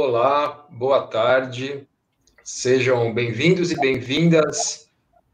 Olá, 0.00 0.64
boa 0.70 1.08
tarde. 1.08 1.84
Sejam 2.44 3.12
bem-vindos 3.12 3.72
e 3.72 3.80
bem-vindas 3.80 4.88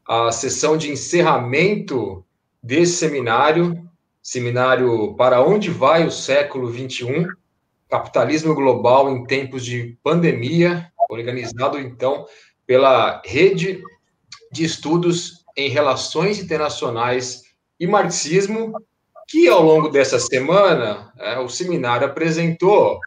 à 0.07 0.31
sessão 0.31 0.75
de 0.75 0.89
encerramento 0.89 2.25
desse 2.63 2.93
seminário, 2.93 3.87
seminário 4.23 5.13
Para 5.13 5.39
onde 5.43 5.69
vai 5.69 6.07
o 6.07 6.09
século 6.09 6.67
21? 6.67 7.27
Capitalismo 7.87 8.55
global 8.55 9.07
em 9.11 9.23
tempos 9.27 9.63
de 9.63 9.99
pandemia, 10.01 10.91
organizado 11.11 11.77
então 11.77 12.25
pela 12.65 13.21
Rede 13.23 13.83
de 14.51 14.65
Estudos 14.65 15.45
em 15.55 15.69
Relações 15.69 16.39
Internacionais 16.39 17.43
e 17.79 17.85
Marxismo, 17.85 18.73
que 19.27 19.47
ao 19.47 19.61
longo 19.61 19.89
dessa 19.89 20.17
semana 20.17 21.13
é, 21.19 21.37
o 21.37 21.47
seminário 21.47 22.07
apresentou 22.07 22.99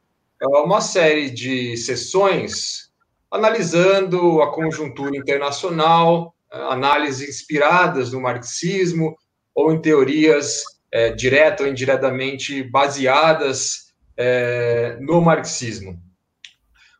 uma 0.46 0.80
série 0.80 1.30
de 1.30 1.76
sessões 1.76 2.88
analisando 3.30 4.40
a 4.40 4.52
conjuntura 4.52 5.16
internacional, 5.16 6.34
é, 6.52 6.58
análises 6.72 7.28
inspiradas 7.28 8.12
no 8.12 8.20
marxismo 8.20 9.16
ou 9.54 9.72
em 9.72 9.80
teorias 9.80 10.62
é, 10.90 11.10
direta 11.10 11.62
ou 11.62 11.68
indiretamente 11.68 12.62
baseadas 12.62 13.92
é, 14.16 14.96
no 15.00 15.20
marxismo. 15.20 16.00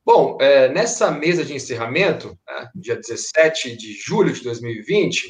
Bom, 0.04 0.38
é, 0.40 0.68
nessa 0.68 1.10
mesa 1.10 1.44
de 1.44 1.54
encerramento, 1.54 2.38
né, 2.46 2.68
dia 2.74 2.96
17 2.96 3.76
de 3.76 3.92
julho 3.94 4.32
de 4.32 4.42
2020, 4.42 5.28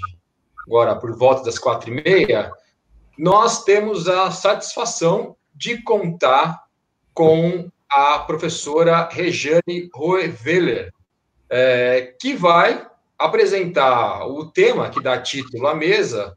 agora 0.67 0.97
por 0.97 1.17
volta 1.17 1.45
das 1.45 1.59
quatro 1.59 1.91
e 1.91 2.03
meia, 2.03 2.53
nós 3.17 3.65
temos 3.65 4.09
a 4.09 4.31
satisfação 4.31 5.37
de 5.55 5.83
contar 5.83 6.63
com 7.13 7.69
a 7.91 8.19
professora 8.21 9.09
Rejane 9.11 9.89
Roeveler, 9.95 10.93
é, 11.51 12.15
que 12.21 12.35
vai 12.35 12.87
apresentar 13.19 14.27
o 14.27 14.47
tema 14.47 14.91
que 14.91 15.03
dá 15.03 15.21
título 15.21 15.67
à 15.67 15.75
mesa, 15.75 16.37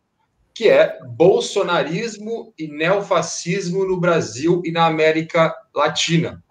que 0.54 0.70
é 0.70 0.98
Bolsonarismo 1.06 2.54
e 2.58 2.68
Neofascismo 2.68 3.86
no 3.86 4.00
Brasil 4.00 4.62
e 4.66 4.72
na 4.72 4.86
América 4.86 5.56
Latina. 5.74 6.44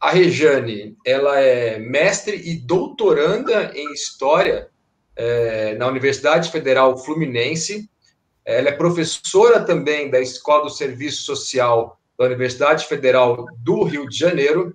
A 0.00 0.10
Rejane, 0.10 0.96
ela 1.04 1.40
é 1.40 1.78
mestre 1.78 2.36
e 2.36 2.56
doutoranda 2.56 3.72
em 3.74 3.92
História 3.92 4.68
é, 5.16 5.74
na 5.74 5.88
Universidade 5.88 6.50
Federal 6.50 6.96
Fluminense, 6.96 7.90
ela 8.44 8.68
é 8.68 8.72
professora 8.72 9.60
também 9.60 10.08
da 10.08 10.20
Escola 10.20 10.62
do 10.62 10.70
Serviço 10.70 11.22
Social 11.22 11.97
da 12.18 12.24
Universidade 12.24 12.86
Federal 12.86 13.46
do 13.58 13.84
Rio 13.84 14.08
de 14.08 14.18
Janeiro 14.18 14.74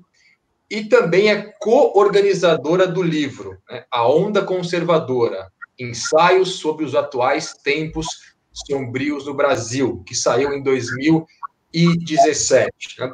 e 0.72 0.86
também 0.86 1.30
é 1.30 1.52
co-organizadora 1.60 2.88
do 2.88 3.04
livro 3.04 3.58
né, 3.70 3.84
A 3.92 4.08
Onda 4.08 4.42
Conservadora, 4.42 5.52
Ensaios 5.78 6.60
sobre 6.60 6.86
os 6.86 6.96
Atuais 6.96 7.54
Tempos 7.64 8.08
Sombrios 8.54 9.26
no 9.26 9.34
Brasil, 9.34 10.02
que 10.08 10.16
saiu 10.16 10.54
em 10.54 10.64
2017. 10.64 12.72
Né. 13.00 13.12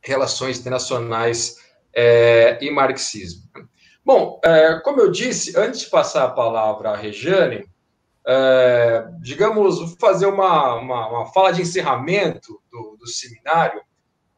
Relações 0.00 0.58
Internacionais 0.58 1.58
é, 1.94 2.58
e 2.60 2.68
Marxismo. 2.68 3.42
Bom, 4.04 4.40
é, 4.44 4.80
como 4.80 5.00
eu 5.00 5.10
disse, 5.10 5.56
antes 5.56 5.82
de 5.82 5.90
passar 5.90 6.24
a 6.24 6.30
palavra 6.30 6.90
à 6.90 6.96
Rejane, 6.96 7.64
é, 8.26 9.06
digamos, 9.20 9.94
fazer 10.00 10.26
uma, 10.26 10.74
uma, 10.74 11.08
uma, 11.08 11.26
fala 11.32 11.52
de 11.52 11.62
encerramento 11.62 12.60
do, 12.70 12.96
do 12.98 13.06
seminário, 13.06 13.80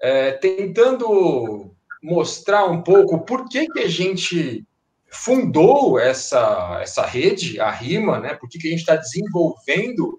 é, 0.01 0.33
tentando 0.33 1.75
mostrar 2.03 2.67
um 2.67 2.83
pouco 2.83 3.25
por 3.25 3.49
que, 3.49 3.67
que 3.69 3.81
a 3.81 3.89
gente 3.89 4.65
fundou 5.11 5.99
essa, 5.99 6.79
essa 6.83 7.07
rede, 7.07 7.61
a 7.61 7.71
RIMA, 7.71 8.19
né? 8.21 8.35
Por 8.35 8.49
que, 8.49 8.59
que 8.59 8.67
a 8.67 8.71
gente 8.71 8.81
está 8.81 8.97
desenvolvendo 8.97 10.17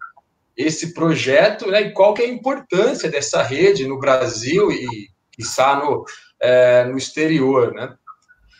esse 0.56 0.94
projeto, 0.94 1.70
né? 1.70 1.82
E 1.82 1.92
qual 1.92 2.14
que 2.14 2.24
é 2.24 2.26
a 2.26 2.30
importância 2.30 3.10
dessa 3.10 3.44
rede 3.44 3.88
no 3.88 4.00
Brasil 4.00 4.72
e, 4.72 5.10
está 5.38 5.76
no, 5.76 6.06
é, 6.40 6.86
no 6.86 6.98
exterior, 6.98 7.74
né? 7.74 7.94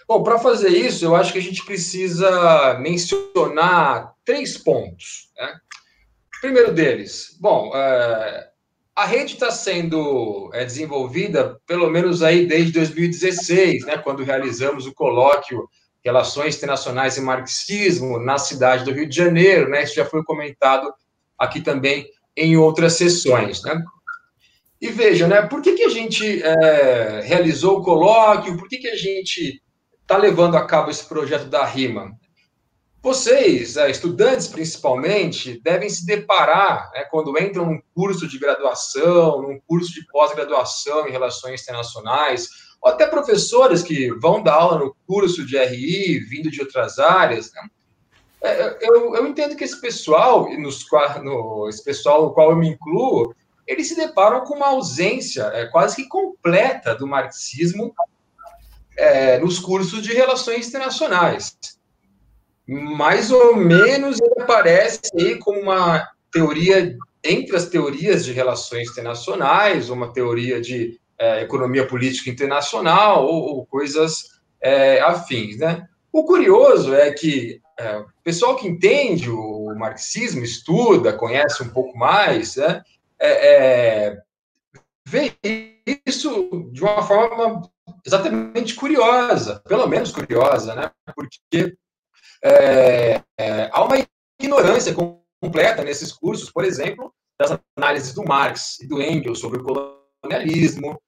Bom, 0.07 0.21
para 0.21 0.38
fazer 0.38 0.69
isso, 0.69 1.03
eu 1.03 1.16
acho 1.16 1.33
que 1.33 1.39
a 1.39 1.41
gente 1.41 1.66
precisa 1.66 2.77
mencionar 2.79 4.13
três 4.23 4.57
pontos. 4.57 5.31
Né? 5.35 5.59
Primeiro 6.41 6.71
deles, 6.71 7.35
bom, 7.39 7.71
é, 7.75 8.49
a 8.95 9.05
rede 9.05 9.33
está 9.33 9.49
sendo 9.49 10.49
é, 10.53 10.63
desenvolvida 10.63 11.59
pelo 11.66 11.89
menos 11.89 12.21
aí 12.21 12.45
desde 12.45 12.71
2016, 12.73 13.85
né, 13.85 13.97
quando 13.97 14.23
realizamos 14.23 14.85
o 14.85 14.93
colóquio 14.93 15.67
Relações 16.05 16.55
Internacionais 16.55 17.17
e 17.17 17.22
Marxismo 17.22 18.19
na 18.19 18.37
cidade 18.37 18.85
do 18.85 18.91
Rio 18.91 19.09
de 19.09 19.16
Janeiro, 19.16 19.67
né? 19.72 19.83
Isso 19.83 19.95
já 19.95 20.05
foi 20.05 20.23
comentado 20.23 20.93
aqui 21.35 21.61
também 21.61 22.07
em 22.37 22.55
outras 22.55 22.93
sessões, 22.93 23.63
né? 23.63 23.81
E 24.79 24.90
veja, 24.90 25.28
né? 25.28 25.41
Por 25.41 25.63
que, 25.63 25.73
que 25.73 25.84
a 25.84 25.90
gente 25.90 26.43
é, 26.43 27.22
realizou 27.23 27.79
o 27.79 27.81
colóquio? 27.81 28.55
Por 28.55 28.69
que, 28.69 28.78
que 28.78 28.87
a 28.87 28.96
gente 28.96 29.59
está 30.05 30.17
levando 30.17 30.55
a 30.55 30.63
cabo 30.63 30.91
esse 30.91 31.03
projeto 31.03 31.46
da 31.46 31.66
RIMA? 31.66 32.16
Vocês, 33.02 33.75
é, 33.75 33.90
estudantes 33.90 34.47
principalmente, 34.47 35.59
devem 35.63 35.90
se 35.90 36.05
deparar 36.05 36.91
né, 36.93 37.03
quando 37.03 37.37
entram 37.40 37.66
num 37.66 37.81
curso 37.93 38.28
de 38.28 38.40
graduação, 38.40 39.41
num 39.41 39.59
curso 39.67 39.91
de 39.93 40.05
pós-graduação 40.07 41.07
em 41.07 41.11
relações 41.11 41.61
internacionais, 41.61 42.49
ou 42.81 42.90
até 42.90 43.07
professores 43.07 43.81
que 43.81 44.11
vão 44.19 44.41
dar 44.41 44.55
aula 44.55 44.79
no 44.79 44.96
curso 45.07 45.46
de 45.46 45.57
RI, 45.57 46.19
vindo 46.19 46.49
de 46.49 46.61
outras 46.61 46.97
áreas. 46.99 47.52
Né? 47.53 47.69
É, 48.41 48.78
eu, 48.81 49.16
eu, 49.16 49.28
entendo 49.28 49.55
que 49.55 49.63
esse 49.63 49.79
pessoal, 49.79 50.47
nos, 50.57 50.85
no, 51.23 51.67
esse 51.67 51.84
pessoal 51.84 52.23
no 52.23 52.34
qual 52.34 52.52
eu 52.52 52.57
me 52.57 52.69
incluo, 52.69 53.35
eles 53.67 53.87
se 53.87 53.96
deparam 53.96 54.43
com 54.43 54.55
uma 54.55 54.67
ausência 54.67 55.43
é, 55.53 55.66
quase 55.66 55.96
que 55.96 56.07
completa 56.07 56.93
do 56.96 57.07
marxismo 57.07 57.93
é, 58.97 59.37
nos 59.39 59.59
cursos 59.59 60.01
de 60.01 60.13
relações 60.13 60.67
internacionais. 60.67 61.57
Mais 62.67 63.31
ou 63.31 63.55
menos 63.55 64.19
ele 64.19 64.41
aparece 64.41 65.01
aí 65.19 65.37
como 65.37 65.59
uma 65.59 66.07
teoria 66.31 66.97
entre 67.23 67.55
as 67.55 67.67
teorias 67.67 68.25
de 68.25 68.31
relações 68.31 68.89
internacionais, 68.89 69.89
uma 69.89 70.11
teoria 70.11 70.61
de 70.61 70.99
é, 71.17 71.41
economia 71.41 71.87
política 71.87 72.29
internacional 72.29 73.25
ou, 73.25 73.57
ou 73.57 73.65
coisas 73.65 74.35
é, 74.61 74.99
afins, 75.01 75.57
né? 75.57 75.87
O 76.11 76.23
curioso 76.23 76.93
é 76.93 77.11
que 77.11 77.61
é, 77.77 77.97
o 77.97 78.05
pessoal 78.23 78.55
que 78.55 78.67
entende 78.67 79.29
o 79.29 79.75
marxismo, 79.75 80.43
estuda, 80.43 81.11
conhece 81.11 81.61
um 81.61 81.69
pouco 81.69 81.97
mais, 81.97 82.55
né, 82.55 82.81
é, 83.19 84.07
é, 84.07 84.17
vê 85.05 85.35
isso 86.05 86.69
de 86.71 86.81
uma 86.81 87.03
forma 87.03 87.69
exatamente 88.05 88.76
curiosa, 88.76 89.61
pelo 89.67 89.87
menos 89.87 90.11
curiosa, 90.11 90.76
né, 90.76 90.91
porque 91.16 91.76
é, 92.43 93.22
é, 93.40 93.70
há 93.72 93.84
uma 93.84 93.96
ignorância 94.40 94.93
completa 95.41 95.84
nesses 95.84 96.11
cursos, 96.11 96.52
por 96.52 96.64
exemplo, 96.64 97.14
das 97.40 97.58
análises 97.78 98.14
do 98.14 98.23
Marx 98.23 98.79
e 98.79 98.87
do 98.87 99.02
Engels 99.02 99.40
sobre 99.40 99.59
o 99.59 99.64
colonialismo, 99.64 100.99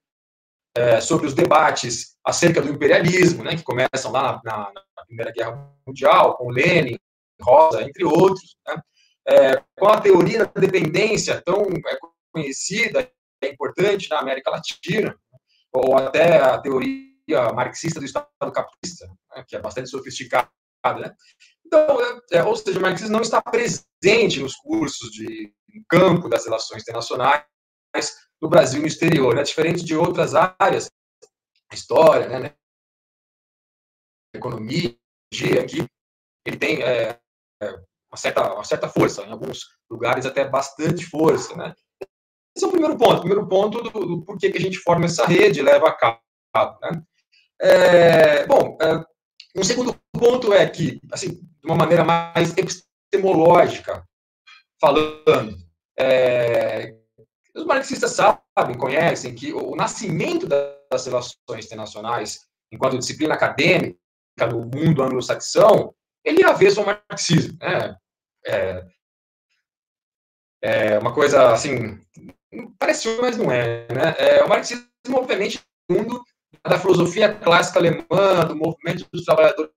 é, 0.75 1.01
sobre 1.01 1.27
os 1.27 1.33
debates 1.33 2.15
acerca 2.24 2.62
do 2.62 2.69
imperialismo, 2.69 3.44
né, 3.44 3.56
que 3.56 3.63
começam 3.63 4.12
lá 4.12 4.41
na, 4.44 4.57
na, 4.57 4.73
na 4.95 5.06
Primeira 5.06 5.31
Guerra 5.31 5.71
Mundial, 5.85 6.38
com 6.38 6.50
Lenin, 6.50 6.97
Rosa, 7.41 7.83
entre 7.83 8.03
outros, 8.03 8.56
né, 8.68 8.81
é, 9.27 9.63
com 9.77 9.88
a 9.88 10.00
teoria 10.00 10.45
da 10.45 10.62
dependência 10.62 11.41
tão 11.41 11.63
é, 11.63 11.97
conhecida 12.31 13.09
e 13.41 13.47
importante 13.47 14.09
na 14.09 14.19
América 14.19 14.51
Latina, 14.51 15.15
ou 15.73 15.97
até 15.97 16.37
a 16.37 16.59
teoria 16.59 17.51
marxista 17.53 17.99
do 17.99 18.05
Estado 18.05 18.27
capitalista, 18.39 19.07
né, 19.35 19.43
que 19.47 19.55
é 19.55 19.59
bastante 19.59 19.89
sofisticada. 19.89 20.49
Né? 20.85 21.13
Então, 21.65 22.01
é, 22.01 22.37
é, 22.37 22.43
ou 22.43 22.55
seja, 22.55 22.79
o 22.79 22.81
marxismo 22.81 23.13
não 23.13 23.21
está 23.21 23.41
presente 23.41 24.39
nos 24.39 24.55
cursos 24.55 25.09
de 25.11 25.53
campo 25.89 26.29
das 26.29 26.45
relações 26.45 26.81
internacionais 26.81 27.43
no 28.41 28.49
Brasil 28.49 28.81
no 28.81 28.87
exterior, 28.87 29.35
né? 29.35 29.43
diferente 29.43 29.83
de 29.83 29.95
outras 29.95 30.33
áreas, 30.35 30.89
história, 31.73 32.27
né, 32.27 32.39
né? 32.39 32.55
economia, 34.33 34.97
aqui, 35.61 35.85
ele 36.45 36.57
tem 36.57 36.81
é, 36.81 37.19
é, 37.61 37.71
uma, 38.09 38.17
certa, 38.17 38.53
uma 38.53 38.63
certa 38.63 38.87
força, 38.87 39.23
em 39.23 39.31
alguns 39.31 39.65
lugares 39.89 40.25
até 40.25 40.47
bastante 40.47 41.05
força. 41.05 41.55
Né? 41.55 41.73
Esse 42.57 42.65
é 42.65 42.68
o 42.68 42.71
primeiro 42.71 42.98
ponto, 42.98 43.18
o 43.18 43.19
primeiro 43.19 43.48
ponto 43.48 43.83
do, 43.83 43.89
do 43.92 44.21
porquê 44.24 44.50
que 44.50 44.57
a 44.57 44.62
gente 44.62 44.80
forma 44.80 45.06
essa 45.06 45.27
rede, 45.27 45.62
leva 45.62 45.89
a 45.89 45.92
cabo. 45.92 46.19
Né? 46.81 47.04
É, 47.62 48.48
bom, 48.48 48.75
é, 48.81 49.06
um 49.56 49.63
segundo 49.63 49.95
ponto 50.12 50.51
é 50.51 50.68
que, 50.68 51.00
assim, 51.12 51.33
de 51.36 51.65
uma 51.65 51.75
maneira 51.75 52.04
mais 52.04 52.57
epistemológica, 52.57 54.04
falando, 54.81 55.56
é, 56.00 56.95
os 57.56 57.63
marxistas 57.63 58.13
sabem, 58.13 58.75
conhecem 58.75 59.36
que 59.36 59.54
o 59.54 59.75
nascimento 59.75 60.48
das 60.48 61.06
relações 61.06 61.65
internacionais, 61.65 62.39
enquanto 62.71 62.98
disciplina 62.98 63.36
acadêmica 63.36 64.00
no 64.51 64.65
mundo 64.65 65.04
anglo-saxão, 65.04 65.94
ele 66.25 66.42
é 66.42 66.48
avesso 66.48 66.80
ao 66.80 66.88
marxismo. 66.88 67.56
Né? 67.62 67.95
É, 68.48 68.86
é 70.59 71.00
uma 71.00 71.13
coisa 71.13 71.51
assim, 71.51 72.04
parece, 72.79 73.09
mas 73.21 73.38
não 73.38 73.51
é. 73.51 73.88
Né? 73.88 74.15
É, 74.17 74.44
o 74.44 74.49
marxismo, 74.49 74.88
obviamente, 75.13 75.59
é 75.89 75.94
mundo 75.94 76.23
da 76.65 76.79
filosofia 76.79 77.33
clássica 77.33 77.79
alemã, 77.79 78.45
do 78.47 78.55
movimento 78.55 79.07
dos 79.11 79.23
trabalhadores 79.23 79.71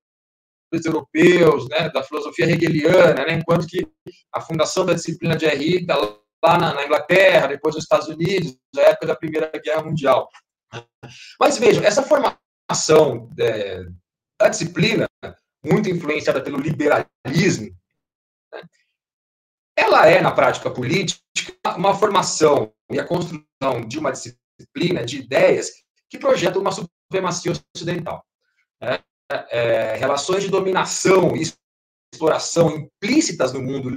europeus, 0.84 1.68
né, 1.68 1.88
da 1.90 2.02
filosofia 2.02 2.46
hegeliana, 2.46 3.24
né, 3.26 3.34
enquanto 3.34 3.66
que 3.66 3.86
a 4.32 4.40
fundação 4.40 4.86
da 4.86 4.94
disciplina 4.94 5.36
de 5.36 5.46
Henri 5.46 5.78
está 5.78 5.96
lá 5.96 6.58
na, 6.58 6.74
na, 6.74 6.84
Inglaterra, 6.84 7.48
depois 7.48 7.74
nos 7.74 7.84
Estados 7.84 8.08
Unidos, 8.08 8.56
na 8.74 8.82
época 8.82 9.06
da 9.08 9.16
Primeira 9.16 9.50
Guerra 9.62 9.82
Mundial. 9.82 10.28
Mas 11.38 11.58
vejam, 11.58 11.84
essa 11.84 12.02
formação 12.02 13.28
é, 13.38 13.84
da 14.40 14.48
disciplina, 14.48 15.06
muito 15.64 15.90
influenciada 15.90 16.42
pelo 16.42 16.58
liberalismo, 16.58 17.76
ela 19.76 20.06
é, 20.06 20.20
na 20.20 20.32
prática 20.32 20.70
política, 20.70 21.22
uma 21.76 21.94
formação 21.94 22.72
e 22.90 22.98
a 22.98 23.06
construção 23.06 23.86
de 23.86 23.98
uma 23.98 24.12
disciplina 24.12 25.04
de 25.04 25.18
ideias 25.18 25.70
que 26.08 26.18
projetam 26.18 26.60
uma 26.60 26.72
supremacia 26.72 27.52
ocidental. 27.74 28.24
Né? 28.80 28.98
É, 29.50 29.96
relações 29.96 30.42
de 30.42 30.50
dominação 30.50 31.36
e 31.36 31.42
exploração 32.12 32.76
implícitas 32.76 33.52
no 33.52 33.62
mundo 33.62 33.90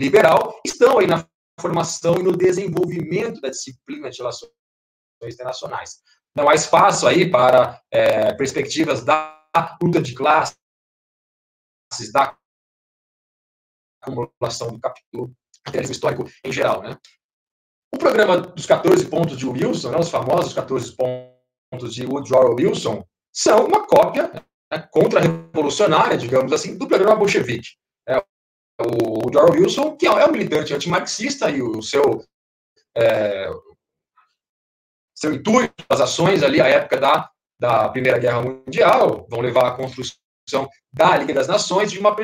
liberal 0.00 0.58
estão 0.64 0.98
aí 0.98 1.06
na 1.06 1.26
formação 1.60 2.16
e 2.18 2.22
no 2.22 2.36
desenvolvimento 2.36 3.40
da 3.40 3.50
disciplina 3.50 4.10
de 4.10 4.18
relações 4.18 4.50
internacionais. 5.22 6.00
Não 6.34 6.48
há 6.48 6.54
espaço 6.54 7.06
aí 7.06 7.30
para 7.30 7.80
é, 7.90 8.32
perspectivas 8.34 9.04
da 9.04 9.46
luta 9.82 10.00
de 10.00 10.14
classes, 10.14 10.56
da 12.12 12.36
acumulação 14.02 14.72
do 14.72 14.80
capital, 14.80 15.30
capitalismo 15.64 15.92
histórico 15.92 16.30
em 16.44 16.52
geral. 16.52 16.82
Né? 16.82 16.98
O 17.94 17.98
programa 17.98 18.38
dos 18.38 18.66
14 18.66 19.06
pontos 19.06 19.38
de 19.38 19.46
Wilson, 19.46 19.90
né, 19.90 19.98
os 19.98 20.10
famosos 20.10 20.52
14 20.52 20.94
pontos 20.96 21.94
de 21.94 22.04
Woodrow 22.04 22.56
Wilson, 22.56 23.04
são 23.32 23.66
uma 23.66 23.86
cópia 23.86 24.30
né, 24.70 24.88
contra-revolucionária, 24.90 26.18
digamos 26.18 26.52
assim, 26.52 26.76
do 26.76 26.88
programa 26.88 27.16
bolchevique 27.16 27.70
o 28.80 29.30
George 29.30 29.60
Wilson, 29.60 29.96
que 29.96 30.06
é 30.06 30.26
um 30.26 30.32
militante 30.32 30.74
antimarxista, 30.74 31.50
e 31.50 31.62
o 31.62 31.82
seu, 31.82 32.24
é, 32.96 33.50
seu 35.14 35.32
intuito, 35.32 35.84
as 35.88 36.00
ações 36.00 36.42
ali, 36.42 36.60
à 36.60 36.68
época 36.68 36.98
da, 36.98 37.30
da 37.60 37.88
Primeira 37.88 38.18
Guerra 38.18 38.42
Mundial, 38.42 39.26
vão 39.28 39.40
levar 39.40 39.68
à 39.68 39.76
construção 39.76 40.68
da 40.92 41.16
Liga 41.16 41.34
das 41.34 41.48
Nações 41.48 41.90
de 41.90 41.98
uma 41.98 42.14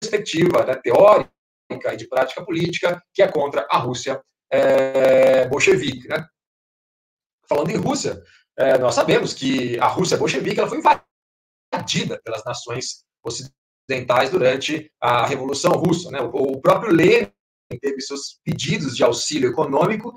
perspectiva 0.00 0.64
né, 0.64 0.74
teórica 0.76 1.30
e 1.92 1.96
de 1.96 2.08
prática 2.08 2.44
política 2.44 3.02
que 3.12 3.22
é 3.22 3.28
contra 3.30 3.66
a 3.70 3.78
Rússia 3.78 4.22
é, 4.50 5.46
bolchevique. 5.48 6.08
Né? 6.08 6.26
Falando 7.48 7.70
em 7.70 7.76
Rússia, 7.76 8.22
é, 8.58 8.78
nós 8.78 8.94
sabemos 8.94 9.34
que 9.34 9.78
a 9.78 9.86
Rússia 9.86 10.16
bolchevique 10.16 10.58
ela 10.58 10.68
foi 10.68 10.78
invadida 10.78 12.20
pelas 12.24 12.44
nações 12.44 13.04
ocidentais 13.24 14.30
durante 14.30 14.90
a 15.00 15.26
Revolução 15.26 15.72
Russa. 15.72 16.10
Né? 16.10 16.20
O 16.20 16.60
próprio 16.60 16.92
Lenin 16.92 17.30
teve 17.80 18.00
seus 18.00 18.40
pedidos 18.44 18.96
de 18.96 19.02
auxílio 19.02 19.50
econômico 19.50 20.12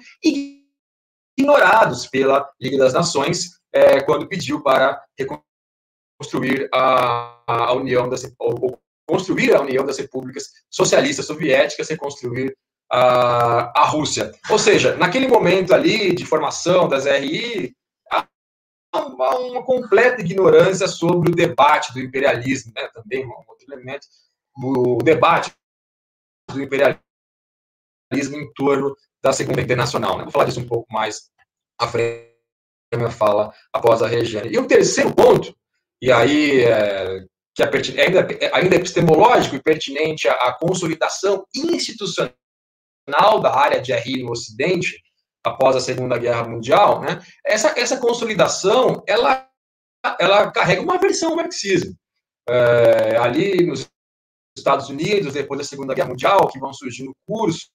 ignorados 1.38 2.08
pela 2.08 2.48
Liga 2.60 2.78
das 2.78 2.94
Nações 2.94 3.60
é, 3.74 4.02
quando 4.02 4.28
pediu 4.28 4.62
para 4.62 5.02
reconstruir 5.18 6.70
a, 6.74 7.42
a 7.48 7.74
União 7.74 8.10
das 8.10 8.24
construir 9.10 9.56
a 9.56 9.62
União 9.62 9.84
das 9.84 9.98
Repúblicas 9.98 10.44
Socialistas 10.70 11.26
Soviéticas, 11.26 11.90
reconstruir 11.90 12.56
a, 12.92 13.82
a 13.82 13.86
Rússia. 13.86 14.32
Ou 14.52 14.60
seja, 14.60 14.96
naquele 14.98 15.28
momento 15.28 15.74
ali 15.74 16.14
de 16.14 16.26
formação 16.26 16.88
das 16.88 17.06
RI, 17.06 17.76
uma, 18.94 19.38
uma, 19.40 19.64
completa 19.64 20.22
ignorância 20.22 20.88
sobre 20.88 21.32
o 21.32 21.36
debate 21.36 21.92
do 21.94 22.00
imperialismo, 22.00 22.72
né? 22.76 22.88
também 22.94 23.26
um 23.26 23.32
outro 23.48 23.66
elemento 23.72 24.08
do 24.58 24.98
debate 25.04 25.52
do 26.52 26.62
imperialismo 26.62 27.02
em 28.12 28.52
torno 28.54 28.96
da 29.22 29.34
Segunda 29.34 29.62
Internacional. 29.62 30.18
Né? 30.18 30.24
Vou 30.24 30.32
falar 30.32 30.46
disso 30.46 30.60
um 30.60 30.68
pouco 30.68 30.92
mais 30.92 31.30
à 31.80 31.88
frente 31.88 32.30
minha 32.98 33.12
fala 33.12 33.54
após 33.72 34.02
a 34.02 34.08
Regiane. 34.08 34.50
E 34.52 34.58
o 34.58 34.66
terceiro 34.66 35.14
ponto, 35.14 35.56
e 36.02 36.12
aí 36.12 36.64
é, 36.64 37.24
que 37.68 38.00
é 38.00 38.06
ainda, 38.06 38.28
ainda 38.54 38.76
epistemológico 38.76 39.56
e 39.56 39.62
pertinente 39.62 40.28
à 40.28 40.54
consolidação 40.54 41.46
institucional 41.56 42.34
da 43.42 43.56
área 43.56 43.82
de 43.82 43.94
RI 43.94 44.24
no 44.24 44.32
Ocidente, 44.32 45.02
após 45.44 45.76
a 45.76 45.80
Segunda 45.80 46.18
Guerra 46.18 46.48
Mundial, 46.48 47.02
né, 47.02 47.22
essa, 47.46 47.74
essa 47.80 47.98
consolidação, 47.98 49.04
ela, 49.08 49.48
ela 50.20 50.52
carrega 50.52 50.82
uma 50.82 50.98
versão 50.98 51.32
do 51.32 51.38
marxismo. 51.38 51.96
É, 52.48 53.18
ali 53.18 53.66
nos 53.66 53.90
Estados 54.58 54.90
Unidos, 54.90 55.34
depois 55.34 55.60
da 55.60 55.64
Segunda 55.64 55.94
Guerra 55.94 56.10
Mundial, 56.10 56.48
que 56.48 56.60
vão 56.60 56.74
surgindo 56.74 57.16
cursos, 57.26 57.70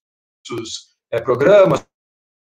é, 1.11 1.21
programas 1.21 1.85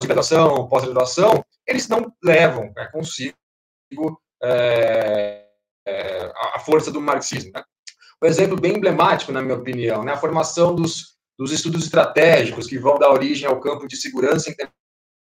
de 0.02 0.08
graduação, 0.08 0.68
pós-graduação, 0.68 1.44
eles 1.68 1.88
não 1.88 2.14
levam 2.24 2.72
é, 2.78 2.86
consigo 2.88 3.36
é, 4.42 5.49
é, 5.90 6.32
a 6.56 6.60
força 6.60 6.92
do 6.92 7.02
marxismo. 7.02 7.52
Né? 7.54 7.64
Um 8.22 8.28
exemplo 8.28 8.60
bem 8.60 8.76
emblemático, 8.76 9.32
na 9.32 9.42
minha 9.42 9.56
opinião, 9.56 10.04
né, 10.04 10.12
a 10.12 10.18
formação 10.18 10.76
dos, 10.76 11.18
dos 11.38 11.52
estudos 11.52 11.86
estratégicos 11.86 12.68
que 12.68 12.78
vão 12.78 13.00
dar 13.00 13.12
origem 13.12 13.48
ao 13.48 13.60
campo 13.60 13.88
de 13.88 13.96
segurança 13.96 14.54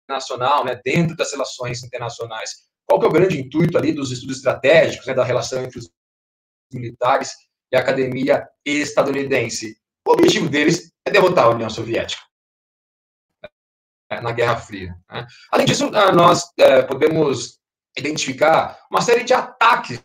internacional, 0.08 0.64
né, 0.64 0.80
dentro 0.84 1.14
das 1.14 1.30
relações 1.30 1.84
internacionais. 1.84 2.68
Qual 2.86 2.98
que 2.98 3.06
é 3.06 3.08
o 3.08 3.12
grande 3.12 3.38
intuito 3.38 3.76
ali 3.76 3.92
dos 3.92 4.10
estudos 4.10 4.38
estratégicos, 4.38 5.06
né, 5.06 5.14
da 5.14 5.24
relação 5.24 5.62
entre 5.62 5.78
os 5.78 5.90
militares 6.72 7.32
e 7.70 7.76
a 7.76 7.80
academia 7.80 8.48
estadunidense? 8.64 9.76
O 10.06 10.12
objetivo 10.12 10.48
deles 10.48 10.90
é 11.04 11.10
derrotar 11.10 11.44
a 11.44 11.50
União 11.50 11.70
Soviética. 11.70 12.22
na 14.10 14.32
Guerra 14.32 14.56
Fria. 14.56 14.96
Né? 15.08 15.26
Além 15.52 15.66
disso, 15.66 15.88
nós 15.90 16.50
é, 16.58 16.82
podemos 16.82 17.60
identificar 17.96 18.80
uma 18.90 19.02
série 19.02 19.22
de 19.22 19.32
ataques 19.32 20.02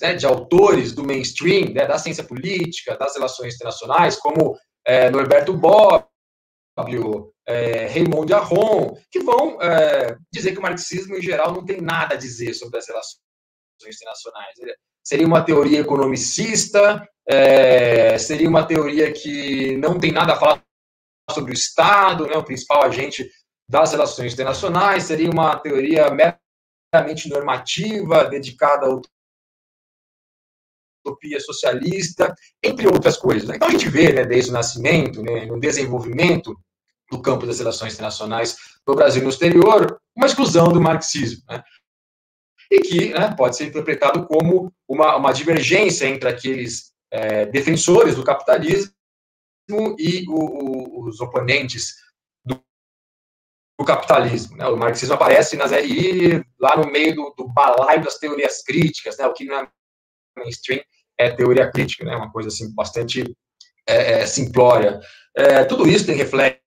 né, 0.00 0.14
de 0.14 0.26
autores 0.26 0.92
do 0.92 1.04
mainstream, 1.04 1.72
né, 1.72 1.86
da 1.86 1.98
ciência 1.98 2.24
política, 2.24 2.96
das 2.96 3.14
relações 3.14 3.54
internacionais, 3.54 4.16
como 4.16 4.56
é, 4.86 5.10
Norberto 5.10 5.52
Bobbio, 5.54 7.32
é, 7.46 7.86
Raymond 7.86 8.32
Aron, 8.32 8.96
que 9.10 9.20
vão 9.20 9.60
é, 9.60 10.16
dizer 10.32 10.52
que 10.52 10.58
o 10.58 10.62
marxismo, 10.62 11.16
em 11.16 11.22
geral, 11.22 11.52
não 11.52 11.64
tem 11.64 11.80
nada 11.80 12.14
a 12.14 12.18
dizer 12.18 12.54
sobre 12.54 12.78
as 12.78 12.86
relações 12.86 13.16
internacionais. 13.96 14.54
Seria 15.04 15.26
uma 15.26 15.42
teoria 15.42 15.80
economicista, 15.80 17.06
é, 17.28 18.16
seria 18.18 18.48
uma 18.48 18.64
teoria 18.64 19.12
que 19.12 19.76
não 19.78 19.98
tem 19.98 20.12
nada 20.12 20.34
a 20.34 20.38
falar 20.38 20.62
sobre 21.30 21.52
o 21.52 21.54
Estado, 21.54 22.26
né, 22.26 22.36
o 22.36 22.44
principal 22.44 22.84
agente 22.84 23.28
das 23.68 23.92
relações 23.92 24.32
internacionais, 24.32 25.04
seria 25.04 25.30
uma 25.30 25.56
teoria 25.56 26.06
meramente 26.10 27.28
normativa, 27.28 28.24
dedicada 28.24 28.86
ao 28.86 29.00
utopia 31.04 31.40
socialista, 31.40 32.34
entre 32.62 32.86
outras 32.86 33.16
coisas. 33.16 33.48
Então 33.48 33.68
a 33.68 33.70
gente 33.72 33.88
vê, 33.88 34.12
né, 34.12 34.24
desde 34.24 34.50
o 34.50 34.54
nascimento, 34.54 35.22
né, 35.22 35.46
no 35.46 35.58
desenvolvimento 35.58 36.56
do 37.10 37.20
campo 37.20 37.46
das 37.46 37.58
relações 37.58 37.92
internacionais 37.92 38.56
no 38.86 38.94
Brasil 38.94 39.20
e 39.20 39.24
no 39.24 39.30
exterior, 39.30 40.00
uma 40.16 40.26
exclusão 40.26 40.72
do 40.72 40.80
marxismo, 40.80 41.42
né? 41.48 41.62
e 42.70 42.80
que 42.80 43.08
né, 43.12 43.34
pode 43.36 43.56
ser 43.56 43.66
interpretado 43.66 44.26
como 44.26 44.72
uma, 44.88 45.16
uma 45.16 45.32
divergência 45.32 46.06
entre 46.06 46.26
aqueles 46.26 46.92
é, 47.10 47.44
defensores 47.44 48.16
do 48.16 48.24
capitalismo 48.24 48.90
e 49.98 50.24
o, 50.26 50.34
o, 50.34 51.08
os 51.08 51.20
oponentes 51.20 51.94
do, 52.42 52.58
do 53.78 53.84
capitalismo. 53.84 54.56
Né? 54.56 54.66
O 54.68 54.76
marxismo 54.76 55.14
aparece 55.14 55.54
nas 55.54 55.70
RI 55.70 56.42
lá 56.58 56.74
no 56.76 56.90
meio 56.90 57.14
do, 57.14 57.34
do 57.36 57.48
balaio 57.48 58.02
das 58.02 58.16
teorias 58.16 58.62
críticas, 58.62 59.18
né? 59.18 59.26
o 59.26 59.34
que 59.34 59.44
não 59.44 59.56
é 59.56 59.70
mainstream 60.36 60.82
é 61.18 61.30
teoria 61.30 61.70
crítica, 61.70 62.04
né? 62.04 62.16
Uma 62.16 62.30
coisa 62.30 62.48
assim 62.48 62.72
bastante 62.74 63.24
é, 63.86 64.20
é, 64.20 64.26
simplória. 64.26 65.00
É, 65.36 65.64
tudo 65.64 65.88
isso 65.88 66.06
tem 66.06 66.16
reflexo 66.16 66.60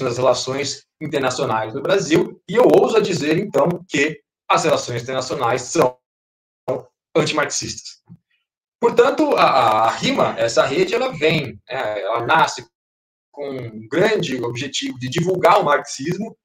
nas 0.00 0.16
relações 0.16 0.84
internacionais 1.00 1.72
do 1.72 1.82
Brasil 1.82 2.40
e 2.48 2.54
eu 2.54 2.64
ouso 2.64 3.00
dizer 3.00 3.38
então 3.38 3.68
que 3.88 4.20
as 4.48 4.64
relações 4.64 5.02
internacionais 5.02 5.62
são 5.62 5.98
antimarxistas. 7.14 8.02
Portanto, 8.80 9.34
a, 9.36 9.86
a 9.86 9.90
RIMA, 9.90 10.34
essa 10.38 10.64
rede, 10.64 10.94
ela 10.94 11.12
vem, 11.16 11.60
é, 11.68 12.02
ela 12.02 12.26
nasce 12.26 12.66
com 13.32 13.48
um 13.48 13.88
grande 13.88 14.42
objetivo 14.42 14.98
de 14.98 15.08
divulgar 15.08 15.60
o 15.60 15.64
marxismo 15.64 16.36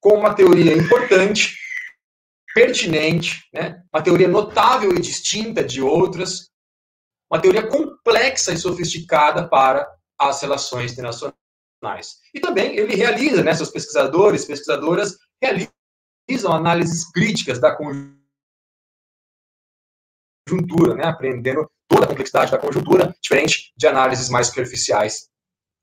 com 0.00 0.14
uma 0.14 0.34
teoria 0.34 0.72
importante 0.74 1.56
pertinente, 2.54 3.44
né? 3.52 3.82
uma 3.92 4.02
teoria 4.02 4.28
notável 4.28 4.92
e 4.92 5.00
distinta 5.00 5.62
de 5.62 5.80
outras, 5.80 6.50
uma 7.30 7.40
teoria 7.40 7.66
complexa 7.66 8.52
e 8.52 8.58
sofisticada 8.58 9.48
para 9.48 9.88
as 10.18 10.40
relações 10.42 10.92
internacionais. 10.92 12.18
E 12.34 12.40
também 12.40 12.76
ele 12.76 12.94
realiza, 12.94 13.42
né, 13.42 13.54
seus 13.54 13.70
pesquisadores, 13.70 14.44
pesquisadoras, 14.44 15.16
realizam 15.40 16.52
análises 16.52 17.10
críticas 17.10 17.58
da 17.58 17.74
conjuntura, 20.46 20.94
né, 20.94 21.04
aprendendo 21.04 21.70
toda 21.88 22.04
a 22.04 22.08
complexidade 22.08 22.50
da 22.50 22.58
conjuntura, 22.58 23.14
diferente 23.22 23.72
de 23.76 23.86
análises 23.86 24.28
mais 24.28 24.48
superficiais 24.48 25.30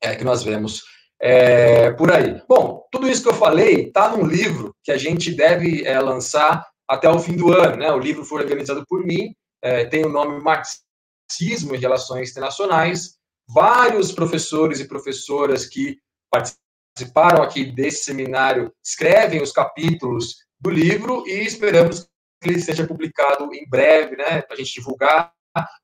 é, 0.01 0.15
que 0.15 0.24
nós 0.24 0.43
vemos 0.43 0.83
é, 1.21 1.91
por 1.91 2.12
aí. 2.12 2.41
Bom, 2.47 2.86
tudo 2.91 3.09
isso 3.09 3.24
que 3.24 3.29
eu 3.29 3.33
falei 3.33 3.88
está 3.88 4.15
num 4.15 4.25
livro 4.25 4.75
que 4.83 4.91
a 4.91 4.97
gente 4.97 5.33
deve 5.33 5.86
é, 5.86 6.00
lançar 6.00 6.67
até 6.88 7.09
o 7.09 7.19
fim 7.19 7.36
do 7.36 7.51
ano. 7.51 7.77
Né? 7.77 7.91
O 7.91 8.00
livro 8.00 8.24
foi 8.24 8.41
organizado 8.41 8.83
por 8.88 9.03
mim, 9.05 9.33
é, 9.62 9.86
tem 9.86 10.05
o 10.05 10.09
nome 10.09 10.41
Marxismo 10.41 11.75
e 11.75 11.77
Relações 11.77 12.31
Internacionais. 12.31 13.17
Vários 13.50 14.12
professores 14.12 14.79
e 14.79 14.88
professoras 14.88 15.65
que 15.65 15.97
participaram 16.29 17.41
aqui 17.41 17.65
desse 17.65 18.03
seminário 18.03 18.71
escrevem 18.83 19.41
os 19.41 19.51
capítulos 19.51 20.36
do 20.59 20.69
livro 20.69 21.24
e 21.27 21.45
esperamos 21.45 22.07
que 22.41 22.50
ele 22.50 22.62
seja 22.62 22.86
publicado 22.86 23.51
em 23.53 23.67
breve, 23.67 24.15
né, 24.15 24.41
para 24.41 24.53
a 24.53 24.57
gente 24.57 24.74
divulgar 24.74 25.31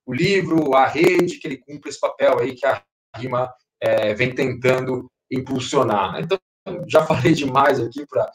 o 0.06 0.14
livro, 0.14 0.76
a 0.76 0.86
rede, 0.86 1.40
que 1.40 1.48
ele 1.48 1.58
cumpra 1.58 1.90
esse 1.90 2.00
papel 2.00 2.40
aí 2.40 2.54
que 2.54 2.66
a 2.66 2.84
RIMA 3.16 3.52
é, 3.82 4.14
vem 4.14 4.34
tentando 4.34 5.10
impulsionar. 5.34 6.20
Então, 6.20 6.40
já 6.88 7.06
falei 7.06 7.34
demais 7.34 7.80
aqui 7.80 8.06
para 8.06 8.32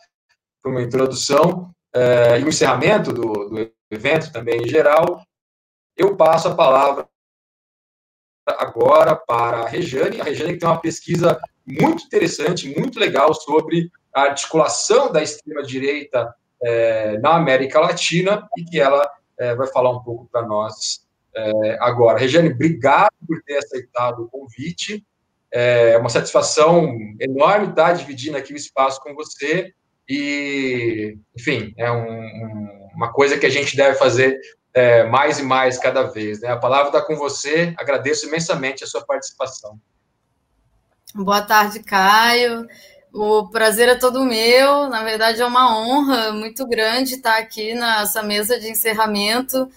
uma 0.65 0.83
introdução 0.83 1.71
é, 1.95 2.41
e 2.41 2.45
o 2.45 2.49
encerramento 2.49 3.13
do, 3.13 3.33
do 3.49 3.73
evento 3.91 4.33
também 4.33 4.63
em 4.63 4.69
geral. 4.69 5.23
Eu 5.97 6.17
passo 6.17 6.49
a 6.49 6.55
palavra 6.55 7.09
agora 8.47 9.17
para 9.17 9.63
a 9.63 9.69
Rejane. 9.69 10.21
A 10.21 10.25
Rejane 10.25 10.59
tem 10.59 10.69
uma 10.69 10.81
pesquisa 10.81 11.41
muito 11.67 12.05
interessante, 12.05 12.79
muito 12.79 12.99
legal 12.99 13.35
sobre 13.35 13.91
a 14.15 14.23
articulação 14.23 15.13
da 15.13 15.23
extrema-direita 15.23 16.35
é, 16.63 17.19
na 17.19 17.37
América 17.37 17.81
Latina 17.81 18.49
e 18.57 18.65
que 18.65 18.81
ela 18.81 19.09
é, 19.39 19.55
vai 19.55 19.67
falar 19.69 19.91
um 19.91 20.03
pouco 20.03 20.29
para 20.31 20.47
nós 20.47 21.07
é, 21.35 21.79
agora. 21.81 22.19
Regiane, 22.19 22.51
obrigado 22.51 23.13
por 23.27 23.43
ter 23.43 23.59
aceitado 23.59 24.25
o 24.25 24.29
convite. 24.29 25.05
É 25.53 25.97
uma 25.97 26.11
satisfação 26.11 26.97
enorme 27.21 27.69
estar 27.69 27.93
dividindo 27.93 28.37
aqui 28.37 28.53
o 28.53 28.57
espaço 28.57 29.01
com 29.01 29.15
você. 29.15 29.73
E, 30.09 31.17
enfim, 31.39 31.73
é 31.77 31.91
um, 31.91 32.91
uma 32.95 33.13
coisa 33.13 33.39
que 33.39 33.47
a 33.47 33.51
gente 33.51 33.77
deve 33.77 33.99
fazer 33.99 34.39
é, 34.75 35.05
mais 35.05 35.39
e 35.39 35.43
mais 35.43 35.79
cada 35.79 36.05
vez. 36.05 36.41
Né? 36.41 36.49
A 36.49 36.57
palavra 36.57 36.89
está 36.89 37.03
com 37.03 37.17
você. 37.17 37.75
Agradeço 37.79 38.27
imensamente 38.27 38.85
a 38.85 38.87
sua 38.87 39.05
participação. 39.05 39.79
Boa 41.15 41.43
tarde, 41.43 41.81
Caio. 41.81 42.67
O 43.13 43.49
prazer 43.49 43.89
é 43.89 43.95
todo 43.95 44.25
meu. 44.25 44.89
Na 44.89 45.03
verdade, 45.03 45.41
é 45.41 45.47
uma 45.47 45.79
honra 45.79 46.33
muito 46.33 46.67
grande 46.67 47.15
estar 47.15 47.39
aqui 47.39 47.75
nessa 47.75 48.23
mesa 48.23 48.61
de 48.61 48.69
encerramento 48.69 49.69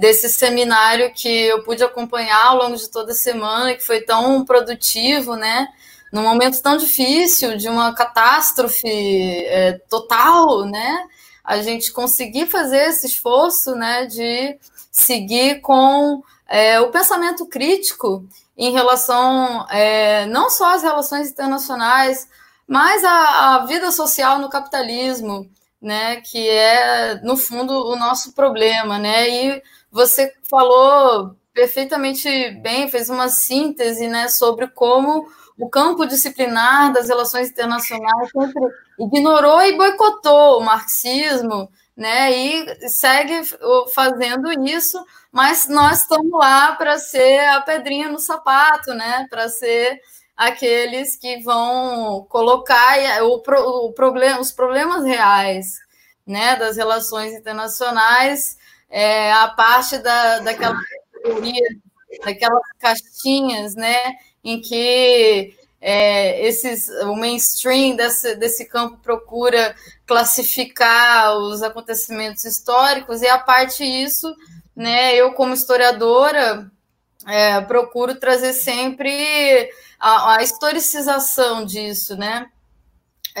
desse 0.00 0.30
seminário 0.30 1.12
que 1.12 1.28
eu 1.28 1.62
pude 1.62 1.84
acompanhar 1.84 2.46
ao 2.46 2.56
longo 2.56 2.74
de 2.74 2.88
toda 2.88 3.12
a 3.12 3.14
semana, 3.14 3.74
que 3.74 3.84
foi 3.84 4.00
tão 4.00 4.42
produtivo, 4.46 5.36
né? 5.36 5.68
Num 6.10 6.22
momento 6.22 6.62
tão 6.62 6.78
difícil, 6.78 7.58
de 7.58 7.68
uma 7.68 7.94
catástrofe 7.94 8.88
é, 8.88 9.78
total, 9.90 10.64
né? 10.64 11.06
A 11.44 11.60
gente 11.60 11.92
conseguir 11.92 12.46
fazer 12.46 12.88
esse 12.88 13.08
esforço, 13.08 13.74
né? 13.74 14.06
De 14.06 14.58
seguir 14.90 15.60
com 15.60 16.22
é, 16.48 16.80
o 16.80 16.90
pensamento 16.90 17.44
crítico 17.44 18.26
em 18.56 18.72
relação 18.72 19.66
é, 19.68 20.24
não 20.26 20.48
só 20.48 20.76
às 20.76 20.82
relações 20.82 21.28
internacionais, 21.28 22.26
mas 22.66 23.04
à, 23.04 23.66
vida 23.66 23.92
social 23.92 24.38
no 24.38 24.48
capitalismo, 24.48 25.46
né? 25.80 26.22
Que 26.22 26.48
é, 26.48 27.20
no 27.22 27.36
fundo, 27.36 27.72
o 27.86 27.96
nosso 27.96 28.32
problema, 28.32 28.98
né? 28.98 29.28
E 29.28 29.62
você 29.90 30.32
falou 30.48 31.34
perfeitamente 31.52 32.50
bem, 32.62 32.88
fez 32.88 33.10
uma 33.10 33.28
síntese 33.28 34.06
né, 34.06 34.28
sobre 34.28 34.68
como 34.68 35.26
o 35.58 35.68
campo 35.68 36.06
disciplinar 36.06 36.92
das 36.92 37.08
relações 37.08 37.50
internacionais 37.50 38.30
sempre 38.30 38.68
ignorou 38.98 39.60
e 39.62 39.76
boicotou 39.76 40.58
o 40.58 40.64
marxismo, 40.64 41.70
né, 41.96 42.32
e 42.32 42.88
segue 42.88 43.42
fazendo 43.94 44.50
isso, 44.66 45.04
mas 45.30 45.68
nós 45.68 46.00
estamos 46.00 46.30
lá 46.32 46.74
para 46.76 46.98
ser 46.98 47.40
a 47.40 47.60
pedrinha 47.60 48.08
no 48.08 48.18
sapato, 48.18 48.94
né, 48.94 49.26
para 49.28 49.48
ser 49.50 50.00
aqueles 50.34 51.16
que 51.16 51.42
vão 51.42 52.24
colocar 52.30 52.96
o, 53.22 53.42
o 53.86 53.92
problema, 53.92 54.40
os 54.40 54.50
problemas 54.50 55.04
reais, 55.04 55.78
né, 56.26 56.56
das 56.56 56.78
relações 56.78 57.34
internacionais 57.34 58.56
é, 58.90 59.32
a 59.32 59.48
parte 59.48 59.98
da, 59.98 60.40
daquela 60.40 60.76
daquelas 62.24 62.62
caixinhas, 62.78 63.74
né, 63.74 64.16
em 64.42 64.60
que 64.60 65.54
é, 65.80 66.46
esses, 66.46 66.88
o 67.04 67.14
mainstream 67.14 67.96
desse, 67.96 68.34
desse 68.34 68.66
campo 68.66 68.98
procura 68.98 69.74
classificar 70.06 71.36
os 71.36 71.62
acontecimentos 71.62 72.44
históricos, 72.44 73.22
e 73.22 73.28
a 73.28 73.38
parte 73.38 73.84
isso, 73.84 74.34
né, 74.74 75.14
eu 75.14 75.32
como 75.32 75.54
historiadora 75.54 76.70
é, 77.26 77.60
procuro 77.62 78.14
trazer 78.16 78.52
sempre 78.52 79.70
a, 79.98 80.36
a 80.36 80.42
historicização 80.42 81.64
disso, 81.64 82.16
né, 82.16 82.50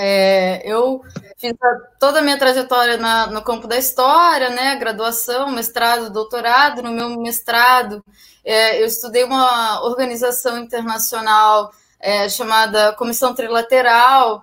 é, 0.02 0.62
eu 0.64 1.02
fiz 1.36 1.52
toda 1.98 2.20
a 2.20 2.22
minha 2.22 2.38
trajetória 2.38 2.96
na, 2.96 3.26
no 3.26 3.42
campo 3.42 3.66
da 3.66 3.76
história, 3.76 4.48
né? 4.48 4.74
Graduação, 4.76 5.50
mestrado, 5.50 6.08
doutorado. 6.08 6.82
No 6.82 6.90
meu 6.90 7.10
mestrado, 7.20 8.02
é, 8.42 8.80
eu 8.80 8.86
estudei 8.86 9.24
uma 9.24 9.84
organização 9.84 10.58
internacional 10.58 11.70
é, 12.00 12.30
chamada 12.30 12.94
Comissão 12.94 13.34
Trilateral, 13.34 14.42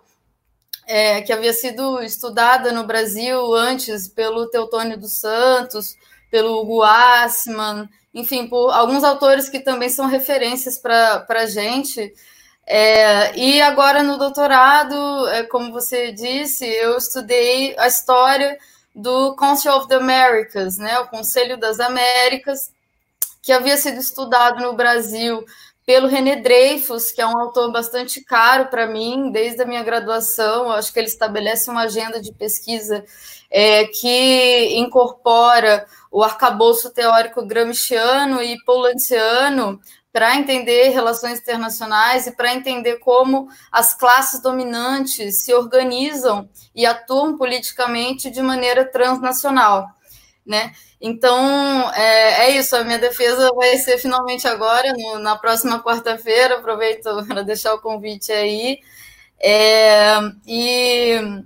é, 0.86 1.24
que 1.24 1.34
havia 1.34 1.54
sido 1.54 2.04
estudada 2.04 2.72
no 2.72 2.86
Brasil 2.86 3.52
antes 3.56 4.08
pelo 4.08 4.52
Teutônio 4.52 4.96
dos 4.96 5.14
Santos, 5.20 5.96
pelo 6.30 6.62
Hugo 6.62 6.84
Assman, 6.84 7.90
enfim, 8.14 8.48
por 8.48 8.70
alguns 8.70 9.04
autores 9.04 9.50
que 9.50 9.60
também 9.60 9.90
são 9.90 10.06
referências 10.06 10.78
para 10.78 11.26
a 11.28 11.46
gente. 11.48 12.14
É, 12.70 13.34
e 13.40 13.62
agora 13.62 14.04
no 14.04 14.18
doutorado, 14.18 15.26
é, 15.30 15.44
como 15.44 15.72
você 15.72 16.12
disse, 16.12 16.66
eu 16.66 16.98
estudei 16.98 17.74
a 17.80 17.88
história 17.88 18.58
do 18.94 19.36
Council 19.38 19.72
of 19.74 19.88
the 19.88 19.96
Americas, 19.96 20.78
né, 20.78 21.00
o 21.00 21.08
Conselho 21.08 21.56
das 21.56 21.80
Américas, 21.80 22.70
que 23.42 23.54
havia 23.54 23.78
sido 23.78 24.00
estudado 24.00 24.62
no 24.62 24.74
Brasil 24.74 25.46
pelo 25.86 26.10
René 26.10 26.36
Dreyfus, 26.36 27.14
que 27.14 27.22
é 27.22 27.26
um 27.26 27.38
autor 27.38 27.72
bastante 27.72 28.22
caro 28.22 28.66
para 28.66 28.86
mim, 28.86 29.32
desde 29.32 29.62
a 29.62 29.66
minha 29.66 29.82
graduação. 29.84 30.70
Acho 30.70 30.92
que 30.92 31.00
ele 31.00 31.08
estabelece 31.08 31.70
uma 31.70 31.84
agenda 31.84 32.20
de 32.20 32.34
pesquisa 32.34 33.06
é, 33.50 33.86
que 33.86 34.78
incorpora 34.78 35.86
o 36.12 36.22
arcabouço 36.22 36.90
teórico 36.90 37.46
gramsciano 37.46 38.42
e 38.42 38.62
polantiano 38.66 39.80
para 40.18 40.36
entender 40.36 40.90
relações 40.90 41.38
internacionais 41.38 42.26
e 42.26 42.32
para 42.32 42.52
entender 42.52 42.98
como 42.98 43.48
as 43.72 43.94
classes 43.94 44.42
dominantes 44.42 45.44
se 45.44 45.54
organizam 45.54 46.50
e 46.74 46.88
atuam 46.88 47.38
politicamente 47.38 48.32
de 48.32 48.42
maneira 48.42 48.84
transnacional, 48.84 49.86
né? 50.44 50.72
Então, 51.00 51.38
é, 51.94 52.48
é, 52.48 52.58
isso, 52.58 52.76
a 52.76 52.84
minha 52.84 52.98
defesa 52.98 53.52
vai 53.54 53.78
ser 53.78 54.00
finalmente 54.00 54.48
agora, 54.48 54.92
no, 54.98 55.20
na 55.20 55.36
próxima 55.36 55.84
quarta-feira, 55.84 56.56
aproveito 56.56 57.08
para 57.30 57.44
deixar 57.44 57.76
o 57.76 57.82
convite 57.82 58.32
aí. 58.32 58.80
É, 59.40 60.18
e 60.48 61.44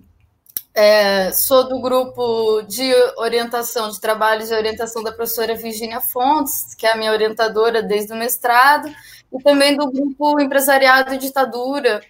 é, 0.74 1.32
sou 1.32 1.68
do 1.68 1.82
grupo 1.82 2.62
de 2.64 2.94
orientação, 3.18 3.90
de 3.90 4.00
trabalho 4.00 4.46
de 4.46 4.54
orientação 4.54 5.04
da 5.04 5.12
professora 5.12 5.56
Virginia 5.56 6.00
Fontes, 6.00 6.74
que 6.76 6.86
é 6.86 6.94
a 6.94 6.98
minha 6.98 7.12
orientadora 7.12 7.84
desde 7.84 8.14
o 8.14 8.16
mestrado, 8.16 8.90
e 9.32 9.44
também 9.44 9.76
do 9.76 9.92
grupo 9.92 10.40
Empresariado 10.40 11.14
e 11.14 11.18
Ditadura, 11.18 12.02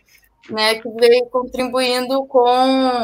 né, 0.50 0.76
que 0.76 0.90
veio 0.90 1.26
contribuindo 1.28 2.26
com 2.26 2.50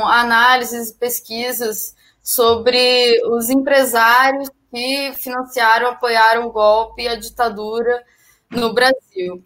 análises 0.08 0.90
e 0.90 0.96
pesquisas 0.96 1.96
sobre 2.22 3.22
os 3.28 3.50
empresários 3.50 4.50
que 4.72 5.14
financiaram, 5.14 5.90
apoiaram 5.90 6.48
o 6.48 6.52
golpe 6.52 7.04
e 7.04 7.08
a 7.08 7.16
ditadura 7.16 8.04
no 8.52 8.74
Brasil. 8.74 9.44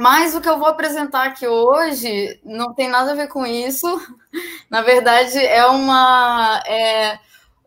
Mas 0.00 0.32
o 0.32 0.40
que 0.40 0.48
eu 0.48 0.60
vou 0.60 0.68
apresentar 0.68 1.24
aqui 1.24 1.44
hoje 1.44 2.38
não 2.44 2.72
tem 2.72 2.88
nada 2.88 3.10
a 3.10 3.14
ver 3.16 3.26
com 3.26 3.44
isso. 3.44 3.84
Na 4.70 4.80
verdade, 4.80 5.36
é 5.44 5.66
uma 5.66 6.62
é 6.68 7.18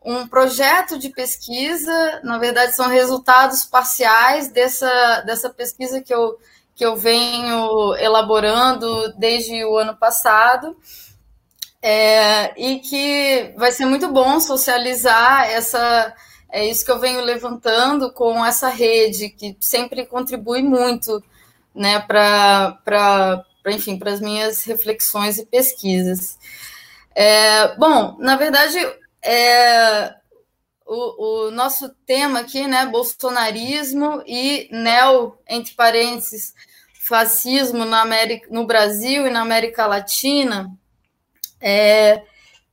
um 0.01 0.25
projeto 0.25 0.97
de 0.97 1.09
pesquisa. 1.09 2.21
Na 2.23 2.37
verdade, 2.37 2.73
são 2.73 2.87
resultados 2.87 3.65
parciais 3.65 4.47
dessa, 4.47 5.19
dessa 5.25 5.49
pesquisa 5.49 5.99
que 5.99 6.13
eu, 6.13 6.39
que 6.73 6.85
eu 6.85 6.95
venho 6.95 7.93
elaborando 7.97 9.11
desde 9.17 9.65
o 9.65 9.75
ano 9.75 9.97
passado. 9.97 10.77
É, 11.81 12.53
e 12.55 12.79
que 12.79 13.53
vai 13.57 13.73
ser 13.73 13.85
muito 13.85 14.07
bom 14.07 14.39
socializar 14.39 15.49
essa 15.49 16.15
é 16.49 16.65
isso 16.65 16.85
que 16.85 16.91
eu 16.91 16.99
venho 16.99 17.21
levantando 17.21 18.13
com 18.13 18.45
essa 18.45 18.69
rede 18.69 19.29
que 19.29 19.57
sempre 19.59 20.05
contribui 20.05 20.61
muito 20.61 21.21
né 21.73 21.99
para 21.99 23.43
enfim 23.67 23.97
para 23.97 24.11
as 24.11 24.19
minhas 24.19 24.63
reflexões 24.63 25.37
e 25.37 25.45
pesquisas 25.45 26.37
é, 27.15 27.75
bom 27.75 28.17
na 28.19 28.35
verdade 28.35 28.77
é, 29.23 30.13
o, 30.85 31.47
o, 31.47 31.51
nosso 31.51 31.89
tema 32.05 32.39
aqui 32.39 32.67
né 32.67 32.85
bolsonarismo 32.85 34.23
e 34.25 34.67
neo 34.71 35.37
entre 35.47 35.73
parênteses 35.73 36.53
fascismo 36.99 37.85
na 37.85 38.01
América 38.01 38.47
no 38.49 38.65
Brasil 38.65 39.27
e 39.27 39.29
na 39.29 39.41
América 39.41 39.85
Latina 39.85 40.71
é, 41.61 42.23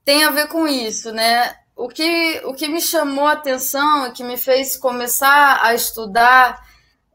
tem 0.04 0.24
a 0.24 0.30
ver 0.30 0.48
com 0.48 0.66
isso, 0.66 1.12
né? 1.12 1.54
O 1.76 1.86
que, 1.86 2.40
o 2.44 2.54
que 2.54 2.66
me 2.66 2.80
chamou 2.80 3.26
a 3.26 3.32
atenção 3.32 4.06
e 4.06 4.12
que 4.12 4.24
me 4.24 4.38
fez 4.38 4.76
começar 4.76 5.60
a 5.62 5.74
estudar 5.74 6.58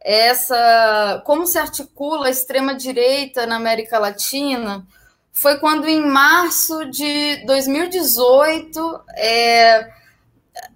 essa 0.04 1.22
como 1.26 1.48
se 1.48 1.58
articula 1.58 2.28
a 2.28 2.32
extrema 2.32 2.76
direita 2.76 3.46
na 3.46 3.56
América 3.56 3.98
Latina 3.98 4.86
foi 5.32 5.58
quando 5.58 5.88
em 5.88 6.06
março 6.06 6.86
de 6.86 7.44
2018 7.46 9.02
é, 9.16 9.90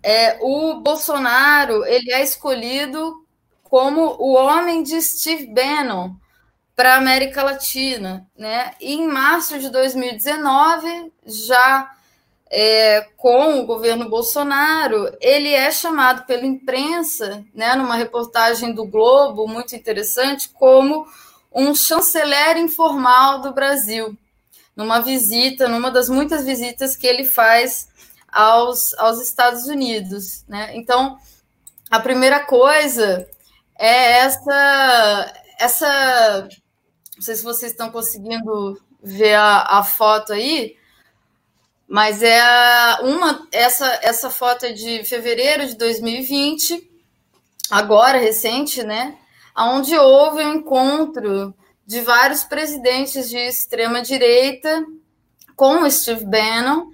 é, 0.02 0.38
o 0.42 0.80
Bolsonaro 0.82 1.86
ele 1.86 2.12
é 2.12 2.24
escolhido 2.24 3.24
como 3.64 4.16
o 4.20 4.34
homem 4.34 4.82
de 4.82 5.00
Steve 5.02 5.48
Bannon 5.48 6.16
para 6.76 6.94
a 6.94 6.98
América 6.98 7.44
Latina, 7.44 8.28
né? 8.38 8.76
E 8.80 8.94
em 8.94 9.08
março 9.08 9.60
de 9.60 9.70
2019, 9.70 11.12
já 11.26 11.92
é, 12.50 13.02
com 13.18 13.60
o 13.60 13.66
governo 13.66 14.10
Bolsonaro, 14.10 15.12
ele 15.20 15.54
é 15.54 15.70
chamado 15.72 16.26
pela 16.26 16.46
imprensa, 16.46 17.44
né, 17.54 17.76
numa 17.76 17.96
reportagem 17.96 18.74
do 18.74 18.86
Globo 18.86 19.48
muito 19.48 19.76
interessante, 19.76 20.50
como 20.50 21.06
um 21.54 21.74
chanceler 21.76 22.58
informal 22.58 23.42
do 23.42 23.54
Brasil, 23.54 24.18
numa 24.76 25.00
visita, 25.00 25.68
numa 25.68 25.90
das 25.90 26.10
muitas 26.10 26.46
visitas 26.46 26.96
que 26.96 27.08
ele 27.08 27.26
faz 27.26 27.90
aos, 28.32 28.94
aos 28.96 29.22
Estados 29.22 29.66
Unidos, 29.66 30.46
né? 30.48 30.72
Então, 30.76 31.18
a 31.90 32.00
primeira 32.00 32.42
coisa 32.42 33.28
é 33.80 34.20
essa 34.20 35.34
essa 35.60 36.48
não 37.16 37.22
sei 37.22 37.36
se 37.36 37.44
vocês 37.44 37.72
estão 37.72 37.90
conseguindo 37.90 38.80
ver 39.02 39.34
a, 39.34 39.80
a 39.80 39.84
foto 39.84 40.34
aí, 40.34 40.76
mas 41.88 42.22
é 42.22 42.42
uma 43.02 43.48
essa 43.52 43.88
essa 44.04 44.30
foto 44.30 44.66
é 44.66 44.74
de 44.74 45.04
fevereiro 45.06 45.66
de 45.66 45.78
2020, 45.78 46.92
agora 47.72 48.18
recente, 48.18 48.84
né? 48.84 49.18
Onde 49.58 49.98
houve 49.98 50.44
um 50.44 50.56
encontro 50.56 51.56
de 51.86 52.02
vários 52.02 52.44
presidentes 52.44 53.30
de 53.30 53.38
extrema 53.38 54.02
direita 54.02 54.86
com 55.56 55.84
o 55.84 55.90
Steve 55.90 56.26
Bannon 56.26 56.88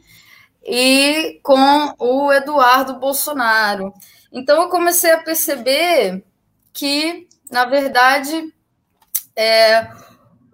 e 0.64 1.40
com 1.44 1.94
o 1.98 2.32
Eduardo 2.32 3.00
Bolsonaro. 3.00 3.92
Então 4.32 4.62
eu 4.62 4.70
comecei 4.70 5.12
a 5.12 5.22
perceber 5.22 6.24
que, 6.72 7.28
na 7.52 7.66
verdade, 7.66 8.54
é, 9.36 9.88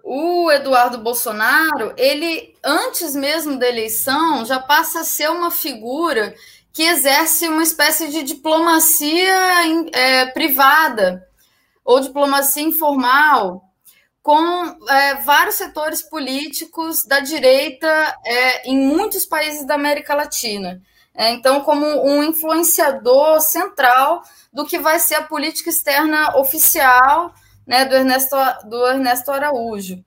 o 0.02 0.50
Eduardo 0.50 0.98
Bolsonaro, 0.98 1.92
ele, 1.96 2.54
antes 2.64 3.14
mesmo 3.14 3.58
da 3.58 3.68
eleição, 3.68 4.44
já 4.44 4.58
passa 4.58 5.00
a 5.00 5.04
ser 5.04 5.30
uma 5.30 5.50
figura 5.50 6.34
que 6.72 6.82
exerce 6.82 7.48
uma 7.48 7.62
espécie 7.62 8.08
de 8.08 8.22
diplomacia 8.22 9.34
é, 9.92 10.26
privada 10.26 11.26
ou 11.84 12.00
diplomacia 12.00 12.62
informal 12.62 13.64
com 14.22 14.76
é, 14.88 15.14
vários 15.16 15.56
setores 15.56 16.02
políticos 16.02 17.04
da 17.04 17.20
direita 17.20 17.88
é, 18.24 18.68
em 18.68 18.78
muitos 18.78 19.24
países 19.24 19.66
da 19.66 19.74
América 19.74 20.14
Latina. 20.14 20.80
É, 21.14 21.30
então, 21.30 21.62
como 21.62 21.86
um 22.06 22.22
influenciador 22.22 23.40
central 23.40 24.22
do 24.52 24.64
que 24.64 24.78
vai 24.78 24.98
ser 24.98 25.16
a 25.16 25.22
política 25.22 25.70
externa 25.70 26.36
oficial 26.36 27.34
né, 27.70 27.84
do, 27.84 27.94
Ernesto, 27.94 28.36
do 28.64 28.84
Ernesto 28.88 29.30
Araújo. 29.30 30.04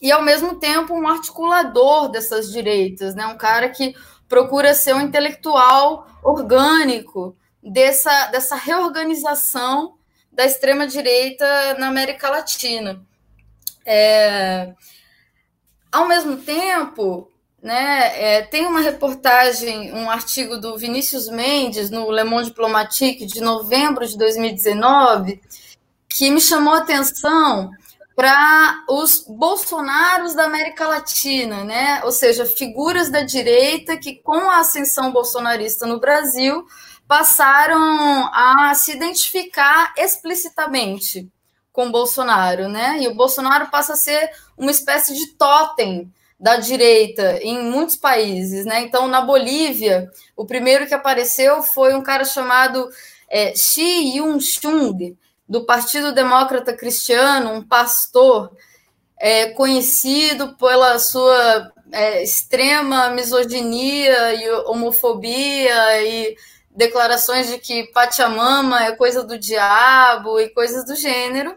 E, 0.00 0.10
ao 0.10 0.22
mesmo 0.22 0.58
tempo, 0.58 0.94
um 0.94 1.06
articulador 1.06 2.08
dessas 2.08 2.50
direitas, 2.50 3.14
né, 3.14 3.26
um 3.26 3.36
cara 3.36 3.68
que 3.68 3.94
procura 4.26 4.72
ser 4.72 4.94
um 4.94 5.02
intelectual 5.02 6.06
orgânico 6.22 7.36
dessa, 7.62 8.28
dessa 8.28 8.56
reorganização 8.56 9.96
da 10.32 10.46
extrema-direita 10.46 11.74
na 11.78 11.88
América 11.88 12.30
Latina. 12.30 13.04
É, 13.84 14.72
ao 15.92 16.08
mesmo 16.08 16.38
tempo, 16.38 17.30
né, 17.62 18.12
é, 18.14 18.42
tem 18.42 18.64
uma 18.64 18.80
reportagem, 18.80 19.92
um 19.92 20.08
artigo 20.08 20.56
do 20.56 20.78
Vinícius 20.78 21.28
Mendes 21.28 21.90
no 21.90 22.10
Le 22.10 22.24
Monde 22.24 22.48
Diplomatique 22.48 23.26
de 23.26 23.42
novembro 23.42 24.06
de 24.06 24.16
2019 24.16 25.42
que 26.14 26.30
me 26.30 26.40
chamou 26.40 26.74
a 26.74 26.78
atenção 26.78 27.70
para 28.14 28.84
os 28.88 29.24
bolsonaros 29.28 30.32
da 30.32 30.44
América 30.44 30.86
Latina, 30.86 31.64
né? 31.64 32.00
Ou 32.04 32.12
seja, 32.12 32.46
figuras 32.46 33.10
da 33.10 33.22
direita 33.22 33.96
que, 33.96 34.14
com 34.22 34.48
a 34.48 34.58
ascensão 34.58 35.12
bolsonarista 35.12 35.86
no 35.86 35.98
Brasil, 35.98 36.64
passaram 37.08 38.30
a 38.32 38.72
se 38.76 38.92
identificar 38.92 39.92
explicitamente 39.98 41.28
com 41.72 41.90
Bolsonaro, 41.90 42.68
né? 42.68 42.98
E 43.00 43.08
o 43.08 43.14
Bolsonaro 43.16 43.68
passa 43.68 43.94
a 43.94 43.96
ser 43.96 44.30
uma 44.56 44.70
espécie 44.70 45.12
de 45.14 45.32
totem 45.34 46.12
da 46.38 46.56
direita 46.56 47.40
em 47.42 47.60
muitos 47.64 47.96
países, 47.96 48.64
né? 48.64 48.82
Então, 48.82 49.08
na 49.08 49.20
Bolívia, 49.20 50.08
o 50.36 50.46
primeiro 50.46 50.86
que 50.86 50.94
apareceu 50.94 51.60
foi 51.60 51.92
um 51.92 52.02
cara 52.02 52.24
chamado 52.24 52.88
é, 53.28 53.52
Xi 53.56 54.16
Yun-chung, 54.16 55.16
do 55.48 55.64
Partido 55.64 56.12
Democrata 56.12 56.72
Cristiano, 56.72 57.52
um 57.52 57.62
pastor 57.62 58.50
é, 59.18 59.46
conhecido 59.50 60.56
pela 60.56 60.98
sua 60.98 61.72
é, 61.92 62.22
extrema 62.22 63.10
misoginia 63.10 64.34
e 64.34 64.50
homofobia 64.66 66.02
e 66.02 66.36
declarações 66.74 67.48
de 67.48 67.58
que 67.58 67.84
Pachamama 67.92 68.84
é 68.84 68.96
coisa 68.96 69.22
do 69.22 69.38
diabo 69.38 70.40
e 70.40 70.48
coisas 70.50 70.84
do 70.84 70.96
gênero, 70.96 71.56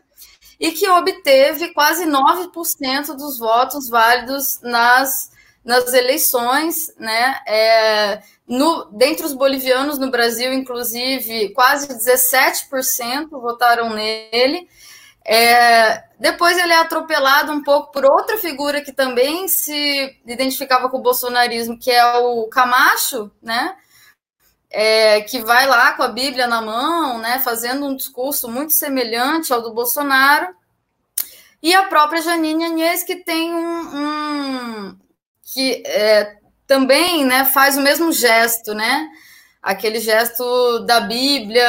e 0.60 0.71
que 0.71 0.88
obteve 0.89 1.73
quase 1.73 2.06
9% 2.06 3.15
dos 3.15 3.38
votos 3.38 3.89
válidos 3.89 4.60
nas, 4.62 5.32
nas 5.63 5.93
eleições, 5.93 6.93
né? 6.98 7.39
É, 7.46 8.22
no, 8.48 8.86
dentre 8.86 9.26
os 9.26 9.34
bolivianos 9.34 10.00
no 10.00 10.10
Brasil, 10.10 10.54
inclusive, 10.54 11.54
quase 11.54 11.88
17% 11.88 13.30
votaram 13.32 13.93
nele. 13.93 14.67
É, 15.26 16.06
depois 16.17 16.58
ele 16.58 16.72
é 16.72 16.78
atropelado 16.78 17.52
um 17.52 17.62
pouco 17.62 17.91
por 17.91 18.06
outra 18.06 18.38
figura 18.38 18.82
que 18.82 18.93
também 18.93 19.50
se 19.50 20.17
identificava 20.26 20.89
com 20.89 20.98
o 20.98 21.02
bolsonarismo, 21.02 21.78
que 21.78 21.91
é 21.91 22.17
o 22.20 22.48
Camacho, 22.48 23.30
né? 23.41 23.76
É, 24.70 25.22
que 25.22 25.39
vai 25.41 25.67
lá 25.67 25.93
com 25.93 26.04
a 26.04 26.08
Bíblia 26.08 26.48
na 26.48 26.62
mão, 26.62 27.20
né, 27.20 27.39
fazendo 27.39 27.86
um 27.86 27.96
discurso 27.96 28.50
muito 28.50 28.74
semelhante 28.74 29.54
ao 29.54 29.62
do 29.62 29.74
Bolsonaro, 29.74 30.54
e 31.63 31.74
a 31.74 31.84
própria 31.86 32.22
Janine 32.22 32.65
Agnès, 32.65 33.02
que 33.02 33.15
tem 33.15 33.54
um, 33.54 33.80
um 33.80 34.98
que 35.53 35.81
é, 35.86 36.38
também 36.65 37.25
né, 37.25 37.45
faz 37.45 37.77
o 37.77 37.81
mesmo 37.81 38.12
gesto, 38.12 38.73
né? 38.73 39.07
Aquele 39.63 39.99
gesto 39.99 40.79
da 40.79 40.99
Bíblia 40.99 41.65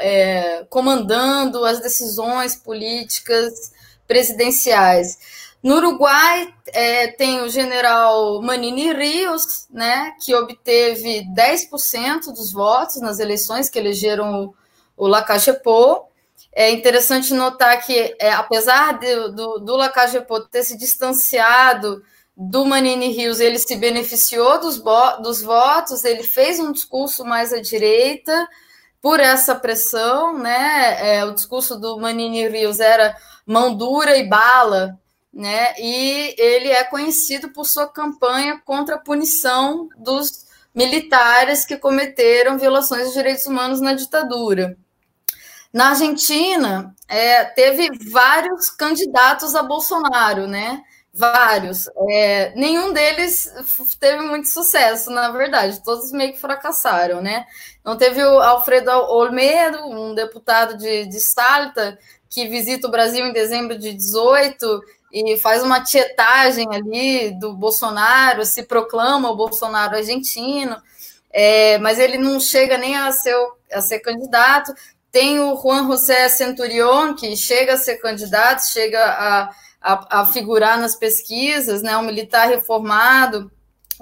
é, 0.00 0.66
comandando 0.68 1.64
as 1.64 1.80
decisões 1.80 2.54
políticas 2.56 3.72
presidenciais. 4.06 5.18
No 5.62 5.76
Uruguai 5.76 6.52
é, 6.66 7.08
tem 7.08 7.40
o 7.40 7.48
general 7.48 8.42
Manini 8.42 8.92
Rios, 8.92 9.66
né, 9.70 10.12
que 10.22 10.34
obteve 10.34 11.24
10% 11.34 12.26
dos 12.34 12.52
votos 12.52 13.00
nas 13.00 13.18
eleições 13.18 13.70
que 13.70 13.78
elegeram 13.78 14.52
o, 14.96 15.08
o. 15.08 16.08
É 16.52 16.70
interessante 16.70 17.32
notar 17.32 17.80
que, 17.84 18.14
é, 18.20 18.30
apesar 18.32 18.98
de, 18.98 19.30
do, 19.30 19.58
do 19.58 19.76
ter 20.50 20.62
se 20.62 20.76
distanciado 20.76 22.02
do 22.36 22.64
Manini 22.64 23.08
Rios, 23.08 23.38
ele 23.38 23.58
se 23.58 23.76
beneficiou 23.76 24.60
dos, 24.60 24.82
dos 25.22 25.40
votos, 25.40 26.04
ele 26.04 26.24
fez 26.24 26.58
um 26.58 26.72
discurso 26.72 27.24
mais 27.24 27.52
à 27.52 27.60
direita 27.60 28.48
por 29.00 29.20
essa 29.20 29.54
pressão, 29.54 30.38
né? 30.38 31.16
É, 31.18 31.24
o 31.24 31.32
discurso 31.32 31.78
do 31.78 31.98
Manini 31.98 32.48
Rios 32.48 32.80
era 32.80 33.16
mão 33.46 33.74
dura 33.74 34.16
e 34.16 34.26
bala, 34.26 34.98
né? 35.32 35.74
E 35.78 36.34
ele 36.38 36.70
é 36.70 36.82
conhecido 36.84 37.50
por 37.50 37.66
sua 37.66 37.86
campanha 37.86 38.60
contra 38.64 38.96
a 38.96 39.00
punição 39.00 39.88
dos 39.98 40.46
militares 40.74 41.64
que 41.64 41.76
cometeram 41.76 42.58
violações 42.58 43.08
de 43.08 43.14
direitos 43.14 43.46
humanos 43.46 43.80
na 43.80 43.94
ditadura. 43.94 44.76
Na 45.72 45.90
Argentina, 45.90 46.94
é, 47.08 47.44
teve 47.44 47.90
vários 48.10 48.70
candidatos 48.70 49.54
a 49.54 49.62
Bolsonaro, 49.62 50.46
né? 50.46 50.82
Vários. 51.16 51.88
É, 52.10 52.52
nenhum 52.56 52.92
deles 52.92 53.48
teve 54.00 54.20
muito 54.22 54.48
sucesso, 54.48 55.10
na 55.10 55.30
verdade. 55.30 55.80
Todos 55.84 56.10
meio 56.10 56.32
que 56.32 56.40
fracassaram, 56.40 57.22
né? 57.22 57.46
Então, 57.80 57.96
teve 57.96 58.20
o 58.24 58.40
Alfredo 58.40 58.90
Olmedo, 58.90 59.78
um 59.86 60.12
deputado 60.12 60.76
de, 60.76 61.06
de 61.06 61.20
Salta, 61.20 61.96
que 62.28 62.48
visita 62.48 62.88
o 62.88 62.90
Brasil 62.90 63.24
em 63.24 63.32
dezembro 63.32 63.78
de 63.78 63.92
18 63.92 64.82
e 65.12 65.36
faz 65.36 65.62
uma 65.62 65.80
tietagem 65.84 66.66
ali 66.72 67.30
do 67.38 67.52
Bolsonaro, 67.52 68.44
se 68.44 68.64
proclama 68.64 69.30
o 69.30 69.36
Bolsonaro 69.36 69.94
argentino, 69.94 70.76
é, 71.32 71.78
mas 71.78 72.00
ele 72.00 72.18
não 72.18 72.40
chega 72.40 72.76
nem 72.76 72.96
a 72.96 73.12
ser, 73.12 73.36
a 73.72 73.80
ser 73.80 74.00
candidato. 74.00 74.74
Tem 75.12 75.38
o 75.38 75.54
Juan 75.62 75.86
José 75.86 76.28
Centurion, 76.28 77.14
que 77.14 77.36
chega 77.36 77.74
a 77.74 77.78
ser 77.78 77.98
candidato, 77.98 78.62
chega 78.62 79.00
a, 79.00 79.54
a, 79.84 80.22
a 80.22 80.26
figurar 80.26 80.80
nas 80.80 80.94
pesquisas, 80.94 81.82
né, 81.82 81.94
um 81.98 82.02
militar 82.02 82.48
reformado, 82.48 83.52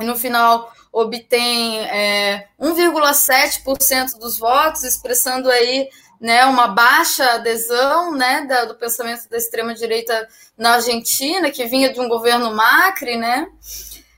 e 0.00 0.04
no 0.04 0.14
final 0.16 0.72
obtém 0.92 1.80
é, 1.80 2.46
1,7% 2.60 4.18
dos 4.20 4.38
votos, 4.38 4.84
expressando 4.84 5.50
aí 5.50 5.88
né, 6.20 6.44
uma 6.44 6.68
baixa 6.68 7.24
adesão 7.32 8.14
né, 8.14 8.46
da, 8.46 8.66
do 8.66 8.76
pensamento 8.76 9.28
da 9.28 9.36
extrema-direita 9.36 10.28
na 10.56 10.74
Argentina, 10.74 11.50
que 11.50 11.66
vinha 11.66 11.92
de 11.92 12.00
um 12.00 12.08
governo 12.08 12.54
Macri, 12.54 13.16
né? 13.16 13.48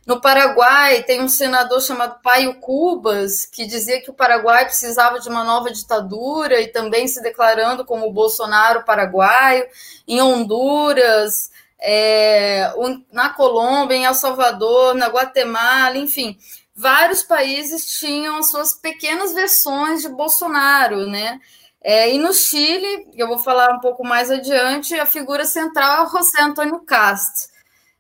No 0.07 0.21
Paraguai, 0.21 1.03
tem 1.03 1.23
um 1.23 1.29
senador 1.29 1.81
chamado 1.81 2.21
Paio 2.23 2.61
Cubas, 2.61 3.47
que 3.47 3.65
dizia 3.65 4.03
que 4.03 4.11
o 4.11 4.15
Paraguai 4.15 4.67
precisava 4.67 5.19
de 5.19 5.29
uma 5.31 5.43
nova 5.43 5.71
ditadura 5.71 6.61
e 6.61 6.69
também 6.69 7.09
se 7.09 7.23
declarando 7.23 7.87
como 7.87 8.13
Bolsonaro 8.13 8.85
paraguaio. 8.85 9.67
Em 10.07 10.21
Honduras, 10.21 11.51
é, 11.81 12.71
na 13.11 13.31
Colômbia, 13.31 13.97
em 13.97 14.05
El 14.05 14.15
Salvador, 14.15 14.95
na 14.95 15.09
Guatemala, 15.09 15.97
enfim, 15.97 16.37
vários 16.75 17.23
países 17.23 17.99
tinham 17.99 18.37
as 18.37 18.51
suas 18.51 18.75
pequenas 18.75 19.33
versões 19.33 20.03
de 20.03 20.09
Bolsonaro, 20.09 21.07
né? 21.07 21.41
É, 21.83 22.15
e 22.15 22.19
no 22.19 22.33
Chile, 22.33 23.09
eu 23.15 23.29
vou 23.29 23.39
falar 23.39 23.71
um 23.75 23.81
pouco 23.81 24.03
mais 24.05 24.31
adiante, 24.31 24.95
a 24.95 25.05
figura 25.05 25.45
central 25.45 26.05
é 26.05 26.07
o 26.07 26.11
José 26.11 26.41
Antônio 26.41 26.81
Cast, 26.81 27.49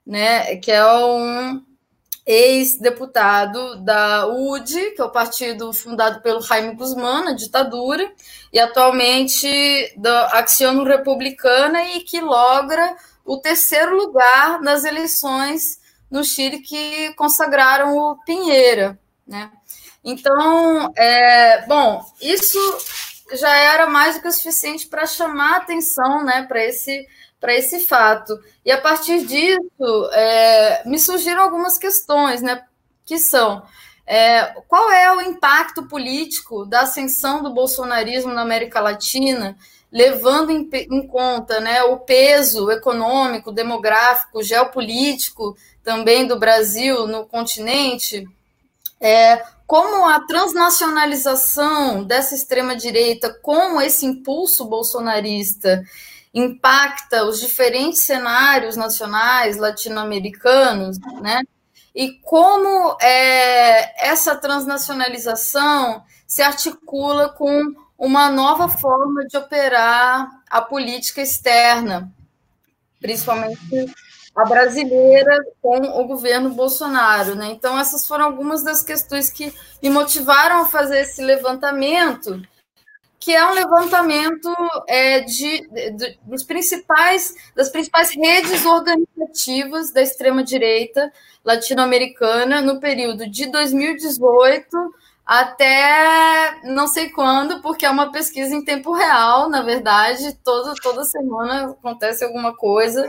né, 0.06 0.56
que 0.56 0.72
é 0.72 0.86
um 0.86 1.62
ex-deputado 2.26 3.76
da 3.82 4.26
UDI, 4.26 4.92
que 4.92 5.00
é 5.00 5.04
o 5.04 5.10
partido 5.10 5.72
fundado 5.72 6.22
pelo 6.22 6.40
Jaime 6.40 6.74
Guzmán, 6.74 7.24
na 7.24 7.32
ditadura, 7.32 8.10
e 8.52 8.58
atualmente 8.58 9.94
da 9.96 10.28
Acción 10.28 10.84
Republicana, 10.84 11.84
e 11.84 12.00
que 12.00 12.20
logra 12.20 12.96
o 13.24 13.38
terceiro 13.38 13.96
lugar 13.96 14.60
nas 14.60 14.84
eleições 14.84 15.78
no 16.10 16.22
Chile 16.22 16.60
que 16.60 17.12
consagraram 17.14 17.96
o 17.96 18.16
Pinheira. 18.24 18.98
Né? 19.26 19.50
Então, 20.02 20.92
é, 20.96 21.66
bom, 21.66 22.04
isso 22.20 22.58
já 23.32 23.54
era 23.56 23.86
mais 23.86 24.14
do 24.16 24.22
que 24.22 24.28
o 24.28 24.32
suficiente 24.32 24.86
para 24.86 25.06
chamar 25.06 25.56
atenção 25.56 26.22
né, 26.22 26.44
para 26.46 26.62
esse, 26.64 27.06
esse 27.52 27.80
fato. 27.80 28.38
E 28.64 28.70
a 28.70 28.80
partir 28.80 29.26
disso, 29.26 30.10
é, 30.12 30.88
me 30.88 30.98
surgiram 30.98 31.42
algumas 31.42 31.76
questões, 31.76 32.40
né, 32.40 32.62
que 33.04 33.18
são 33.18 33.62
é, 34.06 34.54
qual 34.68 34.90
é 34.90 35.14
o 35.14 35.20
impacto 35.20 35.86
político 35.86 36.64
da 36.66 36.82
ascensão 36.82 37.42
do 37.42 37.52
bolsonarismo 37.52 38.32
na 38.32 38.42
América 38.42 38.80
Latina, 38.80 39.56
levando 39.90 40.50
em, 40.50 40.68
em 40.72 41.06
conta 41.06 41.60
né, 41.60 41.82
o 41.84 41.98
peso 41.98 42.70
econômico, 42.70 43.52
demográfico, 43.52 44.42
geopolítico 44.42 45.56
também 45.82 46.26
do 46.26 46.38
Brasil 46.38 47.06
no 47.06 47.26
continente? 47.26 48.26
É, 49.00 49.42
como 49.66 50.06
a 50.06 50.20
transnacionalização 50.20 52.04
dessa 52.04 52.34
extrema-direita, 52.34 53.32
com 53.42 53.80
esse 53.80 54.04
impulso 54.04 54.64
bolsonarista, 54.66 55.82
impacta 56.34 57.24
os 57.24 57.40
diferentes 57.40 58.00
cenários 58.00 58.76
nacionais 58.76 59.56
latino-americanos, 59.56 60.98
né? 61.22 61.42
E 61.94 62.18
como 62.22 62.96
é, 63.00 64.08
essa 64.08 64.34
transnacionalização 64.34 66.02
se 66.26 66.42
articula 66.42 67.28
com 67.28 67.72
uma 67.96 68.28
nova 68.28 68.68
forma 68.68 69.24
de 69.26 69.36
operar 69.36 70.28
a 70.50 70.60
política 70.60 71.22
externa, 71.22 72.12
principalmente 73.00 73.94
a 74.34 74.44
brasileira 74.44 75.38
com 75.62 75.78
o 76.00 76.04
governo 76.04 76.50
Bolsonaro. 76.50 77.36
Né? 77.36 77.52
Então, 77.52 77.78
essas 77.78 78.06
foram 78.06 78.24
algumas 78.24 78.64
das 78.64 78.82
questões 78.82 79.30
que 79.30 79.54
me 79.80 79.88
motivaram 79.88 80.62
a 80.62 80.66
fazer 80.66 81.02
esse 81.02 81.22
levantamento, 81.22 82.42
que 83.24 83.34
é 83.34 83.46
um 83.46 83.54
levantamento 83.54 84.54
é, 84.86 85.20
de, 85.20 85.66
de, 85.92 86.18
dos 86.24 86.42
principais, 86.42 87.34
das 87.56 87.70
principais 87.70 88.10
redes 88.14 88.66
organizativas 88.66 89.90
da 89.90 90.02
extrema-direita 90.02 91.10
latino-americana 91.42 92.60
no 92.60 92.78
período 92.78 93.26
de 93.26 93.46
2018 93.46 94.66
até 95.24 96.60
não 96.64 96.86
sei 96.86 97.08
quando, 97.08 97.62
porque 97.62 97.86
é 97.86 97.90
uma 97.90 98.12
pesquisa 98.12 98.54
em 98.54 98.62
tempo 98.62 98.92
real, 98.92 99.48
na 99.48 99.62
verdade, 99.62 100.38
todo, 100.44 100.74
toda 100.82 101.02
semana 101.02 101.70
acontece 101.70 102.22
alguma 102.22 102.54
coisa 102.54 103.06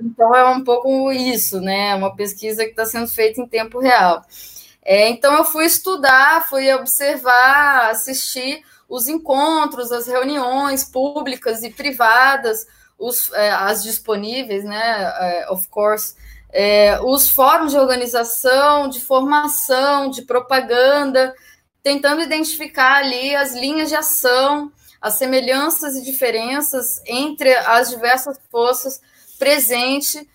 Então 0.00 0.34
é 0.34 0.46
um 0.46 0.64
pouco 0.64 1.12
isso, 1.12 1.60
né? 1.60 1.94
Uma 1.94 2.16
pesquisa 2.16 2.64
que 2.64 2.70
está 2.70 2.86
sendo 2.86 3.08
feita 3.08 3.42
em 3.42 3.46
tempo 3.46 3.78
real. 3.78 4.22
É, 4.82 5.10
então 5.10 5.36
eu 5.36 5.44
fui 5.44 5.66
estudar, 5.66 6.48
fui 6.48 6.72
observar, 6.72 7.90
assistir 7.90 8.64
os 8.90 9.06
encontros, 9.06 9.92
as 9.92 10.08
reuniões 10.08 10.84
públicas 10.84 11.62
e 11.62 11.70
privadas, 11.70 12.66
os, 12.98 13.32
é, 13.32 13.50
as 13.52 13.84
disponíveis, 13.84 14.64
né? 14.64 15.12
É, 15.20 15.46
of 15.48 15.68
course, 15.68 16.16
é, 16.52 17.00
os 17.00 17.30
fóruns 17.30 17.70
de 17.70 17.78
organização, 17.78 18.88
de 18.88 19.00
formação, 19.00 20.10
de 20.10 20.22
propaganda, 20.22 21.32
tentando 21.82 22.20
identificar 22.20 22.96
ali 22.96 23.34
as 23.34 23.54
linhas 23.54 23.88
de 23.88 23.94
ação, 23.94 24.72
as 25.00 25.14
semelhanças 25.14 25.94
e 25.94 26.02
diferenças 26.02 27.00
entre 27.06 27.54
as 27.54 27.88
diversas 27.88 28.38
forças 28.50 29.00
presentes 29.38 30.26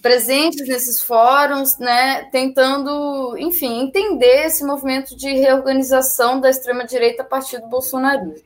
presentes 0.00 0.66
nesses 0.66 1.00
fóruns, 1.00 1.78
né, 1.78 2.24
tentando, 2.32 3.36
enfim, 3.38 3.82
entender 3.82 4.46
esse 4.46 4.64
movimento 4.64 5.16
de 5.16 5.30
reorganização 5.32 6.40
da 6.40 6.48
extrema-direita 6.48 7.22
a 7.22 7.26
partir 7.26 7.58
do 7.60 7.68
bolsonarismo. 7.68 8.44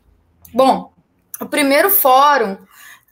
Bom, 0.53 0.93
o 1.41 1.47
primeiro 1.47 1.91
fórum 1.91 2.57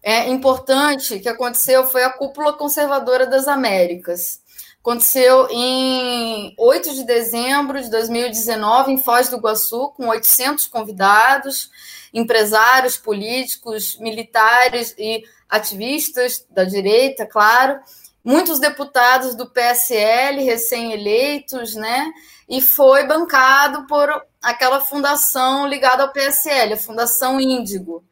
é, 0.02 0.28
importante 0.28 1.20
que 1.20 1.28
aconteceu 1.28 1.84
foi 1.84 2.02
a 2.02 2.10
Cúpula 2.10 2.52
Conservadora 2.52 3.26
das 3.26 3.46
Américas. 3.46 4.40
Aconteceu 4.80 5.48
em 5.48 6.52
8 6.58 6.94
de 6.94 7.04
dezembro 7.04 7.80
de 7.80 7.88
2019, 7.88 8.92
em 8.92 8.98
Foz 8.98 9.28
do 9.28 9.36
Iguaçu, 9.36 9.92
com 9.96 10.08
800 10.08 10.66
convidados, 10.66 11.70
empresários, 12.12 12.96
políticos, 12.96 13.96
militares 14.00 14.92
e 14.98 15.22
ativistas 15.48 16.44
da 16.50 16.64
direita, 16.64 17.24
claro, 17.24 17.78
muitos 18.24 18.58
deputados 18.58 19.34
do 19.34 19.50
PSL 19.50 20.42
recém-eleitos, 20.42 21.74
né? 21.74 22.12
E 22.48 22.60
foi 22.60 23.04
bancado 23.06 23.86
por 23.86 24.08
aquela 24.42 24.80
fundação 24.80 25.66
ligada 25.66 26.02
ao 26.02 26.12
PSL, 26.12 26.74
a 26.74 26.76
Fundação 26.76 27.40
Índigo. 27.40 28.04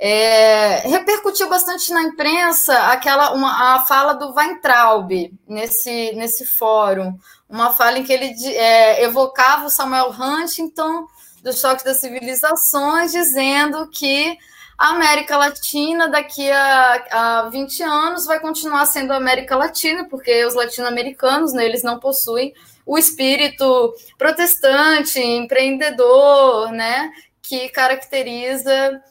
É, 0.00 0.88
repercutiu 0.88 1.48
bastante 1.48 1.92
na 1.92 2.02
imprensa 2.02 2.86
aquela 2.86 3.32
uma, 3.32 3.74
a 3.74 3.84
fala 3.84 4.12
do 4.12 4.32
Weintraub 4.32 5.10
nesse, 5.46 6.12
nesse 6.12 6.46
fórum, 6.46 7.18
uma 7.48 7.72
fala 7.72 7.98
em 7.98 8.04
que 8.04 8.12
ele 8.12 8.32
é, 8.54 9.02
evocava 9.02 9.66
o 9.66 9.70
Samuel 9.70 10.12
Huntington 10.12 11.08
do 11.42 11.52
choque 11.52 11.84
das 11.84 11.98
civilizações, 11.98 13.10
dizendo 13.10 13.88
que 13.90 14.38
a 14.78 14.90
América 14.90 15.36
Latina, 15.36 16.08
daqui 16.08 16.48
a, 16.48 17.04
a 17.10 17.48
20 17.48 17.82
anos, 17.82 18.26
vai 18.26 18.38
continuar 18.38 18.86
sendo 18.86 19.12
América 19.12 19.56
Latina, 19.56 20.06
porque 20.08 20.44
os 20.44 20.54
latino-americanos, 20.54 21.52
né, 21.52 21.64
eles 21.64 21.82
não 21.82 21.98
possuem 21.98 22.54
o 22.86 22.96
espírito 22.96 23.92
protestante, 24.16 25.20
empreendedor, 25.20 26.70
né, 26.70 27.10
que 27.42 27.68
caracteriza 27.70 29.02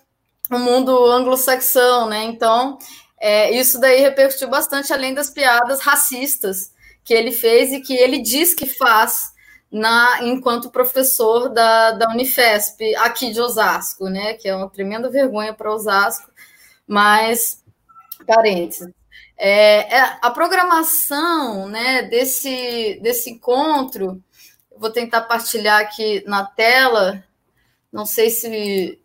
o 0.49 0.57
mundo 0.57 1.05
anglo-saxão, 1.05 2.07
né? 2.07 2.23
Então, 2.23 2.77
é, 3.19 3.51
isso 3.51 3.77
daí 3.79 3.99
repercutiu 3.99 4.47
bastante, 4.47 4.93
além 4.93 5.13
das 5.13 5.29
piadas 5.29 5.81
racistas 5.81 6.71
que 7.03 7.13
ele 7.13 7.33
fez 7.33 7.73
e 7.73 7.81
que 7.81 7.93
ele 7.93 8.19
diz 8.19 8.53
que 8.53 8.65
faz 8.65 9.33
na 9.71 10.23
enquanto 10.23 10.71
professor 10.71 11.49
da, 11.49 11.91
da 11.91 12.09
Unifesp 12.09 12.95
aqui 12.95 13.31
de 13.31 13.41
Osasco, 13.41 14.09
né? 14.09 14.33
Que 14.33 14.47
é 14.47 14.55
uma 14.55 14.69
tremenda 14.69 15.09
vergonha 15.09 15.53
para 15.53 15.73
Osasco, 15.73 16.31
mas 16.87 17.63
parênteses. 18.25 18.91
É, 19.37 19.97
é, 19.97 20.17
a 20.21 20.31
programação 20.31 21.67
né, 21.67 22.03
desse, 22.03 22.99
desse 23.03 23.29
encontro, 23.29 24.21
vou 24.75 24.89
tentar 24.89 25.21
partilhar 25.21 25.79
aqui 25.79 26.23
na 26.25 26.43
tela, 26.43 27.23
não 27.91 28.05
sei 28.05 28.31
se, 28.31 28.99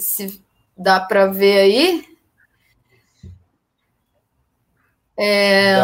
se 0.00 0.42
dá 0.76 0.98
para 0.98 1.26
ver 1.26 1.58
aí. 1.58 2.04
É... 5.16 5.76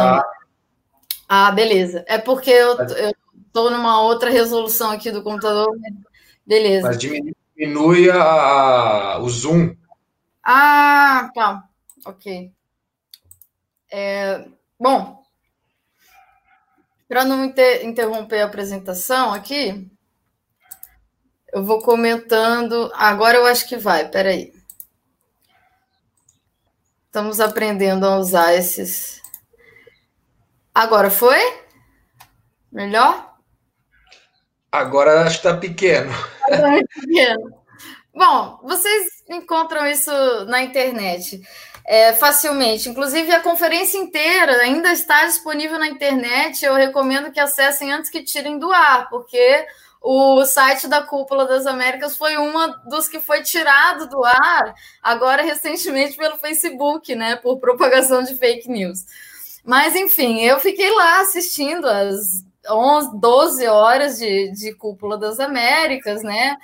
Ah, 1.29 1.51
beleza. 1.51 2.05
É 2.09 2.19
porque 2.19 2.51
eu, 2.51 2.77
eu 2.79 3.15
Estou 3.57 3.71
numa 3.71 4.03
outra 4.03 4.29
resolução 4.29 4.91
aqui 4.91 5.11
do 5.11 5.23
computador. 5.23 5.75
Beleza. 6.47 6.89
Mas 6.89 6.99
diminui 6.99 8.11
a, 8.11 9.19
o 9.19 9.31
zoom. 9.31 9.75
Ah, 10.45 11.31
tá. 11.35 11.65
Ok. 12.05 12.53
É, 13.91 14.47
bom, 14.79 15.25
para 17.09 17.25
não 17.25 17.47
inter, 17.47 17.87
interromper 17.87 18.43
a 18.43 18.45
apresentação 18.45 19.33
aqui, 19.33 19.91
eu 21.51 21.65
vou 21.65 21.81
comentando. 21.81 22.93
Agora 22.95 23.39
eu 23.39 23.47
acho 23.47 23.67
que 23.67 23.79
vai, 23.79 24.07
peraí. 24.07 24.53
Estamos 27.07 27.41
aprendendo 27.41 28.05
a 28.05 28.19
usar 28.19 28.53
esses. 28.53 29.23
Agora 30.75 31.11
foi? 31.11 31.41
Melhor? 32.71 33.35
Agora 34.77 35.23
acho 35.23 35.41
que 35.41 35.49
está 35.49 35.57
pequeno. 35.57 36.13
É 36.49 36.83
pequeno. 37.01 37.51
Bom, 38.15 38.61
vocês 38.63 39.09
encontram 39.29 39.87
isso 39.87 40.11
na 40.47 40.63
internet 40.63 41.41
é, 41.87 42.13
facilmente. 42.13 42.89
Inclusive, 42.89 43.33
a 43.33 43.41
conferência 43.41 43.97
inteira 43.97 44.53
ainda 44.59 44.93
está 44.93 45.25
disponível 45.25 45.79
na 45.79 45.89
internet. 45.89 46.63
Eu 46.63 46.75
recomendo 46.75 47.33
que 47.33 47.41
acessem 47.41 47.91
antes 47.91 48.11
que 48.11 48.23
tirem 48.23 48.59
do 48.59 48.71
ar, 48.71 49.09
porque 49.09 49.67
o 50.03 50.45
site 50.45 50.87
da 50.89 51.03
Cúpula 51.03 51.47
das 51.47 51.67
Américas 51.67 52.17
foi 52.17 52.37
um 52.37 52.53
dos 52.87 53.09
que 53.09 53.19
foi 53.19 53.43
tirado 53.43 54.09
do 54.09 54.23
ar 54.25 54.75
agora 55.03 55.43
recentemente 55.43 56.17
pelo 56.17 56.37
Facebook, 56.37 57.15
né, 57.15 57.37
por 57.37 57.59
propagação 57.59 58.23
de 58.23 58.37
fake 58.37 58.69
news. 58.69 59.07
Mas 59.65 59.97
enfim, 59.97 60.41
eu 60.43 60.61
fiquei 60.61 60.91
lá 60.93 61.21
assistindo 61.23 61.89
as 61.89 62.46
11, 62.69 63.19
12 63.19 63.67
horas 63.67 64.19
de, 64.19 64.51
de 64.53 64.75
Cúpula 64.75 65.17
das 65.19 65.41
Américas, 65.41 66.23
né? 66.23 66.57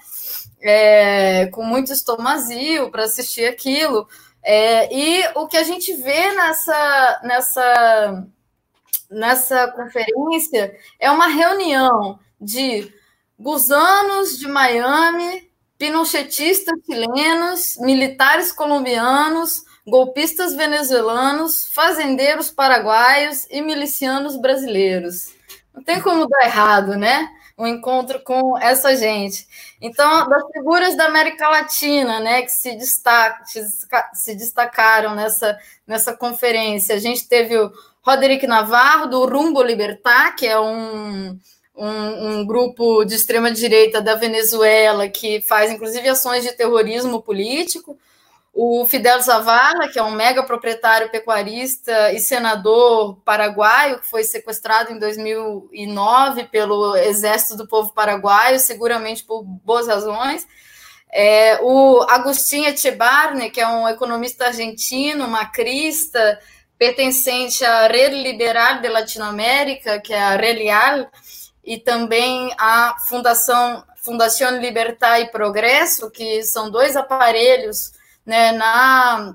É, 0.60 1.46
com 1.46 1.64
muito 1.64 1.92
estomazio 1.92 2.90
para 2.90 3.04
assistir 3.04 3.46
aquilo. 3.46 4.06
É, 4.42 4.92
e 4.94 5.24
o 5.34 5.46
que 5.46 5.56
a 5.56 5.62
gente 5.62 5.92
vê 5.94 6.32
nessa, 6.32 7.20
nessa, 7.22 8.26
nessa 9.10 9.68
conferência 9.68 10.76
é 10.98 11.10
uma 11.10 11.28
reunião 11.28 12.18
de 12.40 12.92
gusanos 13.38 14.38
de 14.38 14.48
Miami, 14.48 15.50
pinochetistas 15.78 16.78
chilenos, 16.84 17.76
militares 17.78 18.52
colombianos, 18.52 19.64
golpistas 19.86 20.54
venezuelanos, 20.54 21.68
fazendeiros 21.72 22.50
paraguaios 22.50 23.46
e 23.50 23.60
milicianos 23.60 24.36
brasileiros. 24.36 25.34
Não 25.74 25.82
tem 25.82 26.00
como 26.00 26.26
dar 26.28 26.44
errado, 26.44 26.96
né? 26.96 27.28
Um 27.56 27.66
encontro 27.66 28.20
com 28.20 28.58
essa 28.58 28.96
gente. 28.96 29.46
Então, 29.80 30.28
das 30.28 30.42
figuras 30.52 30.96
da 30.96 31.06
América 31.06 31.48
Latina, 31.48 32.20
né, 32.20 32.42
que 32.42 32.50
se, 32.50 32.74
destaca, 32.76 33.44
se 34.14 34.34
destacaram 34.34 35.14
nessa, 35.14 35.58
nessa 35.86 36.16
conferência, 36.16 36.94
a 36.94 36.98
gente 36.98 37.28
teve 37.28 37.56
o 37.56 37.70
Roderick 38.02 38.46
Navarro, 38.46 39.06
do 39.06 39.26
Rumbo 39.26 39.62
Libertar, 39.62 40.34
que 40.34 40.46
é 40.46 40.58
um, 40.58 41.38
um, 41.74 42.28
um, 42.28 42.46
grupo 42.46 43.04
de 43.04 43.14
extrema-direita 43.14 44.00
da 44.00 44.16
Venezuela 44.16 45.08
que 45.08 45.40
faz, 45.42 45.70
inclusive, 45.70 46.08
ações 46.08 46.42
de 46.42 46.52
terrorismo 46.52 47.22
político. 47.22 47.96
O 48.54 48.84
Fidel 48.84 49.18
Zavala, 49.22 49.88
que 49.88 49.98
é 49.98 50.02
um 50.02 50.10
mega 50.10 50.42
proprietário 50.42 51.10
pecuarista 51.10 52.12
e 52.12 52.20
senador 52.20 53.16
paraguaio, 53.24 53.98
que 53.98 54.10
foi 54.10 54.24
sequestrado 54.24 54.92
em 54.92 54.98
2009 54.98 56.44
pelo 56.44 56.94
Exército 56.96 57.56
do 57.56 57.66
Povo 57.66 57.94
Paraguaio, 57.94 58.60
seguramente 58.60 59.24
por 59.24 59.42
boas 59.42 59.88
razões. 59.88 60.46
É, 61.10 61.60
o 61.62 62.02
Agostinho 62.02 62.68
Echebarne, 62.68 63.50
que 63.50 63.60
é 63.60 63.66
um 63.66 63.88
economista 63.88 64.46
argentino, 64.46 65.26
macrista, 65.26 66.38
pertencente 66.78 67.64
à 67.64 67.86
Rede 67.86 68.22
Liberal 68.22 68.82
de 68.82 68.88
Latinoamérica, 68.88 69.98
que 69.98 70.12
é 70.12 70.22
a 70.22 70.36
RELIAL, 70.36 71.10
e 71.64 71.78
também 71.78 72.52
à 72.58 72.96
Fundação 73.08 73.82
Fundação 74.02 74.58
Libertar 74.58 75.20
e 75.20 75.30
Progresso, 75.30 76.10
que 76.10 76.42
são 76.42 76.68
dois 76.68 76.96
aparelhos 76.96 77.92
né, 78.24 78.52
na, 78.52 79.34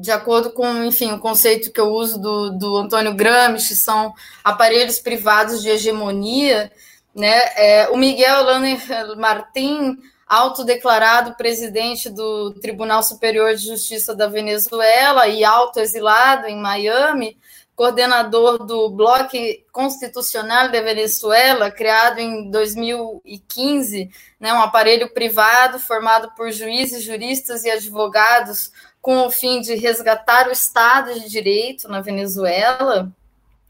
de 0.00 0.10
acordo 0.10 0.50
com, 0.50 0.84
enfim, 0.84 1.12
o 1.12 1.18
conceito 1.18 1.72
que 1.72 1.80
eu 1.80 1.92
uso 1.92 2.20
do, 2.20 2.50
do 2.50 2.76
Antônio 2.76 3.14
Gramsci, 3.14 3.76
são 3.76 4.12
aparelhos 4.42 4.98
privados 4.98 5.62
de 5.62 5.68
hegemonia, 5.68 6.70
né, 7.14 7.38
é, 7.56 7.88
o 7.90 7.96
Miguel 7.96 8.42
Lanner 8.42 8.80
Martin 9.16 9.98
autodeclarado 10.26 11.36
presidente 11.36 12.08
do 12.10 12.52
Tribunal 12.54 13.02
Superior 13.02 13.54
de 13.54 13.66
Justiça 13.66 14.14
da 14.14 14.26
Venezuela 14.26 15.28
e 15.28 15.44
autoexilado 15.44 16.46
em 16.46 16.56
Miami, 16.56 17.36
coordenador 17.74 18.64
do 18.64 18.88
Bloco 18.90 19.36
Constitucional 19.72 20.68
de 20.68 20.80
Venezuela, 20.80 21.70
criado 21.70 22.18
em 22.18 22.50
2015, 22.50 24.10
né, 24.38 24.52
um 24.52 24.60
aparelho 24.60 25.12
privado 25.12 25.80
formado 25.80 26.30
por 26.36 26.52
juízes, 26.52 27.02
juristas 27.02 27.64
e 27.64 27.70
advogados 27.70 28.70
com 29.02 29.26
o 29.26 29.30
fim 29.30 29.60
de 29.60 29.74
resgatar 29.74 30.48
o 30.48 30.52
Estado 30.52 31.18
de 31.18 31.28
Direito 31.28 31.88
na 31.88 32.00
Venezuela, 32.00 33.12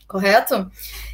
correto? 0.07 0.71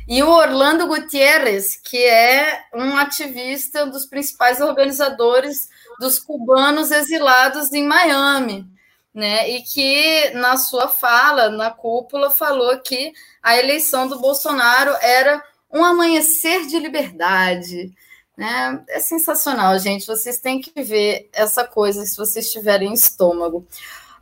E 0.08 0.22
o 0.22 0.28
Orlando 0.28 0.88
Gutierrez, 0.88 1.76
que 1.76 1.96
é 1.96 2.64
um 2.74 2.96
ativista, 2.96 3.84
um 3.84 3.90
dos 3.90 4.04
principais 4.04 4.60
organizadores 4.60 5.68
dos 6.00 6.18
cubanos 6.18 6.90
exilados 6.90 7.72
em 7.72 7.86
Miami 7.86 8.68
né? 9.14 9.48
E 9.50 9.62
que 9.62 10.30
na 10.30 10.56
sua 10.56 10.88
fala 10.88 11.48
na 11.48 11.70
cúpula 11.70 12.30
falou 12.30 12.78
que 12.78 13.12
a 13.42 13.56
eleição 13.56 14.06
do 14.06 14.20
Bolsonaro 14.20 14.96
era 15.00 15.42
um 15.72 15.84
amanhecer 15.84 16.66
de 16.66 16.78
liberdade. 16.78 17.92
Né? 18.36 18.82
É 18.88 19.00
sensacional, 19.00 19.78
gente. 19.78 20.06
Vocês 20.06 20.38
têm 20.38 20.60
que 20.60 20.82
ver 20.82 21.28
essa 21.32 21.64
coisa 21.64 22.04
se 22.06 22.16
vocês 22.16 22.50
tiverem 22.50 22.92
estômago. 22.92 23.66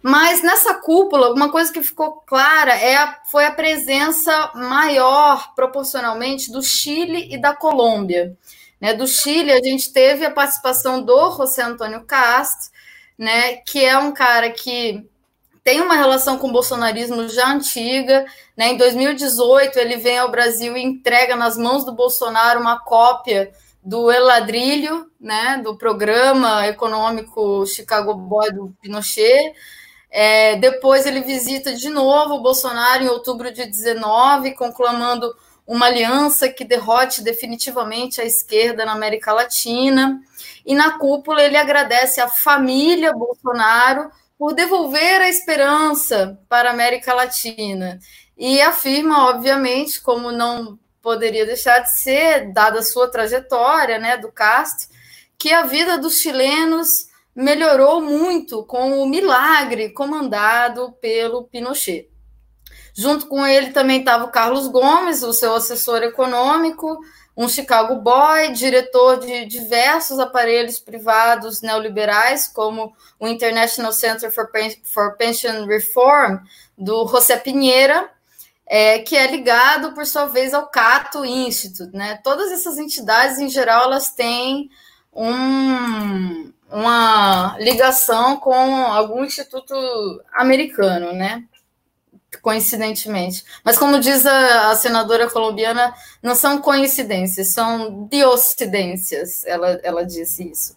Mas 0.02 0.42
nessa 0.42 0.74
cúpula, 0.74 1.32
uma 1.32 1.50
coisa 1.50 1.72
que 1.72 1.82
ficou 1.82 2.22
clara 2.26 2.72
é 2.74 2.96
a, 2.96 3.20
foi 3.30 3.44
a 3.44 3.50
presença 3.50 4.52
maior, 4.54 5.54
proporcionalmente, 5.54 6.52
do 6.52 6.62
Chile 6.62 7.28
e 7.32 7.40
da 7.40 7.54
Colômbia. 7.54 8.36
Né? 8.80 8.94
Do 8.94 9.06
Chile, 9.06 9.52
a 9.52 9.62
gente 9.62 9.92
teve 9.92 10.24
a 10.24 10.30
participação 10.30 11.02
do 11.02 11.32
José 11.32 11.62
Antônio 11.62 12.04
Castro, 12.04 12.70
né, 13.18 13.56
que 13.56 13.84
é 13.84 13.98
um 13.98 14.12
cara 14.12 14.50
que 14.50 15.04
tem 15.64 15.82
uma 15.82 15.96
relação 15.96 16.38
com 16.38 16.48
o 16.48 16.52
bolsonarismo 16.52 17.28
já 17.28 17.52
antiga. 17.52 18.24
Né? 18.56 18.68
Em 18.68 18.76
2018, 18.76 19.78
ele 19.78 19.96
vem 19.96 20.18
ao 20.18 20.30
Brasil 20.30 20.76
e 20.76 20.82
entrega 20.82 21.36
nas 21.36 21.58
mãos 21.58 21.84
do 21.84 21.92
Bolsonaro 21.92 22.60
uma 22.60 22.78
cópia 22.78 23.52
do 23.84 24.10
El 24.10 24.24
Ladrilho, 24.24 25.10
né, 25.20 25.60
do 25.62 25.76
programa 25.76 26.66
econômico 26.66 27.66
Chicago 27.66 28.14
Boy 28.14 28.52
do 28.52 28.74
Pinochet. 28.80 29.54
É, 30.10 30.56
depois 30.56 31.06
ele 31.06 31.20
visita 31.20 31.74
de 31.74 31.88
novo 31.88 32.34
o 32.34 32.42
Bolsonaro 32.42 33.04
em 33.04 33.08
outubro 33.08 33.52
de 33.52 33.64
19, 33.64 34.54
conclamando 34.54 35.34
uma 35.66 35.86
aliança 35.86 36.48
que 36.48 36.64
derrote 36.64 37.22
definitivamente 37.22 38.20
a 38.20 38.24
esquerda 38.24 38.86
na 38.86 38.92
América 38.92 39.32
Latina. 39.32 40.18
E 40.68 40.74
na 40.74 40.98
cúpula 40.98 41.42
ele 41.42 41.56
agradece 41.56 42.20
à 42.20 42.28
família 42.28 43.10
Bolsonaro 43.10 44.10
por 44.38 44.52
devolver 44.52 45.22
a 45.22 45.28
esperança 45.28 46.38
para 46.46 46.68
a 46.68 46.72
América 46.74 47.14
Latina. 47.14 47.98
E 48.36 48.60
afirma, 48.60 49.30
obviamente, 49.30 49.98
como 49.98 50.30
não 50.30 50.78
poderia 51.00 51.46
deixar 51.46 51.78
de 51.78 51.98
ser, 51.98 52.52
dada 52.52 52.80
a 52.80 52.82
sua 52.82 53.10
trajetória, 53.10 53.98
né, 53.98 54.18
do 54.18 54.30
Castro, 54.30 54.90
que 55.38 55.54
a 55.54 55.62
vida 55.62 55.96
dos 55.96 56.18
chilenos 56.18 57.08
melhorou 57.34 58.02
muito 58.02 58.62
com 58.64 59.00
o 59.00 59.08
milagre 59.08 59.88
comandado 59.88 60.92
pelo 61.00 61.44
Pinochet. 61.44 62.10
Junto 62.94 63.26
com 63.26 63.46
ele 63.46 63.70
também 63.70 64.00
estava 64.00 64.24
o 64.24 64.30
Carlos 64.30 64.68
Gomes, 64.68 65.22
o 65.22 65.32
seu 65.32 65.54
assessor 65.54 66.02
econômico, 66.02 66.98
um 67.38 67.48
Chicago 67.48 67.94
Boy, 67.94 68.50
diretor 68.50 69.20
de 69.20 69.46
diversos 69.46 70.18
aparelhos 70.18 70.80
privados 70.80 71.62
neoliberais, 71.62 72.48
como 72.48 72.92
o 73.20 73.28
International 73.28 73.92
Center 73.92 74.28
for, 74.32 74.50
Pen 74.50 74.76
for 74.82 75.16
Pension 75.16 75.64
Reform, 75.64 76.40
do 76.76 77.06
José 77.06 77.36
Pinheira, 77.36 78.10
é, 78.66 78.98
que 78.98 79.16
é 79.16 79.30
ligado, 79.30 79.94
por 79.94 80.04
sua 80.04 80.26
vez, 80.26 80.52
ao 80.52 80.66
Cato 80.66 81.24
Institute. 81.24 81.96
Né? 81.96 82.18
Todas 82.24 82.50
essas 82.50 82.76
entidades, 82.76 83.38
em 83.38 83.48
geral, 83.48 83.84
elas 83.84 84.10
têm 84.10 84.68
um, 85.12 86.52
uma 86.68 87.56
ligação 87.60 88.36
com 88.38 88.84
algum 88.84 89.24
instituto 89.24 89.74
americano, 90.34 91.12
né? 91.12 91.44
Coincidentemente. 92.42 93.44
Mas, 93.64 93.78
como 93.78 93.98
diz 93.98 94.24
a, 94.26 94.70
a, 94.70 94.76
senadora 94.76 95.30
colombiana, 95.30 95.94
não 96.22 96.34
são 96.34 96.60
coincidências, 96.60 97.48
são 97.48 98.06
diocidências, 98.10 99.44
ela, 99.46 99.80
ela 99.82 100.04
disse 100.04 100.50
isso. 100.50 100.76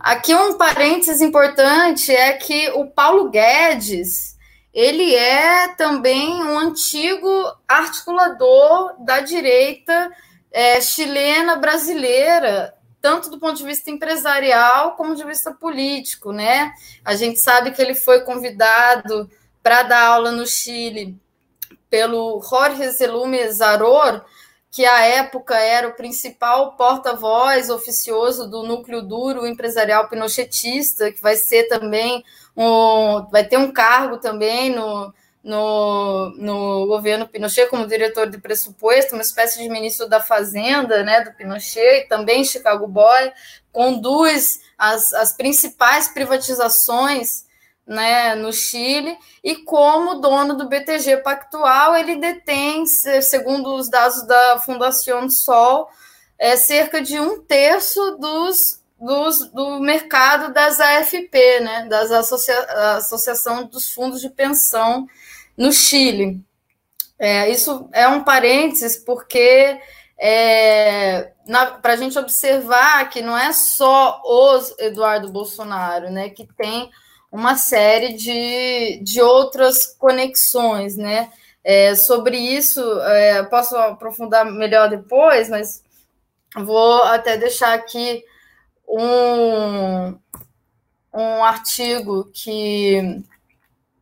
Aqui 0.00 0.34
um 0.34 0.56
parênteses 0.56 1.20
importante 1.20 2.12
é 2.12 2.32
que 2.34 2.70
o 2.70 2.86
Paulo 2.86 3.30
Guedes, 3.30 4.36
ele 4.72 5.14
é 5.14 5.68
também 5.68 6.42
um 6.42 6.58
antigo 6.58 7.28
articulador 7.66 8.94
da 9.00 9.20
direita 9.20 10.10
é, 10.52 10.80
chilena 10.80 11.56
brasileira, 11.56 12.74
tanto 13.00 13.28
do 13.28 13.38
ponto 13.38 13.56
de 13.56 13.64
vista 13.64 13.90
empresarial 13.90 14.96
como 14.96 15.14
de 15.14 15.24
vista 15.24 15.52
político, 15.52 16.32
né? 16.32 16.72
A 17.04 17.14
gente 17.14 17.38
sabe 17.40 17.72
que 17.72 17.82
ele 17.82 17.94
foi 17.94 18.20
convidado 18.20 19.28
para 19.62 19.82
dar 19.82 20.06
aula 20.06 20.32
no 20.32 20.46
Chile 20.46 21.16
pelo 21.90 22.40
Jorge 22.42 22.88
Zelume 22.90 23.50
Zaror, 23.50 24.24
que 24.70 24.84
à 24.84 25.04
época 25.04 25.56
era 25.56 25.88
o 25.88 25.94
principal 25.94 26.76
porta-voz 26.76 27.70
oficioso 27.70 28.48
do 28.48 28.62
núcleo 28.62 29.02
duro 29.02 29.46
empresarial 29.46 30.08
pinochetista, 30.08 31.10
que 31.10 31.22
vai 31.22 31.36
ser 31.36 31.64
também 31.64 32.22
um, 32.56 33.26
vai 33.30 33.44
ter 33.44 33.56
um 33.56 33.72
cargo 33.72 34.18
também 34.18 34.74
no, 34.74 35.12
no, 35.42 36.30
no 36.36 36.86
governo 36.86 37.26
Pinochet 37.26 37.68
como 37.68 37.86
diretor 37.86 38.28
de 38.28 38.38
pressuposto, 38.38 39.14
uma 39.14 39.22
espécie 39.22 39.62
de 39.62 39.68
ministro 39.68 40.08
da 40.08 40.20
Fazenda, 40.20 41.02
né, 41.02 41.22
do 41.22 41.32
Pinochet, 41.32 42.04
e 42.04 42.08
também 42.08 42.44
Chicago 42.44 42.86
Boy, 42.86 43.32
conduz 43.72 44.60
as, 44.76 45.12
as 45.14 45.32
principais 45.32 46.08
privatizações 46.08 47.47
né, 47.88 48.34
no 48.34 48.52
Chile, 48.52 49.16
e 49.42 49.56
como 49.64 50.20
dono 50.20 50.54
do 50.54 50.68
BTG 50.68 51.18
Pactual, 51.18 51.96
ele 51.96 52.16
detém, 52.16 52.84
segundo 52.86 53.74
os 53.74 53.88
dados 53.88 54.26
da 54.26 54.60
Fundação 54.60 55.30
Sol, 55.30 55.88
é, 56.38 56.54
cerca 56.54 57.00
de 57.00 57.18
um 57.18 57.42
terço 57.42 58.18
dos, 58.18 58.82
dos, 59.00 59.50
do 59.52 59.80
mercado 59.80 60.52
das 60.52 60.78
AFP, 60.78 61.60
né, 61.60 61.86
das 61.88 62.12
associa 62.12 62.60
Associação 62.96 63.64
dos 63.64 63.90
Fundos 63.90 64.20
de 64.20 64.28
Pensão 64.28 65.08
no 65.56 65.72
Chile. 65.72 66.40
É, 67.18 67.48
isso 67.48 67.88
é 67.92 68.06
um 68.06 68.22
parênteses, 68.22 68.98
porque 68.98 69.80
é, 70.20 71.32
para 71.80 71.94
a 71.94 71.96
gente 71.96 72.18
observar 72.18 73.08
que 73.08 73.22
não 73.22 73.36
é 73.36 73.50
só 73.52 74.20
os 74.24 74.78
Eduardo 74.78 75.32
Bolsonaro, 75.32 76.10
né, 76.10 76.28
que 76.28 76.46
tem 76.46 76.90
uma 77.30 77.56
série 77.56 78.14
de, 78.14 79.00
de 79.02 79.20
outras 79.20 79.86
conexões, 79.86 80.96
né? 80.96 81.30
É, 81.62 81.94
sobre 81.94 82.38
isso, 82.38 82.80
é, 83.02 83.42
posso 83.44 83.76
aprofundar 83.76 84.50
melhor 84.50 84.88
depois, 84.88 85.48
mas 85.48 85.82
vou 86.56 87.02
até 87.02 87.36
deixar 87.36 87.74
aqui 87.74 88.24
um, 88.88 90.18
um 91.12 91.44
artigo 91.44 92.30
que, 92.32 93.22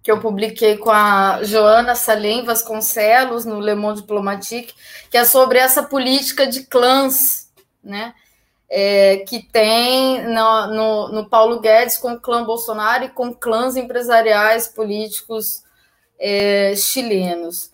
que 0.00 0.12
eu 0.12 0.20
publiquei 0.20 0.76
com 0.76 0.90
a 0.90 1.42
Joana 1.42 1.96
Salem 1.96 2.44
Vasconcelos 2.44 3.44
no 3.44 3.58
Le 3.58 3.74
Monde 3.74 4.02
Diplomatique, 4.02 4.74
que 5.10 5.18
é 5.18 5.24
sobre 5.24 5.58
essa 5.58 5.82
política 5.82 6.46
de 6.46 6.64
clãs, 6.64 7.50
né? 7.82 8.14
É, 8.68 9.18
que 9.28 9.42
tem 9.42 10.26
no, 10.26 10.66
no, 10.66 11.08
no, 11.12 11.28
Paulo 11.28 11.60
Guedes 11.60 11.96
com 11.96 12.12
o 12.12 12.20
clã 12.20 12.44
Bolsonaro 12.44 13.04
e 13.04 13.08
com 13.08 13.32
clãs 13.32 13.76
empresariais 13.76 14.66
políticos 14.66 15.62
é, 16.18 16.74
chilenos. 16.74 17.70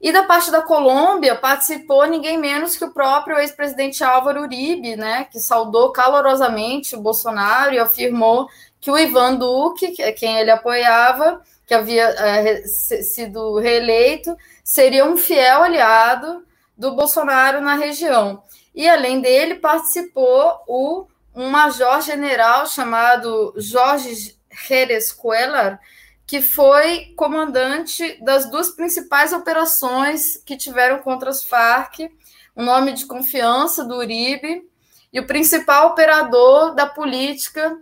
E 0.00 0.12
da 0.12 0.24
parte 0.24 0.50
da 0.50 0.62
Colômbia 0.62 1.34
participou 1.34 2.06
ninguém 2.06 2.38
menos 2.38 2.76
que 2.76 2.84
o 2.84 2.92
próprio 2.92 3.38
ex-presidente 3.38 4.04
Álvaro 4.04 4.42
Uribe, 4.42 4.94
né, 4.94 5.26
que 5.30 5.40
saudou 5.40 5.90
calorosamente 5.90 6.94
o 6.94 7.00
Bolsonaro 7.00 7.74
e 7.74 7.78
afirmou 7.78 8.46
que 8.80 8.90
o 8.90 8.98
Ivan 8.98 9.36
Duque, 9.36 9.92
que 9.92 10.02
é 10.02 10.12
quem 10.12 10.38
ele 10.38 10.50
apoiava, 10.50 11.40
que 11.66 11.74
havia 11.74 12.04
é, 12.04 12.62
sido 12.66 13.58
reeleito, 13.58 14.36
seria 14.62 15.04
um 15.04 15.16
fiel 15.16 15.64
aliado 15.64 16.44
do 16.76 16.94
Bolsonaro 16.94 17.60
na 17.60 17.74
região. 17.74 18.42
E 18.76 18.86
além 18.86 19.22
dele, 19.22 19.54
participou 19.54 20.60
o, 20.68 21.06
um 21.34 21.48
major-general 21.48 22.66
chamado 22.66 23.54
Jorge 23.56 24.36
Jerez 24.68 25.10
Cuellar, 25.10 25.80
que 26.26 26.42
foi 26.42 27.14
comandante 27.16 28.22
das 28.22 28.50
duas 28.50 28.68
principais 28.68 29.32
operações 29.32 30.36
que 30.44 30.58
tiveram 30.58 30.98
contra 30.98 31.30
as 31.30 31.42
Farc, 31.42 32.00
um 32.54 32.64
nome 32.64 32.92
de 32.92 33.06
confiança 33.06 33.82
do 33.82 33.96
Uribe, 33.96 34.68
e 35.10 35.20
o 35.20 35.26
principal 35.26 35.88
operador 35.88 36.74
da 36.74 36.84
política 36.84 37.80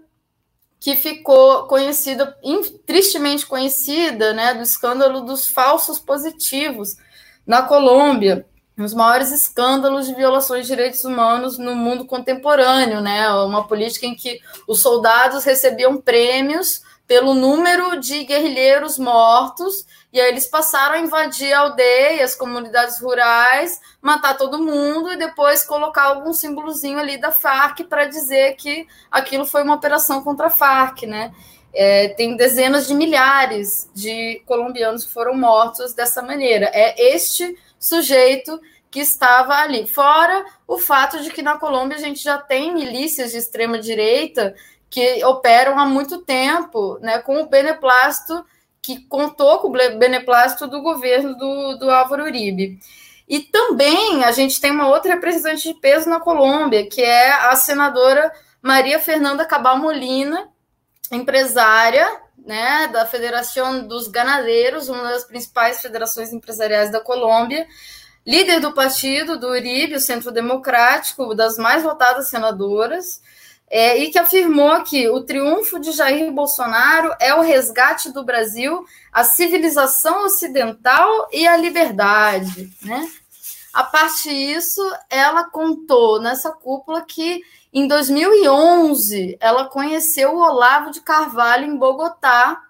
que 0.79 0.95
ficou 0.95 1.67
conhecida, 1.67 2.39
tristemente 2.87 3.47
conhecida, 3.47 4.33
né, 4.33 4.55
do 4.55 4.63
escândalo 4.63 5.23
dos 5.23 5.47
falsos 5.47 5.99
positivos 5.99 6.97
na 7.45 7.63
Colômbia, 7.63 8.47
os 8.77 8.93
maiores 8.93 9.31
escândalos 9.31 10.07
de 10.07 10.15
violações 10.15 10.63
de 10.63 10.73
direitos 10.75 11.05
humanos 11.05 11.59
no 11.59 11.77
mundo 11.77 12.05
contemporâneo, 12.05 13.01
né, 13.01 13.31
uma 13.31 13.67
política 13.69 14.07
em 14.07 14.15
que 14.15 14.41
os 14.67 14.81
soldados 14.81 15.45
recebiam 15.45 16.01
prêmios 16.01 16.83
pelo 17.07 17.35
número 17.35 18.01
de 18.01 18.25
guerrilheiros 18.25 18.99
mortos, 18.99 19.87
e 20.13 20.21
aí 20.21 20.29
eles 20.29 20.47
passaram 20.47 20.95
a 20.95 20.99
invadir 20.99 21.53
aldeias, 21.53 22.35
comunidades 22.35 23.01
rurais, 23.01 23.81
matar 24.01 24.37
todo 24.37 24.63
mundo 24.63 25.13
e 25.13 25.17
depois 25.17 25.65
colocar 25.65 26.05
algum 26.05 26.33
símbolozinho 26.33 26.99
ali 26.99 27.19
da 27.19 27.31
Farc 27.31 27.85
para 27.85 28.07
dizer 28.07 28.55
que 28.57 28.87
aquilo 29.11 29.45
foi 29.45 29.63
uma 29.63 29.75
operação 29.75 30.23
contra 30.23 30.47
a 30.47 30.51
Farc, 30.51 31.03
né? 31.03 31.33
É, 31.75 32.09
tem 32.11 32.37
dezenas 32.37 32.87
de 32.87 32.95
milhares 32.95 33.91
de 33.93 34.41
colombianos 34.47 35.05
que 35.05 35.13
foram 35.13 35.35
mortos 35.35 35.93
dessa 35.93 36.23
maneira. 36.23 36.71
É 36.73 37.13
este 37.13 37.59
sujeito 37.85 38.61
que 38.91 39.01
estava 39.01 39.55
ali. 39.55 39.87
Fora 39.87 40.45
o 40.67 40.79
fato 40.79 41.21
de 41.23 41.31
que 41.31 41.43
na 41.43 41.59
Colômbia 41.59 41.97
a 41.97 42.01
gente 42.01 42.23
já 42.23 42.39
tem 42.39 42.73
milícias 42.73 43.33
de 43.33 43.39
extrema 43.39 43.79
direita 43.79 44.55
que 44.89 45.25
operam 45.25 45.79
há 45.79 45.85
muito 45.85 46.19
tempo, 46.19 46.99
né, 47.01 47.19
com 47.19 47.43
o 47.43 47.47
beneplácito, 47.47 48.45
que 48.81 49.01
contou 49.07 49.59
com 49.59 49.69
o 49.69 49.99
beneplácito 49.99 50.69
do 50.69 50.81
governo 50.81 51.37
do, 51.37 51.79
do 51.79 51.91
Álvaro 51.91 52.25
Uribe. 52.25 52.79
E 53.29 53.41
também 53.41 54.23
a 54.23 54.31
gente 54.31 54.61
tem 54.61 54.71
uma 54.71 54.87
outra 54.87 55.15
representante 55.15 55.73
de 55.73 55.81
peso 55.81 56.09
na 56.09 56.21
Colômbia, 56.21 56.89
que 56.89 57.03
é 57.03 57.33
a 57.33 57.57
senadora 57.57 58.33
Maria 58.63 59.01
Fernanda 59.01 59.45
Cabal 59.45 59.79
Molina, 59.79 60.49
empresária 61.11 62.21
né, 62.45 62.89
da 62.89 63.07
Federação 63.07 63.87
dos 63.87 64.07
Ganadeiros, 64.09 64.89
uma 64.89 65.05
das 65.05 65.25
principais 65.25 65.81
federações 65.81 66.33
empresariais 66.33 66.91
da 66.91 67.01
Colômbia, 67.01 67.67
líder 68.27 68.61
do 68.61 68.73
partido 68.73 69.39
do 69.39 69.49
Uribe, 69.49 69.97
o 69.97 70.01
Centro 70.01 70.31
Democrático, 70.31 71.35
das 71.35 71.57
mais 71.57 71.83
votadas 71.83 72.29
senadoras, 72.29 73.23
é, 73.71 73.99
e 73.99 74.11
que 74.11 74.19
afirmou 74.19 74.83
que 74.83 75.09
o 75.09 75.23
triunfo 75.23 75.81
de 75.81 75.93
Jair 75.93 76.31
Bolsonaro 76.31 77.15
é 77.19 77.35
o 77.35 77.41
resgate 77.41 78.13
do 78.13 78.23
Brasil 78.23 78.85
à 79.13 79.25
civilização 79.25 80.25
ocidental 80.25 81.29
e 81.33 81.47
à 81.47 81.57
liberdade. 81.57 82.71
Né? 82.83 83.11
A 83.73 83.83
parte 83.83 84.29
disso, 84.29 84.81
ela 85.11 85.45
contou 85.51 86.21
nessa 86.21 86.53
cúpula 86.53 87.03
que 87.03 87.43
em 87.75 87.89
2011 87.89 89.37
ela 89.41 89.67
conheceu 89.67 90.35
o 90.35 90.41
Olavo 90.41 90.93
de 90.93 91.01
Carvalho 91.01 91.67
em 91.67 91.77
Bogotá 91.77 92.63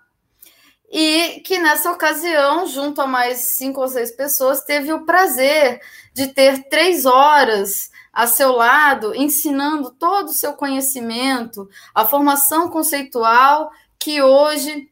e 0.91 1.41
que 1.41 1.59
nessa 1.59 1.93
ocasião, 1.93 2.67
junto 2.67 3.03
a 3.03 3.07
mais 3.07 3.57
cinco 3.57 3.81
ou 3.81 3.89
seis 3.89 4.11
pessoas, 4.11 4.63
teve 4.63 4.93
o 4.93 5.05
prazer 5.05 5.81
de 6.15 6.29
ter 6.29 6.69
três 6.69 7.05
horas 7.05 7.91
a 8.13 8.27
seu 8.27 8.53
lado, 8.53 9.15
ensinando 9.15 9.91
todo 9.91 10.29
o 10.29 10.33
seu 10.33 10.53
conhecimento, 10.53 11.69
a 11.95 12.05
formação 12.07 12.71
conceitual 12.71 13.73
que 13.99 14.23
hoje 14.23 14.89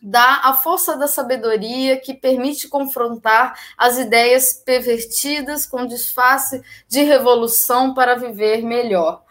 dá 0.00 0.40
a 0.42 0.54
força 0.54 0.96
da 0.96 1.06
sabedoria 1.06 2.00
que 2.00 2.14
permite 2.14 2.66
confrontar 2.66 3.56
as 3.78 3.98
ideias 3.98 4.54
pervertidas 4.54 5.66
com 5.66 5.86
disfarce 5.86 6.62
de 6.88 7.02
revolução 7.02 7.94
para 7.94 8.16
viver 8.16 8.62
melhor. 8.62 9.22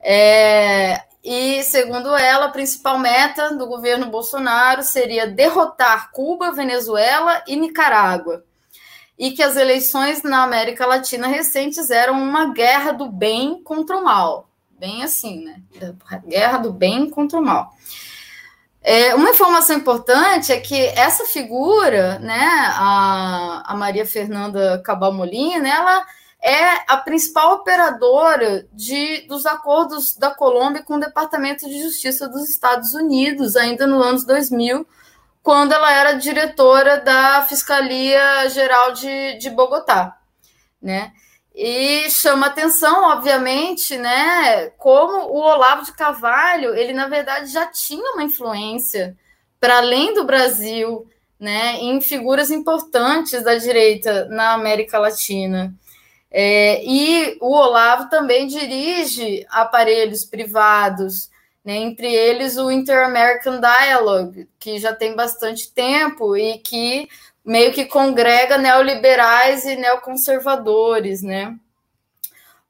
É, 0.00 1.02
e, 1.22 1.62
segundo 1.64 2.16
ela, 2.16 2.46
a 2.46 2.50
principal 2.50 2.98
meta 2.98 3.54
do 3.54 3.66
governo 3.66 4.06
Bolsonaro 4.06 4.82
seria 4.82 5.26
derrotar 5.26 6.10
Cuba, 6.12 6.52
Venezuela 6.52 7.42
e 7.46 7.56
Nicarágua 7.56 8.44
e 9.18 9.32
que 9.32 9.42
as 9.42 9.56
eleições 9.56 10.22
na 10.22 10.44
América 10.44 10.86
Latina 10.86 11.26
recentes 11.26 11.90
eram 11.90 12.14
uma 12.14 12.52
guerra 12.52 12.92
do 12.92 13.10
bem 13.10 13.60
contra 13.62 13.96
o 13.96 14.04
mal. 14.04 14.48
Bem 14.78 15.02
assim, 15.02 15.44
né? 15.44 15.60
Guerra 16.24 16.58
do 16.58 16.72
bem 16.72 17.10
contra 17.10 17.40
o 17.40 17.42
mal. 17.42 17.74
É, 18.80 19.12
uma 19.16 19.30
informação 19.30 19.76
importante 19.76 20.52
é 20.52 20.60
que 20.60 20.76
essa 20.76 21.24
figura, 21.24 22.20
né, 22.20 22.48
a, 22.76 23.64
a 23.66 23.76
Maria 23.76 24.06
Fernanda 24.06 24.80
Cabal 24.84 25.12
Molina, 25.12 25.68
ela 25.68 26.06
é 26.42 26.84
a 26.86 26.96
principal 26.96 27.54
operadora 27.54 28.66
de, 28.72 29.26
dos 29.26 29.44
acordos 29.44 30.16
da 30.16 30.30
Colômbia 30.30 30.82
com 30.82 30.94
o 30.94 31.00
Departamento 31.00 31.68
de 31.68 31.82
Justiça 31.82 32.28
dos 32.28 32.48
Estados 32.48 32.94
Unidos, 32.94 33.56
ainda 33.56 33.86
no 33.86 34.00
ano 34.00 34.24
2000, 34.24 34.86
quando 35.42 35.72
ela 35.72 35.92
era 35.92 36.12
diretora 36.12 37.00
da 37.00 37.42
Fiscalia 37.42 38.48
Geral 38.50 38.92
de, 38.92 39.38
de 39.38 39.50
Bogotá, 39.50 40.16
né? 40.80 41.12
E 41.54 42.08
chama 42.10 42.46
atenção, 42.46 43.10
obviamente, 43.10 43.96
né, 43.96 44.68
como 44.78 45.28
o 45.28 45.40
Olavo 45.40 45.84
de 45.84 45.92
Carvalho, 45.92 46.72
ele 46.72 46.92
na 46.92 47.08
verdade 47.08 47.50
já 47.50 47.66
tinha 47.66 48.12
uma 48.12 48.22
influência 48.22 49.16
para 49.58 49.78
além 49.78 50.14
do 50.14 50.24
Brasil, 50.24 51.04
né, 51.38 51.74
em 51.80 52.00
figuras 52.00 52.52
importantes 52.52 53.42
da 53.42 53.56
direita 53.56 54.26
na 54.26 54.52
América 54.52 55.00
Latina. 55.00 55.74
É, 56.30 56.84
e 56.84 57.38
o 57.40 57.50
Olavo 57.50 58.08
também 58.10 58.46
dirige 58.46 59.46
aparelhos 59.50 60.24
privados 60.24 61.30
né? 61.68 61.76
entre 61.76 62.10
eles 62.10 62.56
o 62.56 62.70
Inter-American 62.70 63.60
Dialogue, 63.60 64.48
que 64.58 64.78
já 64.78 64.94
tem 64.94 65.14
bastante 65.14 65.70
tempo 65.72 66.36
e 66.36 66.58
que 66.58 67.08
meio 67.44 67.72
que 67.72 67.84
congrega 67.84 68.56
neoliberais 68.56 69.64
e 69.64 69.76
neoconservadores, 69.76 71.22
né? 71.22 71.54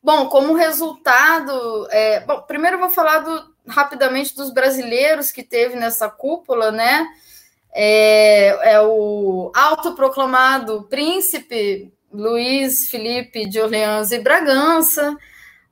Bom, 0.03 0.29
como 0.29 0.55
resultado, 0.55 1.89
é, 1.91 2.21
bom, 2.21 2.41
primeiro 2.43 2.77
eu 2.77 2.81
vou 2.81 2.91
falar 2.91 3.19
do, 3.19 3.55
rapidamente 3.69 4.35
dos 4.35 4.53
brasileiros 4.53 5.31
que 5.31 5.43
teve 5.43 5.77
nessa 5.77 6.09
cúpula, 6.09 6.73
né? 6.73 7.07
É, 7.73 8.73
é 8.73 8.81
o 8.81 9.53
autoproclamado 9.55 10.85
príncipe 10.91 11.93
Luiz 12.13 12.89
Felipe 12.89 13.47
de 13.47 13.61
Orleans 13.61 14.13
e 14.13 14.19
Bragança, 14.19 15.17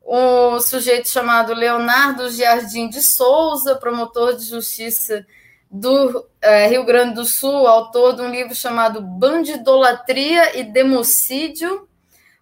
um 0.05 0.61
sujeito 0.61 1.09
chamado 1.09 1.55
Leonardo 1.55 2.31
Jardim 2.31 2.89
de 2.89 3.01
Souza, 3.01 3.77
promotor 3.77 4.37
de 4.37 4.45
justiça 4.45 5.27
do 5.71 6.27
é, 6.41 6.69
Rio 6.69 6.85
Grande 6.85 7.15
do 7.15 7.25
Sul, 7.25 7.67
autor 7.67 8.15
de 8.15 8.23
um 8.23 8.31
livro 8.31 8.55
chamado 8.55 9.01
Bandidolatria 9.01 10.59
e 10.59 10.63
Democídio, 10.63 11.89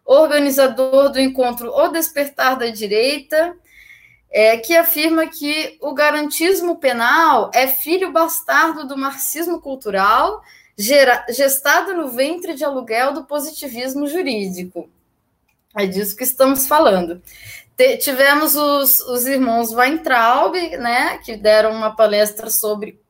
organizador 0.04 1.10
do 1.10 1.20
encontro 1.20 1.70
O 1.70 1.88
Despertar 1.88 2.58
da 2.58 2.66
Direita, 2.66 3.56
é, 4.30 4.56
que 4.56 4.76
afirma 4.76 5.26
que 5.28 5.78
o 5.80 5.94
garantismo 5.94 6.76
penal 6.76 7.50
é 7.54 7.68
filho 7.68 8.12
bastardo 8.12 8.86
do 8.86 8.96
marxismo 8.96 9.60
cultural, 9.60 10.42
gera, 10.76 11.24
gestado 11.28 11.94
no 11.94 12.08
ventre 12.08 12.54
de 12.54 12.64
aluguel 12.64 13.12
do 13.12 13.24
positivismo 13.24 14.06
jurídico. 14.06 14.88
É 15.76 15.86
disso 15.86 16.16
que 16.16 16.24
estamos 16.24 16.66
falando. 16.66 17.20
tivemos 18.00 18.54
os, 18.54 19.00
os 19.00 19.26
irmãos 19.26 19.72
Weintraub, 19.72 20.54
né, 20.78 21.18
que 21.18 21.36
deram 21.36 21.72
uma 21.72 21.94
palestra 21.94 22.48
sobre 22.48 23.00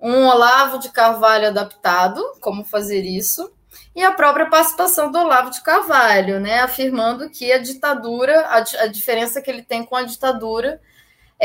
um 0.00 0.26
Olavo 0.26 0.78
de 0.78 0.90
Carvalho 0.90 1.48
adaptado, 1.48 2.22
como 2.40 2.64
fazer 2.64 3.02
isso, 3.02 3.52
e 3.94 4.02
a 4.02 4.12
própria 4.12 4.48
participação 4.48 5.12
do 5.12 5.18
Olavo 5.18 5.50
de 5.50 5.62
Carvalho, 5.62 6.40
né, 6.40 6.60
afirmando 6.60 7.28
que 7.28 7.52
a 7.52 7.58
ditadura, 7.58 8.46
a, 8.46 8.58
a 8.84 8.86
diferença 8.86 9.40
que 9.40 9.50
ele 9.50 9.62
tem 9.62 9.84
com 9.84 9.94
a 9.94 10.02
ditadura 10.02 10.80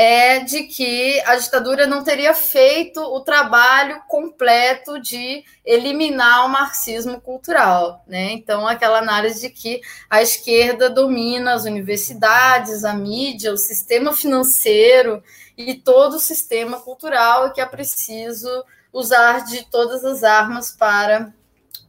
é 0.00 0.38
de 0.38 0.62
que 0.62 1.20
a 1.22 1.34
ditadura 1.34 1.84
não 1.84 2.04
teria 2.04 2.32
feito 2.32 3.00
o 3.00 3.18
trabalho 3.18 4.00
completo 4.06 5.00
de 5.00 5.44
eliminar 5.64 6.46
o 6.46 6.48
marxismo 6.48 7.20
cultural, 7.20 8.04
né? 8.06 8.30
Então, 8.30 8.64
aquela 8.64 8.98
análise 9.00 9.40
de 9.40 9.50
que 9.50 9.80
a 10.08 10.22
esquerda 10.22 10.88
domina 10.88 11.52
as 11.52 11.64
universidades, 11.64 12.84
a 12.84 12.94
mídia, 12.94 13.52
o 13.52 13.56
sistema 13.56 14.12
financeiro 14.12 15.20
e 15.56 15.74
todo 15.74 16.14
o 16.14 16.20
sistema 16.20 16.78
cultural 16.78 17.48
e 17.48 17.52
que 17.52 17.60
é 17.60 17.66
preciso 17.66 18.48
usar 18.92 19.46
de 19.46 19.68
todas 19.68 20.04
as 20.04 20.22
armas 20.22 20.70
para 20.70 21.34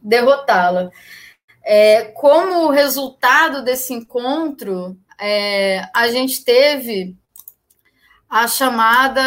derrotá-la. 0.02 0.90
É, 1.62 2.06
como 2.06 2.70
resultado 2.70 3.62
desse 3.62 3.94
encontro, 3.94 4.98
é, 5.16 5.88
a 5.94 6.08
gente 6.08 6.44
teve 6.44 7.16
a 8.30 8.46
chamada 8.46 9.20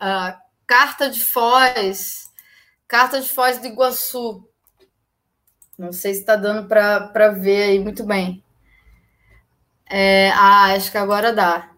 a 0.00 0.40
Carta 0.66 1.10
de 1.10 1.22
Foz, 1.22 2.30
Carta 2.88 3.20
de 3.20 3.28
Foz 3.28 3.58
do 3.58 3.66
Iguaçu. 3.66 4.48
Não 5.78 5.92
sei 5.92 6.14
se 6.14 6.20
está 6.20 6.34
dando 6.34 6.66
para 6.66 7.28
ver 7.28 7.64
aí 7.64 7.78
muito 7.78 8.04
bem. 8.04 8.42
É, 9.88 10.30
ah, 10.30 10.74
acho 10.74 10.90
que 10.90 10.98
agora 10.98 11.32
dá. 11.32 11.70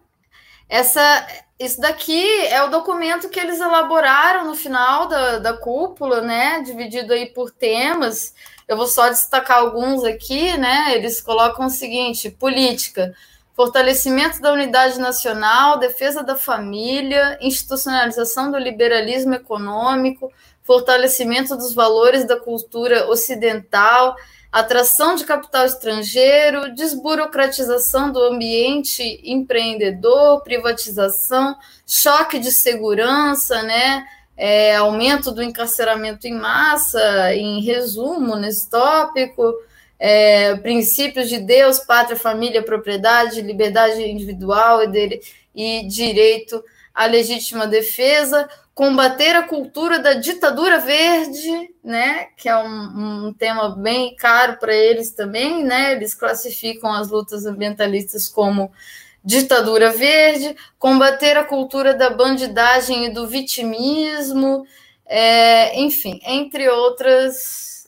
Essa, 0.67 1.27
isso 1.59 1.79
daqui 1.81 2.25
é 2.47 2.63
o 2.63 2.69
documento 2.69 3.29
que 3.29 3.39
eles 3.39 3.59
elaboraram 3.59 4.45
no 4.45 4.55
final 4.55 5.07
da, 5.07 5.39
da 5.39 5.53
cúpula, 5.53 6.21
né? 6.21 6.61
Dividido 6.61 7.13
aí 7.13 7.27
por 7.27 7.51
temas. 7.51 8.33
Eu 8.67 8.77
vou 8.77 8.87
só 8.87 9.09
destacar 9.09 9.59
alguns 9.59 10.03
aqui, 10.03 10.57
né? 10.57 10.95
Eles 10.95 11.21
colocam 11.21 11.67
o 11.67 11.69
seguinte: 11.69 12.31
política, 12.31 13.13
fortalecimento 13.53 14.41
da 14.41 14.53
unidade 14.53 14.99
nacional, 14.99 15.77
defesa 15.77 16.23
da 16.23 16.35
família, 16.35 17.37
institucionalização 17.41 18.51
do 18.51 18.57
liberalismo 18.57 19.33
econômico, 19.33 20.31
fortalecimento 20.63 21.55
dos 21.55 21.73
valores 21.73 22.25
da 22.25 22.39
cultura 22.39 23.09
ocidental, 23.09 24.15
atração 24.51 25.15
de 25.15 25.23
capital 25.23 25.65
estrangeiro, 25.65 26.73
desburocratização 26.73 28.11
do 28.11 28.21
ambiente 28.21 29.21
empreendedor, 29.23 30.41
privatização, 30.43 31.55
choque 31.87 32.37
de 32.37 32.51
segurança, 32.51 33.61
né? 33.63 34.05
É, 34.35 34.75
aumento 34.75 35.31
do 35.31 35.43
encarceramento 35.43 36.25
em 36.25 36.33
massa, 36.33 37.33
em 37.35 37.61
resumo 37.61 38.35
nesse 38.35 38.69
tópico, 38.69 39.53
é, 40.03 40.55
princípios 40.55 41.29
de 41.29 41.37
Deus, 41.37 41.77
pátria, 41.77 42.17
família, 42.17 42.63
propriedade, 42.63 43.39
liberdade 43.39 44.01
individual 44.01 44.81
e, 44.83 45.21
e 45.53 45.87
direito 45.87 46.63
à 46.91 47.05
legítima 47.05 47.67
defesa, 47.67 48.49
combater 48.73 49.35
a 49.35 49.43
cultura 49.43 49.99
da 49.99 50.13
ditadura 50.13 50.79
verde, 50.79 51.69
né, 51.83 52.29
que 52.35 52.49
é 52.49 52.57
um, 52.57 53.27
um 53.27 53.33
tema 53.33 53.75
bem 53.75 54.15
caro 54.15 54.57
para 54.57 54.73
eles 54.73 55.11
também, 55.11 55.63
né, 55.63 55.91
eles 55.91 56.15
classificam 56.15 56.91
as 56.91 57.09
lutas 57.09 57.45
ambientalistas 57.45 58.27
como 58.27 58.71
ditadura 59.23 59.91
verde, 59.91 60.55
combater 60.79 61.37
a 61.37 61.43
cultura 61.43 61.93
da 61.93 62.09
bandidagem 62.09 63.05
e 63.05 63.13
do 63.13 63.27
vitimismo, 63.27 64.65
é, 65.05 65.79
enfim, 65.79 66.19
entre 66.25 66.67
outras, 66.69 67.87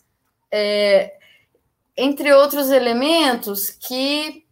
é, 0.51 1.14
entre 1.96 2.34
outros 2.34 2.70
elementos 2.70 3.70
que 3.70 4.44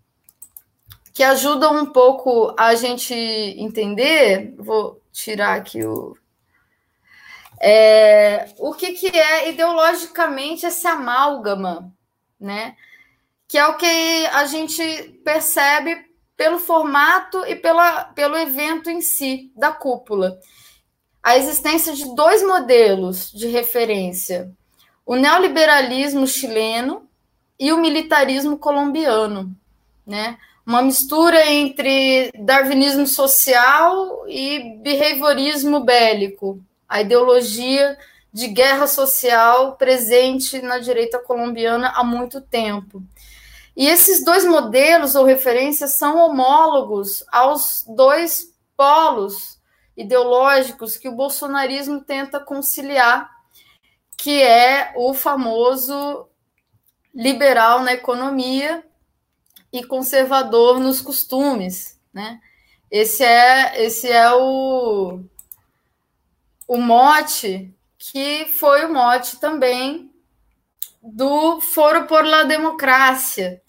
que 1.14 1.24
ajudam 1.24 1.82
um 1.82 1.86
pouco 1.86 2.56
a 2.58 2.74
gente 2.74 3.14
entender. 3.14 4.56
Vou 4.58 5.02
tirar 5.12 5.56
aqui 5.56 5.84
o 5.84 6.16
é, 7.64 8.50
o 8.58 8.74
que, 8.74 8.94
que 8.94 9.16
é 9.16 9.50
ideologicamente 9.50 10.66
esse 10.66 10.88
amálgama, 10.88 11.94
né? 12.40 12.76
Que 13.48 13.58
é 13.58 13.68
o 13.68 13.78
que 13.78 14.26
a 14.28 14.46
gente 14.46 15.22
percebe 15.24 16.10
pelo 16.36 16.58
formato 16.58 17.46
e 17.46 17.56
pela, 17.56 18.06
pelo 18.06 18.36
evento 18.36 18.90
em 18.90 19.00
si, 19.00 19.52
da 19.56 19.72
cúpula. 19.72 20.40
A 21.22 21.38
existência 21.38 21.94
de 21.94 22.16
dois 22.16 22.42
modelos 22.42 23.32
de 23.32 23.46
referência: 23.46 24.52
o 25.06 25.16
neoliberalismo 25.16 26.26
chileno 26.26 27.08
e 27.62 27.72
o 27.72 27.78
militarismo 27.78 28.58
colombiano, 28.58 29.56
né? 30.06 30.40
Uma 30.66 30.82
mistura 30.82 31.46
entre 31.46 32.32
darwinismo 32.40 33.06
social 33.06 34.26
e 34.28 34.78
behaviorismo 34.80 35.80
bélico, 35.82 36.60
a 36.90 37.02
ideologia 37.02 37.96
de 38.34 38.48
guerra 38.48 38.88
social 38.88 39.76
presente 39.76 40.60
na 40.60 40.80
direita 40.80 41.20
colombiana 41.20 41.90
há 41.90 42.04
muito 42.04 42.42
tempo. 42.42 43.04
E 43.78 43.88
esses 43.88 44.26
dois 44.26 44.44
modelos 44.44 45.14
ou 45.14 45.24
referências 45.24 45.94
são 45.94 46.18
homólogos 46.18 47.24
aos 47.32 47.86
dois 47.88 48.56
polos 48.76 49.60
ideológicos 49.96 50.98
que 50.98 51.08
o 51.08 51.16
bolsonarismo 51.16 52.02
tenta 52.02 52.40
conciliar, 52.40 53.30
que 54.18 54.42
é 54.42 54.94
o 54.96 55.14
famoso 55.14 56.28
liberal 57.14 57.82
na 57.82 57.94
economia 57.94 58.84
e 59.72 59.84
conservador 59.84 60.80
nos 60.80 61.02
costumes, 61.02 62.00
né? 62.14 62.40
Esse 62.90 63.24
é 63.24 63.84
esse 63.84 64.10
é 64.10 64.32
o 64.34 65.22
o 66.68 66.78
mote, 66.78 67.74
que 67.98 68.46
foi 68.46 68.86
o 68.86 68.94
mote 68.94 69.40
também 69.40 70.12
do 71.02 71.60
Foro 71.60 72.06
por 72.06 72.26
la 72.26 72.44
Democracia. 72.44 73.62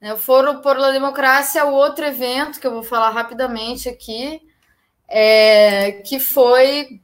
Né, 0.00 0.12
o 0.14 0.16
Foro 0.16 0.60
por 0.60 0.76
la 0.78 0.90
Democracia 0.90 1.60
é 1.60 1.64
o 1.64 1.72
outro 1.72 2.04
evento 2.04 2.58
que 2.58 2.66
eu 2.66 2.72
vou 2.72 2.82
falar 2.82 3.10
rapidamente 3.10 3.88
aqui, 3.88 4.40
é, 5.08 5.92
que 6.04 6.18
foi 6.18 7.01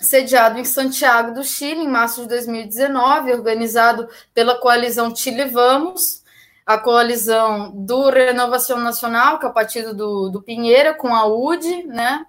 sediado 0.00 0.58
em 0.58 0.64
Santiago 0.64 1.34
do 1.34 1.44
Chile, 1.44 1.82
em 1.82 1.88
março 1.88 2.22
de 2.22 2.28
2019, 2.28 3.32
organizado 3.32 4.08
pela 4.32 4.58
coalizão 4.58 5.14
Chile 5.14 5.46
Vamos, 5.46 6.22
a 6.64 6.78
coalizão 6.78 7.70
do 7.74 8.10
Renovação 8.10 8.78
Nacional, 8.78 9.38
que 9.38 9.46
é 9.46 9.48
o 9.48 9.54
partido 9.54 9.94
do, 9.94 10.28
do 10.28 10.42
Pinheira, 10.42 10.94
com 10.94 11.14
a 11.14 11.26
UDI, 11.26 11.84
né? 11.84 12.24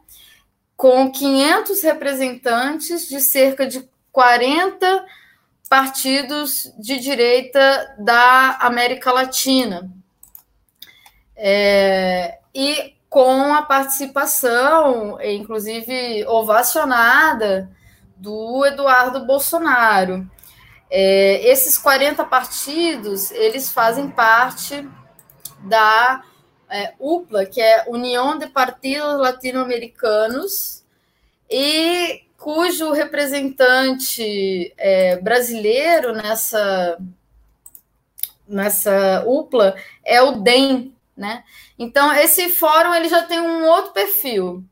com 0.75 1.11
500 1.11 1.83
representantes 1.83 3.09
de 3.09 3.19
cerca 3.19 3.67
de 3.67 3.85
40 4.13 5.05
partidos 5.69 6.73
de 6.79 6.97
direita 6.99 7.95
da 7.99 8.57
América 8.61 9.11
Latina. 9.11 9.91
É, 11.35 12.39
e 12.55 12.95
com 13.09 13.53
a 13.53 13.63
participação, 13.63 15.19
inclusive 15.21 16.25
ovacionada, 16.27 17.69
do 18.15 18.65
Eduardo 18.65 19.25
Bolsonaro. 19.25 20.29
É, 20.91 21.47
esses 21.47 21.77
40 21.77 22.23
partidos, 22.25 23.31
eles 23.31 23.71
fazem 23.71 24.09
parte 24.09 24.87
da 25.61 26.23
é, 26.69 26.93
UPLA, 26.99 27.45
que 27.45 27.61
é 27.61 27.85
União 27.87 28.37
de 28.37 28.47
Partidos 28.47 29.19
Latino-Americanos, 29.19 30.83
e 31.49 32.23
cujo 32.37 32.91
representante 32.91 34.73
é, 34.77 35.17
brasileiro 35.17 36.13
nessa, 36.13 36.97
nessa 38.47 39.23
UPLA 39.25 39.75
é 40.05 40.21
o 40.21 40.41
DEM, 40.41 40.93
né? 41.19 41.43
Então, 41.77 42.13
esse 42.13 42.47
fórum 42.47 42.93
ele 42.93 43.09
já 43.09 43.23
tem 43.23 43.41
um 43.41 43.65
outro 43.65 43.91
perfil. 43.91 44.63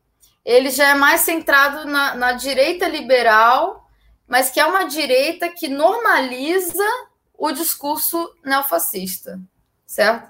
Ele 0.42 0.70
já 0.70 0.88
é 0.88 0.94
mais 0.94 1.20
centrado 1.20 1.86
na, 1.86 2.14
na 2.14 2.32
direita 2.32 2.88
liberal, 2.88 3.86
mas 4.26 4.50
que 4.50 4.58
é 4.58 4.64
uma 4.64 4.84
direita 4.84 5.50
que 5.50 5.68
normaliza 5.68 6.86
o 7.36 7.52
discurso 7.52 8.34
neofascista, 8.42 9.38
certo? 9.86 10.26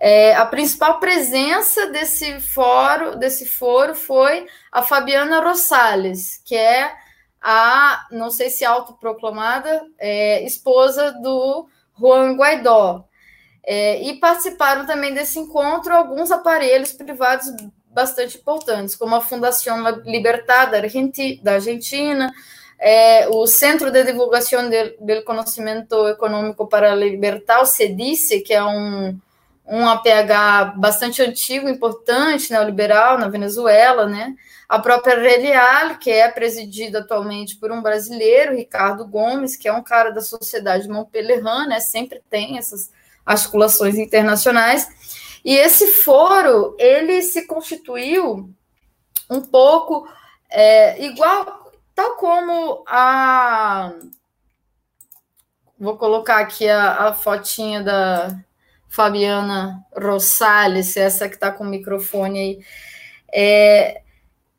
É, 0.00 0.34
a 0.34 0.46
principal 0.46 1.00
presença 1.00 1.86
desse 1.88 2.40
fórum, 2.40 3.16
desse 3.18 3.44
foro 3.44 3.94
foi 3.94 4.46
a 4.70 4.80
Fabiana 4.80 5.40
Rosales, 5.40 6.40
que 6.44 6.56
é 6.56 6.92
a, 7.40 8.06
não 8.12 8.30
sei 8.30 8.48
se 8.48 8.64
autoproclamada, 8.64 9.84
é, 9.98 10.44
esposa 10.44 11.12
do 11.12 11.68
Juan 11.98 12.36
Guaidó. 12.36 13.04
É, 13.64 14.02
e 14.02 14.18
participaram 14.18 14.86
também 14.86 15.14
desse 15.14 15.38
encontro 15.38 15.94
alguns 15.94 16.30
aparelhos 16.30 16.92
privados 16.92 17.46
bastante 17.86 18.38
importantes, 18.38 18.96
como 18.96 19.14
a 19.14 19.20
Fundação 19.20 19.78
Libertad 20.04 20.70
da 21.42 21.52
Argentina, 21.52 22.32
é, 22.78 23.28
o 23.28 23.46
Centro 23.46 23.90
de 23.90 24.02
Divulgação 24.02 24.68
do 24.68 25.22
Conhecimento 25.24 26.08
Econômico 26.08 26.66
para 26.66 26.92
a 26.92 26.96
Libertad, 26.96 27.62
o 27.62 27.66
CEDICE, 27.66 28.40
que 28.40 28.52
é 28.52 28.64
um 28.64 29.16
um 29.66 29.86
APH 29.86 30.76
bastante 30.76 31.22
antigo, 31.22 31.68
importante, 31.68 32.50
neoliberal, 32.50 33.18
na 33.18 33.28
Venezuela, 33.28 34.06
né? 34.06 34.34
A 34.68 34.78
própria 34.78 35.18
Relial, 35.18 35.98
que 35.98 36.10
é 36.10 36.28
presidida 36.28 37.00
atualmente 37.00 37.56
por 37.56 37.70
um 37.70 37.80
brasileiro, 37.80 38.56
Ricardo 38.56 39.06
Gomes, 39.06 39.56
que 39.56 39.68
é 39.68 39.72
um 39.72 39.82
cara 39.82 40.10
da 40.10 40.20
sociedade 40.20 40.88
Montpellier, 40.88 41.42
né? 41.42 41.80
Sempre 41.80 42.20
tem 42.28 42.58
essas 42.58 42.90
articulações 43.24 43.96
internacionais. 43.96 44.88
E 45.44 45.54
esse 45.56 45.88
foro, 45.88 46.76
ele 46.78 47.22
se 47.22 47.46
constituiu 47.46 48.50
um 49.28 49.40
pouco 49.40 50.06
é, 50.50 51.04
igual, 51.04 51.72
tal 51.94 52.16
como 52.16 52.84
a... 52.86 53.92
Vou 55.78 55.96
colocar 55.96 56.38
aqui 56.38 56.68
a, 56.68 57.08
a 57.08 57.12
fotinha 57.12 57.82
da, 57.82 58.36
Fabiana 58.92 59.86
Rosales, 59.96 60.98
essa 60.98 61.26
que 61.26 61.36
está 61.36 61.50
com 61.50 61.64
o 61.64 61.66
microfone 61.66 62.38
aí. 62.38 62.64
É, 63.32 64.02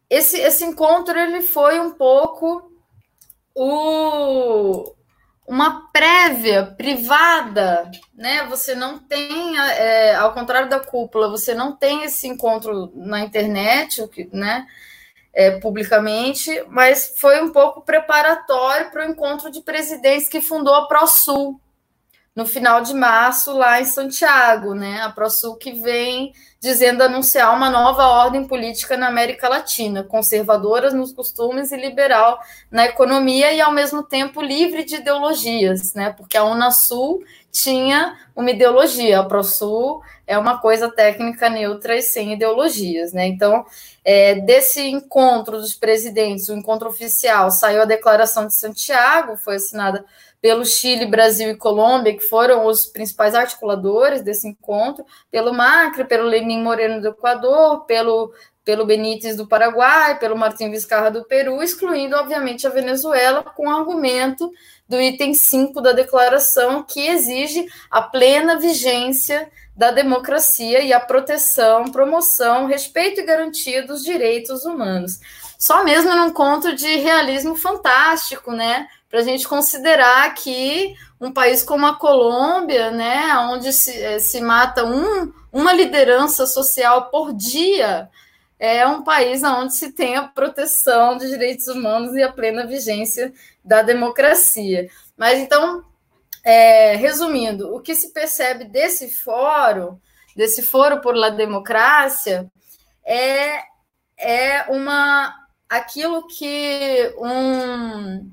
esse, 0.09 0.39
esse 0.39 0.65
encontro 0.65 1.15
ele 1.15 1.43
foi 1.43 1.79
um 1.79 1.91
pouco 1.91 2.71
o, 3.53 4.91
uma 5.47 5.89
prévia 5.91 6.73
privada, 6.77 7.89
né? 8.13 8.45
Você 8.49 8.75
não 8.75 8.97
tem, 8.99 9.57
é, 9.57 10.15
ao 10.15 10.33
contrário 10.33 10.69
da 10.69 10.79
cúpula, 10.79 11.29
você 11.29 11.53
não 11.53 11.75
tem 11.75 12.03
esse 12.03 12.27
encontro 12.27 12.91
na 12.95 13.21
internet, 13.21 14.09
né? 14.31 14.65
É, 15.33 15.59
publicamente, 15.59 16.63
mas 16.69 17.15
foi 17.17 17.41
um 17.41 17.51
pouco 17.51 17.81
preparatório 17.81 18.91
para 18.91 19.07
o 19.07 19.09
encontro 19.09 19.51
de 19.51 19.61
presidentes 19.61 20.29
que 20.29 20.39
fundou 20.39 20.75
a 20.75 20.87
ProSul 20.87 21.59
no 22.35 22.45
final 22.45 22.81
de 22.81 22.93
março 22.93 23.53
lá 23.53 23.79
em 23.79 23.85
Santiago, 23.85 24.73
né? 24.73 25.01
A 25.01 25.09
ProSul 25.09 25.55
que 25.55 25.71
vem 25.73 26.33
dizendo 26.59 27.03
anunciar 27.03 27.55
uma 27.55 27.69
nova 27.69 28.07
ordem 28.07 28.47
política 28.47 28.97
na 28.97 29.07
América 29.07 29.47
Latina, 29.47 30.03
conservadora 30.03 30.89
nos 30.91 31.11
costumes 31.11 31.71
e 31.71 31.77
liberal 31.77 32.39
na 32.71 32.85
economia 32.85 33.51
e 33.51 33.61
ao 33.61 33.71
mesmo 33.71 34.01
tempo 34.01 34.41
livre 34.41 34.83
de 34.83 34.95
ideologias, 34.95 35.93
né? 35.93 36.11
Porque 36.11 36.37
a 36.37 36.43
Unasul 36.43 37.21
tinha 37.51 38.17
uma 38.35 38.49
ideologia, 38.49 39.19
a 39.19 39.25
ProSul 39.25 40.01
é 40.25 40.37
uma 40.37 40.57
coisa 40.57 40.89
técnica 40.89 41.49
neutra 41.49 41.95
e 41.95 42.01
sem 42.01 42.33
ideologias, 42.33 43.13
né? 43.13 43.27
Então, 43.27 43.63
é, 44.03 44.35
desse 44.35 44.81
encontro 44.81 45.59
dos 45.59 45.75
presidentes, 45.75 46.49
o 46.49 46.55
encontro 46.55 46.89
oficial, 46.89 47.51
saiu 47.51 47.83
a 47.83 47.85
Declaração 47.85 48.47
de 48.47 48.55
Santiago, 48.55 49.37
foi 49.37 49.57
assinada 49.57 50.03
pelo 50.43 50.65
Chile, 50.65 51.05
Brasil 51.05 51.51
e 51.51 51.55
Colômbia, 51.55 52.13
que 52.13 52.19
foram 52.19 52.65
os 52.65 52.85
principais 52.85 53.33
articuladores 53.33 54.21
desse 54.21 54.45
encontro, 54.45 55.05
pelo 55.31 55.53
Macri, 55.53 56.03
pelo 56.03 56.27
Lenin 56.27 56.61
Moreno 56.61 56.99
do 56.99 57.07
Equador, 57.07 57.85
pelo, 57.85 58.33
pelo 58.65 58.85
Benítez 58.85 59.37
do 59.37 59.47
Paraguai, 59.47 60.19
pelo 60.19 60.35
Martim 60.35 60.69
Vizcarra 60.69 61.09
do 61.09 61.23
Peru, 61.23 61.63
excluindo, 61.63 62.17
obviamente, 62.17 62.67
a 62.67 62.69
Venezuela, 62.69 63.41
com 63.41 63.69
o 63.69 63.71
argumento 63.71 64.51
do 64.85 64.99
item 64.99 65.33
5 65.33 65.79
da 65.79 65.93
declaração, 65.93 66.83
que 66.83 67.07
exige 67.07 67.65
a 67.89 68.01
plena 68.01 68.59
vigência 68.59 69.49
da 69.73 69.91
democracia 69.91 70.81
e 70.81 70.91
a 70.91 70.99
proteção, 70.99 71.85
promoção, 71.85 72.65
respeito 72.65 73.21
e 73.21 73.25
garantia 73.25 73.87
dos 73.87 74.03
direitos 74.03 74.65
humanos. 74.65 75.21
Só 75.57 75.85
mesmo 75.85 76.13
num 76.13 76.33
conto 76.33 76.75
de 76.75 76.97
realismo 76.97 77.55
fantástico, 77.55 78.51
né? 78.51 78.89
Para 79.13 79.19
a 79.19 79.23
gente 79.23 79.47
considerar 79.47 80.33
que 80.33 80.95
um 81.21 81.31
país 81.31 81.61
como 81.61 81.85
a 81.85 81.93
Colômbia, 81.93 82.89
né, 82.89 83.37
onde 83.47 83.71
se, 83.71 83.95
eh, 83.95 84.17
se 84.17 84.41
mata 84.41 84.83
um, 84.83 85.31
uma 85.51 85.71
liderança 85.71 86.47
social 86.47 87.11
por 87.11 87.31
dia, 87.31 88.09
é 88.57 88.87
um 88.87 89.03
país 89.03 89.43
onde 89.43 89.75
se 89.75 89.91
tem 89.91 90.15
a 90.15 90.27
proteção 90.27 91.15
de 91.15 91.29
direitos 91.29 91.67
humanos 91.67 92.15
e 92.15 92.23
a 92.23 92.31
plena 92.31 92.65
vigência 92.65 93.31
da 93.63 93.83
democracia. 93.83 94.89
Mas 95.15 95.37
então, 95.37 95.85
é, 96.43 96.95
resumindo, 96.95 97.71
o 97.71 97.81
que 97.81 97.93
se 97.93 98.11
percebe 98.11 98.65
desse 98.65 99.11
fórum, 99.11 99.95
desse 100.35 100.63
foro 100.63 101.01
por 101.01 101.15
la 101.15 101.29
democracia, 101.29 102.51
é, 103.05 103.59
é 104.17 104.63
uma 104.69 105.35
aquilo 105.69 106.25
que 106.25 107.13
um 107.19 108.27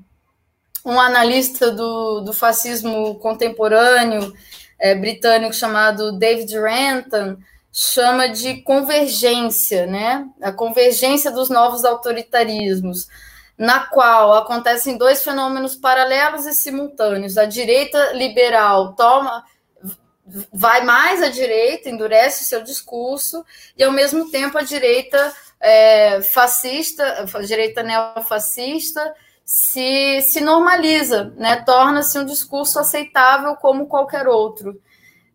um 0.85 0.99
analista 0.99 1.71
do, 1.71 2.21
do 2.21 2.33
fascismo 2.33 3.15
contemporâneo 3.19 4.33
é, 4.79 4.95
britânico 4.95 5.53
chamado 5.53 6.11
David 6.13 6.53
Renton 6.59 7.37
chama 7.71 8.27
de 8.27 8.61
convergência, 8.63 9.85
né? 9.85 10.27
A 10.41 10.51
convergência 10.51 11.31
dos 11.31 11.49
novos 11.49 11.85
autoritarismos, 11.85 13.07
na 13.57 13.81
qual 13.87 14.33
acontecem 14.33 14.97
dois 14.97 15.23
fenômenos 15.23 15.75
paralelos 15.75 16.45
e 16.45 16.53
simultâneos. 16.53 17.37
A 17.37 17.45
direita 17.45 18.11
liberal 18.13 18.93
toma 18.93 19.45
vai 20.51 20.83
mais 20.83 21.21
à 21.21 21.29
direita, 21.29 21.89
endurece 21.89 22.43
o 22.43 22.45
seu 22.45 22.63
discurso, 22.63 23.45
e 23.77 23.83
ao 23.83 23.91
mesmo 23.91 24.29
tempo 24.31 24.57
a 24.57 24.61
direita 24.61 25.33
é, 25.59 26.21
fascista, 26.21 27.27
a 27.33 27.41
direita 27.41 27.83
neofascista, 27.83 29.13
se, 29.51 30.21
se 30.21 30.39
normaliza, 30.39 31.33
né? 31.35 31.57
torna-se 31.57 32.17
um 32.17 32.23
discurso 32.23 32.79
aceitável 32.79 33.57
como 33.57 33.85
qualquer 33.85 34.25
outro. 34.25 34.81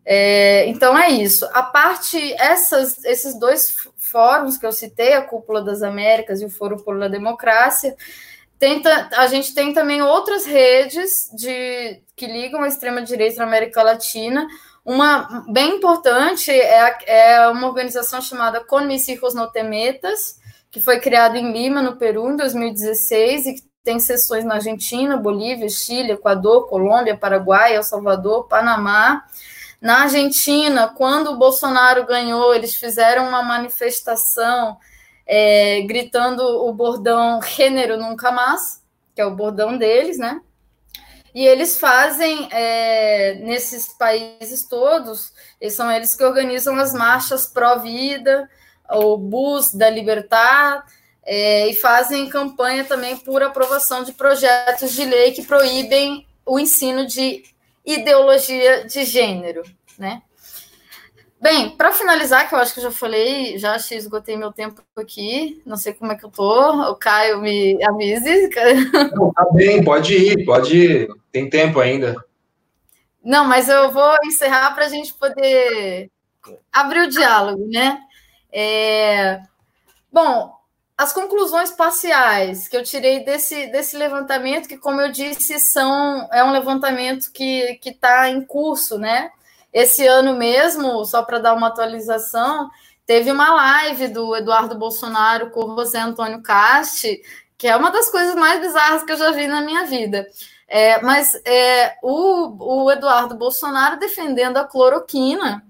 É, 0.03 0.65
então 0.65 0.97
é 0.97 1.11
isso. 1.11 1.47
A 1.53 1.61
parte, 1.61 2.33
essas, 2.39 3.05
esses 3.05 3.37
dois 3.39 3.75
fóruns 3.95 4.57
que 4.57 4.65
eu 4.65 4.71
citei, 4.71 5.13
a 5.13 5.21
Cúpula 5.21 5.61
das 5.61 5.83
Américas 5.83 6.41
e 6.41 6.45
o 6.45 6.49
Foro 6.49 6.83
por 6.83 6.97
la 6.97 7.07
Democracia, 7.07 7.95
tenta, 8.57 9.07
a 9.15 9.27
gente 9.27 9.53
tem 9.53 9.71
também 9.71 10.01
outras 10.01 10.47
redes 10.47 11.29
de, 11.35 12.01
que 12.15 12.25
ligam 12.25 12.63
a 12.63 12.67
extrema-direita 12.67 13.37
na 13.37 13.43
América 13.43 13.83
Latina. 13.83 14.47
Uma 14.83 15.45
bem 15.47 15.75
importante 15.75 16.49
é, 16.49 16.97
é 17.05 17.47
uma 17.49 17.67
organização 17.67 18.19
chamada 18.19 18.65
Con 18.65 18.89
Hijos 18.89 19.35
No 19.35 19.45
Temetas, 19.51 20.39
que 20.71 20.81
foi 20.81 20.99
criada 20.99 21.37
em 21.37 21.51
Lima, 21.51 21.83
no 21.83 21.97
Peru, 21.97 22.31
em 22.31 22.35
2016, 22.35 23.45
e 23.45 23.53
que 23.53 23.66
tem 23.87 24.01
sessões 24.01 24.43
na 24.43 24.55
Argentina, 24.55 25.15
Bolívia, 25.15 25.69
Chile, 25.69 26.11
Equador, 26.11 26.67
Colômbia, 26.67 27.15
Paraguai, 27.15 27.73
El 27.73 27.83
Salvador, 27.83 28.45
Panamá. 28.45 29.23
Na 29.79 30.01
Argentina, 30.01 30.89
quando 30.89 31.31
o 31.31 31.37
Bolsonaro 31.37 32.05
ganhou, 32.05 32.53
eles 32.53 32.75
fizeram 32.75 33.29
uma 33.29 33.41
manifestação 33.41 34.77
é, 35.25 35.83
gritando 35.83 36.41
o 36.41 36.73
bordão 36.73 37.41
gênero 37.41 37.95
nunca 37.95 38.29
mais, 38.29 38.83
que 39.15 39.21
é 39.21 39.25
o 39.25 39.33
bordão 39.33 39.77
deles, 39.77 40.17
né? 40.17 40.41
E 41.33 41.45
eles 41.47 41.79
fazem 41.79 42.49
é, 42.51 43.35
nesses 43.35 43.87
países 43.93 44.67
todos, 44.67 45.31
eles 45.61 45.75
são 45.75 45.89
eles 45.89 46.13
que 46.13 46.25
organizam 46.25 46.75
as 46.75 46.93
marchas 46.93 47.47
pró-vida, 47.47 48.49
o 48.89 49.17
Bus 49.17 49.73
da 49.73 49.89
Libertad, 49.89 50.83
é, 51.29 51.67
e 51.67 51.75
fazem 51.75 52.29
campanha 52.29 52.85
também 52.85 53.17
por 53.17 53.43
aprovação 53.43 54.01
de 54.01 54.13
projetos 54.13 54.93
de 54.93 55.03
lei 55.03 55.33
que 55.33 55.45
proíbem 55.45 56.25
o 56.45 56.57
ensino 56.57 57.05
de 57.05 57.43
ideologia 57.85 58.85
de 58.85 59.03
gênero, 59.03 59.61
né? 59.99 60.21
Bem, 61.39 61.69
para 61.69 61.91
finalizar, 61.91 62.47
que 62.47 62.55
eu 62.55 62.59
acho 62.59 62.73
que 62.73 62.79
eu 62.79 62.85
já 62.85 62.91
falei, 62.91 63.57
já 63.59 63.75
esgotei 63.91 64.37
meu 64.37 64.51
tempo 64.53 64.81
aqui, 64.95 65.61
não 65.65 65.75
sei 65.75 65.93
como 65.93 66.11
é 66.11 66.15
que 66.15 66.25
eu 66.25 66.31
tô, 66.31 66.89
o 66.89 66.95
Caio 66.95 67.41
me 67.41 67.77
avise. 67.83 68.49
Não, 69.13 69.31
tá 69.33 69.45
bem, 69.51 69.83
pode 69.83 70.15
ir, 70.15 70.45
pode 70.45 70.77
ir, 70.77 71.09
tem 71.31 71.49
tempo 71.49 71.79
ainda. 71.79 72.15
Não, 73.21 73.45
mas 73.45 73.67
eu 73.67 73.91
vou 73.91 74.15
encerrar 74.25 74.73
para 74.73 74.85
a 74.85 74.89
gente 74.89 75.13
poder 75.13 76.09
abrir 76.71 77.01
o 77.01 77.09
diálogo, 77.09 77.67
né? 77.67 77.99
É... 78.51 79.41
Bom, 80.11 80.56
as 80.97 81.13
conclusões 81.13 81.69
parciais 81.69 82.67
que 82.67 82.75
eu 82.75 82.83
tirei 82.83 83.23
desse, 83.23 83.67
desse 83.67 83.95
levantamento, 83.95 84.67
que, 84.67 84.77
como 84.77 84.99
eu 84.99 85.11
disse, 85.11 85.59
são, 85.59 86.27
é 86.31 86.43
um 86.43 86.51
levantamento 86.51 87.31
que 87.31 87.79
está 87.85 88.27
em 88.29 88.43
curso, 88.43 88.97
né? 88.97 89.29
Esse 89.71 90.07
ano 90.07 90.35
mesmo, 90.35 91.05
só 91.05 91.21
para 91.21 91.37
dar 91.37 91.53
uma 91.53 91.67
atualização, 91.67 92.67
teve 93.05 93.31
uma 93.31 93.53
live 93.53 94.07
do 94.07 94.35
Eduardo 94.35 94.75
Bolsonaro 94.75 95.51
com 95.51 95.65
o 95.65 95.75
José 95.77 95.99
Antônio 95.99 96.41
Casti, 96.41 97.21
que 97.55 97.67
é 97.67 97.75
uma 97.75 97.91
das 97.91 98.09
coisas 98.09 98.33
mais 98.33 98.59
bizarras 98.59 99.03
que 99.03 99.11
eu 99.11 99.17
já 99.17 99.29
vi 99.31 99.45
na 99.45 99.61
minha 99.61 99.85
vida. 99.85 100.27
É, 100.67 100.99
mas 101.01 101.39
é, 101.45 101.95
o, 102.01 102.85
o 102.85 102.91
Eduardo 102.91 103.35
Bolsonaro 103.35 103.99
defendendo 103.99 104.57
a 104.57 104.65
cloroquina 104.65 105.63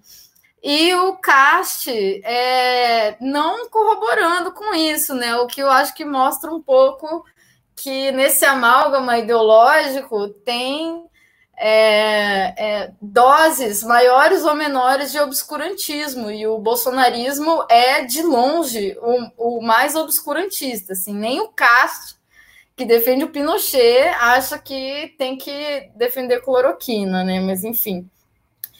e 0.61 0.93
o 0.95 1.15
cast 1.17 1.89
é, 2.23 3.15
não 3.21 3.69
corroborando 3.69 4.51
com 4.51 4.73
isso, 4.73 5.13
né? 5.13 5.35
O 5.37 5.47
que 5.47 5.61
eu 5.61 5.69
acho 5.69 5.93
que 5.93 6.03
mostra 6.03 6.51
um 6.51 6.61
pouco 6.61 7.23
que 7.75 8.11
nesse 8.11 8.43
amálgama 8.43 9.19
ideológico 9.19 10.29
tem 10.29 11.07
é, 11.59 12.53
é, 12.57 12.91
doses 13.01 13.81
maiores 13.83 14.43
ou 14.43 14.53
menores 14.53 15.11
de 15.11 15.19
obscurantismo, 15.19 16.29
e 16.29 16.45
o 16.45 16.59
bolsonarismo 16.59 17.65
é, 17.69 18.03
de 18.03 18.21
longe, 18.21 18.95
o, 19.01 19.57
o 19.57 19.61
mais 19.61 19.95
obscurantista. 19.95 20.93
Assim, 20.93 21.13
nem 21.13 21.39
o 21.39 21.49
Cast, 21.49 22.15
que 22.75 22.85
defende 22.85 23.23
o 23.23 23.29
Pinochet, 23.29 24.09
acha 24.19 24.59
que 24.59 25.15
tem 25.17 25.35
que 25.35 25.89
defender 25.95 26.41
cloroquina, 26.41 27.23
né? 27.23 27.39
Mas, 27.39 27.63
enfim. 27.63 28.07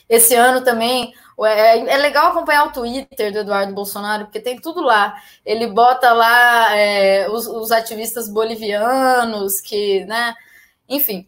Esse 0.08 0.36
ano 0.36 0.64
também 0.64 1.14
é, 1.46 1.78
é, 1.78 1.98
legal 1.98 2.32
acompanhar 2.32 2.66
o 2.66 2.72
Twitter 2.72 3.32
do 3.32 3.40
Eduardo 3.40 3.74
Bolsonaro, 3.74 4.26
porque 4.26 4.40
tem 4.40 4.60
tudo 4.60 4.82
lá. 4.82 5.22
Ele 5.46 5.68
bota 5.68 6.12
lá 6.12 6.76
é, 6.76 7.30
os, 7.30 7.46
os, 7.46 7.72
ativistas 7.72 8.28
bolivianos, 8.28 9.62
que, 9.62 10.04
né? 10.06 10.34
Enfim. 10.90 11.28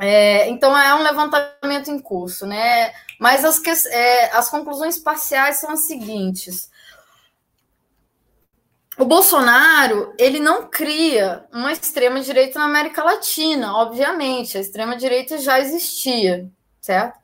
É, 0.00 0.48
então 0.48 0.76
é 0.76 0.94
um 0.94 1.02
levantamento 1.02 1.90
em 1.90 1.98
curso, 2.00 2.46
né? 2.46 2.92
Mas 3.20 3.44
as, 3.44 3.58
que, 3.58 3.70
é, 3.70 4.34
as 4.34 4.48
conclusões 4.48 4.98
parciais 4.98 5.60
são 5.60 5.70
as 5.70 5.86
seguintes. 5.86 6.70
o 8.98 9.04
Bolsonaro 9.04 10.14
ele 10.18 10.40
não 10.40 10.68
cria 10.68 11.44
uma 11.52 11.72
extrema 11.72 12.20
direita 12.20 12.58
na 12.58 12.64
América 12.64 13.04
Latina, 13.04 13.74
obviamente, 13.76 14.58
a 14.58 14.60
extrema 14.60 14.96
direita 14.96 15.38
já 15.38 15.60
existia, 15.60 16.50
certo? 16.80 17.19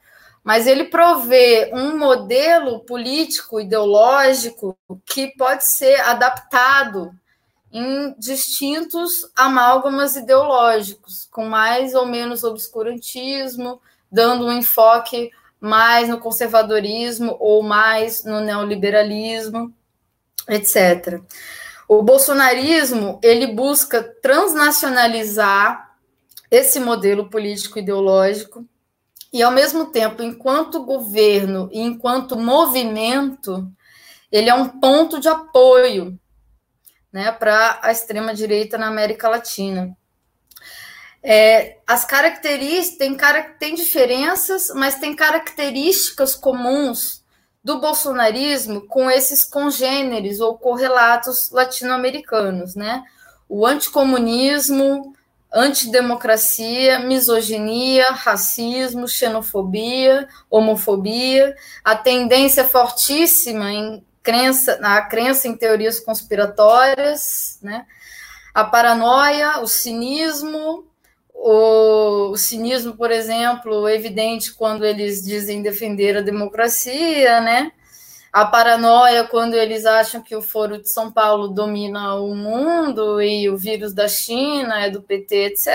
Mas 0.46 0.68
ele 0.68 0.84
provê 0.84 1.72
um 1.74 1.98
modelo 1.98 2.78
político 2.84 3.60
ideológico 3.60 4.78
que 5.04 5.34
pode 5.36 5.66
ser 5.66 6.00
adaptado 6.02 7.10
em 7.72 8.14
distintos 8.16 9.28
amálgamas 9.34 10.14
ideológicos, 10.14 11.26
com 11.32 11.46
mais 11.46 11.96
ou 11.96 12.06
menos 12.06 12.44
obscurantismo, 12.44 13.82
dando 14.08 14.46
um 14.46 14.52
enfoque 14.52 15.32
mais 15.60 16.08
no 16.08 16.20
conservadorismo 16.20 17.36
ou 17.40 17.60
mais 17.64 18.22
no 18.22 18.38
neoliberalismo, 18.40 19.74
etc. 20.48 21.20
O 21.88 22.04
bolsonarismo 22.04 23.18
ele 23.20 23.48
busca 23.48 24.00
transnacionalizar 24.22 25.96
esse 26.48 26.78
modelo 26.78 27.28
político 27.28 27.80
ideológico 27.80 28.64
e 29.36 29.42
ao 29.42 29.52
mesmo 29.52 29.84
tempo, 29.92 30.22
enquanto 30.22 30.86
governo 30.86 31.68
e 31.70 31.78
enquanto 31.78 32.38
movimento, 32.38 33.70
ele 34.32 34.48
é 34.48 34.54
um 34.54 34.66
ponto 34.66 35.20
de 35.20 35.28
apoio 35.28 36.18
né, 37.12 37.30
para 37.32 37.78
a 37.82 37.92
extrema 37.92 38.32
direita 38.32 38.78
na 38.78 38.86
América 38.86 39.28
Latina. 39.28 39.94
É, 41.22 41.76
as 41.86 42.02
características 42.06 42.96
tem, 42.96 43.14
tem 43.58 43.74
diferenças, 43.74 44.70
mas 44.74 44.94
tem 44.94 45.14
características 45.14 46.34
comuns 46.34 47.22
do 47.62 47.78
bolsonarismo 47.78 48.86
com 48.86 49.10
esses 49.10 49.44
congêneres 49.44 50.40
ou 50.40 50.56
correlatos 50.56 51.50
latino-americanos, 51.50 52.74
né? 52.74 53.04
O 53.46 53.66
anticomunismo, 53.66 55.14
antidemocracia, 55.56 56.98
misoginia, 56.98 58.10
racismo, 58.10 59.08
xenofobia, 59.08 60.28
homofobia, 60.50 61.56
a 61.82 61.96
tendência 61.96 62.62
fortíssima 62.64 63.72
em 63.72 64.04
crença, 64.22 64.78
a 64.82 65.00
crença 65.00 65.48
em 65.48 65.56
teorias 65.56 65.98
conspiratórias, 65.98 67.58
né? 67.62 67.86
A 68.52 68.64
paranoia, 68.64 69.60
o 69.60 69.66
cinismo, 69.66 70.86
o, 71.32 72.30
o, 72.32 72.36
cinismo, 72.36 72.94
por 72.94 73.10
exemplo, 73.10 73.88
evidente 73.88 74.52
quando 74.52 74.84
eles 74.84 75.22
dizem 75.22 75.62
defender 75.62 76.18
a 76.18 76.22
democracia, 76.22 77.40
né? 77.40 77.72
A 78.36 78.44
paranoia 78.44 79.24
quando 79.24 79.54
eles 79.54 79.86
acham 79.86 80.20
que 80.20 80.36
o 80.36 80.42
Foro 80.42 80.76
de 80.76 80.90
São 80.90 81.10
Paulo 81.10 81.48
domina 81.48 82.16
o 82.16 82.34
mundo 82.34 83.18
e 83.22 83.48
o 83.48 83.56
vírus 83.56 83.94
da 83.94 84.08
China 84.08 84.78
é 84.78 84.90
do 84.90 85.00
PT, 85.00 85.34
etc. 85.36 85.66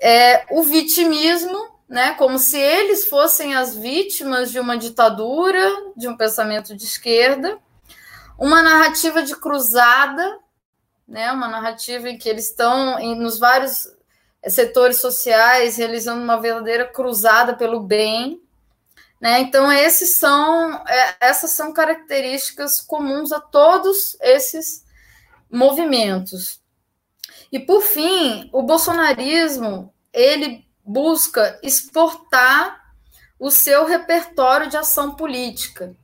É, 0.00 0.44
o 0.50 0.64
vitimismo, 0.64 1.78
né? 1.88 2.14
Como 2.14 2.40
se 2.40 2.58
eles 2.58 3.08
fossem 3.08 3.54
as 3.54 3.76
vítimas 3.76 4.50
de 4.50 4.58
uma 4.58 4.76
ditadura, 4.76 5.92
de 5.96 6.08
um 6.08 6.16
pensamento 6.16 6.74
de 6.76 6.82
esquerda. 6.82 7.56
Uma 8.36 8.60
narrativa 8.60 9.22
de 9.22 9.36
cruzada, 9.36 10.40
né? 11.06 11.30
Uma 11.30 11.46
narrativa 11.46 12.10
em 12.10 12.18
que 12.18 12.28
eles 12.28 12.48
estão 12.48 12.98
em, 12.98 13.14
nos 13.14 13.38
vários 13.38 13.88
setores 14.48 15.00
sociais, 15.00 15.76
realizando 15.76 16.20
uma 16.20 16.40
verdadeira 16.40 16.84
cruzada 16.84 17.54
pelo 17.54 17.78
bem. 17.78 18.42
Né? 19.20 19.40
Então, 19.40 19.70
esses 19.72 20.16
são, 20.18 20.84
é, 20.86 21.16
essas 21.20 21.52
são 21.52 21.72
características 21.72 22.80
comuns 22.80 23.32
a 23.32 23.40
todos 23.40 24.16
esses 24.20 24.84
movimentos. 25.50 26.60
E, 27.50 27.58
por 27.58 27.80
fim, 27.80 28.50
o 28.52 28.62
bolsonarismo 28.62 29.92
ele 30.12 30.66
busca 30.84 31.58
exportar 31.62 32.84
o 33.38 33.50
seu 33.50 33.84
repertório 33.86 34.68
de 34.68 34.76
ação 34.76 35.14
política. 35.14 35.94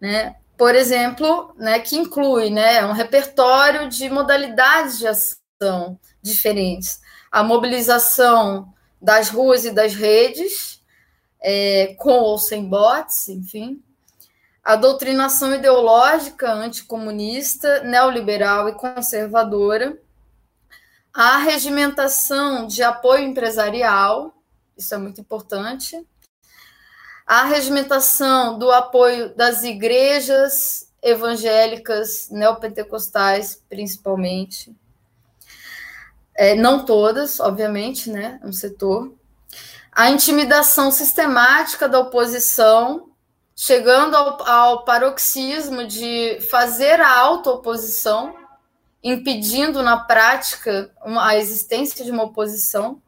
Né? 0.00 0.36
Por 0.56 0.74
exemplo, 0.74 1.54
né, 1.56 1.78
que 1.80 1.96
inclui 1.96 2.50
né, 2.50 2.84
um 2.84 2.92
repertório 2.92 3.88
de 3.88 4.08
modalidades 4.08 4.98
de 4.98 5.06
ação 5.06 5.98
diferentes 6.22 7.00
a 7.30 7.42
mobilização 7.42 8.72
das 9.00 9.28
ruas 9.28 9.64
e 9.64 9.70
das 9.70 9.94
redes, 9.94 10.77
é, 11.40 11.94
com 11.98 12.18
ou 12.20 12.38
sem 12.38 12.68
bots, 12.68 13.28
enfim, 13.28 13.82
a 14.62 14.76
doutrinação 14.76 15.54
ideológica 15.54 16.52
anticomunista, 16.52 17.82
neoliberal 17.84 18.68
e 18.68 18.74
conservadora, 18.74 19.98
a 21.14 21.38
regimentação 21.38 22.66
de 22.66 22.82
apoio 22.82 23.24
empresarial, 23.24 24.34
isso 24.76 24.94
é 24.94 24.98
muito 24.98 25.20
importante, 25.20 26.06
a 27.26 27.44
regimentação 27.44 28.58
do 28.58 28.70
apoio 28.70 29.34
das 29.34 29.62
igrejas 29.62 30.88
evangélicas 31.02 32.28
neopentecostais, 32.30 33.62
principalmente, 33.68 34.74
é, 36.34 36.54
não 36.54 36.84
todas, 36.84 37.40
obviamente, 37.40 38.10
né? 38.10 38.40
Um 38.44 38.52
setor. 38.52 39.12
A 39.92 40.10
intimidação 40.10 40.90
sistemática 40.90 41.88
da 41.88 41.98
oposição, 41.98 43.10
chegando 43.56 44.16
ao, 44.16 44.48
ao 44.48 44.84
paroxismo 44.84 45.86
de 45.86 46.38
fazer 46.50 47.00
a 47.00 47.16
auto-oposição, 47.18 48.34
impedindo 49.02 49.82
na 49.82 49.96
prática 49.96 50.90
uma, 51.04 51.28
a 51.28 51.36
existência 51.36 52.04
de 52.04 52.10
uma 52.10 52.24
oposição. 52.24 53.00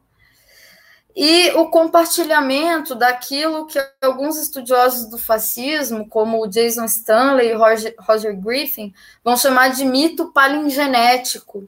E 1.15 1.51
o 1.51 1.69
compartilhamento 1.69 2.95
daquilo 2.95 3.67
que 3.67 3.77
alguns 4.01 4.37
estudiosos 4.37 5.09
do 5.09 5.17
fascismo, 5.17 6.07
como 6.07 6.47
Jason 6.47 6.85
Stanley 6.85 7.49
e 7.49 7.53
Roger, 7.53 7.93
Roger 7.99 8.35
Griffin, 8.39 8.93
vão 9.23 9.35
chamar 9.35 9.69
de 9.69 9.83
mito 9.83 10.31
palingenético, 10.31 11.67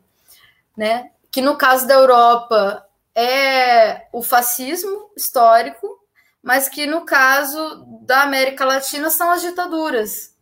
né? 0.77 1.11
que 1.29 1.41
no 1.41 1.57
caso 1.57 1.87
da 1.87 1.95
Europa 1.95 2.85
é 3.15 4.07
o 4.11 4.21
fascismo 4.23 5.11
histórico, 5.15 5.99
mas 6.41 6.67
que 6.67 6.85
no 6.85 7.05
caso 7.05 7.85
da 8.01 8.23
América 8.23 8.65
Latina 8.65 9.09
são 9.09 9.31
as 9.31 9.41
ditaduras, 9.41 10.35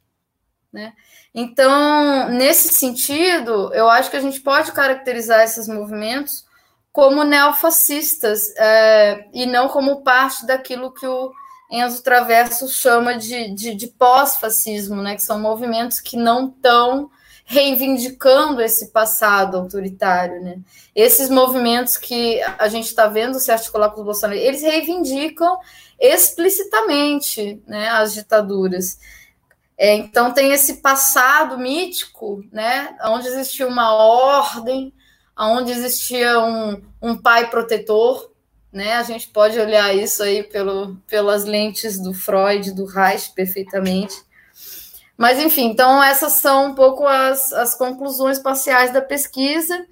né? 0.72 0.93
Então, 1.34 2.28
nesse 2.30 2.69
sentido, 2.69 3.74
eu 3.74 3.89
acho 3.89 4.09
que 4.09 4.17
a 4.17 4.22
gente 4.22 4.41
pode 4.41 4.72
caracterizar 4.74 5.41
esses 5.41 5.67
movimentos 5.67 6.45
como 6.91 7.24
neofascistas 7.24 8.53
é, 8.57 9.30
e 9.34 9.45
não 9.45 9.69
como 9.69 10.03
parte 10.03 10.45
daquilo 10.45 10.93
que 10.93 11.07
o 11.07 11.32
Enzo 11.72 12.03
Traverso 12.03 12.67
chama 12.67 13.17
de, 13.17 13.49
de, 13.55 13.74
de 13.74 13.88
pós-fascismo, 13.88 15.01
né? 15.01 15.15
Que 15.15 15.24
são 15.24 15.39
movimentos 15.39 16.01
que 16.01 16.17
não 16.17 16.49
estão 16.49 17.09
reivindicando 17.52 18.62
esse 18.62 18.91
passado 18.91 19.58
autoritário, 19.58 20.41
né? 20.41 20.60
Esses 20.95 21.30
movimentos 21.30 21.97
que 21.97 22.41
a 22.58 22.70
gente 22.70 22.86
está 22.86 23.08
vendo 23.08 23.41
se 23.41 23.52
articular 23.52 23.89
com 23.89 23.99
os 23.99 24.06
Bolsonaro, 24.06 24.39
eles 24.39 24.62
reivindicam 24.62 25.58
explicitamente, 25.99 27.62
né, 27.68 27.89
as 27.89 28.14
ditaduras. 28.14 28.97
É, 29.78 29.93
então 29.95 30.32
tem 30.34 30.54
esse 30.54 30.76
passado 30.76 31.58
mítico, 31.58 32.41
né, 32.54 32.95
onde 33.04 33.28
existia 33.28 33.68
uma 33.68 33.93
ordem, 33.93 34.93
onde 35.38 35.74
existia 35.74 36.39
um, 36.39 36.82
um 37.02 37.18
pai 37.18 37.49
protetor, 37.49 38.32
né? 38.72 38.93
A 38.93 39.04
gente 39.04 39.28
pode 39.28 39.60
olhar 39.60 39.93
isso 39.93 40.24
aí 40.24 40.41
pelo, 40.41 40.95
pelas 41.06 41.43
lentes 41.43 41.99
do 41.99 42.14
Freud, 42.14 42.72
do 42.72 42.86
Reich, 42.86 43.34
perfeitamente. 43.34 44.16
Mas, 45.22 45.38
enfim, 45.38 45.65
então 45.65 46.03
essas 46.03 46.34
são 46.34 46.72
um 46.72 46.74
pouco 46.74 47.05
as, 47.05 47.53
as 47.53 47.76
conclusões 47.76 48.39
parciais 48.39 48.91
da 48.91 49.03
pesquisa, 49.03 49.86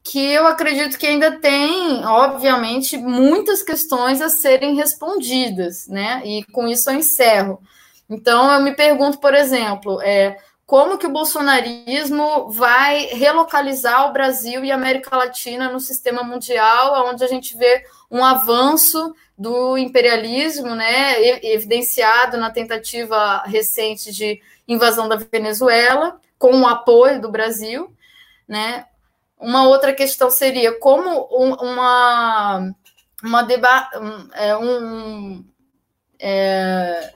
que 0.00 0.30
eu 0.30 0.46
acredito 0.46 0.96
que 0.96 1.08
ainda 1.08 1.40
tem, 1.40 2.06
obviamente, 2.06 2.96
muitas 2.96 3.64
questões 3.64 4.20
a 4.20 4.28
serem 4.28 4.76
respondidas, 4.76 5.88
né? 5.88 6.22
E 6.24 6.44
com 6.52 6.68
isso 6.68 6.88
eu 6.88 6.94
encerro. 6.94 7.60
Então, 8.08 8.52
eu 8.52 8.60
me 8.60 8.76
pergunto, 8.76 9.18
por 9.18 9.34
exemplo, 9.34 10.00
é, 10.02 10.36
como 10.64 10.98
que 10.98 11.06
o 11.08 11.12
bolsonarismo 11.12 12.52
vai 12.52 13.06
relocalizar 13.06 14.08
o 14.08 14.12
Brasil 14.12 14.64
e 14.64 14.70
a 14.70 14.76
América 14.76 15.16
Latina 15.16 15.68
no 15.68 15.80
sistema 15.80 16.22
mundial, 16.22 17.08
onde 17.08 17.24
a 17.24 17.28
gente 17.28 17.56
vê 17.56 17.82
um 18.08 18.24
avanço 18.24 19.12
do 19.36 19.76
imperialismo, 19.76 20.76
né, 20.76 21.44
evidenciado 21.44 22.36
na 22.36 22.50
tentativa 22.50 23.42
recente 23.44 24.12
de 24.12 24.40
invasão 24.66 25.08
da 25.08 25.16
Venezuela, 25.16 26.20
com 26.38 26.60
o 26.60 26.66
apoio 26.66 27.20
do 27.20 27.30
Brasil, 27.30 27.94
né? 28.46 28.86
Uma 29.38 29.68
outra 29.68 29.92
questão 29.92 30.30
seria 30.30 30.78
como 30.78 31.10
uma 31.30 32.72
uma 33.22 33.42
deba 33.42 33.90
é, 34.34 34.56
um 34.56 35.44
é, 36.18 37.12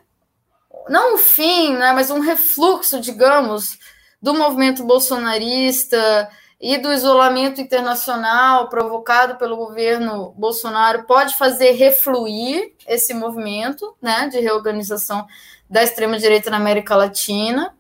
não 0.89 1.15
um 1.15 1.19
fim, 1.19 1.77
né, 1.77 1.93
mas 1.93 2.11
um 2.11 2.21
refluxo, 2.21 3.01
digamos, 3.01 3.79
do 4.21 4.35
movimento 4.35 4.85
bolsonarista 4.85 6.29
e 6.61 6.77
do 6.77 6.93
isolamento 6.93 7.61
internacional 7.61 8.69
provocado 8.69 9.37
pelo 9.37 9.57
governo 9.57 10.35
Bolsonaro 10.37 11.05
pode 11.05 11.37
fazer 11.37 11.73
refluir 11.73 12.75
esse 12.87 13.15
movimento 13.15 13.97
né, 14.01 14.29
de 14.29 14.41
reorganização 14.41 15.27
da 15.71 15.83
extrema-direita 15.83 16.51
na 16.51 16.57
América 16.57 16.97
Latina, 16.97 17.75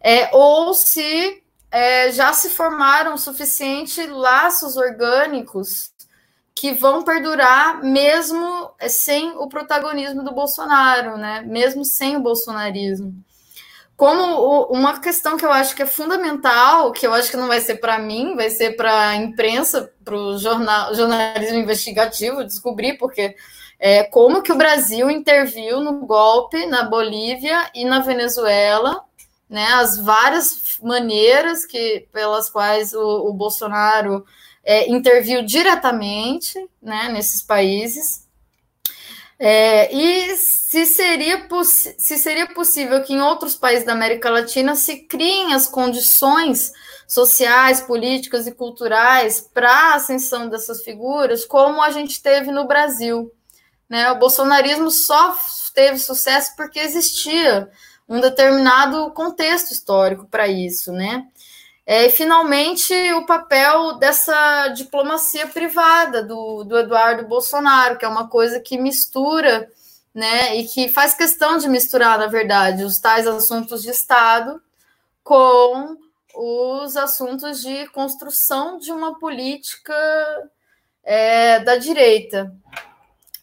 é, 0.00 0.34
ou 0.34 0.72
se 0.72 1.42
é, 1.70 2.10
já 2.10 2.32
se 2.32 2.50
formaram 2.50 3.18
suficientes 3.18 4.08
laços 4.08 4.76
orgânicos 4.76 5.92
que 6.54 6.72
vão 6.72 7.04
perdurar 7.04 7.82
mesmo 7.84 8.72
sem 8.88 9.30
o 9.36 9.46
protagonismo 9.48 10.24
do 10.24 10.32
Bolsonaro, 10.32 11.16
né? 11.16 11.42
mesmo 11.46 11.84
sem 11.84 12.16
o 12.16 12.20
bolsonarismo 12.20 13.22
como 13.98 14.62
uma 14.70 15.00
questão 15.00 15.36
que 15.36 15.44
eu 15.44 15.50
acho 15.50 15.74
que 15.74 15.82
é 15.82 15.86
fundamental, 15.86 16.92
que 16.92 17.04
eu 17.04 17.12
acho 17.12 17.32
que 17.32 17.36
não 17.36 17.48
vai 17.48 17.60
ser 17.60 17.80
para 17.80 17.98
mim, 17.98 18.36
vai 18.36 18.48
ser 18.48 18.76
para 18.76 19.08
a 19.08 19.16
imprensa, 19.16 19.92
para 20.04 20.14
o 20.14 20.38
jornal, 20.38 20.94
jornalismo 20.94 21.58
investigativo 21.58 22.44
descobrir, 22.44 22.96
porque 22.96 23.34
é, 23.78 24.02
como 24.04 24.42
que 24.42 24.52
o 24.52 24.56
Brasil 24.56 25.10
interviu 25.10 25.80
no 25.80 26.06
golpe 26.06 26.66
na 26.66 26.82
Bolívia 26.82 27.70
e 27.74 27.84
na 27.84 28.00
Venezuela, 28.00 29.04
né, 29.48 29.66
as 29.74 29.98
várias 29.98 30.78
maneiras 30.82 31.64
que 31.64 32.06
pelas 32.12 32.50
quais 32.50 32.92
o, 32.92 33.28
o 33.28 33.32
Bolsonaro 33.32 34.24
é, 34.64 34.90
interviu 34.90 35.42
diretamente 35.42 36.58
né, 36.82 37.08
nesses 37.08 37.42
países. 37.42 38.26
É, 39.40 39.94
e 39.94 40.36
se 40.36 40.84
seria, 40.84 41.46
se 41.64 42.18
seria 42.18 42.52
possível 42.52 43.02
que 43.04 43.14
em 43.14 43.20
outros 43.20 43.54
países 43.54 43.86
da 43.86 43.92
América 43.92 44.28
Latina 44.28 44.74
se 44.74 45.04
criem 45.04 45.54
as 45.54 45.68
condições 45.68 46.72
sociais, 47.06 47.80
políticas 47.80 48.46
e 48.46 48.52
culturais 48.52 49.40
para 49.40 49.70
a 49.70 49.94
ascensão 49.94 50.48
dessas 50.48 50.82
figuras, 50.82 51.44
como 51.44 51.80
a 51.80 51.90
gente 51.90 52.20
teve 52.20 52.50
no 52.50 52.66
Brasil. 52.66 53.32
Né? 53.88 54.10
O 54.12 54.18
bolsonarismo 54.18 54.90
só 54.90 55.36
teve 55.74 55.98
sucesso 55.98 56.54
porque 56.56 56.78
existia 56.78 57.70
um 58.08 58.20
determinado 58.20 59.10
contexto 59.12 59.72
histórico 59.72 60.26
para 60.26 60.48
isso, 60.48 60.92
né? 60.92 61.26
É, 61.86 62.06
e, 62.06 62.10
finalmente, 62.10 62.92
o 63.14 63.24
papel 63.24 63.94
dessa 63.98 64.68
diplomacia 64.68 65.46
privada 65.46 66.22
do, 66.22 66.64
do 66.64 66.78
Eduardo 66.78 67.26
Bolsonaro, 67.26 67.96
que 67.96 68.04
é 68.04 68.08
uma 68.08 68.28
coisa 68.28 68.60
que 68.60 68.76
mistura 68.76 69.70
né? 70.18 70.56
E 70.56 70.64
que 70.64 70.88
faz 70.88 71.14
questão 71.14 71.58
de 71.58 71.68
misturar, 71.68 72.18
na 72.18 72.26
verdade, 72.26 72.82
os 72.82 72.98
tais 72.98 73.24
assuntos 73.24 73.82
de 73.82 73.90
Estado 73.90 74.60
com 75.22 75.96
os 76.34 76.96
assuntos 76.96 77.60
de 77.60 77.86
construção 77.88 78.78
de 78.78 78.90
uma 78.90 79.16
política 79.18 79.94
é, 81.04 81.60
da 81.60 81.76
direita. 81.76 82.52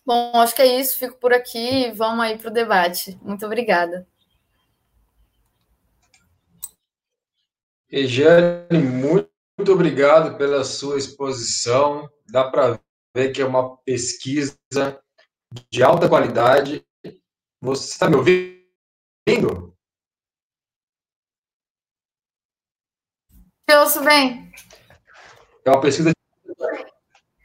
Bom, 0.06 0.32
acho 0.36 0.56
que 0.56 0.62
é 0.62 0.80
isso, 0.80 1.00
fico 1.00 1.18
por 1.18 1.34
aqui, 1.34 1.92
vamos 1.92 2.24
aí 2.24 2.38
para 2.38 2.52
o 2.52 2.54
debate. 2.54 3.18
Muito 3.24 3.44
obrigada. 3.46 4.08
Regiane, 7.90 8.84
muito, 8.84 9.32
muito 9.58 9.72
obrigado 9.72 10.38
pela 10.38 10.64
sua 10.64 10.98
exposição. 10.98 12.08
Dá 12.28 12.50
para 12.52 12.80
ver 13.16 13.32
que 13.32 13.42
é 13.42 13.46
uma 13.46 13.78
pesquisa 13.78 14.56
de 15.72 15.82
alta 15.82 16.08
qualidade. 16.08 16.86
Você 17.62 17.94
está 17.94 18.08
me 18.08 18.18
ouvindo? 18.18 19.76
Eu 23.68 23.80
ouço 23.80 24.04
bem. 24.04 24.52
É 25.66 25.70
uma 25.72 25.82
pesquisa 25.82 26.15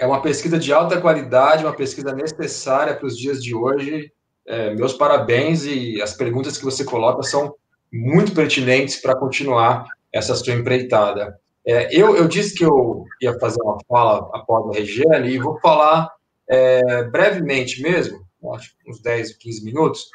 é 0.01 0.07
uma 0.07 0.23
pesquisa 0.23 0.59
de 0.59 0.73
alta 0.73 0.99
qualidade, 0.99 1.65
uma 1.65 1.77
pesquisa 1.77 2.15
necessária 2.15 2.97
para 2.97 3.07
os 3.07 3.17
dias 3.17 3.43
de 3.43 3.55
hoje. 3.55 4.11
É, 4.47 4.75
meus 4.75 4.95
parabéns 4.95 5.65
e 5.67 6.01
as 6.01 6.15
perguntas 6.15 6.57
que 6.57 6.65
você 6.65 6.83
coloca 6.83 7.23
são 7.23 7.55
muito 7.93 8.33
pertinentes 8.33 8.97
para 8.97 9.15
continuar 9.15 9.85
essa 10.11 10.35
sua 10.35 10.55
empreitada. 10.55 11.39
É, 11.67 11.95
eu, 11.95 12.17
eu 12.17 12.27
disse 12.27 12.55
que 12.55 12.65
eu 12.65 13.05
ia 13.21 13.39
fazer 13.39 13.61
uma 13.63 13.77
fala 13.87 14.31
após 14.33 14.75
a 14.75 14.79
Regiane 14.81 15.29
e 15.29 15.39
vou 15.39 15.61
falar 15.61 16.11
é, 16.49 17.05
brevemente 17.05 17.83
mesmo, 17.83 18.25
acho 18.55 18.73
uns 18.89 19.03
10, 19.03 19.37
15 19.37 19.65
minutos, 19.65 20.09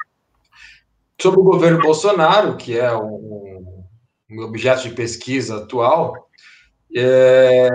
sobre 1.22 1.40
o 1.40 1.44
governo 1.44 1.80
Bolsonaro, 1.80 2.56
que 2.56 2.76
é 2.76 2.92
um, 2.92 3.84
um 4.28 4.42
objeto 4.42 4.82
de 4.82 4.90
pesquisa 4.90 5.58
atual. 5.58 6.28
É, 6.94 7.68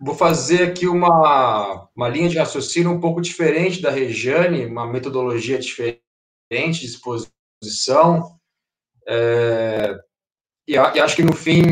vou 0.00 0.14
fazer 0.14 0.70
aqui 0.70 0.86
uma, 0.86 1.88
uma 1.94 2.08
linha 2.08 2.30
de 2.30 2.38
raciocínio 2.38 2.90
um 2.90 3.00
pouco 3.00 3.20
diferente 3.20 3.82
da 3.82 3.90
Regiane, 3.90 4.64
uma 4.64 4.86
metodologia 4.86 5.58
diferente 5.58 6.80
de 6.80 6.86
exposição. 6.86 8.40
É, 9.06 9.94
e, 10.66 10.72
e 10.72 10.78
acho 10.78 11.16
que 11.16 11.22
no 11.22 11.34
fim 11.34 11.62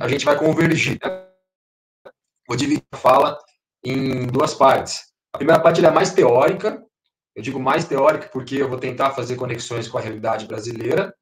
a 0.00 0.08
gente 0.08 0.24
vai 0.24 0.38
convergir. 0.38 0.98
Vou 2.48 2.56
dividir 2.56 2.82
a 2.92 2.96
fala 2.96 3.38
em 3.84 4.26
duas 4.26 4.54
partes. 4.54 5.12
A 5.32 5.38
primeira 5.38 5.62
parte 5.62 5.84
é 5.84 5.90
mais 5.90 6.14
teórica, 6.14 6.82
eu 7.36 7.42
digo 7.42 7.60
mais 7.60 7.86
teórica 7.86 8.28
porque 8.32 8.56
eu 8.56 8.68
vou 8.68 8.78
tentar 8.78 9.10
fazer 9.10 9.36
conexões 9.36 9.88
com 9.88 9.98
a 9.98 10.00
realidade 10.00 10.46
brasileira, 10.46 11.14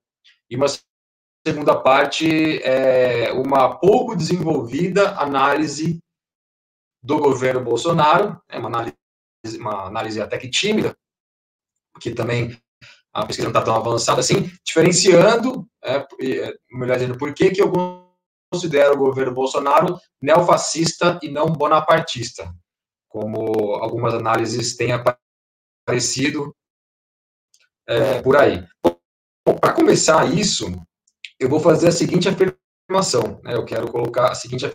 e 0.49 0.57
uma 0.57 0.67
segunda 1.47 1.81
parte 1.81 2.63
é 2.63 3.33
uma 3.33 3.77
pouco 3.79 4.15
desenvolvida 4.15 5.19
análise 5.19 5.99
do 7.03 7.19
governo 7.19 7.63
Bolsonaro, 7.63 8.41
é 8.49 8.59
uma 8.59 8.69
análise, 8.69 8.97
uma 9.59 9.87
análise 9.87 10.21
até 10.21 10.39
que 10.39 10.49
tímida, 10.49 10.97
porque 11.93 12.15
também 12.15 12.57
a 13.13 13.27
pesquisa 13.27 13.49
não 13.49 13.51
está 13.51 13.63
tão 13.63 13.75
avançada 13.75 14.21
assim, 14.21 14.51
diferenciando, 14.65 15.69
é, 15.83 15.97
é, 15.97 16.57
melhor 16.71 16.97
dizendo, 16.97 17.19
por 17.19 17.35
que, 17.35 17.51
que 17.51 17.61
eu 17.61 17.71
considero 18.53 18.95
o 18.95 18.99
governo 18.99 19.35
Bolsonaro 19.35 19.99
neofascista 20.21 21.19
e 21.23 21.29
não 21.29 21.47
bonapartista, 21.47 22.55
como 23.09 23.75
algumas 23.77 24.15
análises 24.15 24.77
têm 24.77 24.93
aparecido 24.93 26.55
é, 27.87 28.23
por 28.23 28.37
aí. 28.37 28.65
Para 29.61 29.75
começar 29.75 30.25
isso, 30.33 30.67
eu 31.39 31.49
vou 31.49 31.61
fazer 31.61 31.89
a 31.89 31.93
seguinte 31.93 32.29
afirmação, 32.29 33.41
né? 33.43 33.55
eu 33.55 33.65
quero 33.65 33.91
colocar 33.91 34.31
a 34.31 34.35
seguinte 34.35 34.71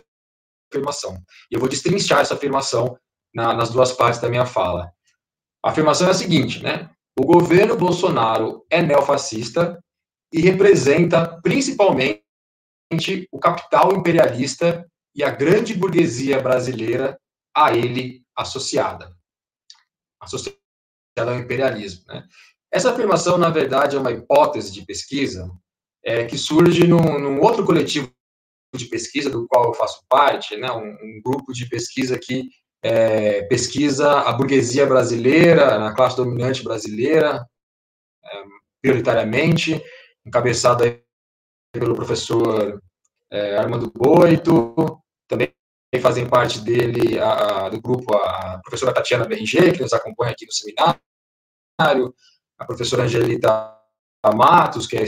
afirmação, 0.72 1.14
e 1.50 1.54
eu 1.54 1.60
vou 1.60 1.68
destrinchar 1.68 2.20
essa 2.20 2.34
afirmação 2.34 2.98
na, 3.34 3.54
nas 3.54 3.70
duas 3.70 3.92
partes 3.92 4.20
da 4.20 4.28
minha 4.28 4.46
fala. 4.46 4.92
A 5.64 5.70
afirmação 5.70 6.08
é 6.08 6.10
a 6.10 6.14
seguinte, 6.14 6.62
né? 6.62 6.90
O 7.18 7.26
governo 7.26 7.76
Bolsonaro 7.76 8.64
é 8.70 8.80
neofascista 8.80 9.82
e 10.32 10.40
representa 10.40 11.40
principalmente 11.42 12.22
o 13.32 13.38
capital 13.38 13.92
imperialista 13.92 14.88
e 15.14 15.24
a 15.24 15.30
grande 15.30 15.74
burguesia 15.74 16.40
brasileira 16.40 17.18
a 17.54 17.74
ele 17.74 18.24
associada. 18.36 19.12
Associada 20.20 20.56
ao 21.16 21.38
imperialismo. 21.38 22.04
Né? 22.06 22.24
Essa 22.72 22.92
afirmação, 22.92 23.36
na 23.36 23.50
verdade, 23.50 23.96
é 23.96 23.98
uma 23.98 24.12
hipótese 24.12 24.72
de 24.72 24.84
pesquisa 24.84 25.50
é, 26.08 26.24
que 26.24 26.38
surge 26.38 26.86
num, 26.86 27.18
num, 27.18 27.38
outro 27.42 27.66
coletivo 27.66 28.10
de 28.74 28.86
pesquisa 28.86 29.28
do 29.28 29.46
qual 29.46 29.66
eu 29.66 29.74
faço 29.74 30.02
parte, 30.08 30.56
né? 30.56 30.72
um, 30.72 30.88
um 31.02 31.20
grupo 31.22 31.52
de 31.52 31.68
pesquisa 31.68 32.18
que 32.18 32.48
é, 32.82 33.42
pesquisa 33.42 34.20
a 34.20 34.32
burguesia 34.32 34.86
brasileira, 34.86 35.78
na 35.78 35.94
classe 35.94 36.16
dominante 36.16 36.64
brasileira, 36.64 37.46
é, 38.24 38.42
prioritariamente, 38.80 39.82
encabeçado 40.24 40.82
pelo 41.74 41.94
professor 41.94 42.80
é, 43.30 43.58
Armando 43.58 43.90
Boito, 43.90 44.98
também 45.28 45.52
fazem 46.00 46.26
parte 46.26 46.60
dele, 46.60 47.18
a, 47.18 47.66
a, 47.66 47.68
do 47.68 47.82
grupo, 47.82 48.16
a 48.16 48.58
professora 48.62 48.94
Tatiana 48.94 49.26
Berringer, 49.26 49.74
que 49.74 49.82
nos 49.82 49.92
acompanha 49.92 50.32
aqui 50.32 50.46
no 50.46 50.52
seminário, 50.52 52.14
a 52.58 52.64
professora 52.64 53.02
Angelita 53.02 53.76
Matos, 54.34 54.86
que 54.86 54.96
é 54.96 55.04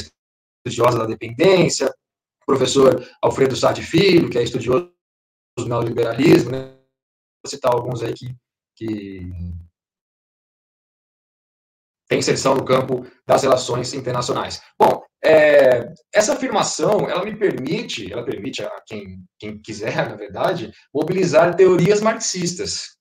estudiosa 0.65 0.99
da 0.99 1.07
dependência, 1.07 1.89
o 2.43 2.47
professor 2.47 3.07
Alfredo 3.23 3.57
Sade 3.57 3.83
Filho, 3.83 4.31
que 4.31 4.39
é 4.39 4.43
estudioso 4.43 4.93
do 5.59 5.67
neoliberalismo, 5.67 6.51
né? 6.51 6.77
vou 7.43 7.51
citar 7.51 7.73
alguns 7.73 8.03
aí 8.03 8.13
que, 8.15 8.35
que 8.77 9.21
tem 12.09 12.19
inserção 12.19 12.55
no 12.55 12.65
campo 12.65 13.07
das 13.27 13.43
relações 13.43 13.95
internacionais. 13.95 14.61
Bom, 14.79 15.03
é, 15.25 15.93
essa 16.13 16.35
afirmação, 16.35 17.09
ela 17.09 17.25
me 17.25 17.37
permite, 17.37 18.13
ela 18.13 18.25
permite 18.25 18.63
a 18.63 18.71
quem, 18.87 19.23
quem 19.39 19.59
quiser, 19.59 20.09
na 20.09 20.17
verdade, 20.17 20.73
mobilizar 20.93 21.55
teorias 21.55 22.01
marxistas. 22.01 22.97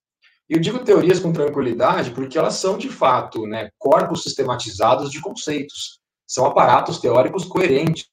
Eu 0.49 0.59
digo 0.59 0.83
teorias 0.83 1.19
com 1.19 1.31
tranquilidade 1.31 2.11
porque 2.11 2.37
elas 2.37 2.55
são, 2.55 2.77
de 2.77 2.89
fato, 2.89 3.45
né, 3.45 3.69
corpos 3.77 4.23
sistematizados 4.23 5.11
de 5.11 5.21
conceitos. 5.21 5.98
São 6.29 6.45
aparatos 6.45 6.99
teóricos 6.99 7.43
coerentes. 7.43 8.07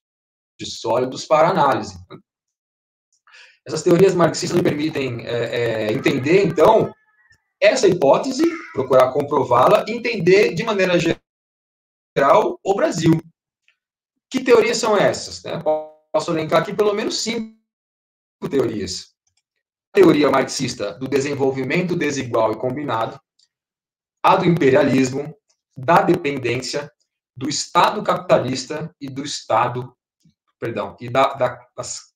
sólidos 0.63 1.27
para 1.27 1.51
análise. 1.51 1.99
Essas 3.67 3.83
teorias 3.83 4.15
marxistas 4.15 4.63
permitem 4.63 5.27
é, 5.27 5.33
é, 5.33 5.93
entender, 5.93 6.47
então, 6.47 6.91
essa 7.61 7.87
hipótese, 7.87 8.43
procurar 8.73 9.13
comprová-la, 9.13 9.85
entender 9.87 10.55
de 10.55 10.65
maneira 10.65 10.99
geral 10.99 12.59
o 12.65 12.75
Brasil. 12.75 13.21
Que 14.31 14.43
teorias 14.43 14.79
são 14.79 14.97
essas? 14.97 15.43
Né? 15.43 15.63
Posso 16.11 16.31
elencar 16.31 16.63
aqui 16.63 16.75
pelo 16.75 16.95
menos 16.95 17.19
cinco 17.19 17.55
teorias. 18.49 19.15
A 19.93 20.01
teoria 20.01 20.31
marxista 20.31 20.95
do 20.95 21.07
desenvolvimento 21.07 21.95
desigual 21.95 22.53
e 22.53 22.57
combinado, 22.57 23.21
a 24.23 24.37
do 24.37 24.47
imperialismo, 24.47 25.37
da 25.77 26.01
dependência, 26.01 26.91
do 27.37 27.49
Estado 27.49 28.03
capitalista 28.03 28.95
e 29.01 29.09
do 29.09 29.23
Estado, 29.23 29.95
perdão, 30.59 30.97
e 31.01 31.11
da, 31.11 31.35
da, 31.35 31.67
das, 31.77 32.15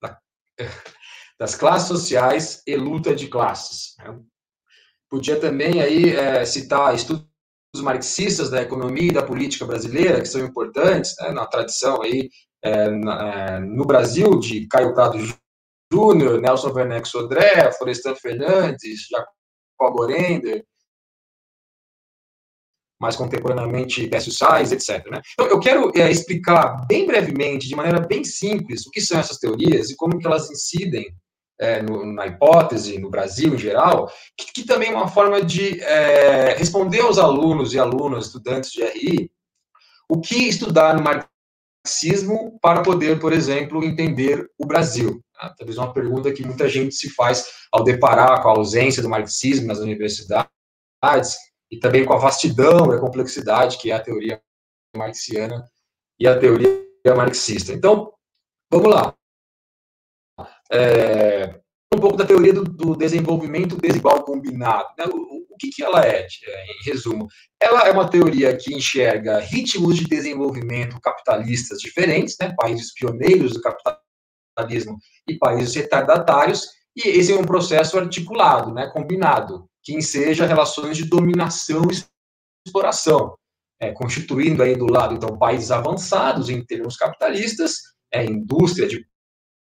da, 0.00 0.18
das 1.38 1.54
classes 1.54 1.88
sociais 1.88 2.62
e 2.66 2.76
luta 2.76 3.14
de 3.14 3.28
classes. 3.28 3.94
Né? 3.98 4.18
Podia 5.10 5.40
também 5.40 5.80
aí 5.80 6.10
é, 6.10 6.44
citar 6.44 6.94
estudos 6.94 7.26
marxistas 7.76 8.48
da 8.48 8.62
economia 8.62 9.08
e 9.08 9.14
da 9.14 9.22
política 9.22 9.66
brasileira, 9.66 10.20
que 10.20 10.28
são 10.28 10.40
importantes, 10.40 11.14
né, 11.20 11.30
na 11.30 11.46
tradição 11.46 12.02
aí, 12.02 12.30
é, 12.62 12.90
na, 12.90 13.28
é, 13.28 13.58
no 13.60 13.84
Brasil, 13.84 14.38
de 14.38 14.66
Caio 14.68 14.94
Prado 14.94 15.18
Júnior, 15.92 16.40
Nelson 16.40 16.72
Werneck 16.72 17.06
Sodré, 17.06 17.70
Florestan 17.72 18.14
Fernandes, 18.14 19.06
Jacob 19.08 20.00
Orender, 20.00 20.64
mais 23.00 23.16
contemporaneamente 23.16 24.06
Décio 24.08 24.32
Sais, 24.32 24.72
etc. 24.72 25.06
Né? 25.10 25.20
Então, 25.32 25.46
eu 25.46 25.60
quero 25.60 25.90
é, 25.94 26.10
explicar 26.10 26.86
bem 26.86 27.06
brevemente, 27.06 27.68
de 27.68 27.76
maneira 27.76 28.00
bem 28.00 28.24
simples, 28.24 28.86
o 28.86 28.90
que 28.90 29.00
são 29.00 29.18
essas 29.18 29.38
teorias 29.38 29.90
e 29.90 29.96
como 29.96 30.18
que 30.18 30.26
elas 30.26 30.50
incidem 30.50 31.14
é, 31.58 31.82
no, 31.82 32.04
na 32.12 32.26
hipótese, 32.26 32.98
no 32.98 33.10
Brasil 33.10 33.54
em 33.54 33.58
geral, 33.58 34.10
que, 34.36 34.52
que 34.52 34.64
também 34.64 34.90
é 34.90 34.94
uma 34.94 35.08
forma 35.08 35.42
de 35.42 35.80
é, 35.82 36.54
responder 36.56 37.00
aos 37.00 37.18
alunos 37.18 37.74
e 37.74 37.78
alunas, 37.78 38.26
estudantes 38.26 38.70
de 38.70 38.84
RI, 38.84 39.30
o 40.08 40.20
que 40.20 40.48
estudar 40.48 40.94
no 40.94 41.02
marxismo 41.02 42.58
para 42.60 42.82
poder, 42.82 43.18
por 43.18 43.32
exemplo, 43.32 43.84
entender 43.84 44.46
o 44.58 44.66
Brasil. 44.66 45.20
Tá? 45.34 45.54
Talvez 45.56 45.78
uma 45.78 45.92
pergunta 45.92 46.32
que 46.32 46.44
muita 46.44 46.68
gente 46.68 46.94
se 46.94 47.10
faz 47.10 47.46
ao 47.72 47.84
deparar 47.84 48.42
com 48.42 48.48
a 48.48 48.52
ausência 48.52 49.02
do 49.02 49.08
marxismo 49.08 49.66
nas 49.66 49.78
universidades 49.78 51.36
e 51.70 51.78
também 51.78 52.04
com 52.04 52.12
a 52.12 52.18
vastidão 52.18 52.92
e 52.92 52.96
a 52.96 53.00
complexidade 53.00 53.78
que 53.78 53.90
é 53.90 53.94
a 53.94 54.02
teoria 54.02 54.40
marxiana 54.96 55.68
e 56.18 56.26
a 56.26 56.38
teoria 56.38 56.86
marxista. 57.14 57.72
Então, 57.72 58.12
vamos 58.70 58.90
lá 58.90 59.14
é, 60.70 61.58
um 61.94 61.98
pouco 61.98 62.16
da 62.16 62.26
teoria 62.26 62.52
do, 62.52 62.64
do 62.64 62.96
desenvolvimento 62.96 63.76
desigual 63.76 64.24
combinado. 64.24 64.88
Né? 64.98 65.04
O, 65.06 65.46
o 65.54 65.56
que, 65.58 65.70
que 65.70 65.82
ela 65.82 66.04
é, 66.04 66.26
em 66.26 66.90
resumo? 66.90 67.28
Ela 67.60 67.88
é 67.88 67.92
uma 67.92 68.08
teoria 68.08 68.56
que 68.56 68.74
enxerga 68.74 69.38
ritmos 69.38 69.96
de 69.96 70.04
desenvolvimento 70.04 71.00
capitalistas 71.00 71.78
diferentes, 71.78 72.36
né? 72.40 72.54
países 72.56 72.92
pioneiros 72.92 73.54
do 73.54 73.60
capitalismo 73.60 74.98
e 75.28 75.38
países 75.38 75.74
retardatários, 75.74 76.66
e 76.96 77.08
esse 77.08 77.32
é 77.32 77.36
um 77.36 77.44
processo 77.44 77.98
articulado, 77.98 78.72
né? 78.72 78.90
combinado, 78.92 79.68
que 79.86 79.94
enseja 79.94 80.46
relações 80.46 80.96
de 80.96 81.04
dominação 81.04 81.82
e 81.84 82.04
exploração, 82.66 83.36
é, 83.80 83.92
constituindo 83.92 84.60
aí 84.60 84.74
do 84.74 84.90
lado, 84.90 85.14
então, 85.14 85.38
países 85.38 85.70
avançados 85.70 86.50
em 86.50 86.60
termos 86.64 86.96
capitalistas, 86.96 87.76
é, 88.12 88.24
indústria 88.24 88.88
de 88.88 89.06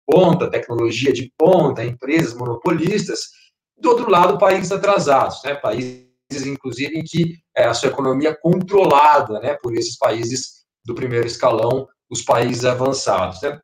ponta, 0.06 0.48
tecnologia 0.48 1.12
de 1.12 1.32
ponta, 1.36 1.84
empresas 1.84 2.34
monopolistas, 2.34 3.30
do 3.76 3.88
outro 3.88 4.08
lado, 4.08 4.38
países 4.38 4.70
atrasados, 4.70 5.42
né, 5.42 5.56
países, 5.56 6.06
inclusive, 6.46 6.96
em 6.96 7.02
que 7.02 7.38
é, 7.56 7.64
a 7.64 7.74
sua 7.74 7.88
economia 7.88 8.28
é 8.28 8.36
controlada 8.40 9.40
né, 9.40 9.54
por 9.60 9.74
esses 9.74 9.98
países 9.98 10.62
do 10.84 10.94
primeiro 10.94 11.26
escalão, 11.26 11.88
os 12.08 12.22
países 12.22 12.64
avançados. 12.64 13.42
Né. 13.42 13.60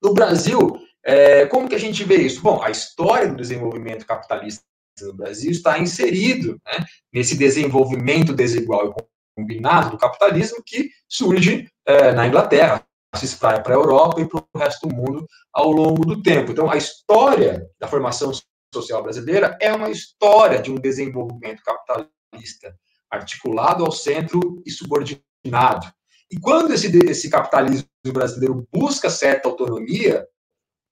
No 0.00 0.14
Brasil, 0.14 0.80
é, 1.04 1.46
como 1.46 1.68
que 1.68 1.74
a 1.74 1.80
gente 1.80 2.04
vê 2.04 2.18
isso? 2.18 2.40
Bom, 2.40 2.62
a 2.62 2.70
história 2.70 3.26
do 3.28 3.36
desenvolvimento 3.36 4.06
capitalista 4.06 4.62
no 5.06 5.14
Brasil 5.14 5.50
está 5.50 5.78
inserido 5.78 6.60
né, 6.66 6.84
nesse 7.12 7.36
desenvolvimento 7.36 8.32
desigual 8.32 8.88
e 8.90 8.94
combinado 9.36 9.90
do 9.90 9.98
capitalismo 9.98 10.62
que 10.64 10.90
surge 11.08 11.70
é, 11.86 12.12
na 12.12 12.26
Inglaterra, 12.26 12.84
se 13.16 13.24
espalha 13.24 13.62
para 13.62 13.74
a 13.74 13.78
Europa 13.78 14.20
e 14.20 14.28
para 14.28 14.40
o 14.40 14.58
resto 14.58 14.86
do 14.86 14.94
mundo 14.94 15.26
ao 15.52 15.70
longo 15.70 16.04
do 16.04 16.22
tempo. 16.22 16.52
Então, 16.52 16.70
a 16.70 16.76
história 16.76 17.66
da 17.80 17.88
formação 17.88 18.32
social 18.74 19.02
brasileira 19.02 19.56
é 19.60 19.72
uma 19.72 19.90
história 19.90 20.60
de 20.60 20.70
um 20.70 20.74
desenvolvimento 20.74 21.62
capitalista 21.62 22.74
articulado 23.10 23.84
ao 23.84 23.92
centro 23.92 24.62
e 24.66 24.70
subordinado. 24.70 25.90
E 26.30 26.38
quando 26.38 26.74
esse, 26.74 26.94
esse 27.08 27.30
capitalismo 27.30 27.88
brasileiro 28.06 28.66
busca 28.70 29.08
certa 29.08 29.48
autonomia, 29.48 30.26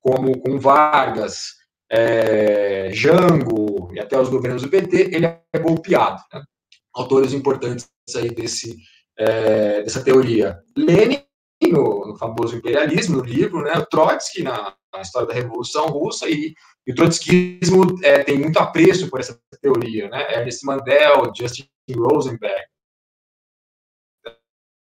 como 0.00 0.40
com 0.40 0.58
Vargas, 0.58 1.55
é, 1.90 2.90
Jango 2.92 3.92
e 3.92 4.00
até 4.00 4.18
os 4.18 4.28
governos 4.28 4.62
do 4.62 4.68
PT, 4.68 5.14
ele 5.14 5.26
é 5.26 5.58
golpeado. 5.58 6.22
Né? 6.32 6.42
Autores 6.94 7.32
importantes 7.32 7.88
aí 8.14 8.30
desse, 8.30 8.76
é, 9.18 9.82
dessa 9.82 10.02
teoria. 10.02 10.58
Lenin 10.76 11.22
no, 11.62 12.06
no, 12.06 12.16
famoso 12.16 12.56
imperialismo, 12.56 13.18
no 13.18 13.24
livro, 13.24 13.62
né, 13.62 13.84
Trotsky 13.90 14.42
na, 14.42 14.74
na 14.92 15.00
história 15.00 15.26
da 15.26 15.34
Revolução 15.34 15.86
Russa, 15.86 16.28
e, 16.28 16.54
e 16.86 16.92
o 16.92 16.94
trotskismo 16.94 17.98
é, 18.04 18.22
tem 18.22 18.38
muito 18.38 18.58
apreço 18.58 19.08
por 19.08 19.20
essa 19.20 19.40
teoria, 19.60 20.08
né, 20.08 20.34
Ernest 20.34 20.64
Mandel, 20.64 21.32
Justin 21.34 21.68
Rosenberg, 21.94 22.66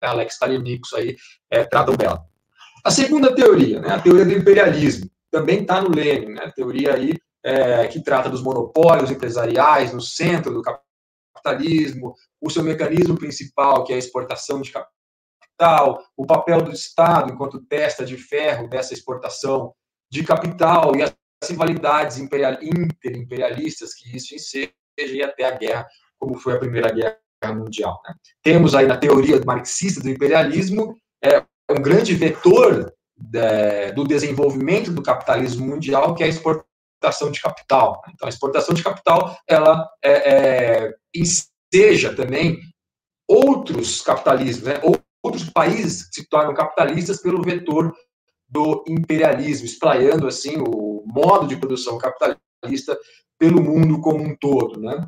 Alex 0.01 0.35
Stalinikos 0.35 0.95
aí 0.95 1.17
é, 1.51 1.65
tratam 1.65 1.95
dela. 1.95 2.25
A 2.85 2.91
segunda 2.91 3.35
teoria, 3.35 3.81
né, 3.81 3.91
a 3.91 4.01
teoria 4.01 4.25
do 4.25 4.33
imperialismo, 4.33 5.11
também 5.31 5.63
está 5.63 5.81
no 5.81 5.91
Lenin, 5.91 6.35
né, 6.35 6.51
teoria 6.55 6.95
aí 6.95 7.15
é, 7.43 7.87
que 7.89 8.03
trata 8.03 8.29
dos 8.29 8.43
monopólios 8.43 9.11
empresariais 9.11 9.93
no 9.93 10.01
centro 10.01 10.53
do 10.53 10.63
capitalismo, 10.63 12.15
o 12.41 12.51
seu 12.51 12.63
mecanismo 12.63 13.17
principal, 13.17 13.85
que 13.85 13.93
é 13.93 13.97
a 13.97 13.99
exportação 13.99 14.61
de 14.61 14.73
capital, 14.73 16.03
o 16.17 16.27
papel 16.27 16.63
do 16.63 16.73
Estado 16.73 17.33
enquanto 17.33 17.65
testa 17.65 18.05
de 18.05 18.17
ferro 18.17 18.69
dessa 18.69 18.93
exportação 18.93 19.75
de 20.11 20.25
capital 20.25 20.97
e 20.97 21.03
as 21.03 21.15
rivalidades 21.49 22.19
imperial, 22.19 22.59
interimperialistas 22.61 23.95
que 23.95 24.15
isso 24.15 24.35
enseja 24.35 24.73
e 24.99 25.23
até 25.23 25.45
a 25.45 25.57
guerra, 25.57 25.87
como 26.19 26.39
foi 26.39 26.55
a 26.55 26.59
Primeira 26.59 26.93
Guerra 26.93 27.55
Mundial. 27.55 28.01
Né? 28.07 28.15
Temos 28.43 28.75
aí 28.75 28.87
na 28.87 28.99
teoria 28.99 29.41
marxista 29.45 30.03
do 30.03 30.11
imperialismo 30.11 30.95
é, 31.25 31.43
um 31.71 31.81
grande 31.81 32.15
vetor 32.15 32.93
de, 33.21 33.93
do 33.93 34.05
desenvolvimento 34.05 34.91
do 34.91 35.03
capitalismo 35.03 35.67
mundial, 35.67 36.15
que 36.15 36.23
é 36.23 36.27
a 36.27 36.29
exportação 36.29 37.31
de 37.31 37.41
capital. 37.41 38.01
Então, 38.13 38.27
a 38.27 38.31
exportação 38.31 38.75
de 38.75 38.83
capital, 38.83 39.37
ela 39.47 39.89
é, 40.03 40.13
é, 40.13 40.95
enseja 41.15 42.15
também 42.15 42.59
outros 43.29 44.01
capitalismos, 44.01 44.65
né? 44.65 44.81
outros 45.23 45.49
países 45.51 46.09
se 46.13 46.29
tornam 46.29 46.55
capitalistas 46.55 47.21
pelo 47.21 47.43
vetor 47.43 47.95
do 48.49 48.85
imperialismo, 48.89 49.67
espraiando 49.67 50.27
assim 50.27 50.57
o 50.59 51.05
modo 51.07 51.47
de 51.47 51.57
produção 51.57 51.99
capitalista 51.99 52.99
pelo 53.39 53.63
mundo 53.63 54.01
como 54.01 54.25
um 54.25 54.37
todo, 54.37 54.81
né? 54.81 55.07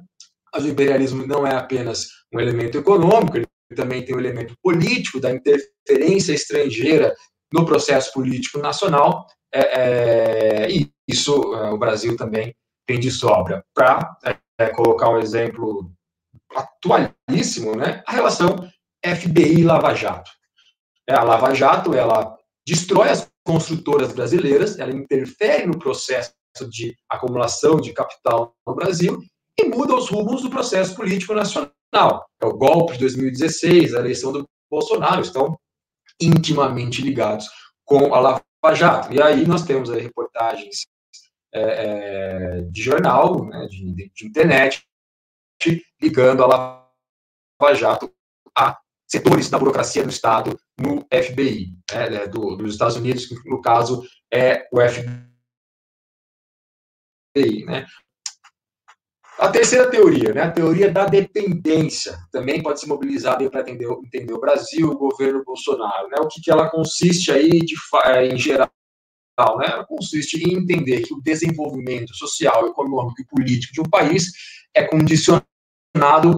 Mas 0.54 0.64
o 0.64 0.68
imperialismo 0.68 1.26
não 1.26 1.46
é 1.46 1.54
apenas 1.54 2.06
um 2.32 2.38
elemento 2.38 2.78
econômico, 2.78 3.36
ele 3.36 3.46
também 3.74 4.04
tem 4.04 4.14
um 4.14 4.20
elemento 4.20 4.54
político 4.62 5.18
da 5.18 5.32
interferência 5.32 6.32
estrangeira 6.32 7.14
no 7.53 7.64
processo 7.64 8.12
político 8.12 8.59
nacional, 8.59 9.26
é, 9.53 9.61
é, 9.61 10.70
e 10.70 10.90
isso 11.07 11.55
é, 11.55 11.70
o 11.70 11.78
Brasil 11.78 12.16
também 12.16 12.55
tem 12.86 12.98
de 12.98 13.11
sobra. 13.11 13.64
Para 13.74 14.16
é, 14.59 14.68
colocar 14.68 15.11
um 15.11 15.18
exemplo 15.18 15.92
atualíssimo, 16.55 17.76
né, 17.76 18.03
a 18.07 18.12
relação 18.12 18.57
FBI 19.05 19.61
e 19.61 19.64
Lava 19.64 19.94
Jato. 19.94 20.30
É, 21.09 21.14
a 21.14 21.22
Lava 21.22 21.55
Jato, 21.55 21.94
ela 21.94 22.36
destrói 22.66 23.11
as 23.11 23.30
construtoras 23.44 24.12
brasileiras, 24.12 24.78
ela 24.78 24.92
interfere 24.92 25.66
no 25.66 25.78
processo 25.78 26.32
de 26.70 26.94
acumulação 27.11 27.80
de 27.80 27.92
capital 27.92 28.55
no 28.66 28.74
Brasil 28.74 29.20
e 29.59 29.64
muda 29.68 29.96
os 29.96 30.09
rumos 30.09 30.42
do 30.42 30.50
processo 30.50 30.94
político 30.94 31.34
nacional. 31.34 31.72
É 32.40 32.46
o 32.46 32.57
golpe 32.57 32.94
de 32.94 33.00
2016, 33.00 33.94
a 33.94 33.98
eleição 33.98 34.32
do 34.32 34.46
Bolsonaro, 34.70 35.20
estão 35.20 35.59
intimamente 36.20 37.02
ligados 37.02 37.48
com 37.84 38.14
a 38.14 38.20
Lava 38.20 38.42
Jato. 38.74 39.12
E 39.12 39.20
aí 39.20 39.46
nós 39.46 39.64
temos 39.64 39.90
aí 39.90 40.00
reportagens 40.00 40.86
é, 41.52 41.60
é, 41.60 42.60
de 42.62 42.82
jornal, 42.82 43.44
né, 43.46 43.66
de, 43.68 44.10
de 44.14 44.26
internet, 44.26 44.86
ligando 46.00 46.42
a 46.42 46.46
Lava 46.46 47.74
Jato 47.74 48.12
a 48.56 48.78
setores 49.06 49.50
da 49.50 49.58
burocracia 49.58 50.02
do 50.02 50.10
Estado 50.10 50.58
no 50.78 51.06
FBI, 51.12 51.76
né, 51.92 52.10
né, 52.10 52.26
do, 52.26 52.56
dos 52.56 52.72
Estados 52.72 52.96
Unidos, 52.96 53.26
que 53.26 53.34
no 53.48 53.60
caso 53.60 54.02
é 54.32 54.66
o 54.72 54.80
FBI. 54.80 55.14
Né? 57.66 57.86
A 59.43 59.49
terceira 59.49 59.90
teoria, 59.90 60.32
né, 60.32 60.43
a 60.43 60.53
teoria 60.53 60.88
da 60.88 61.05
dependência, 61.05 62.16
também 62.30 62.62
pode 62.62 62.78
ser 62.78 62.86
mobilizada 62.86 63.51
para 63.51 63.62
entender, 63.62 63.90
entender 63.90 64.32
o 64.32 64.40
Brasil, 64.40 64.88
o 64.88 64.97
governo 64.97 65.43
Bolsonaro. 65.45 66.09
Né? 66.09 66.18
O 66.20 66.28
que, 66.28 66.40
que 66.40 66.49
ela 66.49 66.70
consiste 66.70 67.32
aí, 67.32 67.59
de, 67.59 67.74
é, 68.05 68.28
em 68.28 68.38
geral, 68.38 68.70
né? 69.59 69.66
ela 69.66 69.84
consiste 69.84 70.36
em 70.36 70.55
entender 70.55 71.01
que 71.01 71.12
o 71.12 71.20
desenvolvimento 71.20 72.14
social, 72.14 72.68
econômico 72.68 73.20
e 73.20 73.26
político 73.26 73.74
de 73.74 73.80
um 73.80 73.90
país 73.90 74.30
é 74.72 74.84
condicionado 74.84 75.43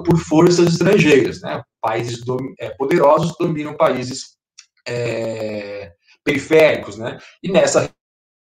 por 0.03 0.17
forças 0.17 0.69
estrangeiras. 0.69 1.43
Né? 1.43 1.63
Países 1.83 2.23
é, 2.59 2.71
poderosos 2.71 3.37
dominam 3.39 3.77
países 3.77 4.39
é, 4.89 5.93
periféricos. 6.25 6.97
Né? 6.97 7.19
E 7.43 7.53
nessa 7.53 7.94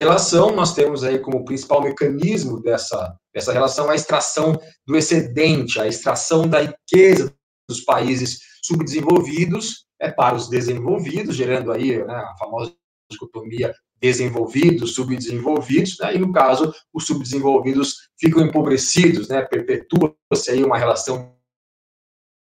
relação, 0.00 0.54
nós 0.54 0.74
temos 0.74 1.02
aí 1.02 1.18
como 1.18 1.44
principal 1.44 1.82
mecanismo 1.82 2.60
dessa, 2.62 3.16
dessa 3.34 3.52
relação 3.52 3.90
a 3.90 3.94
extração 3.94 4.58
do 4.86 4.96
excedente, 4.96 5.80
a 5.80 5.86
extração 5.86 6.48
da 6.48 6.60
riqueza 6.60 7.34
dos 7.68 7.80
países 7.80 8.38
subdesenvolvidos 8.62 9.86
é, 10.00 10.10
para 10.10 10.36
os 10.36 10.48
desenvolvidos, 10.48 11.36
gerando 11.36 11.72
aí 11.72 12.04
né, 12.04 12.14
a 12.14 12.36
famosa 12.38 12.74
dicotomia 13.10 13.74
desenvolvidos, 14.00 14.94
subdesenvolvidos, 14.94 15.98
né? 15.98 16.14
e 16.14 16.18
no 16.18 16.32
caso, 16.32 16.72
os 16.92 17.04
subdesenvolvidos 17.04 18.08
ficam 18.18 18.44
empobrecidos, 18.44 19.28
né? 19.28 19.42
perpetua-se 19.42 20.50
aí 20.50 20.62
uma 20.62 20.78
relação 20.78 21.34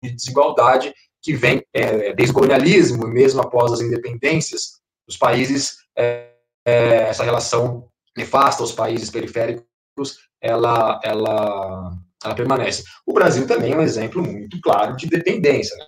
de 0.03 0.11
desigualdade 0.11 0.95
que 1.23 1.35
vem 1.35 1.63
é, 1.75 2.15
desde 2.15 2.33
o 2.33 2.35
colonialismo, 2.35 3.07
mesmo 3.07 3.41
após 3.41 3.73
as 3.73 3.81
independências 3.81 4.81
dos 5.07 5.17
países, 5.17 5.79
é, 5.99 6.30
é, 6.65 7.09
essa 7.09 7.25
relação 7.25 7.89
nefasta 8.17 8.63
aos 8.63 8.73
países 8.73 9.11
periféricos, 9.11 10.19
ela, 10.41 11.01
ela, 11.03 11.93
ela 12.25 12.35
permanece. 12.35 12.85
O 13.07 13.13
Brasil 13.13 13.47
também 13.47 13.73
é 13.73 13.77
um 13.77 13.83
exemplo 13.83 14.23
muito 14.23 14.61
claro 14.61 14.97
de 14.97 15.07
dependência, 15.07 15.77
né? 15.77 15.85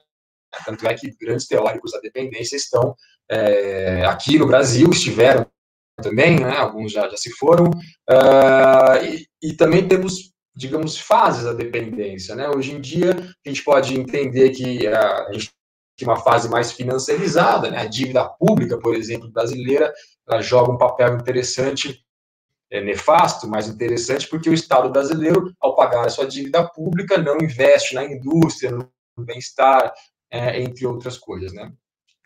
Tanto 0.67 0.87
é 0.87 0.95
que 0.95 1.11
grandes 1.19 1.47
teóricos 1.47 1.93
da 1.93 2.01
dependência 2.01 2.57
estão 2.57 2.95
é, 3.31 4.05
aqui 4.05 4.39
no 4.39 4.47
Brasil, 4.47 4.91
estiveram 4.91 5.47
também, 6.03 6.41
né? 6.41 6.57
alguns 6.57 6.93
já, 6.93 7.09
já 7.09 7.17
se 7.17 7.31
foram, 7.31 7.67
uh, 8.11 9.05
e, 9.05 9.27
e, 9.43 9.55
também 9.55 9.87
temos, 9.87 10.33
digamos, 10.55 10.99
fases 10.99 11.45
da 11.45 11.53
dependência. 11.53 12.35
Né? 12.35 12.49
Hoje 12.49 12.73
em 12.73 12.81
dia, 12.81 13.13
a 13.13 13.49
gente 13.49 13.63
pode 13.63 13.99
entender 13.99 14.51
que 14.51 14.87
uh, 14.87 15.29
a 15.29 15.33
gente 15.33 15.51
tem 16.03 16.09
uma 16.09 16.21
fase 16.21 16.49
mais 16.49 16.73
financiarizada, 16.73 17.71
né? 17.71 17.79
a 17.79 17.87
dívida 17.87 18.29
pública, 18.29 18.77
por 18.77 18.95
exemplo, 18.95 19.31
brasileira, 19.31 19.93
ela 20.29 20.43
joga 20.43 20.73
um 20.73 20.77
papel 20.77 21.15
interessante, 21.15 22.05
é, 22.71 22.81
nefasto, 22.81 23.47
mas 23.47 23.69
interessante, 23.69 24.29
porque 24.29 24.51
o 24.51 24.55
Estado 24.55 24.91
brasileiro, 24.91 25.55
ao 25.61 25.77
pagar 25.77 26.05
a 26.05 26.11
sua 26.11 26.27
dívida 26.27 26.69
pública, 26.69 27.19
não 27.19 27.39
investe 27.39 27.95
na 27.95 28.05
indústria, 28.05 28.73
no 28.73 28.91
bem-estar, 29.21 29.93
é, 30.29 30.61
entre 30.61 30.87
outras 30.87 31.17
coisas. 31.17 31.53
Né? 31.53 31.73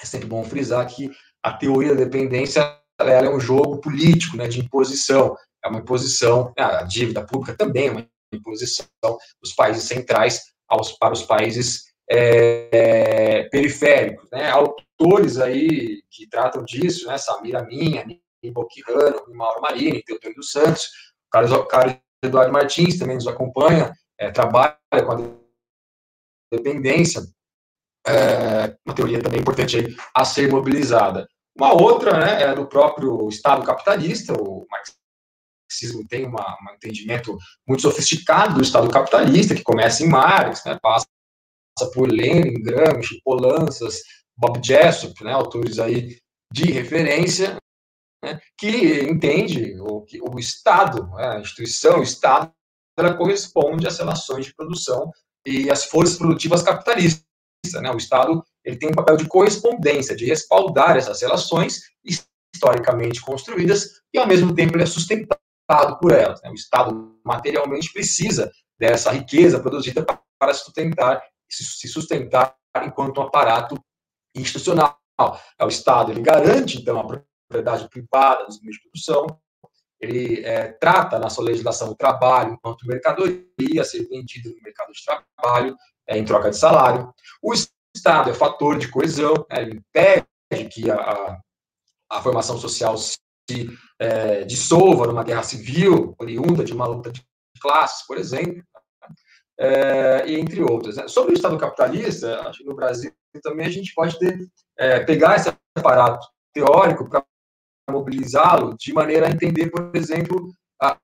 É 0.01 0.07
sempre 0.07 0.27
bom 0.27 0.43
frisar 0.43 0.87
que 0.87 1.11
a 1.43 1.53
teoria 1.53 1.95
da 1.95 2.05
dependência 2.05 2.81
é 2.99 3.29
um 3.29 3.39
jogo 3.39 3.79
político, 3.79 4.39
né, 4.39 4.49
de 4.49 4.61
imposição. 4.61 5.37
É 5.63 5.69
uma 5.69 5.81
imposição, 5.81 6.53
né, 6.57 6.65
a 6.65 6.83
dívida 6.83 7.23
pública 7.23 7.55
também 7.55 7.89
é 7.89 7.91
uma 7.91 8.09
imposição 8.33 8.87
dos 9.43 9.53
países 9.53 9.83
centrais 9.85 10.41
aos, 10.67 10.93
para 10.93 11.13
os 11.13 11.23
países 11.23 11.87
é, 12.09 13.49
periféricos. 13.51 14.29
Né? 14.31 14.49
Autores 14.51 15.39
aí 15.39 16.03
que 16.11 16.29
tratam 16.29 16.65
disso, 16.65 17.07
né, 17.07 17.19
Samira 17.19 17.65
Minha, 17.65 18.05
Nibo 18.43 18.67
Quirano, 18.67 19.23
Mauro 19.35 19.61
Marini, 19.61 20.03
Teotônio 20.03 20.37
dos 20.37 20.51
Santos, 20.51 20.89
Carlos, 21.31 21.67
Carlos 21.69 21.97
Eduardo 22.23 22.53
Martins 22.53 22.99
também 22.99 23.17
nos 23.17 23.27
acompanha, 23.27 23.93
é, 24.19 24.31
trabalha 24.31 24.77
com 24.91 25.13
a 25.13 26.57
dependência, 26.57 27.23
é, 28.07 28.77
uma 28.87 28.95
teoria 28.95 29.23
também 29.23 29.41
importante 29.41 29.77
aí 29.77 29.97
a 30.15 30.25
ser 30.25 30.51
mobilizada. 30.51 31.29
Uma 31.57 31.73
outra 31.73 32.19
né, 32.19 32.43
é 32.43 32.55
do 32.55 32.67
próprio 32.67 33.29
Estado 33.29 33.65
capitalista, 33.65 34.33
o 34.33 34.67
marxismo 34.71 36.07
tem 36.07 36.27
uma, 36.27 36.57
um 36.63 36.75
entendimento 36.75 37.37
muito 37.67 37.83
sofisticado 37.83 38.55
do 38.55 38.63
Estado 38.63 38.89
capitalista, 38.91 39.55
que 39.55 39.63
começa 39.63 40.05
em 40.05 40.09
Marx, 40.09 40.65
né, 40.65 40.79
passa 40.81 41.07
por 41.93 42.11
Lenin, 42.11 42.63
Gramsci, 42.63 43.21
Polanças, 43.23 44.01
Bob 44.37 44.61
Jessup, 44.65 45.23
né, 45.23 45.33
autores 45.33 45.79
aí 45.79 46.19
de 46.53 46.71
referência, 46.71 47.57
né, 48.25 48.41
que 48.57 49.03
entende 49.03 49.77
o, 49.81 50.03
que 50.03 50.21
o 50.21 50.39
Estado, 50.39 51.07
né, 51.15 51.37
a 51.37 51.41
instituição, 51.41 52.01
o 52.01 52.03
Estado, 52.03 52.51
ela 52.99 53.15
corresponde 53.15 53.87
às 53.87 53.99
relações 53.99 54.47
de 54.47 54.55
produção 54.55 55.11
e 55.47 55.71
às 55.71 55.85
forças 55.85 56.17
produtivas 56.17 56.63
capitalistas. 56.63 57.25
Né, 57.75 57.91
o 57.91 57.97
Estado 57.97 58.43
ele 58.65 58.77
tem 58.77 58.89
um 58.89 58.95
papel 58.95 59.17
de 59.17 59.29
correspondência, 59.29 60.17
de 60.17 60.25
respaldar 60.25 60.97
essas 60.97 61.21
relações 61.21 61.83
historicamente 62.53 63.21
construídas 63.21 64.01
e, 64.13 64.19
ao 64.19 64.27
mesmo 64.27 64.55
tempo, 64.55 64.77
ele 64.77 64.83
é 64.83 64.87
sustentado 64.87 65.99
por 66.01 66.13
elas. 66.13 66.41
Né? 66.43 66.51
O 66.51 66.55
Estado 66.55 67.17
materialmente 67.25 67.93
precisa 67.93 68.51
dessa 68.79 69.11
riqueza 69.11 69.61
produzida 69.61 70.05
para 70.39 70.55
sustentar, 70.55 71.23
se 71.49 71.89
sustentar 71.89 72.57
enquanto 72.85 73.19
um 73.19 73.23
aparato 73.23 73.79
institucional. 74.35 74.99
O 75.61 75.69
Estado 75.69 76.13
ele 76.13 76.21
garante, 76.21 76.79
então, 76.79 77.01
a 77.01 77.23
propriedade 77.49 77.89
privada 77.89 78.45
dos 78.45 78.61
meios 78.61 78.77
de 78.77 78.83
produção, 78.83 79.27
ele 80.01 80.45
é, 80.45 80.73
trata 80.73 81.19
na 81.19 81.31
sua 81.31 81.45
legislação 81.45 81.91
o 81.91 81.97
trabalho 81.97 82.53
enquanto 82.53 82.87
mercadoria 82.87 83.81
a 83.81 83.85
ser 83.85 84.07
vendido 84.09 84.51
no 84.51 84.63
mercado 84.63 84.93
de 84.93 85.01
trabalho 85.05 85.77
é, 86.07 86.19
em 86.19 86.25
troca 86.25 86.51
de 86.51 86.57
salário. 86.57 87.13
O 87.43 87.55
Estado 87.95 88.31
é 88.31 88.35
fator 88.35 88.79
de 88.79 88.89
coesão, 88.89 89.35
né, 89.51 89.63
ele 89.63 89.77
impede 89.77 90.69
que 90.71 90.91
a, 90.91 91.41
a 92.11 92.23
formação 92.23 92.59
social 92.59 92.97
se 92.99 93.19
é, 93.99 94.45
dissolva 94.45 95.07
numa 95.07 95.25
guerra 95.25 95.43
civil, 95.43 96.15
oriunda 96.19 96.63
de 96.63 96.73
uma 96.73 96.87
luta 96.87 97.11
de 97.11 97.25
classes, 97.61 98.07
por 98.07 98.19
exemplo, 98.19 98.63
é, 99.59 100.31
entre 100.33 100.63
outras. 100.63 100.97
Né. 100.97 101.09
Sobre 101.09 101.33
o 101.33 101.37
Estado 101.37 101.59
capitalista, 101.59 102.41
acho 102.43 102.59
que 102.59 102.65
no 102.65 102.75
Brasil 102.75 103.13
também 103.43 103.67
a 103.67 103.71
gente 103.71 103.95
pode 103.95 104.19
ter, 104.19 104.49
é, 104.79 105.01
pegar 105.01 105.37
esse 105.37 105.53
aparato 105.77 106.27
teórico 106.55 107.09
para 107.09 107.25
mobilizá-lo 107.91 108.77
de 108.77 108.93
maneira 108.93 109.27
a 109.27 109.31
entender, 109.31 109.71
por 109.71 109.95
exemplo, 109.95 110.53
a, 110.81 110.99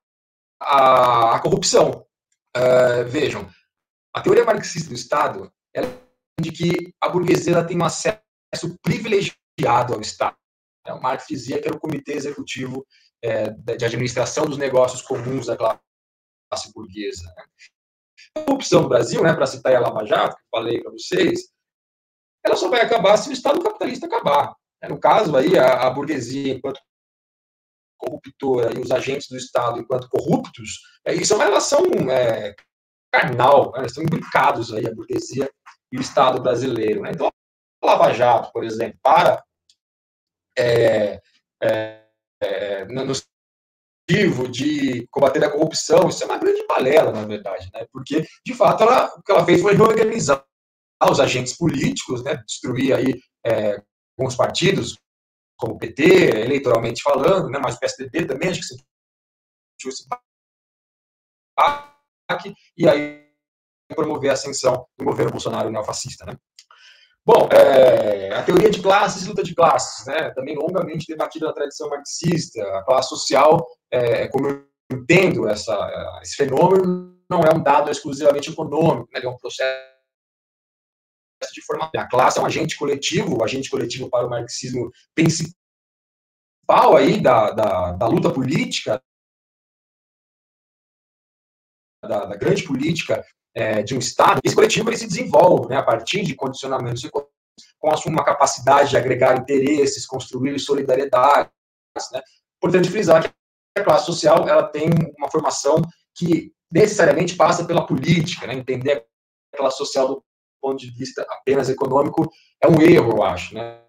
a, 0.61 1.35
a 1.35 1.39
corrupção. 1.39 2.05
É, 2.55 3.03
vejam, 3.03 3.49
a 4.15 4.21
teoria 4.21 4.45
marxista 4.45 4.89
do 4.89 4.95
Estado 4.95 5.51
ela 5.73 6.03
de 6.39 6.51
que 6.51 6.93
a 7.01 7.09
burguesia 7.09 7.63
tem 7.65 7.77
um 7.77 7.85
acesso 7.85 8.19
privilegiado 8.81 9.93
ao 9.93 10.01
Estado. 10.01 10.35
É, 10.85 10.93
o 10.93 11.01
Marx 11.01 11.25
dizia 11.27 11.61
que 11.61 11.67
era 11.67 11.77
o 11.77 11.79
comitê 11.79 12.13
executivo 12.13 12.85
é, 13.23 13.49
de 13.49 13.85
administração 13.85 14.45
dos 14.45 14.57
negócios 14.57 15.01
comuns 15.01 15.45
da 15.45 15.55
classe 15.55 16.71
burguesa. 16.73 17.23
Corrupção 18.35 18.83
no 18.83 18.89
Brasil, 18.89 19.21
né, 19.23 19.33
para 19.33 19.45
citar 19.45 19.75
a 19.75 19.79
Lava 19.79 20.05
Jato, 20.05 20.35
que 20.35 20.43
falei 20.51 20.81
para 20.81 20.91
vocês, 20.91 21.41
ela 22.45 22.55
só 22.55 22.69
vai 22.69 22.81
acabar 22.81 23.15
se 23.17 23.29
o 23.29 23.33
Estado 23.33 23.61
capitalista 23.61 24.05
acabar. 24.05 24.53
É, 24.81 24.89
no 24.89 24.99
caso, 24.99 25.35
aí, 25.37 25.57
a, 25.57 25.87
a 25.87 25.89
burguesia, 25.89 26.53
enquanto 26.53 26.79
corruptora, 27.97 28.77
e 28.77 28.81
os 28.81 28.91
agentes 28.91 29.29
do 29.29 29.37
Estado, 29.37 29.79
enquanto 29.79 30.09
corruptos, 30.09 30.79
é, 31.05 31.13
isso 31.13 31.33
é 31.33 31.35
uma 31.37 31.45
relação 31.45 31.85
é, 32.11 32.53
carnal, 33.11 33.71
né? 33.71 33.85
estão 33.85 34.03
imbricados 34.03 34.73
aí, 34.73 34.85
a 34.85 34.93
burguesia 34.93 35.49
e 35.91 35.97
o 35.97 36.01
Estado 36.01 36.41
brasileiro. 36.41 37.01
Né? 37.01 37.11
Então, 37.13 37.27
a 37.27 37.85
Lava 37.85 38.11
Jato, 38.13 38.51
por 38.51 38.63
exemplo, 38.63 38.99
para 39.01 39.41
é, 40.57 41.21
é, 41.61 42.03
é, 42.41 42.85
no 42.85 43.13
motivo 44.09 44.47
de 44.47 45.07
combater 45.09 45.43
a 45.43 45.51
corrupção, 45.51 46.09
isso 46.09 46.23
é 46.23 46.25
uma 46.25 46.37
grande 46.37 46.65
balela, 46.67 47.11
na 47.11 47.25
verdade, 47.25 47.69
né? 47.73 47.85
porque, 47.91 48.25
de 48.45 48.53
fato, 48.53 48.83
ela, 48.83 49.13
o 49.15 49.21
que 49.21 49.31
ela 49.31 49.45
fez 49.45 49.61
foi 49.61 49.75
reorganizar 49.75 50.45
os 51.09 51.19
agentes 51.19 51.57
políticos, 51.57 52.23
né? 52.23 52.35
destruir 52.45 52.93
aí 52.93 53.21
é, 53.45 53.81
alguns 54.17 54.35
partidos, 54.35 54.97
como 55.57 55.75
o 55.75 55.77
PT, 55.77 56.03
eleitoralmente 56.03 57.01
falando, 57.01 57.49
né? 57.49 57.59
mas 57.61 57.75
o 57.75 57.79
PSDB 57.79 58.25
também, 58.25 58.49
acho 58.49 58.59
que 58.59 58.65
sentiu 58.65 59.89
esse 59.89 60.07
e 62.77 62.87
aí 62.87 63.23
promover 63.95 64.31
a 64.31 64.33
ascensão 64.33 64.87
do 64.97 65.05
governo 65.05 65.31
Bolsonaro 65.31 65.69
neofascista. 65.69 66.25
Né? 66.25 66.37
Bom, 67.25 67.47
é, 67.53 68.33
a 68.33 68.43
teoria 68.43 68.69
de 68.69 68.81
classes 68.81 69.23
e 69.23 69.29
luta 69.29 69.41
de 69.43 69.55
classes, 69.55 70.05
né, 70.05 70.31
também 70.31 70.57
longamente 70.57 71.05
debatida 71.07 71.47
na 71.47 71.53
tradição 71.53 71.89
marxista, 71.89 72.61
a 72.77 72.83
classe 72.83 73.07
social, 73.07 73.65
é, 73.89 74.27
como 74.27 74.49
eu 74.49 74.67
entendo 74.91 75.47
essa, 75.47 76.19
esse 76.21 76.35
fenômeno, 76.35 77.17
não 77.29 77.39
é 77.39 77.55
um 77.55 77.63
dado 77.63 77.89
exclusivamente 77.89 78.51
econômico, 78.51 79.07
né, 79.13 79.21
é 79.23 79.29
um 79.29 79.37
processo 79.37 79.79
de 81.53 81.61
formação. 81.65 81.91
A 81.95 82.09
classe 82.09 82.39
é 82.39 82.41
um 82.41 82.45
agente 82.45 82.77
coletivo, 82.77 83.37
o 83.37 83.43
agente 83.43 83.69
coletivo 83.69 84.09
para 84.09 84.27
o 84.27 84.29
marxismo 84.29 84.91
principal 85.15 85.55
aí 86.97 87.21
da, 87.21 87.51
da, 87.51 87.93
da 87.93 88.07
luta 88.07 88.33
política, 88.33 89.01
da, 92.03 92.25
da 92.25 92.35
grande 92.35 92.63
política 92.63 93.23
é, 93.55 93.83
de 93.83 93.95
um 93.95 93.99
Estado, 93.99 94.41
esse 94.43 94.55
coletivo 94.55 94.89
ele 94.89 94.97
se 94.97 95.07
desenvolve 95.07 95.69
né, 95.69 95.77
a 95.77 95.83
partir 95.83 96.23
de 96.23 96.35
condicionamentos 96.35 97.07
com 97.09 97.27
uma 98.07 98.23
capacidade 98.23 98.89
de 98.89 98.97
agregar 98.97 99.37
interesses, 99.37 100.05
construir 100.05 100.57
solidariedade. 100.59 101.49
Né? 102.11 102.21
Importante 102.57 102.89
frisar 102.89 103.23
que 103.23 103.29
a 103.77 103.83
classe 103.83 104.05
social 104.05 104.47
ela 104.47 104.63
tem 104.63 104.89
uma 105.17 105.29
formação 105.29 105.81
que 106.15 106.51
necessariamente 106.71 107.35
passa 107.35 107.65
pela 107.65 107.85
política, 107.85 108.47
né? 108.47 108.53
entender 108.53 109.05
a 109.53 109.57
classe 109.57 109.77
social 109.77 110.07
do 110.07 110.23
ponto 110.61 110.79
de 110.79 110.89
vista 110.91 111.25
apenas 111.29 111.69
econômico 111.69 112.31
é 112.61 112.67
um 112.67 112.81
erro, 112.81 113.17
eu 113.17 113.23
acho. 113.23 113.53
Né? 113.53 113.83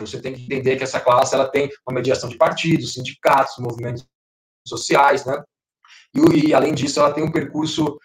Você 0.00 0.20
tem 0.20 0.34
que 0.34 0.42
entender 0.42 0.76
que 0.76 0.84
essa 0.84 1.00
classe 1.00 1.34
ela 1.34 1.48
tem 1.48 1.70
uma 1.86 1.94
mediação 1.94 2.28
de 2.28 2.36
partidos, 2.36 2.92
sindicatos, 2.92 3.58
movimentos 3.58 4.04
sociais, 4.66 5.24
né? 5.24 5.42
E, 6.12 6.48
e 6.48 6.54
além 6.54 6.74
disso, 6.74 6.98
ela 6.98 7.12
tem 7.12 7.22
um 7.22 7.30
percurso 7.30 7.98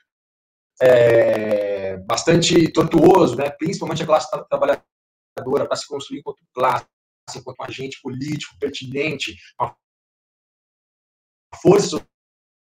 é, 0.82 1.98
bastante 1.98 2.72
tortuoso, 2.72 3.36
né? 3.36 3.50
principalmente 3.52 4.02
a 4.02 4.06
classe 4.06 4.30
trabalhadora, 4.50 5.68
para 5.68 5.76
se 5.76 5.88
construir 5.88 6.20
enquanto 6.20 6.44
classe, 6.54 6.88
enquanto 7.36 7.62
agente 7.62 8.02
político 8.02 8.58
pertinente, 8.60 9.36
uma 9.60 9.76
força 11.62 12.06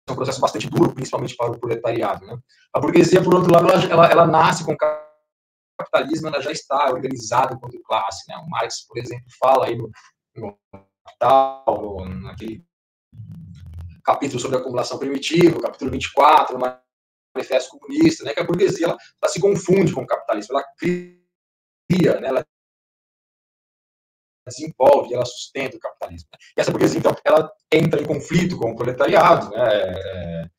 é 0.07 0.11
um 0.11 0.15
processo 0.15 0.41
bastante 0.41 0.69
duro, 0.69 0.93
principalmente 0.93 1.35
para 1.35 1.52
o 1.52 1.60
proletariado. 1.60 2.26
Né? 2.26 2.38
A 2.73 2.80
burguesia, 2.80 3.23
por 3.23 3.34
outro 3.34 3.52
lado, 3.52 3.69
ela, 3.69 3.85
ela, 3.85 4.07
ela 4.07 4.27
nasce 4.27 4.65
com 4.65 4.73
o 4.73 4.77
capitalismo, 5.77 6.27
ela 6.27 6.41
já 6.41 6.52
está 6.52 6.89
organizada 6.91 7.53
enquanto 7.53 7.81
classe. 7.84 8.27
Né? 8.27 8.35
O 8.38 8.49
Marx, 8.49 8.85
por 8.85 8.98
exemplo, 8.98 9.26
fala 9.39 9.68
aí 9.68 9.77
no, 9.77 9.89
no 10.35 10.60
Capital, 11.06 12.06
naquele 12.22 12.65
capítulo 14.03 14.39
sobre 14.39 14.57
a 14.57 14.60
acumulação 14.60 14.98
primitiva, 14.98 15.61
capítulo 15.61 15.91
24, 15.91 16.57
no 16.57 16.81
Manifesto 17.36 17.78
Comunista, 17.78 18.24
né, 18.24 18.34
que 18.34 18.40
a 18.40 18.44
burguesia 18.44 18.88
ela, 18.88 18.98
ela 19.22 19.32
se 19.32 19.40
confunde 19.40 19.94
com 19.94 20.02
o 20.02 20.08
capitalismo, 20.08 20.58
ela 20.58 20.66
cria, 20.78 22.20
né, 22.20 22.28
ela 22.28 22.45
desenvolve, 24.48 25.14
ela 25.14 25.26
sustenta 25.26 25.78
o 25.78 25.80
capitalismo. 25.80 26.30
E 26.58 26.62
essa 26.62 26.72
burguesia, 26.72 26.99
então, 26.99 27.16
ela 27.24 27.52
entra 27.72 28.02
em 28.02 28.06
conflito 28.06 28.58
com 28.58 28.72
o 28.72 28.76
proletariado, 28.76 29.49
né, 29.52 29.64
é, 29.64 30.49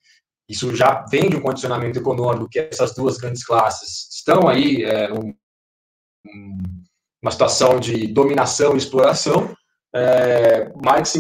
isso 0.48 0.74
já 0.74 1.04
vem 1.06 1.30
de 1.30 1.36
um 1.36 1.40
condicionamento 1.40 1.98
econômico 1.98 2.48
que 2.48 2.58
essas 2.58 2.94
duas 2.94 3.16
grandes 3.16 3.44
classes 3.44 4.08
estão 4.12 4.48
aí 4.48 4.84
é, 4.84 5.08
uma 7.22 7.30
situação 7.30 7.80
de 7.80 8.06
dominação 8.08 8.74
e 8.74 8.78
exploração. 8.78 9.54
É, 9.94 10.70
Marx, 10.84 11.16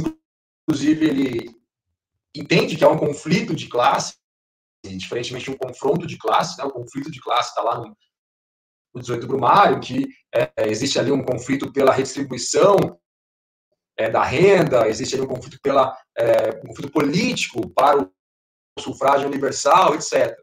inclusive, 0.66 1.06
ele 1.06 1.50
entende 2.34 2.76
que 2.76 2.84
há 2.84 2.90
um 2.90 2.98
conflito 2.98 3.54
de 3.54 3.68
classe, 3.68 4.14
diferentemente 4.82 5.44
de 5.44 5.50
um 5.50 5.56
confronto 5.56 6.06
de 6.06 6.18
classe, 6.18 6.58
né? 6.58 6.68
conflito 6.70 7.10
de 7.10 7.20
classe 7.20 7.50
está 7.50 7.62
lá 7.62 7.78
no, 7.78 7.96
no 8.94 9.00
18 9.00 9.26
Brumário, 9.26 9.80
que 9.80 10.06
é, 10.34 10.52
existe 10.68 10.98
ali 10.98 11.12
um 11.12 11.24
conflito 11.24 11.72
pela 11.72 11.92
redistribuição 11.92 12.76
é, 13.96 14.10
da 14.10 14.24
renda, 14.24 14.88
existe 14.88 15.14
ali 15.14 15.24
um 15.24 15.28
conflito, 15.28 15.58
pela, 15.62 15.96
é, 16.16 16.50
um 16.64 16.68
conflito 16.68 16.92
político 16.92 17.68
para 17.70 18.00
o 18.00 18.10
sufrágio 18.80 19.28
universal, 19.28 19.94
etc. 19.94 20.36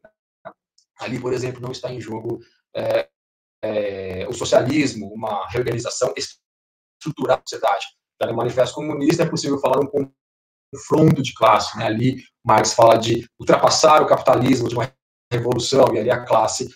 Ali, 0.99 1.19
por 1.19 1.33
exemplo, 1.33 1.61
não 1.61 1.71
está 1.71 1.91
em 1.91 1.99
jogo 1.99 2.39
é, 2.75 3.09
é, 3.63 4.27
o 4.27 4.33
socialismo, 4.33 5.11
uma 5.13 5.47
reorganização 5.47 6.13
estrutural 6.15 7.37
da 7.37 7.43
sociedade. 7.45 7.85
Já 8.21 8.27
no 8.27 8.35
Manifesto 8.35 8.75
Comunista 8.75 9.23
é 9.23 9.29
possível 9.29 9.59
falar 9.59 9.79
um 9.79 9.87
confronto 10.73 11.21
de 11.21 11.33
classe. 11.33 11.77
Né? 11.77 11.85
Ali, 11.85 12.23
Marx 12.45 12.73
fala 12.73 12.97
de 12.97 13.27
ultrapassar 13.39 14.01
o 14.01 14.07
capitalismo, 14.07 14.69
de 14.69 14.75
uma 14.75 14.91
revolução, 15.31 15.93
e 15.93 15.99
ali 15.99 16.11
a 16.11 16.23
classe 16.23 16.69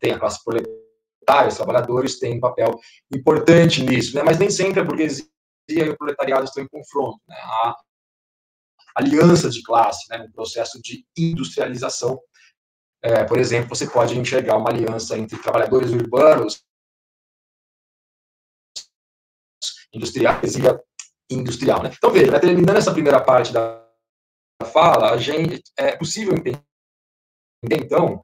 tem 0.00 0.12
a 0.12 0.18
classe 0.18 0.42
proletária, 0.44 1.48
os 1.48 1.56
trabalhadores 1.56 2.18
têm 2.18 2.36
um 2.36 2.40
papel 2.40 2.78
importante 3.14 3.82
nisso, 3.82 4.14
né? 4.14 4.22
mas 4.22 4.38
nem 4.38 4.50
sempre 4.50 4.80
a 4.80 4.84
burguesia 4.84 5.26
e 5.68 5.88
o 5.88 5.96
proletariado 5.96 6.44
estão 6.44 6.62
em 6.62 6.68
confronto. 6.68 7.20
Né? 7.26 7.36
Há 7.36 7.76
alianças 8.94 9.54
de 9.54 9.62
classe, 9.62 10.06
né? 10.10 10.22
um 10.22 10.32
processo 10.32 10.80
de 10.80 11.04
industrialização. 11.16 12.20
É, 13.02 13.24
por 13.24 13.38
exemplo, 13.38 13.74
você 13.74 13.88
pode 13.88 14.18
enxergar 14.18 14.56
uma 14.56 14.70
aliança 14.70 15.18
entre 15.18 15.38
trabalhadores 15.38 15.90
urbanos, 15.90 16.64
industriais 19.92 20.56
e 20.56 20.68
a 20.68 20.80
industrial. 21.30 21.82
Né? 21.82 21.90
Então, 21.96 22.10
veja, 22.10 22.30
né, 22.30 22.38
terminando 22.38 22.76
essa 22.76 22.92
primeira 22.92 23.20
parte 23.20 23.52
da 23.52 23.82
fala, 24.72 25.12
a 25.12 25.16
gente, 25.16 25.62
é 25.76 25.96
possível 25.96 26.34
entender, 26.34 26.62
então, 27.62 28.22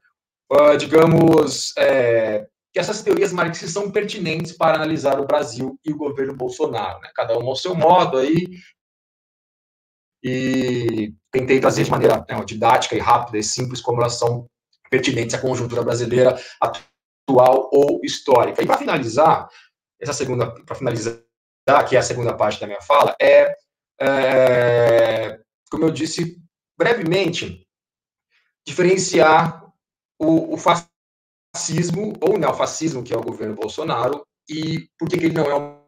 uh, 0.52 0.76
digamos, 0.76 1.76
é, 1.76 2.46
que 2.72 2.78
essas 2.78 3.02
teorias 3.02 3.32
marxistas 3.32 3.72
são 3.72 3.90
pertinentes 3.90 4.52
para 4.52 4.76
analisar 4.76 5.20
o 5.20 5.26
Brasil 5.26 5.78
e 5.84 5.92
o 5.92 5.96
governo 5.96 6.34
Bolsonaro, 6.34 7.00
né? 7.00 7.10
cada 7.14 7.36
um 7.38 7.48
ao 7.48 7.56
seu 7.56 7.74
modo 7.74 8.18
aí, 8.18 8.46
e 10.22 11.14
tentei 11.32 11.60
trazer 11.60 11.84
de 11.84 11.90
maneira 11.90 12.24
né, 12.28 12.44
didática 12.44 12.94
e 12.94 12.98
rápida 12.98 13.38
e 13.38 13.42
simples 13.42 13.80
como 13.80 14.00
elas 14.00 14.18
são 14.18 14.46
pertinentes 14.90 15.34
à 15.34 15.40
conjuntura 15.40 15.82
brasileira 15.82 16.38
atual 16.60 17.70
ou 17.72 18.00
histórica. 18.04 18.62
E 18.62 18.66
para 18.66 18.76
finalizar, 18.76 19.48
essa 20.00 20.12
segunda, 20.12 20.52
para 20.64 20.74
finalizar 20.74 21.18
que 21.88 21.96
é 21.96 21.98
a 21.98 22.02
segunda 22.02 22.36
parte 22.36 22.60
da 22.60 22.66
minha 22.66 22.80
fala, 22.80 23.14
é, 23.20 23.54
é 24.00 25.38
como 25.70 25.84
eu 25.84 25.90
disse 25.90 26.36
brevemente, 26.76 27.66
diferenciar 28.66 29.64
o, 30.18 30.54
o, 30.54 30.56
fascismo 30.56 32.14
ou 32.20 32.38
neofascismo, 32.38 33.02
que 33.02 33.14
é 33.14 33.16
o 33.16 33.22
governo 33.22 33.54
Bolsonaro, 33.54 34.26
e 34.48 34.88
por 34.98 35.08
que, 35.08 35.18
que 35.18 35.26
ele 35.26 35.34
não 35.34 35.44
é 35.44 35.54
um 35.54 35.80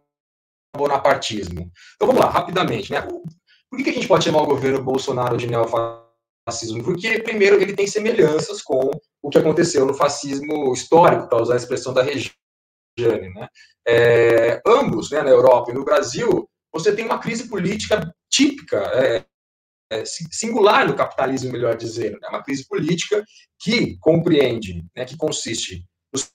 bonapartismo. 0.77 1.71
Então 1.95 2.07
vamos 2.07 2.21
lá, 2.21 2.31
rapidamente. 2.31 2.93
Né? 2.93 3.03
Por 3.03 3.77
que, 3.77 3.85
que 3.85 3.91
a 3.91 3.95
gente 3.95 4.09
pode 4.09 4.25
chamar 4.25 4.43
o 4.43 4.47
governo 4.47 4.83
Bolsonaro 4.83 5.37
de 5.37 5.47
neofascismo? 5.47 6.83
Porque, 6.85 7.21
primeiro, 7.21 7.61
ele 7.61 7.75
tem 7.75 7.87
semelhanças 7.87 8.63
com 8.63 8.91
o 9.23 9.31
que 9.31 9.39
aconteceu 9.39 9.87
no 9.87 9.95
fascismo 9.95 10.73
histórico, 10.73 11.29
para 11.29 11.43
usar 11.43 11.55
a 11.55 11.59
expressão 11.59 11.93
da 11.93 12.03
região 12.03 12.33
Jane, 12.99 13.33
né? 13.33 13.49
É, 13.87 14.63
ambos, 14.67 15.11
né, 15.11 15.23
na 15.23 15.31
Europa 15.31 15.71
e 15.71 15.75
no 15.75 15.85
Brasil, 15.85 16.49
você 16.73 16.95
tem 16.95 17.05
uma 17.05 17.19
crise 17.19 17.49
política 17.49 18.13
típica, 18.31 18.79
é, 18.95 19.25
é, 19.91 20.05
singular 20.05 20.87
no 20.87 20.97
capitalismo, 20.97 21.53
melhor 21.53 21.77
dizendo, 21.77 22.19
né? 22.21 22.29
uma 22.29 22.43
crise 22.43 22.67
política 22.67 23.25
que 23.61 23.99
compreende, 23.99 24.83
né, 24.97 25.05
que 25.05 25.17
consiste 25.17 25.85
nos 26.13 26.31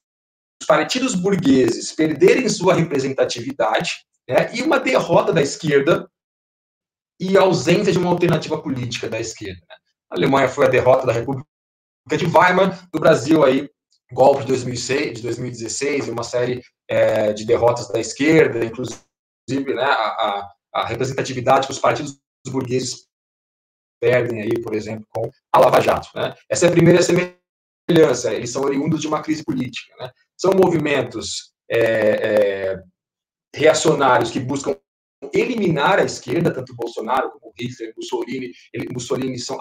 partidos 0.67 1.15
burgueses 1.15 1.91
perderem 1.91 2.47
sua 2.49 2.75
representatividade 2.75 3.91
né, 4.29 4.53
e 4.53 4.61
uma 4.61 4.79
derrota 4.79 5.34
da 5.34 5.41
esquerda 5.41 6.09
e 7.19 7.35
ausência 7.35 7.91
de 7.91 7.97
uma 7.97 8.11
alternativa 8.11 8.61
política 8.61 9.09
da 9.09 9.19
esquerda. 9.19 9.59
Né? 9.67 9.75
A 10.11 10.15
Alemanha 10.15 10.47
foi 10.47 10.65
a 10.65 10.69
derrota 10.69 11.07
da 11.07 11.13
República 11.13 11.47
de 12.15 12.25
Weimar, 12.25 12.88
no 12.93 12.99
Brasil 12.99 13.43
aí 13.43 13.67
golpe 14.11 14.41
de 14.41 14.47
2006, 14.47 15.17
de 15.17 15.21
2016 15.23 16.07
e 16.07 16.11
uma 16.11 16.23
série 16.23 16.61
é, 16.89 17.34
de 17.34 17.45
derrotas 17.45 17.88
da 17.89 17.99
esquerda, 17.99 18.63
inclusive 18.63 19.03
né, 19.49 19.84
a, 19.84 20.49
a, 20.73 20.85
representatividade 20.85 21.67
que 21.67 21.73
os 21.73 21.79
partidos 21.79 22.19
burgueses 22.47 23.07
perdem 23.99 24.41
aí, 24.41 24.61
por 24.61 24.73
exemplo, 24.73 25.05
com 25.09 25.29
a 25.51 25.59
Lava 25.59 25.81
Jato. 25.81 26.09
Né? 26.15 26.34
Essa 26.49 26.67
é 26.67 26.69
a 26.69 26.71
primeira 26.71 27.01
semelhança, 27.01 28.34
eles 28.34 28.51
são 28.51 28.63
oriundos 28.63 29.01
de 29.01 29.07
uma 29.07 29.21
crise 29.21 29.43
política. 29.43 29.93
Né? 29.99 30.11
São 30.38 30.51
movimentos 30.53 31.53
é, 31.69 31.79
é, 31.79 32.84
reacionários 33.53 34.31
que 34.31 34.39
buscam 34.39 34.77
eliminar 35.34 35.99
a 35.99 36.03
esquerda, 36.03 36.53
tanto 36.53 36.75
Bolsonaro 36.75 37.31
como 37.31 37.53
Hitler, 37.59 37.93
Mussolini, 37.97 38.51
ele, 38.71 38.88
Mussolini 38.93 39.39
são 39.39 39.57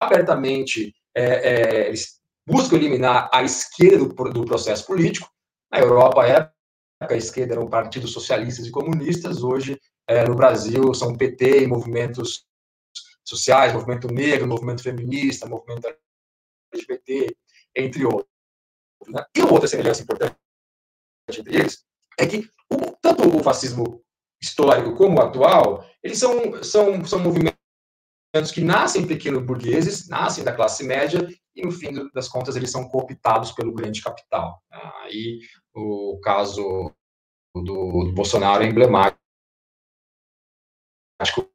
abertamente, 0.00 0.94
é, 1.14 1.24
é, 1.24 1.88
eles 1.88 2.17
buscam 2.48 2.76
eliminar 2.76 3.28
a 3.32 3.42
esquerda 3.42 4.06
do, 4.06 4.44
processo 4.44 4.86
político. 4.86 5.30
Na 5.70 5.80
Europa, 5.80 6.26
época, 6.26 6.54
a 7.10 7.16
esquerda 7.16 7.54
eram 7.54 7.68
partidos 7.68 8.10
socialistas 8.10 8.66
e 8.66 8.70
comunistas, 8.70 9.42
hoje, 9.42 9.78
é, 10.08 10.26
no 10.26 10.34
Brasil, 10.34 10.94
são 10.94 11.14
PT 11.14 11.64
e 11.64 11.66
movimentos 11.66 12.46
sociais, 13.22 13.74
movimento 13.74 14.08
negro, 14.08 14.48
movimento 14.48 14.82
feminista, 14.82 15.46
movimento 15.46 15.94
LGBT, 16.72 17.36
entre 17.76 18.06
outros. 18.06 18.26
Né? 19.06 19.22
E 19.36 19.42
outra 19.42 19.68
semelhança 19.68 20.02
importante 20.02 20.34
entre 21.30 21.54
eles 21.54 21.84
é 22.18 22.26
que 22.26 22.48
o, 22.72 22.96
tanto 23.02 23.28
o 23.28 23.42
fascismo 23.42 24.02
histórico 24.40 24.96
como 24.96 25.18
o 25.18 25.22
atual, 25.22 25.84
eles 26.02 26.18
são, 26.18 26.62
são, 26.64 27.04
são 27.04 27.18
movimentos 27.18 27.58
que 28.54 28.62
nascem 28.62 29.06
pequenos 29.06 29.44
burgueses, 29.44 30.08
nascem 30.08 30.42
da 30.42 30.54
classe 30.54 30.84
média 30.84 31.28
e 31.58 31.64
no 31.64 31.72
fim 31.72 32.08
das 32.14 32.28
contas 32.28 32.54
eles 32.56 32.70
são 32.70 32.88
cooptados 32.88 33.52
pelo 33.52 33.74
grande 33.74 34.00
capital. 34.00 34.62
Aí 34.70 35.40
o 35.74 36.20
caso 36.22 36.92
do, 37.54 38.04
do 38.04 38.12
Bolsonaro 38.12 38.62
é 38.62 38.68
emblemático. 38.68 39.18
Acho 41.20 41.34
que 41.34 41.48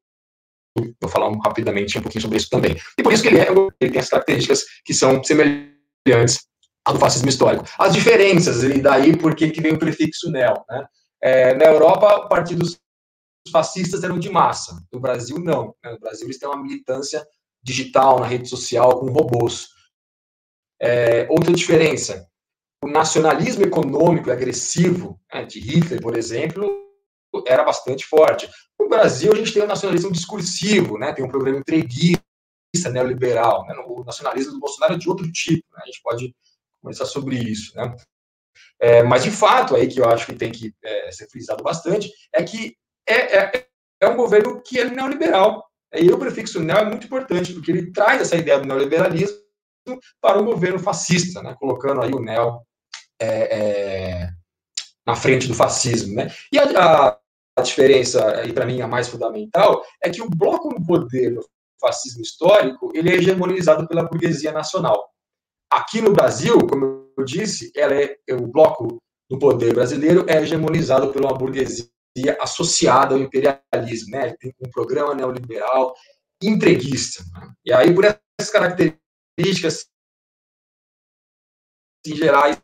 vou 1.01 1.09
falar 1.09 1.31
rapidamente 1.43 1.97
um 1.97 2.01
pouquinho 2.01 2.21
sobre 2.21 2.38
isso 2.38 2.49
também. 2.49 2.75
E 2.97 3.03
por 3.03 3.13
isso 3.13 3.23
que 3.23 3.30
ele, 3.30 3.39
é, 3.39 3.47
ele 3.80 3.91
tem 3.91 3.99
as 3.99 4.09
características 4.09 4.65
que 4.84 4.93
são 4.93 5.23
semelhantes 5.23 6.47
ao 6.85 6.97
fascismo 6.97 7.30
histórico. 7.30 7.65
As 7.80 7.93
diferenças, 7.93 8.61
e 8.63 8.81
daí 8.81 9.15
por 9.17 9.35
que 9.35 9.47
vem 9.61 9.73
o 9.73 9.80
prefixo 9.80 10.30
neo, 10.30 10.65
né? 10.69 10.85
É, 11.21 11.53
na 11.53 11.65
Europa, 11.65 12.27
partidos 12.27 12.77
fascistas 13.49 14.03
eram 14.03 14.19
de 14.19 14.30
massa. 14.30 14.85
No 14.91 14.99
Brasil, 14.99 15.39
não. 15.39 15.73
Né? 15.81 15.91
No 15.91 15.99
Brasil, 15.99 16.25
eles 16.25 16.38
têm 16.38 16.49
uma 16.49 16.61
militância 16.61 17.25
digital, 17.63 18.19
na 18.19 18.27
rede 18.27 18.49
social, 18.49 18.99
com 18.99 19.09
robôs. 19.09 19.69
É, 20.81 21.27
outra 21.29 21.53
diferença, 21.53 22.27
o 22.83 22.87
nacionalismo 22.87 23.63
econômico 23.63 24.29
agressivo 24.29 25.19
né, 25.33 25.45
de 25.45 25.59
Hitler, 25.59 26.01
por 26.01 26.17
exemplo, 26.17 26.69
era 27.47 27.63
bastante 27.63 28.05
forte. 28.05 28.49
No 28.79 28.89
Brasil, 28.89 29.31
a 29.31 29.35
gente 29.35 29.53
tem 29.53 29.63
o 29.63 29.67
nacionalismo 29.67 30.11
discursivo, 30.11 30.97
né, 30.97 31.13
tem 31.13 31.23
um 31.23 31.29
programa 31.29 31.59
entreguista, 31.59 32.21
neoliberal. 32.91 33.65
Né, 33.65 33.75
o 33.87 34.03
nacionalismo 34.03 34.53
do 34.53 34.59
Bolsonaro 34.59 34.95
é 34.95 34.97
de 34.97 35.09
outro 35.09 35.31
tipo, 35.31 35.65
né, 35.73 35.81
a 35.83 35.85
gente 35.85 36.01
pode 36.03 36.35
conversar 36.81 37.05
sobre 37.05 37.37
isso. 37.37 37.75
Né. 37.77 37.95
É, 38.79 39.03
mas, 39.03 39.23
de 39.23 39.31
fato, 39.31 39.75
aí 39.75 39.87
que 39.87 40.01
eu 40.01 40.09
acho 40.09 40.25
que 40.25 40.35
tem 40.35 40.51
que 40.51 40.73
é, 40.83 41.11
ser 41.11 41.29
frisado 41.29 41.63
bastante, 41.63 42.11
é 42.33 42.43
que 42.43 42.75
é, 43.07 43.37
é, 43.37 43.67
é 44.01 44.09
um 44.09 44.17
governo 44.17 44.61
que 44.61 44.79
é 44.79 44.89
neoliberal. 44.89 45.65
E 45.93 46.11
o 46.11 46.17
prefixo 46.17 46.59
neo 46.59 46.77
é 46.77 46.85
muito 46.85 47.05
importante, 47.05 47.53
porque 47.53 47.71
ele 47.71 47.91
traz 47.91 48.21
essa 48.21 48.35
ideia 48.35 48.59
do 48.59 48.67
neoliberalismo 48.67 49.43
para 50.22 50.39
um 50.39 50.45
governo 50.45 50.80
fascista, 50.80 51.41
né, 51.41 51.55
colocando 51.60 52.01
aí 52.01 52.11
o 52.11 52.19
neo 52.19 52.61
é, 53.19 53.27
é, 53.27 54.30
na 55.05 55.15
frente 55.15 55.47
do 55.47 55.53
fascismo. 55.53 56.15
Né? 56.15 56.31
E 56.51 56.60
a, 56.60 57.18
a, 57.57 57.61
diferença, 57.61 58.43
e 58.45 58.53
para 58.53 58.65
mim 58.65 58.81
a 58.81 58.88
mais 58.88 59.07
fundamental, 59.07 59.84
é 60.03 60.10
que 60.10 60.22
o 60.22 60.30
bloco 60.30 60.69
no 60.69 60.85
poder 60.85 61.35
do 61.35 61.45
fascismo 61.80 62.22
histórico 62.22 62.91
ele 62.95 63.11
é 63.11 63.15
hegemonizado 63.15 63.88
pela 63.88 64.03
burguesia 64.03 64.51
nacional. 64.51 65.10
Aqui 65.72 66.01
no 66.01 66.14
Brasil, 66.14 66.57
como 66.68 67.11
eu 67.18 67.26
disse, 67.26 67.72
ela 67.76 67.93
é, 67.93 68.18
o 68.31 68.47
bloco 68.47 69.01
do 69.30 69.39
poder 69.39 69.73
brasileiro 69.73 70.26
é 70.27 70.38
hegemonizado 70.41 71.11
pela 71.11 71.34
burguesia 71.34 71.88
associada 72.39 73.15
ao 73.15 73.22
imperialismo, 73.22 74.11
né? 74.11 74.35
Tem 74.39 74.53
um 74.64 74.69
programa 74.69 75.15
neoliberal 75.15 75.93
entreguista. 76.41 77.23
Né? 77.34 77.51
E 77.65 77.73
aí, 77.73 77.93
por 77.93 78.05
essas 78.05 78.51
características 78.51 79.02
em 79.38 79.53
gerais, 82.15 82.61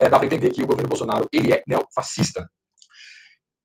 é, 0.00 0.08
dá 0.08 0.18
para 0.18 0.26
entender 0.26 0.50
que 0.50 0.62
o 0.62 0.66
governo 0.66 0.88
Bolsonaro 0.88 1.28
ele 1.32 1.52
é 1.52 1.62
neofascista. 1.66 2.48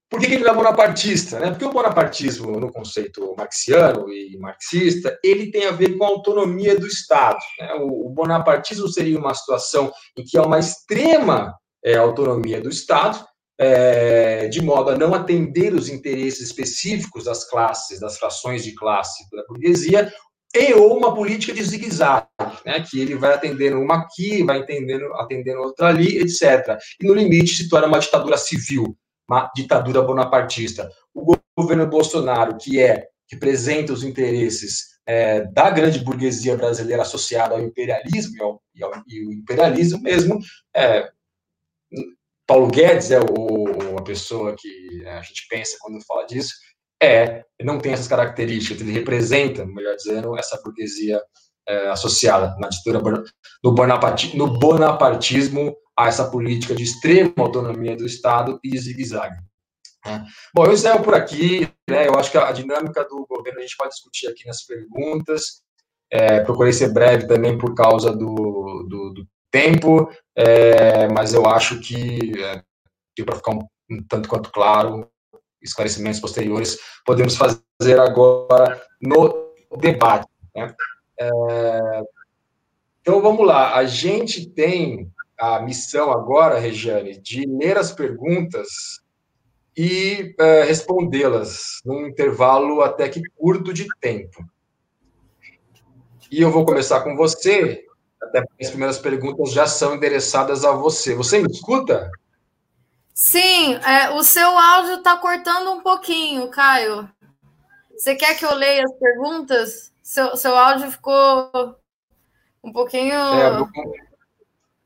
Por 0.09 0.21
que, 0.21 0.27
que 0.27 0.35
ele 0.35 0.47
é 0.47 0.53
bonapartista? 0.53 1.39
Né? 1.39 1.49
Porque 1.49 1.65
o 1.65 1.71
bonapartismo, 1.71 2.57
no 2.59 2.71
conceito 2.71 3.35
marxiano 3.38 4.09
e 4.09 4.38
marxista, 4.38 5.19
ele 5.21 5.51
tem 5.51 5.65
a 5.65 5.71
ver 5.71 5.97
com 5.97 6.05
a 6.05 6.07
autonomia 6.07 6.79
do 6.79 6.88
Estado. 6.88 7.39
Né? 7.59 7.73
O, 7.73 8.07
o 8.07 8.09
bonapartismo 8.09 8.88
seria 8.88 9.19
uma 9.19 9.34
situação 9.34 9.91
em 10.15 10.23
que 10.23 10.38
há 10.38 10.43
uma 10.43 10.59
extrema 10.59 11.53
é, 11.84 11.97
autonomia 11.97 12.61
do 12.61 12.69
Estado, 12.69 13.25
é, 13.59 14.47
de 14.47 14.61
modo 14.61 14.91
a 14.91 14.97
não 14.97 15.13
atender 15.13 15.73
os 15.73 15.89
interesses 15.89 16.41
específicos 16.41 17.25
das 17.25 17.49
classes, 17.49 17.99
das 17.99 18.17
frações 18.17 18.63
de 18.63 18.73
classe 18.75 19.27
da 19.31 19.43
burguesia, 19.45 20.13
e 20.53 20.73
ou 20.73 20.97
uma 20.97 21.13
política 21.13 21.53
de 21.53 21.63
zigue-zague, 21.63 22.27
né, 22.65 22.81
que 22.81 22.99
ele 22.99 23.15
vai 23.15 23.33
atendendo 23.33 23.79
uma 23.79 23.99
aqui, 23.99 24.43
vai 24.43 24.59
atendendo, 24.59 25.13
atendendo 25.15 25.59
outra 25.59 25.87
ali, 25.87 26.19
etc. 26.19 26.77
E 27.01 27.07
no 27.07 27.13
limite 27.13 27.55
se 27.55 27.69
torna 27.69 27.87
uma 27.87 27.99
ditadura 27.99 28.37
civil, 28.37 28.97
uma 29.29 29.51
ditadura 29.55 30.01
bonapartista. 30.01 30.89
O 31.13 31.35
governo 31.57 31.87
Bolsonaro, 31.87 32.57
que 32.57 32.79
é 32.79 33.07
representa 33.29 33.91
os 33.91 34.03
interesses 34.03 34.97
é, 35.05 35.41
da 35.51 35.69
grande 35.69 35.99
burguesia 35.99 36.55
brasileira 36.55 37.01
associada 37.01 37.55
ao 37.55 37.61
imperialismo 37.61 38.35
e, 38.37 38.41
ao, 38.41 38.61
e, 38.73 38.83
ao, 38.83 38.91
e 39.07 39.27
o 39.27 39.33
imperialismo 39.33 40.01
mesmo, 40.01 40.39
é, 40.75 41.09
Paulo 42.45 42.67
Guedes 42.67 43.11
é 43.11 43.19
o, 43.19 43.97
a 43.97 44.01
pessoa 44.01 44.55
que 44.57 45.05
a 45.05 45.21
gente 45.21 45.45
pensa 45.49 45.77
quando 45.81 46.03
fala 46.05 46.25
disso, 46.25 46.53
é, 47.01 47.43
não 47.61 47.79
tem 47.79 47.93
essas 47.93 48.07
características, 48.07 48.81
ele 48.81 48.91
representa, 48.91 49.65
melhor 49.65 49.95
dizendo, 49.95 50.37
essa 50.37 50.59
burguesia 50.63 51.21
é, 51.67 51.89
associada 51.89 52.55
na 52.59 52.69
ditadura 52.69 53.23
no, 53.63 53.73
bonaparti, 53.73 54.37
no 54.37 54.47
bonapartismo 54.59 55.75
a 55.97 56.07
essa 56.07 56.29
política 56.29 56.75
de 56.75 56.83
extrema 56.83 57.33
autonomia 57.37 57.95
do 57.95 58.05
Estado 58.05 58.59
e 58.63 58.77
zigue-zague. 58.77 59.37
Né? 60.05 60.25
Bom, 60.53 60.65
eu 60.65 60.73
encerro 60.73 61.03
por 61.03 61.13
aqui, 61.13 61.69
né, 61.89 62.07
eu 62.07 62.15
acho 62.15 62.31
que 62.31 62.37
a 62.37 62.51
dinâmica 62.51 63.03
do 63.03 63.25
governo 63.27 63.59
a 63.59 63.61
gente 63.61 63.75
pode 63.75 63.91
discutir 63.91 64.27
aqui 64.27 64.45
nas 64.45 64.63
perguntas, 64.63 65.61
é, 66.11 66.39
procurei 66.41 66.71
ser 66.71 66.93
breve 66.93 67.27
também 67.27 67.57
por 67.57 67.75
causa 67.75 68.11
do, 68.11 68.85
do, 68.87 69.13
do 69.13 69.27
tempo, 69.51 70.09
é, 70.35 71.07
mas 71.09 71.33
eu 71.33 71.45
acho 71.45 71.79
que, 71.79 72.31
é, 72.41 72.61
para 73.23 73.35
ficar 73.35 73.51
um, 73.51 73.67
um, 73.91 74.03
tanto 74.07 74.29
quanto 74.29 74.51
claro, 74.51 75.09
esclarecimentos 75.68 76.19
posteriores, 76.19 76.77
podemos 77.06 77.35
fazer 77.35 77.99
agora 77.99 78.81
no 79.02 79.53
debate. 79.80 80.27
Né? 80.56 80.73
É, 81.19 82.02
então, 83.02 83.22
vamos 83.22 83.45
lá. 83.45 83.76
A 83.76 83.85
gente 83.85 84.49
tem 84.49 85.11
a 85.38 85.61
missão 85.61 86.11
agora, 86.11 86.60
Regiane, 86.60 87.18
de 87.18 87.45
ler 87.45 87.77
as 87.77 87.91
perguntas 87.91 89.02
e 89.77 90.34
é, 90.39 90.64
respondê-las 90.64 91.80
num 91.85 92.07
intervalo 92.07 92.81
até 92.81 93.07
que 93.07 93.22
curto 93.35 93.72
de 93.72 93.88
tempo. 94.02 94.44
E 96.31 96.41
eu 96.41 96.52
vou 96.52 96.65
começar 96.65 97.02
com 97.02 97.15
você, 97.15 97.85
até 98.22 98.41
porque 98.41 98.65
as 98.65 98.69
primeiras 98.69 98.98
perguntas 98.98 99.53
já 99.53 99.68
são 99.68 99.95
endereçadas 99.95 100.65
a 100.65 100.72
você. 100.72 101.14
Você 101.14 101.39
me 101.39 101.52
escuta? 101.52 102.10
Sim, 103.18 103.73
é, 103.77 104.11
o 104.11 104.22
seu 104.22 104.48
áudio 104.48 104.98
está 104.98 105.18
cortando 105.18 105.72
um 105.72 105.81
pouquinho, 105.81 106.48
Caio. 106.52 107.10
Você 107.98 108.14
quer 108.14 108.38
que 108.38 108.45
eu 108.45 108.53
leia 108.53 108.84
as 108.84 108.94
perguntas? 108.94 109.91
Seu, 110.03 110.38
seu 110.38 110.56
áudio 110.56 110.91
ficou 110.91 111.49
um 112.64 112.72
pouquinho. 112.72 113.15
É, 113.15 113.49
meu, 113.49 113.68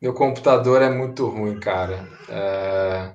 meu, 0.02 0.14
computador 0.14 0.82
é 0.82 0.90
muito 0.90 1.28
ruim, 1.28 1.60
cara. 1.60 2.08
É... 2.30 3.14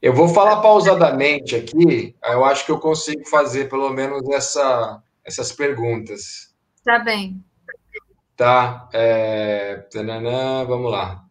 Eu 0.00 0.14
vou 0.14 0.28
falar 0.28 0.60
pausadamente 0.60 1.56
aqui, 1.56 2.14
eu 2.22 2.44
acho 2.44 2.64
que 2.64 2.70
eu 2.70 2.78
consigo 2.78 3.28
fazer 3.28 3.68
pelo 3.68 3.90
menos 3.90 4.22
essa, 4.28 5.02
essas 5.24 5.50
perguntas. 5.50 6.54
Tá 6.84 7.00
bem. 7.00 7.44
Tá. 8.36 8.88
É... 8.92 9.88
vamos 10.68 10.92
lá. 10.92 11.25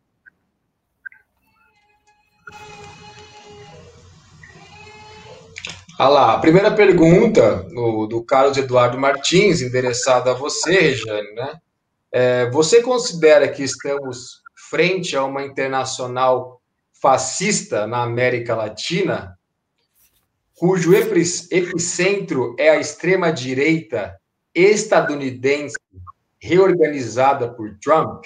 Ah 5.98 6.10
lá, 6.10 6.34
a 6.34 6.40
primeira 6.40 6.76
pergunta 6.76 7.64
do, 7.64 8.06
do 8.06 8.22
Carlos 8.22 8.58
Eduardo 8.58 9.00
Martins, 9.00 9.62
endereçada 9.62 10.32
a 10.32 10.34
você, 10.34 10.72
Regiane, 10.78 11.32
né? 11.34 11.62
É, 12.12 12.50
você 12.50 12.82
considera 12.82 13.48
que 13.48 13.64
estamos 13.64 14.42
frente 14.70 15.16
a 15.16 15.24
uma 15.24 15.44
internacional 15.44 16.62
fascista 17.02 17.88
na 17.88 18.04
América 18.04 18.54
Latina, 18.56 19.40
cujo 20.54 20.94
epicentro 20.94 22.56
é 22.60 22.72
a 22.72 22.80
extrema-direita 22.80 24.20
estadunidense 24.54 25.78
reorganizada 26.38 27.54
por 27.54 27.78
Trump? 27.80 28.26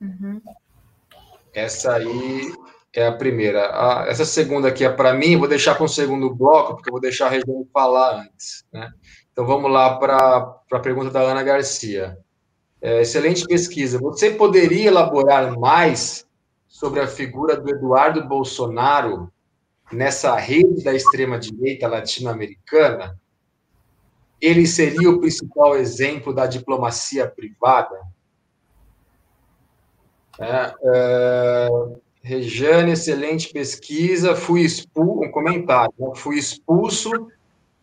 Uhum. 0.00 0.40
Essa 1.52 1.94
aí 1.94 2.52
é 3.00 3.06
a 3.06 3.12
primeira. 3.12 3.66
A, 3.70 4.06
essa 4.08 4.24
segunda 4.24 4.68
aqui 4.68 4.84
é 4.84 4.90
para 4.90 5.14
mim, 5.14 5.36
vou 5.36 5.48
deixar 5.48 5.74
para 5.74 5.84
o 5.84 5.88
segundo 5.88 6.34
bloco, 6.34 6.74
porque 6.74 6.88
eu 6.88 6.92
vou 6.92 7.00
deixar 7.00 7.26
a 7.26 7.30
região 7.30 7.66
falar 7.72 8.22
antes. 8.22 8.64
Né? 8.72 8.90
Então 9.32 9.46
vamos 9.46 9.70
lá 9.70 9.98
para 9.98 10.60
a 10.72 10.78
pergunta 10.80 11.10
da 11.10 11.20
Ana 11.20 11.42
Garcia. 11.42 12.18
É, 12.80 13.00
excelente 13.00 13.44
pesquisa. 13.44 13.98
Você 13.98 14.30
poderia 14.30 14.88
elaborar 14.88 15.58
mais 15.58 16.26
sobre 16.68 17.00
a 17.00 17.06
figura 17.06 17.56
do 17.56 17.70
Eduardo 17.70 18.26
Bolsonaro 18.26 19.32
nessa 19.92 20.34
rede 20.36 20.82
da 20.82 20.94
extrema-direita 20.94 21.88
latino-americana? 21.88 23.18
ele 24.40 24.66
seria 24.66 25.10
o 25.10 25.18
principal 25.18 25.76
exemplo 25.76 26.34
da 26.34 26.46
diplomacia 26.46 27.28
privada? 27.28 28.00
É, 30.38 30.74
é, 30.84 31.68
Rejane, 32.26 32.90
excelente 32.90 33.52
pesquisa. 33.52 34.34
Fui 34.34 34.62
expulso, 34.62 35.22
um 35.22 35.30
comentário, 35.30 35.94
né? 35.96 36.10
fui 36.16 36.36
expulso 36.36 37.08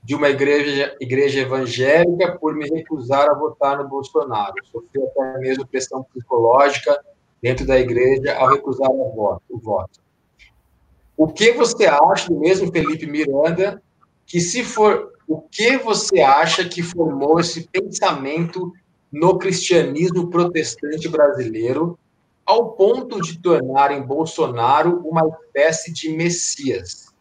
de 0.03 0.13
uma 0.13 0.29
igreja, 0.29 0.93
igreja 0.99 1.39
evangélica 1.39 2.37
por 2.37 2.53
me 2.53 2.67
recusar 2.67 3.29
a 3.29 3.33
votar 3.33 3.77
no 3.77 3.87
Bolsonaro. 3.87 4.53
Sofri 4.69 5.01
até 5.01 5.37
mesmo 5.39 5.65
pressão 5.65 6.03
psicológica 6.03 6.99
dentro 7.41 7.65
da 7.65 7.79
igreja 7.79 8.35
ao 8.35 8.49
recusar 8.49 8.89
o 8.91 9.15
voto. 9.15 9.43
O, 9.49 9.57
voto. 9.57 10.01
o 11.15 11.27
que 11.29 11.53
você 11.53 11.85
acha 11.85 12.27
do 12.27 12.37
mesmo 12.37 12.69
Felipe 12.69 13.05
Miranda, 13.05 13.81
que 14.25 14.41
se 14.41 14.61
for 14.61 15.13
o 15.25 15.39
que 15.39 15.77
você 15.77 16.19
acha 16.19 16.67
que 16.67 16.83
formou 16.83 17.39
esse 17.39 17.65
pensamento 17.69 18.73
no 19.09 19.37
cristianismo 19.37 20.29
protestante 20.29 21.07
brasileiro 21.07 21.97
ao 22.45 22.73
ponto 22.73 23.21
de 23.21 23.39
tornarem 23.39 24.01
Bolsonaro 24.01 25.01
uma 25.05 25.27
espécie 25.27 25.93
de 25.93 26.09
messias? 26.09 27.13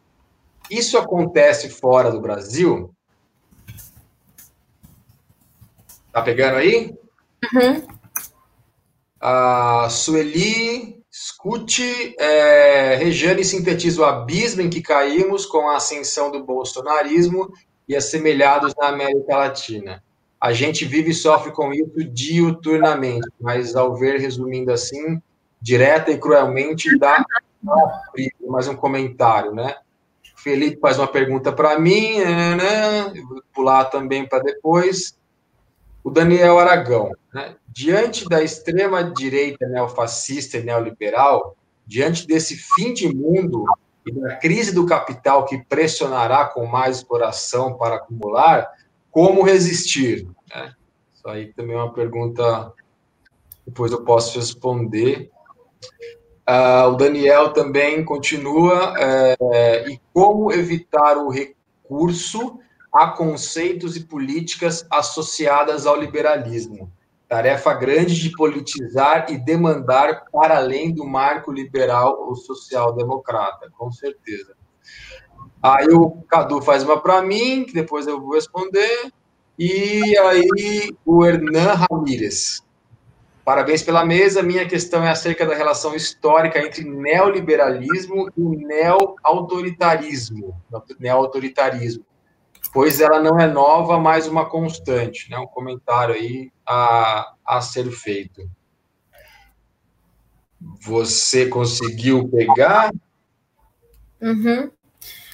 Isso 0.69 0.97
acontece 0.97 1.69
fora 1.69 2.11
do 2.11 2.21
Brasil? 2.21 2.93
Tá 6.11 6.21
pegando 6.21 6.57
aí? 6.57 6.93
Uhum. 7.53 7.87
A 9.19 9.87
Sueli, 9.89 11.01
escute, 11.11 12.15
é, 12.19 12.95
Regiane 12.95 13.43
sintetiza 13.43 14.01
o 14.01 14.05
abismo 14.05 14.61
em 14.61 14.69
que 14.69 14.81
caímos 14.81 15.45
com 15.45 15.69
a 15.69 15.77
ascensão 15.77 16.31
do 16.31 16.43
bolsonarismo 16.43 17.51
e 17.87 17.95
assemelhados 17.95 18.73
na 18.77 18.87
América 18.87 19.37
Latina. 19.37 20.03
A 20.43 20.51
gente 20.51 20.83
vive 20.83 21.11
e 21.11 21.13
sofre 21.13 21.53
com 21.53 21.71
isso 21.71 22.03
diuturnamente, 22.03 23.29
mas 23.39 23.77
ao 23.77 23.95
ver, 23.95 24.19
resumindo 24.19 24.73
assim, 24.73 25.21
direta 25.61 26.11
e 26.11 26.17
cruelmente, 26.17 26.99
dá 26.99 27.23
mais 28.45 28.67
um 28.67 28.75
comentário, 28.75 29.55
né? 29.55 29.77
Felipe 30.35 30.81
faz 30.81 30.99
uma 30.99 31.07
pergunta 31.07 31.53
para 31.53 31.79
mim, 31.79 32.19
né, 32.19 33.13
vou 33.25 33.41
pular 33.53 33.85
também 33.85 34.27
para 34.27 34.43
depois. 34.43 35.17
O 36.03 36.11
Daniel 36.11 36.59
Aragão, 36.59 37.13
né? 37.33 37.55
diante 37.69 38.27
da 38.27 38.43
extrema 38.43 39.01
direita 39.01 39.65
neofascista 39.65 40.57
e 40.57 40.63
neoliberal, 40.63 41.55
diante 41.87 42.27
desse 42.27 42.57
fim 42.75 42.93
de 42.93 43.07
mundo 43.07 43.63
e 44.05 44.11
da 44.11 44.35
crise 44.35 44.75
do 44.75 44.85
capital 44.85 45.45
que 45.45 45.63
pressionará 45.63 46.43
com 46.43 46.65
mais 46.65 46.97
exploração 46.97 47.77
para 47.77 47.95
acumular, 47.95 48.69
como 49.13 49.43
resistir? 49.43 50.27
Né? 50.53 50.73
Isso 51.13 51.29
aí 51.29 51.53
também 51.53 51.75
é 51.75 51.79
uma 51.79 51.93
pergunta, 51.93 52.73
depois 53.65 53.91
eu 53.91 54.03
posso 54.03 54.37
responder. 54.37 55.29
Uh, 56.49 56.89
o 56.89 56.95
Daniel 56.97 57.53
também 57.53 58.03
continua. 58.03 58.95
É, 58.97 59.89
e 59.89 60.01
como 60.11 60.51
evitar 60.51 61.17
o 61.17 61.29
recurso 61.29 62.59
a 62.91 63.07
conceitos 63.07 63.95
e 63.95 64.03
políticas 64.03 64.85
associadas 64.89 65.85
ao 65.85 65.95
liberalismo? 65.95 66.91
Tarefa 67.29 67.73
grande 67.73 68.15
de 68.19 68.31
politizar 68.31 69.27
e 69.29 69.37
demandar 69.37 70.25
para 70.31 70.57
além 70.57 70.93
do 70.93 71.05
marco 71.05 71.51
liberal 71.51 72.27
ou 72.27 72.35
social-democrata, 72.35 73.71
com 73.77 73.91
certeza. 73.91 74.55
Aí 75.63 75.87
o 75.93 76.11
Cadu 76.27 76.61
faz 76.61 76.83
uma 76.83 76.99
para 76.99 77.21
mim, 77.21 77.63
que 77.63 77.73
depois 77.73 78.05
eu 78.05 78.19
vou 78.19 78.33
responder. 78.33 79.09
E 79.57 80.17
aí 80.17 80.93
o 81.05 81.25
Hernan 81.25 81.87
Ramírez. 81.89 82.61
Parabéns 83.45 83.81
pela 83.81 84.05
mesa. 84.05 84.43
Minha 84.43 84.67
questão 84.67 85.05
é 85.05 85.09
acerca 85.09 85.45
da 85.45 85.55
relação 85.55 85.95
histórica 85.95 86.59
entre 86.59 86.83
neoliberalismo 86.83 88.29
e 88.37 88.41
neo-autoritarismo. 88.41 90.53
Neo-autoritarismo. 90.99 92.05
Pois 92.73 92.99
ela 92.99 93.21
não 93.21 93.39
é 93.39 93.47
nova, 93.47 93.97
mas 93.97 94.27
uma 94.27 94.49
constante. 94.49 95.31
Né? 95.31 95.37
Um 95.37 95.47
comentário 95.47 96.13
aí 96.13 96.51
a, 96.67 97.35
a 97.45 97.61
ser 97.61 97.89
feito. 97.89 98.51
Você 100.81 101.47
conseguiu 101.47 102.27
pegar? 102.27 102.91
Uhum. 104.21 104.69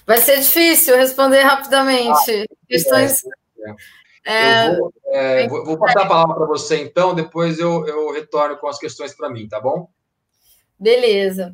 Vai 0.09 0.17
ser 0.17 0.39
difícil 0.39 0.97
responder 0.97 1.43
rapidamente. 1.43 2.47
Ah, 2.49 2.55
Questões. 2.67 3.21
É, 4.25 4.65
é. 4.65 4.71
É... 4.71 4.75
Eu 4.75 4.79
vou, 4.79 4.93
é, 5.05 5.47
vou, 5.47 5.77
passar 5.77 6.01
a 6.01 6.07
palavra 6.07 6.35
para 6.35 6.47
você, 6.47 6.81
então, 6.81 7.13
depois 7.13 7.59
eu, 7.59 7.85
eu 7.85 8.11
retorno 8.11 8.57
com 8.57 8.67
as 8.67 8.79
questões 8.79 9.15
para 9.15 9.29
mim, 9.29 9.47
tá 9.47 9.59
bom? 9.59 9.87
Beleza. 10.79 11.53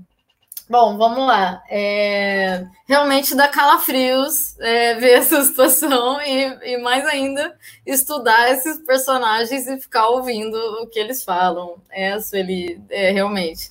Bom, 0.69 0.97
vamos 0.97 1.27
lá. 1.27 1.61
É, 1.69 2.65
realmente 2.87 3.35
dá 3.35 3.49
calafrios 3.49 4.57
é, 4.61 4.95
ver 4.95 5.17
essa 5.19 5.43
situação 5.43 6.21
e, 6.21 6.75
e, 6.75 6.77
mais 6.77 7.05
ainda, 7.05 7.57
estudar 7.85 8.53
esses 8.53 8.77
personagens 8.85 9.67
e 9.67 9.81
ficar 9.81 10.07
ouvindo 10.07 10.55
o 10.81 10.87
que 10.87 10.97
eles 10.97 11.25
falam. 11.25 11.75
É, 11.91 12.15
ele 12.31 12.81
é, 12.89 13.11
realmente. 13.11 13.69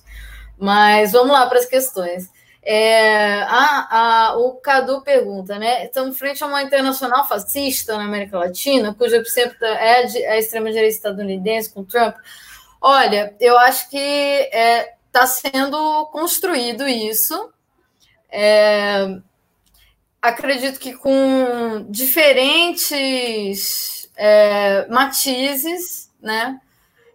Mas 0.59 1.11
vamos 1.11 1.31
lá 1.31 1.47
para 1.47 1.57
as 1.57 1.65
questões. 1.65 2.34
É, 2.67 3.43
a, 3.43 4.31
a, 4.31 4.37
o 4.37 4.55
Cadu 4.55 5.01
pergunta, 5.01 5.59
né? 5.59 5.85
Estamos 5.85 6.17
frente 6.17 6.43
a 6.43 6.47
uma 6.47 6.63
internacional 6.63 7.27
fascista 7.27 7.95
na 7.95 8.05
América 8.05 8.39
Latina, 8.39 8.95
cujo 8.95 9.15
epicentro 9.15 9.63
é, 9.63 10.03
é 10.03 10.31
a 10.31 10.37
extrema-direita 10.39 10.95
estadunidense 10.95 11.71
com 11.71 11.83
Trump. 11.83 12.15
Olha, 12.81 13.35
eu 13.39 13.55
acho 13.59 13.87
que 13.91 13.97
está 13.97 14.57
é, 14.57 14.95
tá 15.11 15.27
sendo 15.27 16.07
construído 16.07 16.87
isso. 16.87 17.51
É, 18.31 19.15
acredito 20.19 20.79
que 20.79 20.93
com 20.93 21.85
diferentes 21.87 24.09
é, 24.17 24.87
matizes, 24.87 26.11
né? 26.19 26.59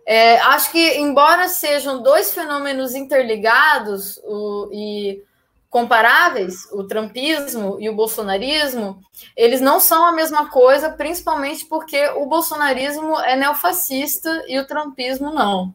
É, 0.06 0.38
acho 0.40 0.70
que, 0.70 0.98
embora 0.98 1.48
sejam 1.48 2.02
dois 2.02 2.32
fenômenos 2.32 2.94
interligados, 2.94 4.18
o, 4.24 4.70
e 4.72 5.22
comparáveis, 5.70 6.66
o 6.72 6.82
trumpismo 6.82 7.76
e 7.78 7.88
o 7.88 7.94
bolsonarismo, 7.94 9.00
eles 9.36 9.60
não 9.60 9.78
são 9.78 10.04
a 10.04 10.12
mesma 10.12 10.50
coisa, 10.50 10.90
principalmente 10.90 11.64
porque 11.64 12.08
o 12.16 12.26
bolsonarismo 12.26 13.18
é 13.20 13.36
neofascista 13.36 14.44
e 14.48 14.58
o 14.58 14.66
trumpismo 14.66 15.32
não. 15.32 15.72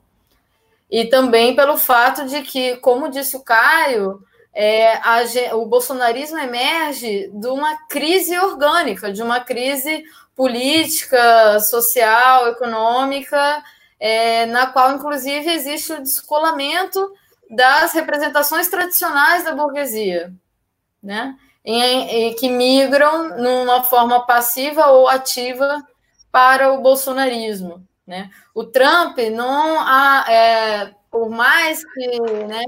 E 0.91 1.05
também 1.05 1.55
pelo 1.55 1.77
fato 1.77 2.25
de 2.25 2.41
que, 2.41 2.75
como 2.77 3.09
disse 3.09 3.37
o 3.37 3.43
Caio, 3.43 4.21
é, 4.53 4.95
a, 4.97 5.21
o 5.55 5.65
bolsonarismo 5.65 6.37
emerge 6.39 7.29
de 7.33 7.47
uma 7.47 7.87
crise 7.87 8.37
orgânica, 8.37 9.11
de 9.11 9.23
uma 9.23 9.39
crise 9.39 10.03
política, 10.35 11.59
social, 11.61 12.49
econômica, 12.49 13.63
é, 13.97 14.45
na 14.47 14.67
qual, 14.67 14.91
inclusive, 14.93 15.49
existe 15.49 15.93
o 15.93 16.01
descolamento 16.01 17.13
das 17.49 17.93
representações 17.93 18.67
tradicionais 18.67 19.43
da 19.43 19.53
burguesia, 19.53 20.33
né? 21.01 21.37
E, 21.63 21.79
e, 21.79 22.33
que 22.35 22.47
migram 22.47 23.37
numa 23.37 23.83
forma 23.83 24.25
passiva 24.25 24.87
ou 24.87 25.07
ativa 25.07 25.83
para 26.31 26.71
o 26.73 26.81
bolsonarismo, 26.81 27.85
né? 28.05 28.29
O 28.53 28.63
Trump 28.63 29.17
não 29.31 29.79
há, 29.79 30.25
é, 30.29 30.93
por 31.09 31.29
mais 31.29 31.83
que, 31.83 32.19
né, 32.45 32.63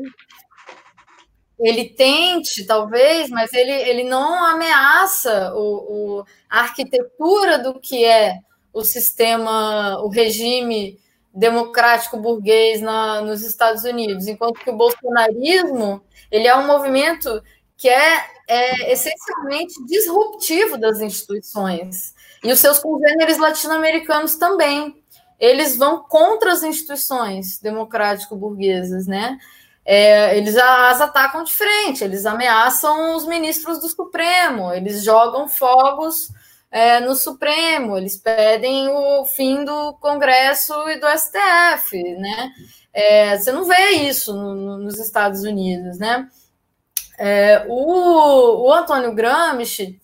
ele 1.60 1.90
tente, 1.90 2.66
talvez, 2.66 3.30
mas 3.30 3.52
ele, 3.54 3.72
ele 3.72 4.04
não 4.04 4.44
ameaça 4.46 5.54
o, 5.56 6.20
o, 6.20 6.26
a 6.50 6.62
arquitetura 6.62 7.60
do 7.60 7.80
que 7.80 8.06
é 8.06 8.40
o 8.72 8.84
sistema, 8.84 10.00
o 10.02 10.08
regime 10.08 11.00
democrático 11.38 12.18
burguês 12.18 12.82
na, 12.82 13.22
nos 13.22 13.44
Estados 13.44 13.84
Unidos, 13.84 14.28
enquanto 14.28 14.60
que 14.60 14.72
o 14.72 14.76
bolsonarismo 14.76 16.02
ele 16.32 16.48
é 16.48 16.56
um 16.56 16.66
movimento 16.66 17.42
que 17.78 17.88
é, 17.88 18.26
é 18.48 18.92
essencialmente 18.92 19.86
disruptivo 19.86 20.80
das 20.80 21.00
instituições 21.00 22.16
e 22.44 22.52
os 22.52 22.60
seus 22.60 22.80
congêneres 22.80 23.38
latino-americanos 23.38 24.36
também 24.36 24.96
eles 25.40 25.78
vão 25.78 26.00
contra 26.00 26.52
as 26.52 26.64
instituições 26.64 27.60
democrático-burguesas, 27.60 29.06
né? 29.06 29.38
É, 29.86 30.36
eles 30.36 30.58
as 30.58 31.00
atacam 31.00 31.44
de 31.44 31.54
frente, 31.54 32.04
eles 32.04 32.26
ameaçam 32.26 33.16
os 33.16 33.28
ministros 33.28 33.80
do 33.80 33.88
Supremo, 33.88 34.74
eles 34.74 35.04
jogam 35.04 35.48
fogos 35.48 36.30
é, 36.72 37.00
no 37.00 37.16
Supremo, 37.16 37.98
eles 37.98 38.18
pedem 38.18 38.90
o 38.90 39.26
fim 39.26 39.64
do 39.64 39.94
Congresso 39.96 40.74
e 40.90 41.00
do 41.00 41.08
STF, 41.08 42.04
né? 42.20 42.52
É, 42.94 43.38
você 43.38 43.52
não 43.52 43.66
vê 43.66 43.92
isso 43.92 44.34
no, 44.34 44.78
nos 44.78 45.00
Estados 45.00 45.44
Unidos, 45.44 45.98
né? 45.98 46.28
É, 47.18 47.66
o, 47.68 48.68
o 48.68 48.74
Antônio 48.74 49.14
Gramsci, 49.14 50.00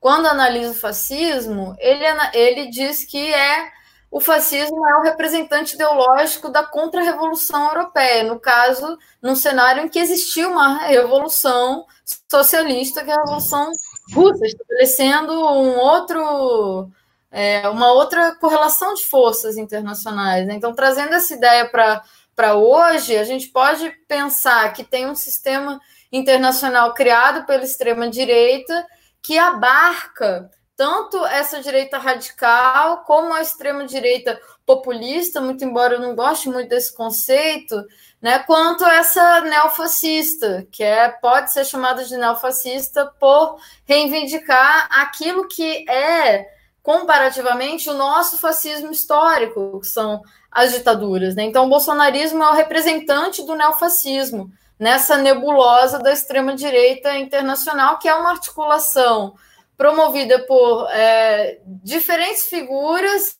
quando 0.00 0.26
analisa 0.26 0.72
o 0.72 0.74
fascismo, 0.74 1.76
ele, 1.78 2.04
ele 2.32 2.70
diz 2.70 3.04
que 3.04 3.32
é 3.32 3.70
o 4.10 4.20
fascismo 4.20 4.86
é 4.86 4.96
o 4.96 5.02
representante 5.02 5.74
ideológico 5.74 6.48
da 6.48 6.64
contra-revolução 6.64 7.68
europeia, 7.68 8.22
no 8.22 8.40
caso, 8.40 8.96
num 9.20 9.36
cenário 9.36 9.84
em 9.84 9.88
que 9.88 9.98
existia 9.98 10.48
uma 10.48 10.78
revolução 10.86 11.84
socialista, 12.30 13.04
que 13.04 13.10
é 13.10 13.14
a 13.14 13.18
Revolução 13.18 13.70
russa, 14.12 14.46
estabelecendo 14.46 15.32
um 15.32 15.78
outro, 15.78 16.90
é, 17.30 17.68
uma 17.68 17.92
outra 17.92 18.34
correlação 18.36 18.94
de 18.94 19.04
forças 19.04 19.56
internacionais. 19.56 20.46
Né? 20.46 20.54
Então, 20.54 20.74
trazendo 20.74 21.14
essa 21.14 21.34
ideia 21.34 21.68
para 21.68 22.54
hoje, 22.54 23.16
a 23.16 23.24
gente 23.24 23.48
pode 23.48 23.90
pensar 24.06 24.72
que 24.72 24.84
tem 24.84 25.06
um 25.06 25.14
sistema 25.14 25.80
internacional 26.12 26.94
criado 26.94 27.44
pela 27.46 27.64
extrema-direita 27.64 28.86
que 29.22 29.38
abarca 29.38 30.50
tanto 30.76 31.24
essa 31.26 31.60
direita 31.60 31.98
radical 31.98 32.98
como 33.04 33.32
a 33.32 33.40
extrema-direita 33.40 34.38
populista, 34.66 35.40
muito 35.40 35.64
embora 35.64 35.94
eu 35.94 36.00
não 36.00 36.16
goste 36.16 36.48
muito 36.48 36.68
desse 36.68 36.94
conceito, 36.94 37.86
né, 38.20 38.40
quanto 38.40 38.84
essa 38.84 39.40
neofascista, 39.42 40.66
que 40.72 40.82
é, 40.82 41.08
pode 41.08 41.52
ser 41.52 41.64
chamada 41.64 42.04
de 42.04 42.16
neofascista 42.16 43.06
por 43.20 43.58
reivindicar 43.84 44.88
aquilo 44.90 45.46
que 45.46 45.88
é, 45.88 46.50
comparativamente, 46.82 47.88
o 47.88 47.94
nosso 47.94 48.38
fascismo 48.38 48.90
histórico, 48.90 49.78
que 49.80 49.86
são 49.86 50.20
as 50.50 50.72
ditaduras. 50.72 51.36
Né? 51.36 51.44
Então, 51.44 51.66
o 51.66 51.68
bolsonarismo 51.68 52.42
é 52.42 52.50
o 52.50 52.54
representante 52.54 53.44
do 53.44 53.54
neofascismo, 53.54 54.50
nessa 54.78 55.16
nebulosa 55.16 55.98
da 55.98 56.12
extrema-direita 56.12 57.16
internacional, 57.16 57.98
que 57.98 58.08
é 58.08 58.14
uma 58.14 58.30
articulação 58.30 59.34
promovida 59.76 60.38
por 60.46 60.88
é, 60.90 61.60
diferentes 61.64 62.46
figuras, 62.46 63.38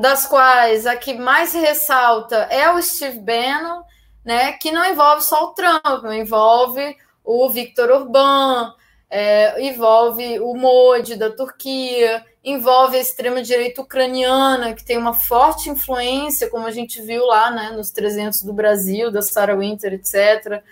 das 0.00 0.26
quais 0.26 0.86
a 0.86 0.96
que 0.96 1.14
mais 1.14 1.54
ressalta 1.54 2.36
é 2.50 2.70
o 2.72 2.82
Steve 2.82 3.20
Bannon, 3.20 3.82
né, 4.24 4.52
que 4.52 4.72
não 4.72 4.84
envolve 4.84 5.22
só 5.22 5.44
o 5.44 5.54
Trump, 5.54 6.04
envolve 6.12 6.96
o 7.24 7.48
Viktor 7.48 7.90
Orbán, 7.90 8.72
é, 9.08 9.62
envolve 9.62 10.40
o 10.40 10.54
Modi 10.54 11.14
da 11.14 11.30
Turquia, 11.30 12.24
envolve 12.44 12.96
a 12.96 13.00
extrema-direita 13.00 13.82
ucraniana, 13.82 14.74
que 14.74 14.84
tem 14.84 14.96
uma 14.96 15.14
forte 15.14 15.70
influência, 15.70 16.50
como 16.50 16.66
a 16.66 16.70
gente 16.70 17.00
viu 17.02 17.24
lá 17.26 17.50
né, 17.50 17.70
nos 17.70 17.90
300 17.90 18.42
do 18.42 18.52
Brasil, 18.52 19.10
da 19.10 19.22
Sarah 19.22 19.56
Winter, 19.56 19.94
etc. 19.94 20.62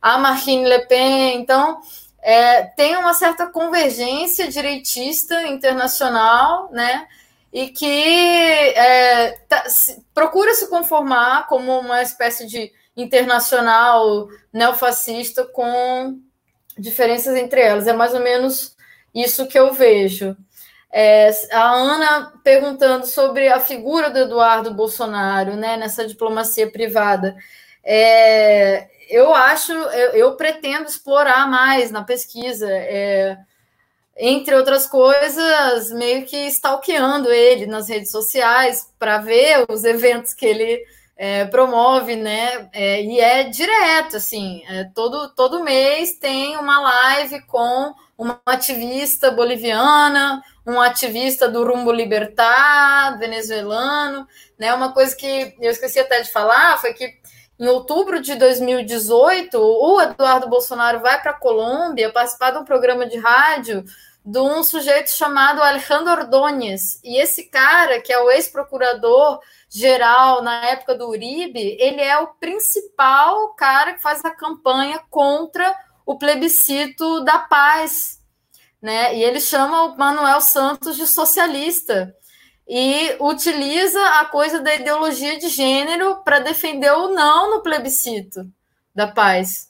A 0.00 0.18
Marine 0.18 0.68
Le 0.68 0.86
Pen. 0.86 1.38
Então, 1.38 1.80
é, 2.20 2.62
tem 2.62 2.96
uma 2.96 3.14
certa 3.14 3.46
convergência 3.46 4.48
direitista 4.48 5.42
internacional, 5.46 6.70
né? 6.70 7.06
E 7.52 7.68
que 7.68 7.86
é, 7.86 9.38
tá, 9.48 9.68
se, 9.68 10.04
procura 10.12 10.54
se 10.54 10.68
conformar 10.68 11.46
como 11.46 11.78
uma 11.80 12.02
espécie 12.02 12.46
de 12.46 12.72
internacional 12.96 14.28
neofascista 14.52 15.44
com 15.44 16.18
diferenças 16.76 17.36
entre 17.36 17.60
elas. 17.60 17.86
É 17.86 17.92
mais 17.92 18.14
ou 18.14 18.20
menos 18.20 18.76
isso 19.14 19.46
que 19.46 19.58
eu 19.58 19.72
vejo. 19.72 20.36
É, 20.90 21.30
a 21.52 21.70
Ana 21.70 22.32
perguntando 22.42 23.06
sobre 23.06 23.48
a 23.48 23.60
figura 23.60 24.10
do 24.10 24.20
Eduardo 24.20 24.72
Bolsonaro 24.72 25.54
né, 25.54 25.76
nessa 25.76 26.06
diplomacia 26.06 26.70
privada. 26.70 27.36
É, 27.84 28.88
eu 29.08 29.34
acho, 29.34 29.72
eu, 29.72 30.10
eu, 30.12 30.36
pretendo 30.36 30.86
explorar 30.86 31.48
mais 31.48 31.90
na 31.90 32.04
pesquisa, 32.04 32.68
é, 32.70 33.38
entre 34.18 34.56
outras 34.56 34.84
coisas, 34.84 35.92
meio 35.92 36.26
que 36.26 36.48
stalkeando 36.48 37.30
ele 37.30 37.66
nas 37.66 37.88
redes 37.88 38.10
sociais 38.10 38.92
para 38.98 39.18
ver 39.18 39.64
os 39.68 39.84
eventos 39.84 40.34
que 40.34 40.44
ele 40.44 40.84
é, 41.16 41.44
promove, 41.44 42.16
né? 42.16 42.68
É, 42.72 43.00
e 43.02 43.20
é 43.20 43.44
direto, 43.44 44.16
assim, 44.16 44.64
é, 44.68 44.84
todo, 44.92 45.28
todo 45.30 45.62
mês 45.62 46.18
tem 46.18 46.56
uma 46.56 46.80
live 46.80 47.42
com 47.42 47.94
uma 48.16 48.40
ativista 48.44 49.30
boliviana, 49.30 50.42
um 50.66 50.80
ativista 50.80 51.48
do 51.48 51.64
Rumbo 51.64 51.92
Libertar, 51.92 53.16
venezuelano, 53.18 54.26
né? 54.58 54.74
Uma 54.74 54.92
coisa 54.92 55.14
que 55.14 55.54
eu 55.60 55.70
esqueci 55.70 56.00
até 56.00 56.20
de 56.22 56.32
falar 56.32 56.76
foi 56.78 56.92
que 56.92 57.18
em 57.58 57.66
outubro 57.66 58.20
de 58.20 58.36
2018, 58.36 59.58
o 59.60 60.00
Eduardo 60.00 60.48
Bolsonaro 60.48 61.00
vai 61.00 61.20
para 61.20 61.32
a 61.32 61.38
Colômbia 61.38 62.12
participar 62.12 62.52
de 62.52 62.58
um 62.58 62.64
programa 62.64 63.06
de 63.06 63.16
rádio 63.18 63.84
de 64.24 64.38
um 64.38 64.62
sujeito 64.62 65.10
chamado 65.10 65.62
Alejandro 65.62 66.12
Ordóñez. 66.12 67.00
E 67.02 67.20
esse 67.20 67.44
cara, 67.44 68.00
que 68.00 68.12
é 68.12 68.18
o 68.18 68.30
ex-procurador 68.30 69.40
geral 69.68 70.42
na 70.42 70.66
época 70.66 70.94
do 70.94 71.08
Uribe, 71.08 71.76
ele 71.80 72.00
é 72.00 72.18
o 72.18 72.28
principal 72.34 73.54
cara 73.54 73.94
que 73.94 74.02
faz 74.02 74.24
a 74.24 74.30
campanha 74.30 75.00
contra 75.10 75.74
o 76.04 76.18
plebiscito 76.18 77.24
da 77.24 77.38
paz. 77.38 78.20
Né? 78.80 79.16
E 79.16 79.22
ele 79.22 79.40
chama 79.40 79.84
o 79.84 79.96
Manuel 79.96 80.40
Santos 80.40 80.96
de 80.96 81.06
socialista 81.06 82.14
e 82.68 83.16
utiliza 83.18 84.02
a 84.20 84.26
coisa 84.26 84.60
da 84.60 84.74
ideologia 84.74 85.38
de 85.38 85.48
gênero 85.48 86.22
para 86.22 86.38
defender 86.38 86.92
o 86.92 87.08
não 87.08 87.50
no 87.50 87.62
plebiscito 87.62 88.46
da 88.94 89.06
paz. 89.06 89.67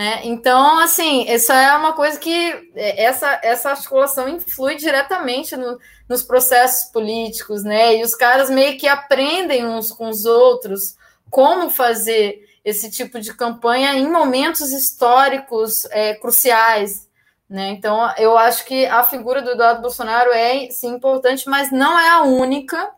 Né? 0.00 0.22
Então, 0.24 0.78
assim, 0.78 1.30
isso 1.30 1.52
é 1.52 1.76
uma 1.76 1.92
coisa 1.92 2.18
que 2.18 2.70
é, 2.74 3.04
essa, 3.04 3.38
essa 3.42 3.68
articulação 3.68 4.26
influi 4.30 4.76
diretamente 4.76 5.54
no, 5.58 5.78
nos 6.08 6.22
processos 6.22 6.90
políticos, 6.90 7.62
né? 7.62 7.96
E 7.96 8.02
os 8.02 8.14
caras 8.14 8.48
meio 8.48 8.78
que 8.78 8.88
aprendem 8.88 9.66
uns 9.66 9.92
com 9.92 10.08
os 10.08 10.24
outros 10.24 10.96
como 11.28 11.68
fazer 11.68 12.48
esse 12.64 12.90
tipo 12.90 13.20
de 13.20 13.34
campanha 13.34 13.92
em 13.92 14.10
momentos 14.10 14.72
históricos 14.72 15.84
é, 15.90 16.14
cruciais. 16.14 17.06
Né? 17.46 17.68
Então, 17.68 18.10
eu 18.16 18.38
acho 18.38 18.64
que 18.64 18.86
a 18.86 19.04
figura 19.04 19.42
do 19.42 19.50
Eduardo 19.50 19.82
Bolsonaro 19.82 20.30
é 20.32 20.70
sim 20.70 20.94
importante, 20.94 21.46
mas 21.46 21.70
não 21.70 21.98
é 21.98 22.08
a 22.08 22.22
única. 22.22 22.90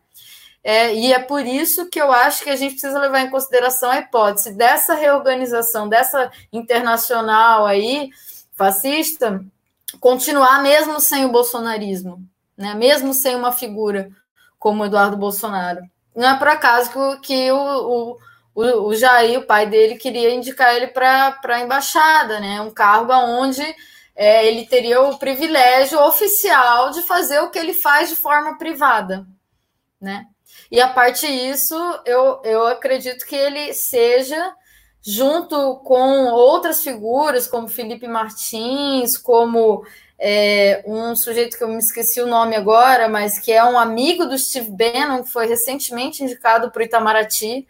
É, 0.64 0.94
e 0.94 1.12
é 1.12 1.18
por 1.18 1.44
isso 1.44 1.89
que 1.89 2.01
eu 2.01 2.12
acho 2.12 2.44
que 2.44 2.51
a 2.51 2.56
gente 2.56 2.72
precisa 2.72 2.98
levar 2.98 3.20
em 3.20 3.30
consideração 3.30 3.90
a 3.90 3.98
hipótese 3.98 4.52
dessa 4.55 4.94
reorganização, 4.94 5.89
dessa 5.89 6.30
internacional 6.52 7.66
aí, 7.66 8.10
fascista, 8.52 9.44
continuar 9.98 10.62
mesmo 10.62 11.01
sem 11.01 11.24
o 11.24 11.32
bolsonarismo, 11.32 12.22
né? 12.56 12.74
mesmo 12.74 13.12
sem 13.12 13.34
uma 13.34 13.51
figura 13.51 14.09
como 14.59 14.84
Eduardo 14.84 15.16
Bolsonaro. 15.16 15.80
Não 16.14 16.28
é 16.28 16.39
por 16.39 16.47
acaso 16.47 16.90
que, 17.20 17.51
o, 17.51 18.16
o, 18.55 18.62
o 18.62 18.94
Jair, 18.94 19.40
o 19.40 19.47
pai 19.47 19.66
dele, 19.66 19.97
queria 19.97 20.32
indicar 20.32 20.76
ele 20.76 20.86
para 20.86 21.40
a 21.43 21.60
embaixada, 21.60 22.39
né? 22.39 22.60
um 22.60 22.70
cargo 22.70 23.12
onde 23.12 23.64
é, 24.14 24.47
ele 24.47 24.66
teria 24.66 25.01
o 25.02 25.18
privilégio 25.18 25.98
oficial 26.01 26.90
de 26.90 27.02
fazer 27.02 27.40
o 27.40 27.51
que 27.51 27.59
ele 27.59 27.74
faz 27.74 28.10
de 28.10 28.16
forma 28.16 28.59
privada, 28.59 29.26
né? 30.01 30.26
E 30.73 30.81
a 30.81 30.89
parte 30.89 31.27
disso, 31.27 31.77
eu, 32.07 32.40
eu 32.44 32.66
acredito 32.66 33.27
que 33.27 33.36
ele 33.36 33.74
seja, 33.74 34.55
junto 35.03 35.77
com 35.85 36.28
outras 36.31 36.82
figuras, 36.82 37.47
como 37.47 37.69
Felipe 37.69 38.09
Martins, 38.09 39.19
como 39.19 39.85
é, 40.19 40.82
um 40.86 41.15
sujeito 41.15 41.59
que 41.59 41.62
eu 41.62 41.69
me 41.69 41.77
esqueci 41.77 42.23
o 42.23 42.27
nome 42.27 42.57
agora, 42.57 43.07
mas 43.07 43.39
que 43.39 43.53
é 43.53 43.62
um 43.62 43.78
amigo 43.78 44.24
do 44.24 44.39
Steve 44.39 44.70
Bannon, 44.70 45.23
que 45.23 45.28
foi 45.28 45.47
recentemente 45.47 46.24
indicado 46.24 46.70
para 46.70 46.81
o 46.81 46.85
Itamaraty, 46.85 47.69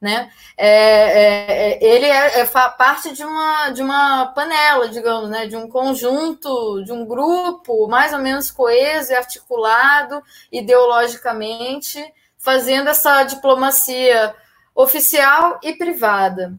né? 0.00 0.30
É, 0.56 0.68
é, 0.68 1.72
é, 1.72 1.84
ele 1.84 2.06
é, 2.06 2.40
é 2.40 2.44
parte 2.44 3.12
de 3.12 3.24
uma, 3.24 3.70
de 3.70 3.82
uma 3.82 4.26
panela, 4.26 4.88
digamos, 4.88 5.28
né? 5.28 5.48
de 5.48 5.56
um 5.56 5.68
conjunto, 5.68 6.84
de 6.84 6.92
um 6.92 7.04
grupo 7.04 7.88
mais 7.88 8.12
ou 8.12 8.20
menos 8.20 8.50
coeso 8.52 9.10
e 9.10 9.16
articulado 9.16 10.22
ideologicamente, 10.52 12.04
fazendo 12.44 12.88
essa 12.88 13.24
diplomacia 13.24 14.34
oficial 14.74 15.58
e 15.62 15.72
privada. 15.72 16.52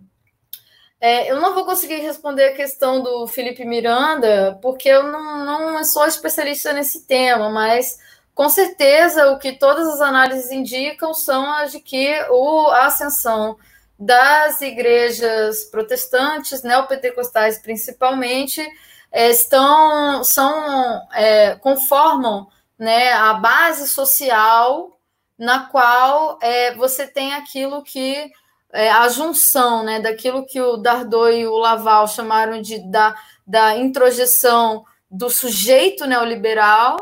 É, 1.00 1.32
eu 1.32 1.40
não 1.40 1.54
vou 1.54 1.66
conseguir 1.66 1.98
responder 1.98 2.46
a 2.46 2.56
questão 2.56 3.04
do 3.04 3.28
Felipe 3.28 3.64
Miranda, 3.64 4.58
porque 4.62 4.90
eu 4.90 5.04
não, 5.04 5.46
não 5.46 5.84
sou 5.84 6.08
especialista 6.08 6.74
nesse 6.74 7.06
tema, 7.06 7.50
mas 7.50 8.00
com 8.34 8.50
certeza, 8.50 9.32
o 9.32 9.38
que 9.38 9.54
todas 9.54 9.88
as 9.88 10.02
análises 10.02 10.52
indicam 10.52 11.14
são 11.14 11.50
as 11.54 11.72
de 11.72 11.80
que 11.80 12.20
o, 12.30 12.68
a 12.70 12.88
ascensão 12.88 13.58
das 13.98 14.60
igrejas 14.62 15.66
protestantes, 15.66 16.64
neopentecostais 16.64 17.60
principalmente, 17.60 18.66
é, 19.12 19.30
estão, 19.30 20.24
são, 20.24 21.08
é, 21.14 21.56
conformam 21.56 22.48
né, 22.78 23.14
a 23.14 23.36
base 23.36 23.88
social 23.88 24.95
na 25.38 25.68
qual 25.68 26.40
é, 26.42 26.74
você 26.76 27.06
tem 27.06 27.34
aquilo 27.34 27.84
que 27.84 28.32
é, 28.72 28.92
a 28.92 29.08
junção 29.10 29.84
né, 29.84 30.00
daquilo 30.00 30.46
que 30.46 30.60
o 30.62 30.78
Dardot 30.78 31.32
e 31.32 31.48
o 31.48 31.58
Laval 31.58 32.08
chamaram 32.08 32.62
de 32.62 32.80
da, 32.90 33.16
da 33.46 33.76
introjeção 33.78 34.86
do 35.10 35.30
sujeito 35.30 36.06
neoliberal 36.06 36.98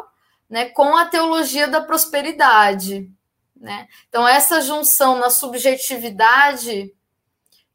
né, 0.49 0.65
com 0.65 0.95
a 0.95 1.05
teologia 1.05 1.67
da 1.67 1.81
prosperidade. 1.81 3.09
Né? 3.55 3.87
Então, 4.07 4.27
essa 4.27 4.61
junção 4.61 5.17
na 5.17 5.29
subjetividade 5.29 6.93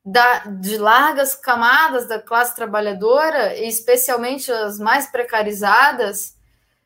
da, 0.05 0.39
de 0.41 0.79
largas 0.79 1.35
camadas 1.35 2.07
da 2.07 2.21
classe 2.21 2.55
trabalhadora, 2.55 3.57
especialmente 3.57 4.53
as 4.53 4.79
mais 4.79 5.11
precarizadas, 5.11 6.37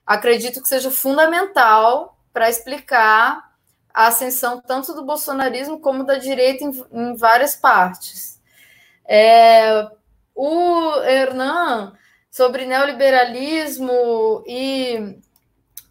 acredito 0.07 0.63
que 0.63 0.69
seja 0.69 0.91
fundamental 0.91 2.19
para 2.33 2.49
explicar 2.49 3.52
a 3.93 4.07
ascensão 4.07 4.61
tanto 4.61 4.95
do 4.95 5.05
bolsonarismo 5.05 5.81
como 5.81 6.05
da 6.05 6.17
direita 6.17 6.65
em, 6.65 6.85
em 6.93 7.17
várias 7.17 7.57
partes. 7.57 8.41
É, 9.05 9.89
o 10.35 11.03
Hernan, 11.03 11.93
sobre 12.31 12.65
neoliberalismo 12.65 14.43
e, 14.47 15.19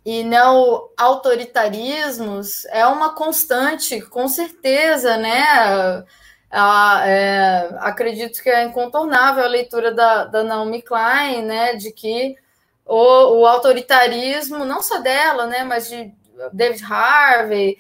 e 0.04 0.24
neo-autoritarismos, 0.24 2.66
é 2.66 2.84
uma 2.88 3.14
constante, 3.14 4.02
com 4.02 4.28
certeza, 4.28 5.18
né? 5.18 6.04
Ah, 6.50 7.04
é, 7.06 7.70
acredito 7.80 8.42
que 8.44 8.50
é 8.50 8.64
incontornável 8.64 9.44
a 9.44 9.48
leitura 9.48 9.94
da, 9.94 10.26
da 10.26 10.44
Naomi 10.44 10.82
Klein, 10.82 11.44
né, 11.44 11.76
de 11.76 11.92
que 11.94 12.36
o, 12.86 13.40
o 13.40 13.46
autoritarismo, 13.46 14.66
não 14.66 14.82
só 14.82 15.00
dela, 15.00 15.48
né, 15.48 15.64
mas 15.64 15.88
de 15.88 16.14
David 16.54 16.84
Harvey 16.84 17.78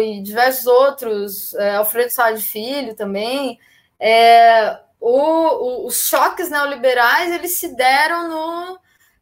e 0.00 0.20
diversos 0.22 0.66
outros, 0.66 1.54
é, 1.54 1.76
Alfredo 1.76 2.10
Sá 2.10 2.34
Filho 2.36 2.94
também, 2.94 3.58
é, 4.00 4.78
o, 5.00 5.10
o, 5.10 5.86
os 5.86 6.06
choques 6.08 6.48
neoliberais 6.50 7.32
eles 7.32 7.58
se 7.58 7.74
deram 7.74 8.28
no, 8.28 8.78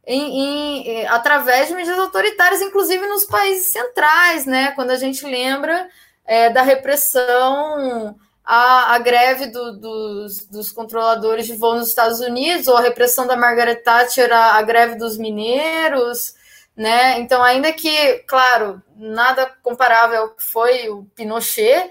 em, 0.07 0.87
em, 0.87 1.07
através 1.07 1.67
de 1.67 1.75
medidas 1.75 1.99
autoritárias, 1.99 2.61
inclusive 2.61 3.05
nos 3.07 3.25
países 3.25 3.71
centrais, 3.71 4.45
né? 4.45 4.71
Quando 4.71 4.91
a 4.91 4.97
gente 4.97 5.25
lembra 5.25 5.89
é, 6.25 6.49
da 6.49 6.61
repressão 6.61 8.15
a 8.47 8.99
greve 8.99 9.47
do, 9.47 9.73
dos, 9.73 10.45
dos, 10.45 10.71
controladores 10.71 11.47
de 11.47 11.55
voo 11.55 11.75
nos 11.75 11.87
Estados 11.87 12.19
Unidos, 12.19 12.67
ou 12.67 12.77
a 12.77 12.81
repressão 12.81 13.25
da 13.25 13.35
Margaret 13.35 13.77
Thatcher, 13.77 14.31
a 14.31 14.61
greve 14.61 14.95
dos 14.95 15.17
mineiros, 15.17 16.34
né? 16.75 17.19
Então, 17.19 17.41
ainda 17.41 17.71
que, 17.71 18.19
claro, 18.27 18.81
nada 18.95 19.51
comparável 19.63 20.23
ao 20.23 20.29
que 20.35 20.43
foi 20.43 20.89
o 20.89 21.05
Pinochet, 21.15 21.89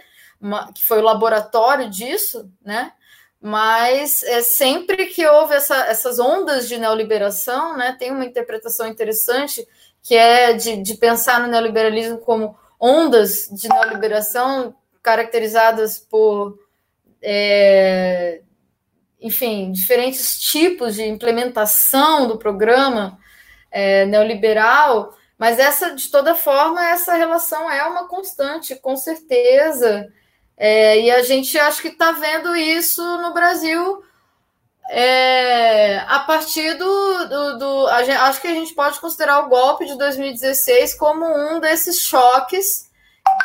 que 0.74 0.85
foi 0.85 0.98
o 0.98 1.05
laboratório 1.05 1.89
disso, 1.89 2.51
né? 2.62 2.93
Mas 3.40 4.23
é 4.23 4.43
sempre 4.43 5.06
que 5.06 5.27
houve 5.27 5.55
essa, 5.55 5.77
essas 5.86 6.19
ondas 6.19 6.69
de 6.69 6.78
neoliberação, 6.78 7.77
né? 7.77 7.97
Tem 7.98 8.11
uma 8.11 8.24
interpretação 8.24 8.86
interessante 8.86 9.66
que 10.02 10.15
é 10.15 10.52
de, 10.52 10.82
de 10.82 10.94
pensar 10.97 11.40
no 11.40 11.47
neoliberalismo 11.47 12.19
como 12.19 12.56
ondas 12.78 13.48
de 13.51 13.69
neoliberação 13.69 14.74
caracterizadas 15.02 15.98
por, 15.98 16.59
é, 17.23 18.43
enfim, 19.20 19.73
diferentes 19.73 20.39
tipos 20.40 20.94
de 20.94 21.05
implementação 21.05 22.27
do 22.27 22.36
programa 22.36 23.19
é, 23.74 24.06
neoliberal, 24.06 25.12
mas 25.36 25.59
essa, 25.59 25.90
de 25.90 26.09
toda 26.09 26.36
forma, 26.36 26.88
essa 26.88 27.14
relação 27.14 27.68
é 27.68 27.82
uma 27.82 28.06
constante, 28.06 28.76
com 28.76 28.96
certeza. 28.96 30.09
É, 30.56 31.01
e 31.01 31.10
a 31.10 31.24
gente 31.24 31.59
acho 31.59 31.82
que 31.82 31.88
está 31.88 32.12
vendo 32.12 32.55
isso 32.55 33.02
no 33.18 33.34
Brasil 33.34 34.01
é, 34.88 35.98
a 36.06 36.20
partir 36.20 36.74
do. 36.74 37.28
do, 37.28 37.59
do 37.59 37.98
gente, 38.05 38.12
acho 38.12 38.40
que 38.40 38.46
a 38.46 38.55
gente 38.55 38.72
pode 38.74 39.01
considerar 39.01 39.40
o 39.40 39.48
golpe 39.48 39.86
de 39.86 39.98
2016 39.98 40.94
como 40.94 41.26
um 41.26 41.59
desses 41.59 42.01
choques 42.01 42.88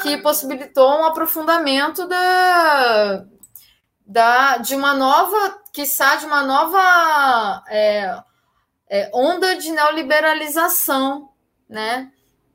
que 0.04 0.18
possibilitou 0.18 1.00
um 1.00 1.06
aprofundamento 1.06 2.08
da, 2.08 3.26
da, 4.06 4.58
de 4.58 4.76
uma 4.76 4.94
nova, 4.94 5.58
quiçá, 5.74 6.18
de 6.18 6.28
uma 6.28 6.44
nova 6.44 7.64
é, 7.68 8.22
é, 8.90 9.10
onda 9.14 9.56
de 9.56 9.72
neoliberalização, 9.72 11.30
né? 11.70 12.12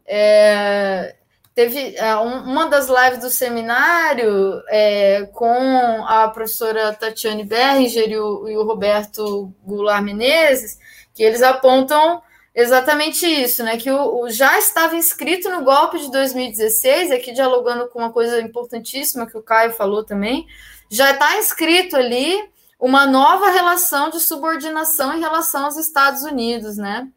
É, 0.06 1.14
teve 1.54 1.96
é, 1.96 2.16
uma 2.16 2.66
das 2.66 2.88
lives 2.88 3.20
do 3.20 3.30
seminário 3.30 4.62
é, 4.68 5.28
com 5.32 6.04
a 6.06 6.28
professora 6.28 6.92
Tatiane 6.92 7.44
Berger 7.44 8.10
e 8.10 8.18
o, 8.18 8.48
e 8.48 8.56
o 8.56 8.64
Roberto 8.64 9.52
Goulart 9.64 10.02
Menezes, 10.02 10.78
que 11.14 11.22
eles 11.22 11.42
apontam 11.42 12.22
Exatamente 12.54 13.26
isso, 13.26 13.64
né? 13.64 13.76
Que 13.76 13.90
o, 13.90 14.20
o, 14.20 14.30
já 14.30 14.56
estava 14.56 14.94
inscrito 14.94 15.50
no 15.50 15.64
golpe 15.64 15.98
de 15.98 16.08
2016, 16.08 17.10
aqui 17.10 17.32
dialogando 17.32 17.88
com 17.88 17.98
uma 17.98 18.12
coisa 18.12 18.40
importantíssima 18.40 19.26
que 19.26 19.36
o 19.36 19.42
Caio 19.42 19.72
falou 19.72 20.04
também, 20.04 20.46
já 20.88 21.10
está 21.10 21.36
inscrito 21.36 21.96
ali 21.96 22.48
uma 22.78 23.06
nova 23.06 23.50
relação 23.50 24.10
de 24.10 24.20
subordinação 24.20 25.14
em 25.14 25.20
relação 25.20 25.64
aos 25.64 25.76
Estados 25.76 26.22
Unidos, 26.22 26.76
né? 26.76 27.08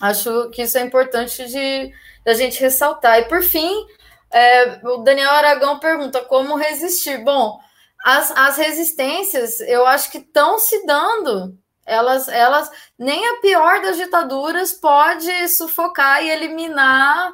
Acho 0.00 0.50
que 0.50 0.62
isso 0.62 0.78
é 0.78 0.82
importante 0.82 1.46
de, 1.46 1.92
a 2.26 2.34
gente 2.34 2.60
ressaltar. 2.60 3.18
E 3.18 3.24
por 3.24 3.42
fim, 3.42 3.86
é, 4.30 4.80
o 4.86 4.98
Daniel 4.98 5.30
Aragão 5.30 5.78
pergunta 5.78 6.20
como 6.24 6.56
resistir. 6.56 7.18
Bom, 7.24 7.58
as, 8.04 8.30
as 8.30 8.56
resistências 8.56 9.60
eu 9.60 9.86
acho 9.86 10.10
que 10.10 10.18
estão 10.18 10.58
se 10.58 10.86
dando 10.86 11.58
elas, 11.88 12.28
elas, 12.28 12.70
nem 12.98 13.26
a 13.26 13.40
pior 13.40 13.80
das 13.80 13.96
ditaduras 13.96 14.74
pode 14.74 15.48
sufocar 15.48 16.22
e 16.22 16.30
eliminar 16.30 17.32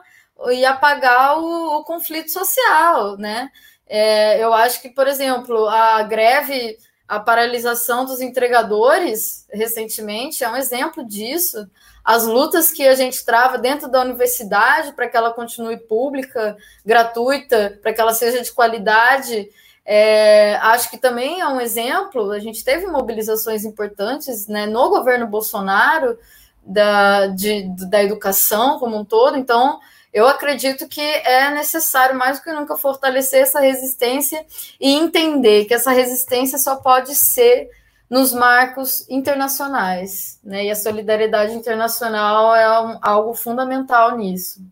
e 0.50 0.64
apagar 0.64 1.38
o, 1.38 1.78
o 1.78 1.84
conflito 1.84 2.30
social, 2.30 3.16
né? 3.16 3.50
É, 3.86 4.42
eu 4.42 4.54
acho 4.54 4.80
que, 4.80 4.88
por 4.90 5.06
exemplo, 5.08 5.68
a 5.68 6.02
greve, 6.04 6.78
a 7.06 7.20
paralisação 7.20 8.04
dos 8.04 8.20
entregadores 8.20 9.46
recentemente 9.52 10.42
é 10.42 10.50
um 10.50 10.56
exemplo 10.56 11.04
disso. 11.04 11.68
As 12.02 12.26
lutas 12.26 12.70
que 12.70 12.86
a 12.86 12.94
gente 12.94 13.24
trava 13.24 13.58
dentro 13.58 13.90
da 13.90 14.00
universidade 14.00 14.92
para 14.92 15.08
que 15.08 15.16
ela 15.16 15.32
continue 15.32 15.76
pública, 15.76 16.56
gratuita, 16.84 17.78
para 17.82 17.92
que 17.92 18.00
ela 18.00 18.14
seja 18.14 18.42
de 18.42 18.52
qualidade. 18.52 19.48
É, 19.84 20.56
acho 20.56 20.90
que 20.90 20.96
também 20.96 21.40
é 21.40 21.46
um 21.46 21.60
exemplo, 21.60 22.30
a 22.30 22.38
gente 22.38 22.64
teve 22.64 22.86
mobilizações 22.86 23.66
importantes 23.66 24.48
né, 24.48 24.64
no 24.64 24.88
governo 24.88 25.26
Bolsonaro 25.26 26.18
da, 26.64 27.26
de, 27.26 27.64
da 27.90 28.02
educação 28.02 28.78
como 28.78 28.96
um 28.96 29.04
todo, 29.04 29.36
então 29.36 29.78
eu 30.14 30.28
acredito 30.28 30.86
que 30.86 31.00
é 31.00 31.50
necessário 31.50 32.16
mais 32.16 32.38
do 32.38 32.44
que 32.44 32.52
nunca 32.52 32.76
fortalecer 32.76 33.42
essa 33.42 33.58
resistência 33.60 34.46
e 34.80 34.92
entender 34.92 35.64
que 35.64 35.74
essa 35.74 35.90
resistência 35.90 36.56
só 36.56 36.76
pode 36.76 37.16
ser 37.16 37.68
nos 38.08 38.32
marcos 38.32 39.04
internacionais, 39.10 40.38
né? 40.44 40.66
E 40.66 40.70
a 40.70 40.76
solidariedade 40.76 41.54
internacional 41.54 42.54
é 42.54 42.80
um, 42.80 42.98
algo 43.02 43.34
fundamental 43.34 44.16
nisso. 44.16 44.64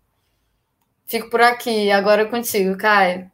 Fico 1.07 1.29
por 1.29 1.41
aqui, 1.41 1.91
agora 1.91 2.25
contigo, 2.27 2.79
Caio. 2.79 3.29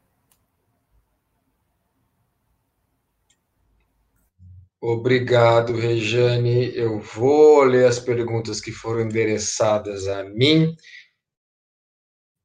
Obrigado, 4.80 5.76
Rejane. 5.76 6.74
Eu 6.74 7.00
vou 7.00 7.64
ler 7.64 7.86
as 7.86 7.98
perguntas 7.98 8.62
que 8.62 8.72
foram 8.72 9.02
endereçadas 9.02 10.08
a 10.08 10.24
mim 10.24 10.74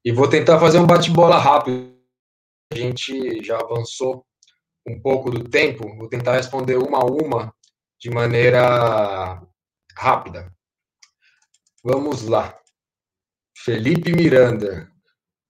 e 0.04 0.12
vou 0.12 0.28
tentar 0.28 0.60
fazer 0.60 0.80
um 0.80 0.88
bate-bola 0.88 1.38
rápido. 1.38 1.94
A 2.72 2.76
gente 2.76 3.44
já 3.44 3.60
avançou 3.60 4.26
um 4.88 5.00
pouco 5.00 5.30
do 5.30 5.48
tempo, 5.48 5.96
vou 5.96 6.10
tentar 6.10 6.34
responder 6.34 6.78
uma 6.78 7.00
a 7.00 7.06
uma 7.06 7.54
de 8.00 8.10
maneira 8.10 9.42
rápida. 9.96 10.54
Vamos 11.84 12.24
lá. 12.24 12.58
Felipe 13.58 14.12
Miranda. 14.12 14.92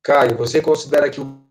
Caio, 0.04 0.38
você 0.38 0.62
considera 0.62 1.10
que 1.10 1.22
o 1.22 1.44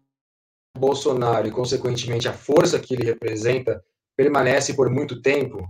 Bolsonaro 0.76 1.48
e, 1.48 1.50
consequentemente, 1.50 2.28
a 2.28 2.32
força 2.32 2.78
que 2.78 2.94
ele 2.94 3.04
representa 3.04 3.82
permanece 4.16 4.74
por 4.74 4.90
muito 4.90 5.20
tempo, 5.22 5.66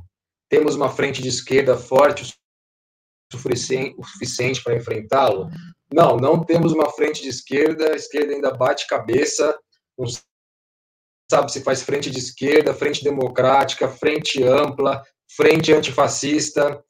temos 0.50 0.74
uma 0.74 0.90
frente 0.90 1.22
de 1.22 1.28
esquerda 1.28 1.76
forte 1.76 2.34
o 3.34 4.04
suficiente 4.04 4.62
para 4.62 4.76
enfrentá-lo? 4.76 5.48
Não, 5.93 6.16
não 6.16 6.43
temos 6.43 6.73
uma 6.73 6.90
frente 6.90 7.23
de 7.23 7.28
esquerda, 7.28 7.93
a 7.93 7.97
esquerda 7.97 8.32
ainda 8.32 8.51
bate 8.51 8.86
cabeça, 8.86 9.59
não 9.98 10.06
sabe 11.31 11.52
se 11.52 11.62
faz 11.62 11.82
frente 11.82 12.10
de 12.10 12.19
esquerda, 12.19 12.74
frente 12.74 13.05
democrática, 13.05 13.89
frente 13.89 14.43
ampla, 14.43 15.02
frente 15.36 15.73
antifascista, 15.73 16.82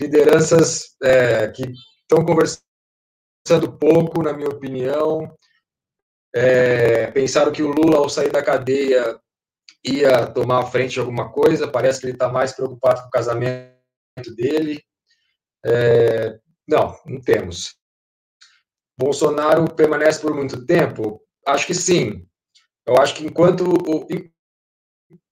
lideranças 0.00 0.96
é, 1.02 1.48
que 1.48 1.62
estão 2.02 2.24
conversando 2.24 3.72
pouco, 3.78 4.22
na 4.22 4.32
minha 4.32 4.48
opinião, 4.48 5.32
é, 6.34 7.10
pensaram 7.10 7.52
que 7.52 7.62
o 7.62 7.72
Lula, 7.72 7.98
ao 7.98 8.08
sair 8.08 8.30
da 8.30 8.42
cadeia, 8.42 9.18
ia 9.84 10.26
tomar 10.26 10.60
a 10.60 10.66
frente 10.66 10.94
de 10.94 11.00
alguma 11.00 11.30
coisa, 11.30 11.68
parece 11.68 12.00
que 12.00 12.06
ele 12.06 12.12
está 12.12 12.28
mais 12.28 12.52
preocupado 12.52 13.02
com 13.02 13.08
o 13.08 13.10
casamento 13.10 14.34
dele. 14.36 14.82
É, 15.64 16.38
não, 16.68 16.98
não 17.06 17.20
temos. 17.20 17.77
Bolsonaro 18.98 19.72
permanece 19.74 20.20
por 20.20 20.34
muito 20.34 20.66
tempo? 20.66 21.22
Acho 21.46 21.66
que 21.66 21.74
sim. 21.74 22.26
Eu 22.84 22.96
acho 22.96 23.14
que 23.14 23.24
enquanto 23.24 23.62
o, 23.62 24.06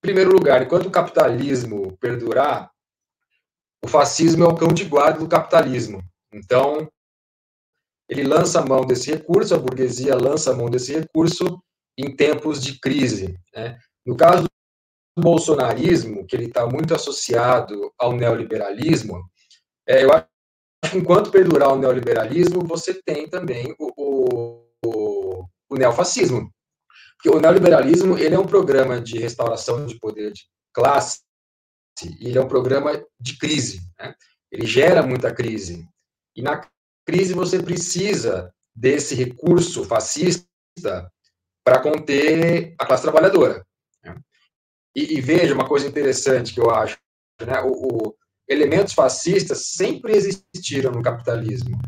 primeiro 0.01 0.31
lugar, 0.33 0.63
enquanto 0.63 0.87
o 0.87 0.91
capitalismo 0.91 1.97
perdurar, 1.99 2.71
o 3.85 3.89
fascismo 3.89 4.45
é 4.45 4.49
o 4.49 4.55
cão 4.55 4.69
de 4.69 4.85
guarda 4.85 5.19
do 5.19 5.29
capitalismo. 5.29 6.03
Então, 6.33 6.89
ele 8.09 8.23
lança 8.23 8.65
mão 8.65 8.87
desse 8.87 9.11
recurso, 9.11 9.55
a 9.55 9.59
burguesia 9.59 10.15
lança 10.15 10.55
mão 10.55 10.71
desse 10.71 10.93
recurso 10.93 11.61
em 11.99 12.15
tempos 12.15 12.63
de 12.63 12.79
crise. 12.79 13.37
Né? 13.55 13.79
No 14.05 14.17
caso 14.17 14.45
do 15.17 15.23
bolsonarismo, 15.23 16.25
que 16.27 16.37
ele 16.37 16.47
está 16.47 16.67
muito 16.67 16.95
associado 16.95 17.93
ao 17.99 18.13
neoliberalismo, 18.13 19.29
é, 19.89 20.05
eu 20.05 20.13
acho 20.13 20.27
enquanto 20.95 21.31
perdurar 21.31 21.73
o 21.73 21.79
neoliberalismo, 21.79 22.65
você 22.67 22.95
tem 22.95 23.29
também 23.29 23.75
o, 23.79 24.63
o, 24.85 25.49
o 25.69 25.77
neofascismo. 25.77 26.53
Porque 27.17 27.37
o 27.37 27.41
neoliberalismo 27.41 28.19
ele 28.19 28.35
é 28.35 28.39
um 28.39 28.47
programa 28.47 29.01
de 29.01 29.19
restauração 29.19 29.87
de 29.87 29.99
poder 29.99 30.33
de 30.33 30.43
classe, 30.73 31.21
e 32.05 32.29
ele 32.29 32.39
é 32.39 32.41
um 32.43 32.49
programa 32.49 32.93
de 33.19 33.39
crise. 33.39 33.81
Né? 33.99 34.15
Ele 34.51 34.67
gera 34.67 35.03
muita 35.03 35.33
crise. 35.35 35.89
E 36.35 36.43
na 36.43 36.61
crise 37.07 37.33
você 37.33 37.63
precisa 37.63 38.53
desse 38.75 39.15
recurso 39.15 39.85
fascista 39.85 40.47
para 41.65 41.81
conter 41.81 42.75
a 42.79 42.85
classe 42.85 43.03
trabalhadora. 43.03 43.67
Né? 44.05 44.15
E, 44.95 45.17
e, 45.17 45.21
veja 45.21 45.55
uma 45.55 45.67
coisa 45.67 45.87
interessante 45.87 46.53
que 46.53 46.61
eu 46.61 46.71
acho, 46.71 46.99
né? 47.41 47.61
o, 47.63 47.71
o, 47.71 48.17
elementos 48.49 48.93
fascistas 48.93 49.69
sempre 49.69 50.13
existiram 50.15 50.93
no 50.93 51.03
capitalismo. 51.03 51.79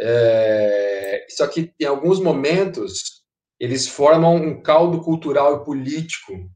É, 0.00 1.26
só 1.30 1.46
que 1.46 1.74
em 1.78 1.84
alguns 1.84 2.20
momentos 2.20 3.24
eles 3.58 3.88
formam 3.88 4.36
um 4.36 4.62
caldo 4.62 5.00
cultural 5.00 5.60
e 5.60 5.64
político 5.64 6.50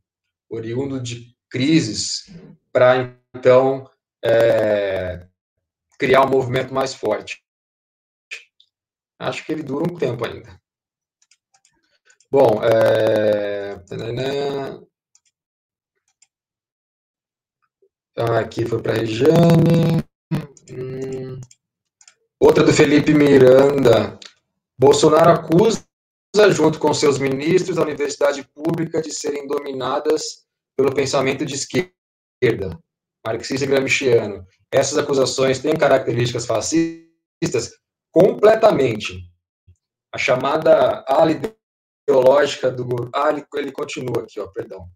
oriundo 0.48 1.00
de 1.00 1.36
crises 1.50 2.30
para 2.72 3.16
então 3.34 3.90
é, 4.24 5.26
criar 5.98 6.24
um 6.24 6.30
movimento 6.30 6.72
mais 6.72 6.94
forte. 6.94 7.42
Acho 9.18 9.44
que 9.44 9.52
ele 9.52 9.62
dura 9.62 9.84
um 9.84 9.96
tempo 9.96 10.26
ainda. 10.26 10.60
Bom, 12.30 12.60
é... 12.62 13.76
aqui 18.16 18.64
foi 18.64 18.82
para 18.82 18.92
a 18.92 18.96
Regiane. 18.96 20.04
Hum. 20.70 21.40
Outra 22.40 22.64
do 22.64 22.72
Felipe 22.72 23.14
Miranda. 23.14 24.18
Bolsonaro 24.78 25.30
acusa, 25.30 25.84
junto 26.50 26.78
com 26.78 26.92
seus 26.92 27.18
ministros, 27.18 27.78
a 27.78 27.82
universidade 27.82 28.42
pública 28.54 29.00
de 29.00 29.12
serem 29.12 29.46
dominadas 29.46 30.44
pelo 30.76 30.94
pensamento 30.94 31.46
de 31.46 31.54
esquerda, 31.54 32.78
marxista 33.24 33.64
e 33.64 33.68
gramsciano. 33.68 34.44
Essas 34.72 34.98
acusações 34.98 35.60
têm 35.60 35.76
características 35.76 36.46
fascistas 36.46 37.72
completamente. 38.10 39.20
A 40.12 40.18
chamada 40.18 41.04
ala 41.06 41.30
ideológica 42.08 42.70
do. 42.70 43.10
Ah, 43.14 43.30
ele, 43.30 43.44
ele 43.54 43.72
continua 43.72 44.22
aqui, 44.22 44.40
ó, 44.40 44.46
perdão. 44.48 44.88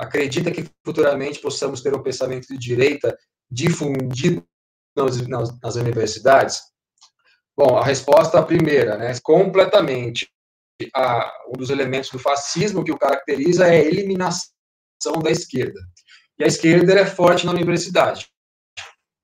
Acredita 0.00 0.50
que 0.50 0.66
futuramente 0.82 1.40
possamos 1.40 1.82
ter 1.82 1.94
um 1.94 2.02
pensamento 2.02 2.48
de 2.48 2.56
direita 2.56 3.14
difundido 3.50 4.42
nas, 4.96 5.20
nas, 5.28 5.60
nas 5.60 5.76
universidades? 5.76 6.62
Bom, 7.54 7.76
a 7.76 7.84
resposta 7.84 8.38
a 8.38 8.42
primeira, 8.42 8.96
né? 8.96 9.12
Completamente. 9.22 10.26
A, 10.96 11.30
um 11.48 11.58
dos 11.58 11.68
elementos 11.68 12.08
do 12.08 12.18
fascismo 12.18 12.82
que 12.82 12.90
o 12.90 12.98
caracteriza 12.98 13.66
é 13.66 13.72
a 13.72 13.84
eliminação 13.84 14.50
da 15.22 15.30
esquerda. 15.30 15.78
E 16.38 16.44
a 16.44 16.46
esquerda 16.46 16.94
é 16.94 17.04
forte 17.04 17.44
na 17.44 17.52
universidade. 17.52 18.26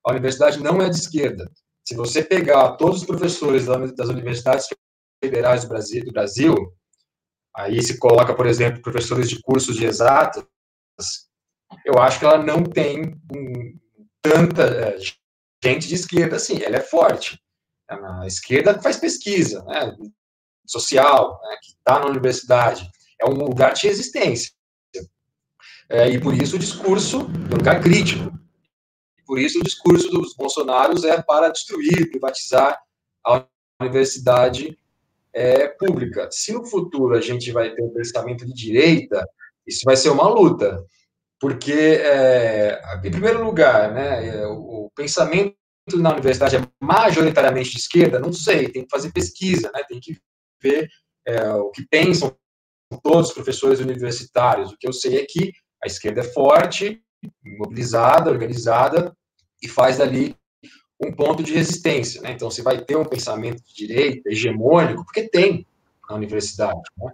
A 0.07 0.11
universidade 0.11 0.63
não 0.63 0.83
é 0.83 0.91
de 0.91 0.97
esquerda. 0.97 1.51
Se 1.89 1.95
você 1.95 2.23
pegar 2.23 2.73
todos 2.73 3.01
os 3.01 3.07
professores 3.07 3.65
das 3.65 4.11
universidades 4.11 4.67
federais 5.25 5.63
do 5.63 5.69
Brasil, 5.69 6.05
do 6.05 6.13
Brasil 6.13 6.55
aí 7.57 7.83
se 7.83 7.99
coloca, 7.99 8.35
por 8.35 8.47
exemplo, 8.47 8.83
professores 8.83 9.31
de 9.31 9.41
cursos 9.41 9.77
de 9.77 9.87
exatas, 9.87 10.45
eu 11.85 11.99
acho 11.99 12.19
que 12.19 12.25
ela 12.25 12.43
não 12.43 12.63
tem 12.63 13.15
um, 13.35 13.79
tanta 14.23 14.63
é, 14.65 14.97
gente 15.63 15.89
de 15.89 15.95
esquerda 15.95 16.37
assim. 16.37 16.63
Ela 16.63 16.77
é 16.77 16.81
forte. 16.81 17.41
A 17.89 18.27
esquerda 18.27 18.81
faz 18.81 18.97
pesquisa, 18.97 19.63
né, 19.65 19.97
social, 20.67 21.41
né, 21.43 21.57
que 21.63 21.71
está 21.71 22.01
na 22.01 22.07
universidade. 22.07 22.91
É 23.21 23.27
um 23.27 23.35
lugar 23.35 23.75
de 23.75 23.87
resistência. 23.87 24.53
É, 25.89 26.09
e 26.09 26.21
por 26.21 26.35
isso 26.35 26.57
o 26.57 26.59
discurso 26.59 27.21
é 27.21 27.55
um 27.55 27.59
lugar 27.59 27.81
crítico. 27.81 28.37
Por 29.27 29.41
isso, 29.41 29.59
o 29.59 29.65
discurso 29.65 30.09
dos 30.09 30.35
bolsonaros 30.35 31.05
é 31.05 31.21
para 31.21 31.49
destruir, 31.49 32.09
privatizar 32.11 32.81
a 33.27 33.45
universidade 33.81 34.79
é, 35.33 35.67
pública. 35.67 36.29
Se 36.31 36.53
no 36.53 36.65
futuro 36.65 37.15
a 37.15 37.21
gente 37.21 37.51
vai 37.51 37.75
ter 37.75 37.83
um 37.83 37.93
pensamento 37.93 38.47
de 38.47 38.55
direita, 38.55 39.29
isso 39.67 39.81
vai 39.85 39.97
ser 39.97 40.11
uma 40.11 40.29
luta, 40.29 40.85
porque, 41.41 42.01
é, 42.03 42.81
em 43.05 43.11
primeiro 43.11 43.45
lugar, 43.45 43.93
né, 43.93 44.27
é, 44.27 44.47
o 44.47 44.91
pensamento 44.95 45.55
na 45.95 46.13
universidade 46.13 46.57
é 46.57 46.63
majoritariamente 46.81 47.71
de 47.71 47.79
esquerda, 47.79 48.19
não 48.19 48.33
sei, 48.33 48.69
tem 48.69 48.85
que 48.85 48.91
fazer 48.91 49.13
pesquisa, 49.13 49.71
né, 49.73 49.83
tem 49.89 50.01
que 50.01 50.17
ver 50.63 50.89
é, 51.27 51.49
o 51.53 51.71
que 51.71 51.87
pensam 51.87 52.35
todos 53.03 53.29
os 53.29 53.35
professores 53.35 53.81
universitários. 53.81 54.73
O 54.73 54.77
que 54.79 54.87
eu 54.87 54.93
sei 54.93 55.19
é 55.19 55.27
que 55.27 55.53
a 55.83 55.87
esquerda 55.87 56.21
é 56.21 56.25
forte, 56.25 57.03
mobilizada, 57.45 58.31
organizada, 58.31 59.17
e 59.63 59.69
faz 59.69 59.99
dali 59.99 60.37
um 61.01 61.13
ponto 61.13 61.43
de 61.43 61.53
resistência. 61.53 62.23
Né? 62.23 62.33
Então, 62.33 62.51
você 62.51 62.63
vai 62.63 62.83
ter 62.83 62.97
um 62.97 63.05
pensamento 63.05 63.63
de 63.63 63.75
direita, 63.75 64.31
hegemônico, 64.31 65.05
porque 65.05 65.29
tem 65.29 65.67
na 66.09 66.17
universidade. 66.17 66.81
Né? 66.97 67.13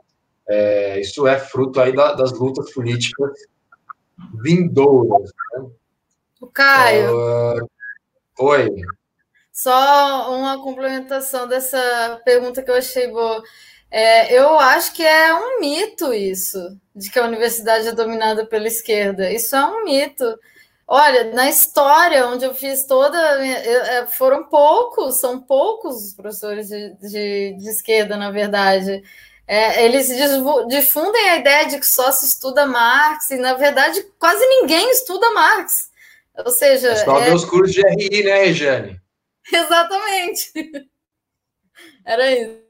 É, 0.55 1.01
isso 1.01 1.27
é 1.27 1.39
fruto 1.39 1.81
aí 1.81 1.95
da, 1.95 2.13
das 2.13 2.31
lutas 2.33 2.71
políticas 2.73 3.31
vindouras. 4.35 5.31
Né? 5.55 5.71
O 6.43 6.47
Caio. 6.47 7.17
Uh, 7.17 7.71
oi. 8.39 8.69
Só 9.51 10.37
uma 10.37 10.63
complementação 10.63 11.49
dessa 11.49 12.21
pergunta 12.23 12.63
que 12.63 12.71
eu 12.71 12.75
achei 12.75 13.09
boa. 13.09 13.43
É, 13.91 14.35
eu 14.35 14.59
acho 14.59 14.93
que 14.93 15.03
é 15.03 15.35
um 15.35 15.59
mito 15.59 16.13
isso, 16.13 16.59
de 16.95 17.11
que 17.11 17.19
a 17.19 17.27
universidade 17.27 17.89
é 17.89 17.93
dominada 17.93 18.45
pela 18.45 18.67
esquerda. 18.67 19.33
Isso 19.33 19.57
é 19.57 19.65
um 19.65 19.85
mito. 19.85 20.39
Olha, 20.87 21.33
na 21.33 21.49
história 21.49 22.27
onde 22.27 22.45
eu 22.45 22.55
fiz 22.55 22.85
toda. 22.85 23.19
É, 23.43 24.07
foram 24.07 24.45
poucos, 24.45 25.19
são 25.19 25.41
poucos 25.41 26.09
os 26.09 26.15
professores 26.15 26.69
de, 26.69 26.95
de, 26.97 27.57
de 27.57 27.69
esquerda, 27.71 28.19
na 28.19 28.31
verdade. 28.31 29.03
É, 29.47 29.85
eles 29.85 30.09
difundem 30.69 31.31
a 31.31 31.37
ideia 31.37 31.67
de 31.67 31.79
que 31.79 31.87
só 31.87 32.11
se 32.13 32.27
estuda 32.27 32.67
Marx, 32.67 33.31
e 33.31 33.37
na 33.37 33.55
verdade 33.55 34.03
quase 34.19 34.45
ninguém 34.47 34.91
estuda 34.91 35.31
Marx. 35.33 35.91
Ou 36.39 36.51
seja. 36.51 36.91
É 36.91 36.97
só 36.97 37.19
ver 37.19 37.35
os 37.35 37.45
cursos 37.45 37.73
de 37.75 37.83
RI, 37.83 38.23
né, 38.25 38.45
Regiane? 38.45 39.01
Exatamente. 39.53 40.53
Era 42.05 42.31
isso. 42.33 42.63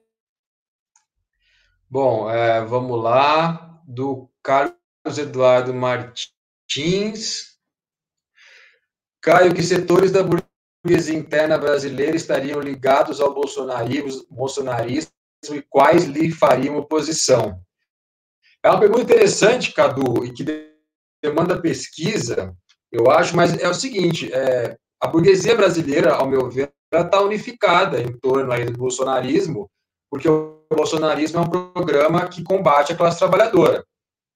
Bom, 1.89 2.31
é, 2.31 2.65
vamos 2.65 3.03
lá. 3.03 3.81
Do 3.87 4.31
Carlos 4.43 4.75
Eduardo 5.19 5.75
Martins. 5.75 7.53
Caio, 9.21 9.55
que 9.55 9.63
setores 9.63 10.11
da 10.11 10.23
burguesia 10.23 11.15
interna 11.15 11.59
brasileira 11.59 12.17
estariam 12.17 12.61
ligados 12.61 13.21
ao 13.21 13.33
bolsonarismo, 13.33 14.27
bolsonarismo 14.31 15.13
e 15.51 15.63
quais 15.63 16.05
lhe 16.05 16.31
fariam 16.31 16.77
oposição? 16.77 17.61
É 18.63 18.71
uma 18.71 18.79
pergunta 18.79 19.03
interessante, 19.03 19.73
Cadu, 19.73 20.25
e 20.25 20.33
que 20.33 20.45
demanda 21.23 21.61
pesquisa, 21.61 22.55
eu 22.93 23.11
acho, 23.11 23.35
mas 23.35 23.59
é 23.59 23.69
o 23.69 23.75
seguinte, 23.75 24.33
é, 24.33 24.77
a 25.01 25.07
burguesia 25.07 25.57
brasileira, 25.57 26.15
ao 26.15 26.29
meu 26.29 26.49
ver, 26.51 26.73
está 26.93 27.21
unificada 27.21 28.01
em 28.01 28.13
torno 28.19 28.53
aí 28.53 28.67
do 28.67 28.79
bolsonarismo, 28.79 29.71
porque 30.11 30.29
o 30.29 30.63
bolsonarismo 30.71 31.39
é 31.39 31.43
um 31.43 31.51
programa 31.73 32.29
que 32.29 32.43
combate 32.43 32.93
a 32.93 32.97
classe 32.97 33.19
trabalhadora. 33.19 33.85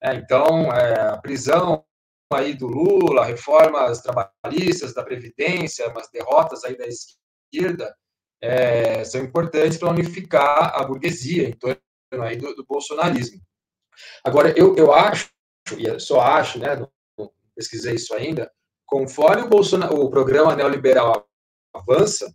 É, 0.01 0.15
então, 0.15 0.71
é, 0.73 1.09
a 1.09 1.17
prisão 1.17 1.85
aí 2.33 2.53
do 2.53 2.67
Lula, 2.67 3.23
reformas 3.23 4.01
trabalhistas, 4.01 4.93
da 4.93 5.03
Previdência, 5.03 5.87
umas 5.89 6.09
derrotas 6.09 6.63
aí 6.63 6.77
da 6.77 6.85
esquerda, 6.85 7.95
é, 8.41 9.03
são 9.03 9.21
importantes 9.21 9.77
para 9.77 9.89
unificar 9.89 10.75
a 10.75 10.83
burguesia 10.83 11.47
em 11.47 11.53
torno 11.53 11.79
aí 12.23 12.35
do, 12.35 12.55
do 12.55 12.65
bolsonarismo. 12.65 13.41
Agora, 14.23 14.53
eu, 14.57 14.75
eu 14.75 14.93
acho, 14.93 15.29
e 15.77 15.99
só 15.99 16.21
acho, 16.21 16.59
né, 16.59 16.75
não 16.75 17.31
pesquisei 17.55 17.95
isso 17.95 18.13
ainda, 18.13 18.51
conforme 18.85 19.43
o, 19.43 20.05
o 20.05 20.09
programa 20.09 20.55
neoliberal 20.55 21.27
avança 21.73 22.33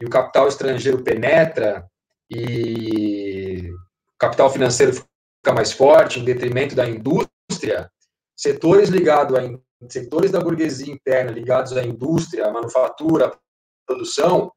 e 0.00 0.04
o 0.04 0.10
capital 0.10 0.48
estrangeiro 0.48 1.02
penetra 1.02 1.88
e 2.30 3.70
o 3.70 4.18
capital 4.18 4.50
financeiro 4.50 4.92
fica 4.92 5.54
mais 5.54 5.72
forte 5.72 6.18
em 6.18 6.24
detrimento 6.24 6.74
da 6.74 6.88
indústria, 6.88 7.90
setores 8.36 8.88
ligados 8.88 9.38
a 9.38 9.42
setores 9.90 10.30
da 10.30 10.40
burguesia 10.40 10.92
interna 10.92 11.30
ligados 11.30 11.76
à 11.76 11.84
indústria, 11.84 12.46
à 12.46 12.50
manufatura, 12.50 13.26
à 13.26 13.38
produção, 13.86 14.50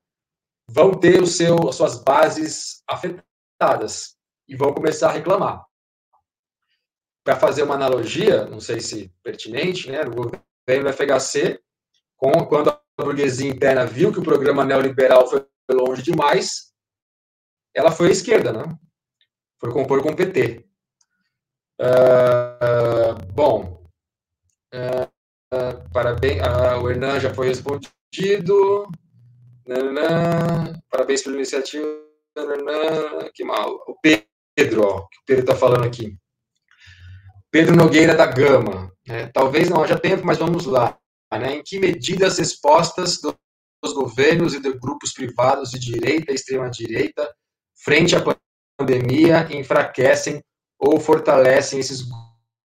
vão 0.69 0.91
ter 0.91 1.21
o 1.21 1.27
seu, 1.27 1.69
as 1.69 1.75
suas 1.75 2.03
bases 2.03 2.83
afetadas 2.87 4.15
e 4.47 4.55
vão 4.55 4.73
começar 4.73 5.09
a 5.09 5.13
reclamar. 5.13 5.65
Para 7.23 7.35
fazer 7.35 7.63
uma 7.63 7.75
analogia, 7.75 8.45
não 8.45 8.59
sei 8.59 8.79
se 8.79 9.11
pertinente, 9.23 9.89
né, 9.89 10.03
no 10.03 10.15
governo 10.15 10.89
do 10.89 10.93
FHC, 10.93 11.59
com, 12.15 12.31
quando 12.45 12.69
a 12.69 12.81
burguesia 12.97 13.49
interna 13.49 13.85
viu 13.85 14.11
que 14.11 14.19
o 14.19 14.23
programa 14.23 14.65
neoliberal 14.65 15.27
foi 15.27 15.45
longe 15.71 16.01
demais, 16.01 16.73
ela 17.73 17.91
foi 17.91 18.09
à 18.09 18.11
esquerda, 18.11 18.51
né? 18.51 18.63
Foi 19.59 19.71
compor 19.71 20.01
com 20.01 20.09
o 20.09 20.15
PT. 20.15 20.65
Uh, 21.79 23.15
uh, 23.15 23.33
bom, 23.33 23.83
uh, 24.73 25.89
parabéns, 25.93 26.41
o 26.81 26.89
Hernan 26.89 27.19
já 27.19 27.33
foi 27.33 27.47
respondido. 27.47 28.89
Parabéns 30.89 31.21
pela 31.23 31.35
iniciativa. 31.35 31.85
que 33.33 33.43
mal. 33.43 33.73
O 33.87 33.95
Pedro, 34.01 34.83
ó, 34.83 35.07
que 35.07 35.17
o 35.17 35.25
Pedro 35.25 35.43
está 35.43 35.55
falando 35.55 35.85
aqui. 35.85 36.17
Pedro 37.51 37.75
Nogueira 37.75 38.15
da 38.15 38.25
Gama. 38.25 38.91
Né? 39.07 39.27
Talvez 39.33 39.69
não 39.69 39.83
haja 39.83 39.99
tempo, 39.99 40.25
mas 40.25 40.37
vamos 40.37 40.65
lá. 40.65 40.97
Né? 41.31 41.55
Em 41.55 41.63
que 41.63 41.79
medida 41.79 42.27
as 42.27 42.37
respostas 42.37 43.19
dos 43.21 43.93
governos 43.93 44.53
e 44.53 44.61
de 44.61 44.71
grupos 44.73 45.13
privados 45.13 45.71
de 45.71 45.79
direita 45.79 46.31
e 46.31 46.35
extrema-direita 46.35 47.31
frente 47.83 48.15
à 48.15 48.23
pandemia 48.77 49.47
enfraquecem 49.51 50.43
ou 50.79 50.99
fortalecem 50.99 51.79
esses 51.79 52.03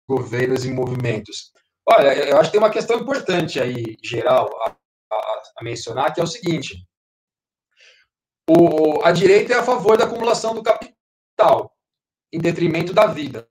governos 0.09 0.65
e 0.65 0.71
movimentos? 0.71 1.53
Olha, 1.87 2.15
eu 2.15 2.39
acho 2.39 2.51
que 2.51 2.53
tem 2.53 2.61
uma 2.61 2.73
questão 2.73 2.99
importante 3.01 3.59
aí, 3.59 3.97
geral, 4.03 4.49
a, 4.63 4.77
a, 5.13 5.43
a 5.59 5.65
mencionar, 5.65 6.15
que 6.15 6.21
é 6.21 6.25
o 6.25 6.27
seguinte: 6.27 6.87
o, 8.51 9.01
a 9.05 9.13
direita 9.13 9.53
é 9.55 9.59
a 9.59 9.63
favor 9.63 9.97
da 9.97 10.05
acumulação 10.05 10.55
do 10.55 10.63
capital, 10.63 11.73
em 12.33 12.41
detrimento 12.41 12.93
da 12.93 13.07
vida. 13.07 13.47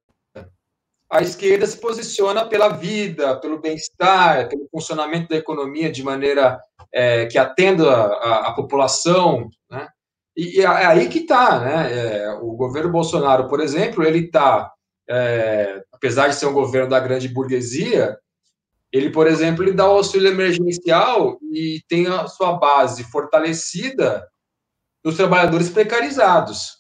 A 1.10 1.22
esquerda 1.22 1.66
se 1.66 1.78
posiciona 1.78 2.46
pela 2.46 2.70
vida, 2.70 3.40
pelo 3.40 3.60
bem-estar, 3.60 4.50
pelo 4.50 4.68
funcionamento 4.70 5.30
da 5.30 5.38
economia 5.38 5.90
de 5.90 6.04
maneira 6.04 6.60
é, 6.94 7.26
que 7.28 7.38
atenda 7.38 7.90
a, 7.90 8.50
a 8.50 8.54
população, 8.54 9.50
né? 9.72 9.88
E, 10.36 10.60
e, 10.60 10.62
é 10.62 10.68
aí 10.68 11.08
que 11.08 11.20
está, 11.20 11.60
né? 11.60 11.92
É, 11.92 12.34
o 12.34 12.52
governo 12.52 12.92
Bolsonaro, 12.92 13.48
por 13.48 13.62
exemplo, 13.62 14.04
ele 14.04 14.26
está, 14.26 14.72
é, 15.10 15.82
apesar 15.94 16.28
de 16.28 16.36
ser 16.36 16.46
um 16.46 16.54
governo 16.54 16.90
da 16.90 17.00
grande 17.00 17.28
burguesia, 17.30 18.18
ele, 18.92 19.10
por 19.10 19.28
exemplo, 19.28 19.64
ele 19.64 19.74
dá 19.74 19.88
o 19.88 19.98
auxílio 19.98 20.30
emergencial 20.30 21.40
e 21.54 21.82
tem 21.88 22.08
a 22.08 22.28
sua 22.28 22.54
base 22.54 23.04
fortalecida 23.06 24.28
nos 25.04 25.16
trabalhadores 25.16 25.70
precarizados, 25.70 26.80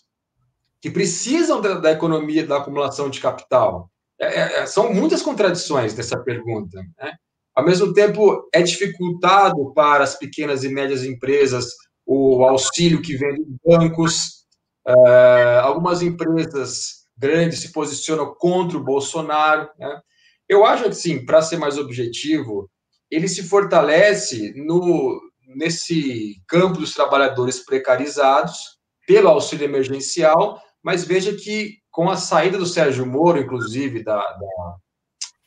que 0.81 0.89
precisam 0.89 1.61
da, 1.61 1.75
da 1.75 1.91
economia 1.91 2.45
da 2.45 2.57
acumulação 2.57 3.09
de 3.09 3.19
capital. 3.19 3.89
É, 4.19 4.25
é, 4.25 4.59
é, 4.59 4.65
são 4.65 4.93
muitas 4.93 5.21
contradições 5.21 5.93
dessa 5.93 6.17
pergunta. 6.19 6.81
Né? 6.97 7.13
Ao 7.55 7.65
mesmo 7.65 7.93
tempo, 7.93 8.47
é 8.53 8.61
dificultado 8.61 9.73
para 9.73 10.03
as 10.03 10.17
pequenas 10.17 10.63
e 10.63 10.69
médias 10.69 11.03
empresas 11.03 11.73
o 12.05 12.43
auxílio 12.43 13.01
que 13.01 13.15
vem 13.15 13.35
dos 13.35 13.55
bancos. 13.63 14.45
Uh, 14.87 15.59
algumas 15.61 16.01
empresas 16.01 17.05
grandes 17.15 17.59
se 17.59 17.71
posicionam 17.71 18.33
contra 18.37 18.77
o 18.77 18.83
Bolsonaro. 18.83 19.69
Né? 19.77 20.01
Eu 20.47 20.65
acho 20.65 20.85
que, 20.85 20.93
sim, 20.93 21.25
para 21.25 21.41
ser 21.41 21.57
mais 21.57 21.77
objetivo, 21.77 22.69
ele 23.11 23.27
se 23.27 23.43
fortalece 23.43 24.53
no, 24.55 25.19
nesse 25.55 26.41
campo 26.47 26.79
dos 26.79 26.93
trabalhadores 26.93 27.59
precarizados 27.59 28.77
pelo 29.07 29.29
auxílio 29.29 29.65
emergencial, 29.65 30.61
mas 30.83 31.03
veja 31.03 31.35
que 31.35 31.79
com 31.91 32.09
a 32.09 32.15
saída 32.15 32.57
do 32.57 32.65
Sérgio 32.65 33.05
Moro, 33.05 33.39
inclusive, 33.39 34.03
da, 34.03 34.21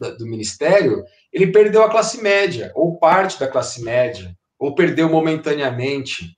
da, 0.00 0.10
do 0.10 0.26
Ministério, 0.26 1.04
ele 1.32 1.52
perdeu 1.52 1.82
a 1.82 1.90
classe 1.90 2.20
média, 2.20 2.72
ou 2.74 2.98
parte 2.98 3.38
da 3.38 3.48
classe 3.48 3.82
média, 3.82 4.36
ou 4.58 4.74
perdeu 4.74 5.08
momentaneamente, 5.08 6.36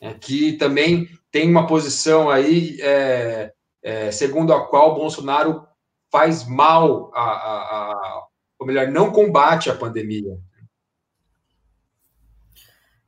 é, 0.00 0.12
que 0.14 0.54
também 0.54 1.08
tem 1.30 1.48
uma 1.48 1.66
posição 1.66 2.28
aí, 2.28 2.78
é, 2.80 3.52
é, 3.82 4.10
segundo 4.10 4.52
a 4.52 4.66
qual 4.66 4.94
Bolsonaro 4.94 5.66
faz 6.10 6.46
mal, 6.46 7.10
a, 7.14 7.22
a, 7.22 7.92
a, 7.92 8.22
ou 8.58 8.66
melhor, 8.66 8.88
não 8.88 9.10
combate 9.10 9.70
a 9.70 9.74
pandemia. 9.74 10.36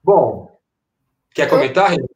Bom, 0.06 0.48
quer 1.34 1.48
comentar, 1.48 1.90
Renan? 1.90 2.06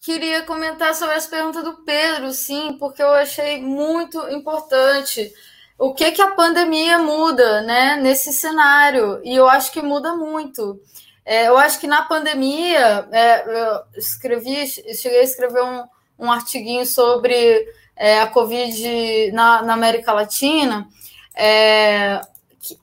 Queria 0.00 0.42
comentar 0.42 0.94
sobre 0.94 1.16
as 1.16 1.26
perguntas 1.26 1.64
do 1.64 1.78
Pedro, 1.78 2.30
sim, 2.30 2.76
porque 2.78 3.02
eu 3.02 3.08
achei 3.08 3.60
muito 3.60 4.16
importante 4.30 5.32
o 5.76 5.92
que, 5.92 6.12
que 6.12 6.22
a 6.22 6.36
pandemia 6.36 7.00
muda 7.00 7.62
né, 7.62 7.96
nesse 7.96 8.32
cenário, 8.32 9.20
e 9.24 9.34
eu 9.34 9.48
acho 9.48 9.72
que 9.72 9.82
muda 9.82 10.14
muito. 10.14 10.80
É, 11.24 11.48
eu 11.48 11.58
acho 11.58 11.80
que 11.80 11.88
na 11.88 12.02
pandemia, 12.02 13.08
é, 13.10 13.42
eu 13.44 13.80
escrevi, 13.96 14.64
cheguei 14.94 15.18
a 15.18 15.24
escrever 15.24 15.64
um, 15.64 15.82
um 16.20 16.30
artiguinho 16.30 16.86
sobre 16.86 17.66
é, 17.96 18.20
a 18.20 18.28
Covid 18.28 19.32
na, 19.32 19.62
na 19.62 19.74
América 19.74 20.12
Latina. 20.12 20.86
É, 21.34 22.20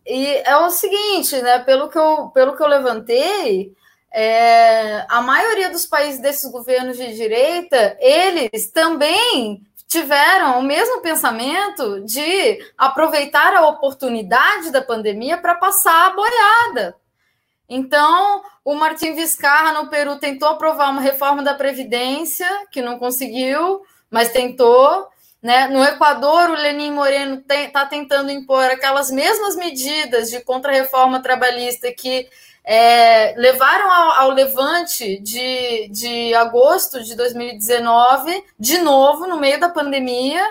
e 0.06 0.26
é 0.44 0.58
o 0.58 0.70
seguinte, 0.70 1.42
né? 1.42 1.60
Pelo 1.60 1.88
que 1.88 1.98
eu, 1.98 2.28
pelo 2.34 2.58
que 2.58 2.62
eu 2.62 2.68
levantei, 2.68 3.74
é, 4.12 5.06
a 5.08 5.22
maioria 5.22 5.70
dos 5.70 5.86
países 5.86 6.20
desses 6.20 6.50
governos 6.52 6.98
de 6.98 7.14
direita, 7.16 7.98
eles 8.00 8.72
também 8.72 9.62
tiveram 9.88 10.60
o 10.60 10.64
mesmo 10.64 11.02
pensamento 11.02 12.02
de 12.02 12.60
aproveitar 12.78 13.56
a 13.56 13.68
oportunidade 13.68 14.72
da 14.72 14.82
pandemia 14.82 15.38
para 15.38 15.56
passar 15.56 16.08
a 16.08 16.16
boiada. 16.16 16.96
Então, 17.68 18.44
o 18.64 18.74
Martim 18.76 19.14
Vizcarra 19.14 19.74
no 19.74 19.90
Peru 19.90 20.18
tentou 20.18 20.50
aprovar 20.50 20.92
uma 20.92 21.02
reforma 21.02 21.44
da 21.44 21.54
Previdência, 21.54 22.48
que 22.72 22.82
não 22.82 22.98
conseguiu, 22.98 23.82
mas 24.10 24.32
tentou. 24.32 25.08
Né? 25.42 25.68
No 25.68 25.84
Equador, 25.84 26.50
o 26.50 26.56
Lenin 26.56 26.92
Moreno 26.92 27.44
está 27.48 27.86
tentando 27.86 28.32
impor 28.32 28.66
aquelas 28.66 29.10
mesmas 29.10 29.56
medidas 29.56 30.30
de 30.30 30.42
contra-reforma 30.42 31.22
trabalhista 31.22 31.92
que 31.92 32.28
é, 32.72 33.34
levaram 33.36 33.92
ao, 33.92 34.12
ao, 34.12 34.30
levante 34.30 35.18
de, 35.22 35.88
de 35.88 36.36
agosto 36.36 37.04
de 37.04 37.16
2019, 37.16 38.44
de 38.60 38.78
novo, 38.78 39.26
no 39.26 39.40
meio 39.40 39.60
da 39.60 39.70
pandemia. 39.70 40.46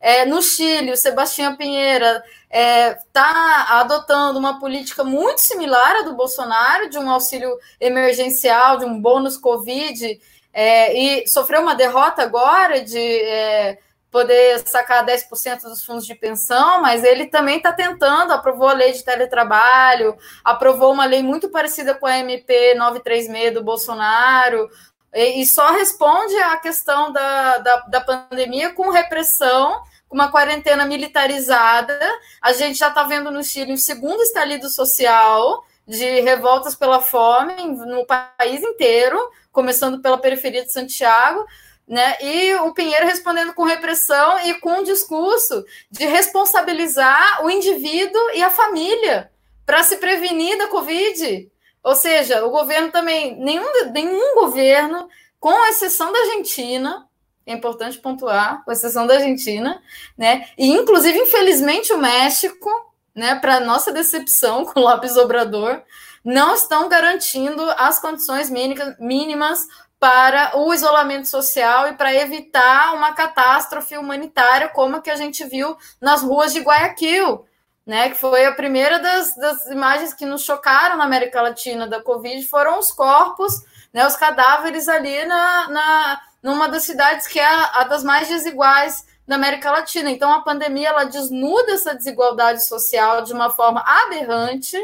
É, 0.00 0.26
no 0.26 0.42
Chile, 0.42 0.90
o 0.90 0.96
Sebastião 0.96 1.54
Pinheira 1.54 2.24
está 2.48 2.58
é, 2.58 2.98
tá 3.12 3.66
adotando 3.78 4.36
uma 4.36 4.58
política 4.58 5.04
muito 5.04 5.42
similar 5.42 5.98
à 5.98 6.02
do 6.02 6.14
Bolsonaro, 6.14 6.90
de 6.90 6.98
um 6.98 7.08
auxílio 7.08 7.56
emergencial, 7.80 8.78
de 8.78 8.84
um 8.84 9.00
bônus 9.00 9.36
Covid, 9.36 10.20
é, 10.52 10.92
e 10.98 11.28
sofreu 11.28 11.62
uma 11.62 11.76
derrota 11.76 12.22
agora 12.22 12.80
de 12.80 12.98
é, 12.98 13.78
poder 14.10 14.66
sacar 14.66 15.06
10% 15.06 15.62
dos 15.62 15.84
fundos 15.84 16.04
de 16.04 16.14
pensão, 16.14 16.82
mas 16.82 17.04
ele 17.04 17.26
também 17.26 17.58
está 17.58 17.72
tentando, 17.72 18.32
aprovou 18.32 18.68
a 18.68 18.72
lei 18.72 18.92
de 18.92 19.04
teletrabalho, 19.04 20.16
aprovou 20.44 20.92
uma 20.92 21.04
lei 21.04 21.22
muito 21.22 21.48
parecida 21.48 21.94
com 21.94 22.06
a 22.06 22.18
MP 22.18 22.74
936 22.74 23.54
do 23.54 23.62
Bolsonaro, 23.62 24.68
e, 25.14 25.42
e 25.42 25.46
só 25.46 25.72
responde 25.72 26.34
à 26.36 26.56
questão 26.56 27.12
da, 27.12 27.58
da, 27.58 27.76
da 27.88 28.00
pandemia 28.00 28.72
com 28.72 28.90
repressão, 28.90 29.82
com 30.08 30.16
uma 30.16 30.30
quarentena 30.30 30.84
militarizada. 30.84 31.98
A 32.42 32.52
gente 32.52 32.78
já 32.78 32.88
está 32.88 33.04
vendo 33.04 33.30
no 33.30 33.44
Chile 33.44 33.72
um 33.72 33.76
segundo 33.76 34.20
estalido 34.22 34.68
social, 34.68 35.64
de 35.86 36.20
revoltas 36.20 36.74
pela 36.76 37.00
fome 37.00 37.54
no 37.64 38.06
país 38.06 38.62
inteiro, 38.62 39.18
começando 39.50 40.00
pela 40.00 40.18
periferia 40.18 40.64
de 40.64 40.72
Santiago, 40.72 41.44
né? 41.90 42.16
E 42.22 42.54
o 42.54 42.72
Pinheiro 42.72 43.04
respondendo 43.04 43.52
com 43.52 43.64
repressão 43.64 44.38
e 44.46 44.54
com 44.54 44.78
um 44.78 44.82
discurso 44.84 45.64
de 45.90 46.06
responsabilizar 46.06 47.44
o 47.44 47.50
indivíduo 47.50 48.30
e 48.32 48.44
a 48.44 48.48
família 48.48 49.28
para 49.66 49.82
se 49.82 49.96
prevenir 49.96 50.56
da 50.56 50.68
Covid. 50.68 51.50
Ou 51.82 51.96
seja, 51.96 52.44
o 52.46 52.50
governo 52.50 52.92
também, 52.92 53.36
nenhum, 53.40 53.66
nenhum 53.92 54.36
governo, 54.36 55.08
com 55.40 55.66
exceção 55.66 56.12
da 56.12 56.18
Argentina, 56.20 57.08
é 57.44 57.52
importante 57.52 57.98
pontuar, 57.98 58.64
com 58.64 58.70
exceção 58.70 59.04
da 59.04 59.14
Argentina, 59.14 59.82
né? 60.16 60.48
E 60.56 60.70
inclusive, 60.70 61.18
infelizmente, 61.18 61.92
o 61.92 61.98
México 61.98 62.70
né, 63.14 63.34
para 63.34 63.58
nossa 63.58 63.92
decepção 63.92 64.64
com 64.66 64.78
o 64.78 64.82
Lopes 64.82 65.16
Obrador, 65.16 65.82
não 66.24 66.54
estão 66.54 66.88
garantindo 66.88 67.62
as 67.76 67.98
condições 67.98 68.50
mínimas 68.50 69.66
para 70.00 70.58
o 70.58 70.72
isolamento 70.72 71.28
social 71.28 71.88
e 71.88 71.92
para 71.92 72.14
evitar 72.14 72.94
uma 72.94 73.12
catástrofe 73.12 73.98
humanitária 73.98 74.70
como 74.70 74.96
a 74.96 75.02
que 75.02 75.10
a 75.10 75.16
gente 75.16 75.44
viu 75.44 75.76
nas 76.00 76.22
ruas 76.22 76.54
de 76.54 76.60
Guayaquil, 76.60 77.44
né? 77.84 78.08
Que 78.08 78.16
foi 78.16 78.46
a 78.46 78.52
primeira 78.52 78.98
das, 78.98 79.36
das 79.36 79.66
imagens 79.66 80.14
que 80.14 80.24
nos 80.24 80.42
chocaram 80.42 80.96
na 80.96 81.04
América 81.04 81.42
Latina 81.42 81.86
da 81.86 82.02
Covid, 82.02 82.48
foram 82.48 82.78
os 82.78 82.90
corpos, 82.90 83.52
né? 83.92 84.06
Os 84.06 84.16
cadáveres 84.16 84.88
ali 84.88 85.26
na, 85.26 85.68
na 85.68 86.20
numa 86.42 86.66
das 86.66 86.84
cidades 86.84 87.26
que 87.26 87.38
é 87.38 87.44
a, 87.44 87.80
a 87.80 87.84
das 87.84 88.02
mais 88.02 88.26
desiguais 88.26 89.04
da 89.28 89.36
América 89.36 89.70
Latina. 89.70 90.10
Então, 90.10 90.32
a 90.32 90.40
pandemia 90.40 90.88
ela 90.88 91.04
desnuda 91.04 91.72
essa 91.72 91.94
desigualdade 91.94 92.66
social 92.66 93.20
de 93.20 93.34
uma 93.34 93.50
forma 93.50 93.84
aberrante, 93.86 94.78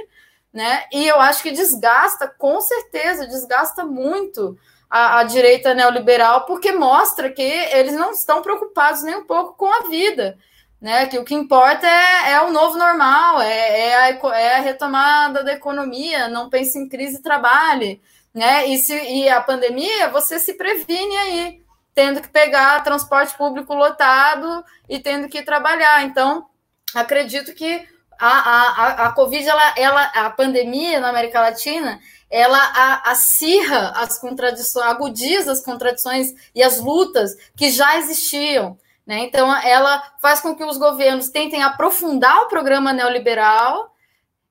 né? 0.52 0.84
E 0.92 1.06
eu 1.08 1.18
acho 1.18 1.42
que 1.42 1.52
desgasta, 1.52 2.28
com 2.28 2.60
certeza, 2.60 3.26
desgasta 3.26 3.82
muito 3.82 4.58
a, 4.96 5.18
a, 5.18 5.24
direita 5.24 5.74
neoliberal, 5.74 6.46
porque 6.46 6.72
mostra 6.72 7.30
que 7.30 7.42
eles 7.42 7.92
não 7.92 8.12
estão 8.12 8.40
preocupados 8.40 9.02
nem 9.02 9.16
um 9.16 9.24
pouco 9.24 9.54
com 9.54 9.66
a 9.66 9.88
vida, 9.88 10.38
né? 10.80 11.06
Que 11.06 11.18
o 11.18 11.24
que 11.24 11.34
importa 11.34 11.86
é, 11.86 12.32
é 12.32 12.40
o 12.40 12.50
novo 12.50 12.78
normal, 12.78 13.42
é, 13.42 13.80
é, 13.80 13.94
a, 13.94 14.08
é 14.34 14.56
a 14.56 14.60
retomada 14.60 15.44
da 15.44 15.52
economia, 15.52 16.28
não 16.28 16.48
pense 16.48 16.78
em 16.78 16.88
crise 16.88 17.18
e 17.18 17.22
trabalhe, 17.22 18.00
né? 18.34 18.66
E, 18.68 18.78
se, 18.78 18.94
e 18.94 19.28
a 19.28 19.40
pandemia, 19.42 20.08
você 20.08 20.38
se 20.38 20.54
previne 20.54 21.16
aí, 21.18 21.62
tendo 21.94 22.22
que 22.22 22.28
pegar 22.28 22.82
transporte 22.82 23.36
público 23.36 23.74
lotado 23.74 24.64
e 24.88 24.98
tendo 24.98 25.28
que 25.28 25.42
trabalhar. 25.42 26.04
Então, 26.04 26.46
acredito 26.94 27.54
que 27.54 27.86
a, 28.18 28.28
a, 28.28 29.06
a 29.06 29.12
Covid, 29.12 29.46
ela, 29.46 29.74
ela, 29.76 30.02
a 30.14 30.30
pandemia 30.30 31.00
na 31.00 31.10
América 31.10 31.40
Latina, 31.40 32.00
ela 32.30 33.02
acirra 33.04 33.92
as 33.96 34.18
contradições, 34.18 34.86
agudiza 34.86 35.52
as 35.52 35.62
contradições 35.62 36.34
e 36.54 36.62
as 36.62 36.80
lutas 36.80 37.36
que 37.56 37.70
já 37.70 37.98
existiam. 37.98 38.78
Né? 39.06 39.20
Então, 39.20 39.54
ela 39.62 40.02
faz 40.20 40.40
com 40.40 40.54
que 40.54 40.64
os 40.64 40.76
governos 40.76 41.28
tentem 41.28 41.62
aprofundar 41.62 42.42
o 42.42 42.48
programa 42.48 42.92
neoliberal, 42.92 43.94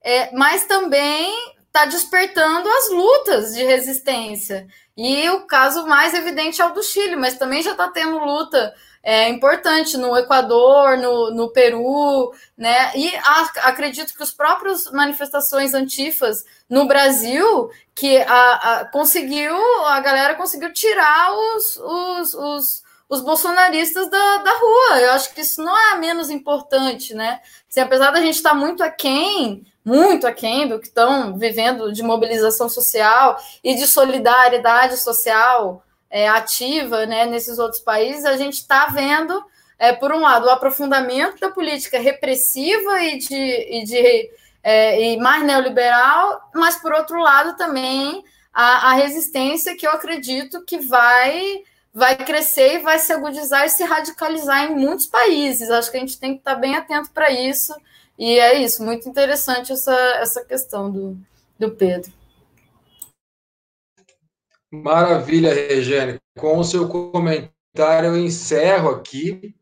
é, 0.02 0.34
mas 0.34 0.66
também 0.66 1.56
está 1.68 1.86
despertando 1.86 2.70
as 2.70 2.90
lutas 2.90 3.54
de 3.54 3.64
resistência. 3.64 4.66
E 4.96 5.30
o 5.32 5.42
caso 5.42 5.86
mais 5.86 6.14
evidente 6.14 6.62
é 6.62 6.66
o 6.66 6.74
do 6.74 6.82
Chile, 6.82 7.18
mas 7.18 7.38
também 7.38 7.62
já 7.62 7.72
está 7.72 7.90
tendo 7.90 8.18
luta 8.18 8.74
é, 9.06 9.30
importante 9.30 9.98
no 9.98 10.18
Equador, 10.18 10.98
no, 10.98 11.30
no 11.30 11.52
Peru, 11.52 12.34
né? 12.58 12.92
E 12.96 13.16
a, 13.18 13.42
acredito 13.70 14.16
que 14.16 14.24
os 14.24 14.32
próprios 14.32 14.92
manifestações 14.92 15.76
antifas 15.76 16.44
no 16.68 16.88
Brasil, 16.88 17.70
que 17.94 18.18
a, 18.18 18.54
a, 18.54 18.86
conseguiu, 18.86 19.56
a 19.86 20.00
galera 20.00 20.34
conseguiu 20.34 20.74
tirar 20.74 21.32
os, 21.32 21.78
os, 21.78 22.34
os, 22.34 22.84
os 23.08 23.22
bolsonaristas 23.22 24.10
da, 24.10 24.38
da 24.38 24.52
rua. 24.58 25.00
Eu 25.00 25.12
acho 25.12 25.32
que 25.36 25.42
isso 25.42 25.62
não 25.64 25.78
é 25.94 26.00
menos 26.00 26.32
importante, 26.32 27.14
né? 27.14 27.42
Assim, 27.70 27.82
apesar 27.82 28.10
da 28.10 28.20
gente 28.20 28.38
estar 28.38 28.50
tá 28.50 28.56
muito 28.56 28.84
aquém 28.84 29.64
muito 29.86 30.26
aquém 30.26 30.68
do 30.68 30.80
que 30.80 30.88
estão 30.88 31.38
vivendo 31.38 31.94
de 31.94 32.02
mobilização 32.02 32.68
social 32.68 33.38
e 33.64 33.76
de 33.76 33.86
solidariedade 33.86 34.98
social 34.98 35.85
é, 36.16 36.30
ativa 36.30 37.06
né, 37.06 37.26
nesses 37.26 37.60
outros 37.60 37.82
países, 37.82 38.24
a 38.24 38.38
gente 38.38 38.54
está 38.54 38.86
vendo, 38.86 39.44
é, 39.78 39.92
por 39.92 40.14
um 40.14 40.22
lado, 40.22 40.46
o 40.46 40.50
aprofundamento 40.50 41.42
da 41.42 41.52
política 41.52 42.00
repressiva 42.00 43.04
e, 43.04 43.18
de, 43.18 43.36
e, 43.36 43.84
de, 43.84 44.30
é, 44.64 45.12
e 45.12 45.18
mais 45.18 45.44
neoliberal, 45.44 46.50
mas, 46.56 46.78
por 46.78 46.94
outro 46.94 47.20
lado, 47.20 47.58
também 47.58 48.24
a, 48.54 48.92
a 48.92 48.94
resistência 48.94 49.76
que 49.76 49.86
eu 49.86 49.92
acredito 49.92 50.64
que 50.64 50.78
vai 50.80 51.64
vai 51.94 52.16
crescer 52.16 52.76
e 52.76 52.80
vai 52.80 53.00
se 53.00 53.12
agudizar 53.12 53.66
e 53.66 53.70
se 53.70 53.84
radicalizar 53.84 54.66
em 54.66 54.76
muitos 54.76 55.06
países. 55.06 55.70
Acho 55.70 55.92
que 55.92 55.98
a 55.98 56.00
gente 56.02 56.20
tem 56.20 56.34
que 56.34 56.40
estar 56.40 56.56
bem 56.56 56.76
atento 56.76 57.10
para 57.12 57.30
isso 57.32 57.74
e 58.18 58.40
é 58.40 58.54
isso, 58.62 58.84
muito 58.84 59.08
interessante 59.08 59.74
essa, 59.74 59.96
essa 60.22 60.46
questão 60.46 60.90
do, 60.90 61.18
do 61.60 61.72
Pedro. 61.72 62.12
Maravilha, 64.84 65.54
Regiane. 65.54 66.20
Com 66.38 66.60
o 66.60 66.64
seu 66.64 66.88
comentário, 66.88 68.10
eu 68.10 68.18
encerro 68.18 68.90
aqui 68.90 69.56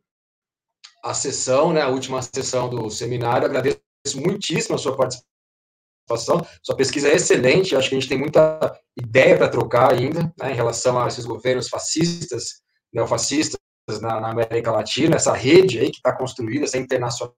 a 1.04 1.14
sessão, 1.14 1.74
né, 1.74 1.82
a 1.82 1.90
última 1.90 2.22
sessão 2.22 2.70
do 2.70 2.90
seminário. 2.90 3.46
Agradeço 3.46 3.80
muitíssimo 4.16 4.76
a 4.76 4.78
sua 4.78 4.96
participação. 4.96 6.46
Sua 6.62 6.76
pesquisa 6.76 7.10
é 7.10 7.16
excelente. 7.16 7.76
Acho 7.76 7.90
que 7.90 7.96
a 7.96 8.00
gente 8.00 8.10
tem 8.10 8.18
muita 8.18 8.80
ideia 8.98 9.38
para 9.38 9.50
trocar 9.50 9.92
ainda 9.94 10.34
né, 10.40 10.52
em 10.52 10.56
relação 10.56 11.00
a 11.00 11.08
esses 11.08 11.26
governos 11.26 11.68
fascistas, 11.70 12.62
neofascistas 12.94 13.60
na, 14.02 14.20
na 14.20 14.30
América 14.30 14.72
Latina, 14.72 15.16
essa 15.16 15.34
rede 15.34 15.80
aí 15.80 15.92
que 15.92 15.98
está 15.98 16.16
construída, 16.16 16.66
essa 16.66 16.78
internacional 16.78 17.34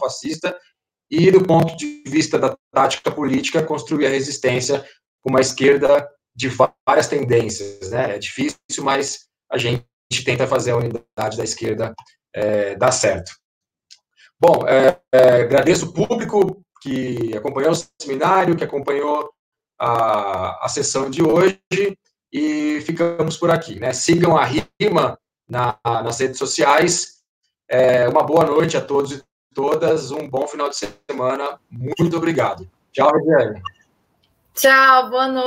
fascista, 0.00 0.58
e, 1.10 1.30
do 1.30 1.42
ponto 1.42 1.76
de 1.76 2.02
vista 2.06 2.38
da 2.38 2.56
tática 2.72 3.10
política, 3.10 3.62
construir 3.62 4.06
a 4.06 4.10
resistência 4.10 4.84
com 5.22 5.30
uma 5.30 5.40
esquerda 5.40 6.08
de 6.36 6.48
várias 6.86 7.08
tendências. 7.08 7.90
Né? 7.90 8.16
É 8.16 8.18
difícil, 8.18 8.84
mas 8.84 9.26
a 9.50 9.56
gente 9.56 9.84
tenta 10.24 10.46
fazer 10.46 10.72
a 10.72 10.76
unidade 10.76 11.36
da 11.36 11.44
esquerda 11.44 11.94
é, 12.34 12.76
dar 12.76 12.92
certo. 12.92 13.32
Bom, 14.38 14.68
é, 14.68 15.00
é, 15.12 15.40
agradeço 15.42 15.86
o 15.86 15.92
público 15.92 16.62
que 16.82 17.34
acompanhou 17.34 17.72
o 17.72 18.02
seminário, 18.02 18.54
que 18.54 18.64
acompanhou 18.64 19.30
a, 19.80 20.64
a 20.64 20.68
sessão 20.68 21.10
de 21.10 21.22
hoje, 21.22 21.58
e 22.32 22.80
ficamos 22.82 23.36
por 23.38 23.50
aqui. 23.50 23.80
Né? 23.80 23.92
Sigam 23.94 24.36
a 24.36 24.44
RIMA 24.44 25.18
na, 25.48 25.78
nas 25.84 26.18
redes 26.20 26.38
sociais. 26.38 27.16
É, 27.68 28.06
uma 28.08 28.22
boa 28.22 28.44
noite 28.44 28.76
a 28.76 28.80
todos 28.80 29.12
e 29.12 29.22
todas 29.54 30.10
um 30.10 30.28
bom 30.28 30.46
final 30.46 30.68
de 30.68 30.76
semana. 30.76 31.58
Muito 31.70 32.16
obrigado. 32.16 32.68
Tchau, 32.92 33.10
Regiane. 33.10 33.62
Tchau, 34.54 35.10
boa 35.10 35.28
noite. 35.28 35.46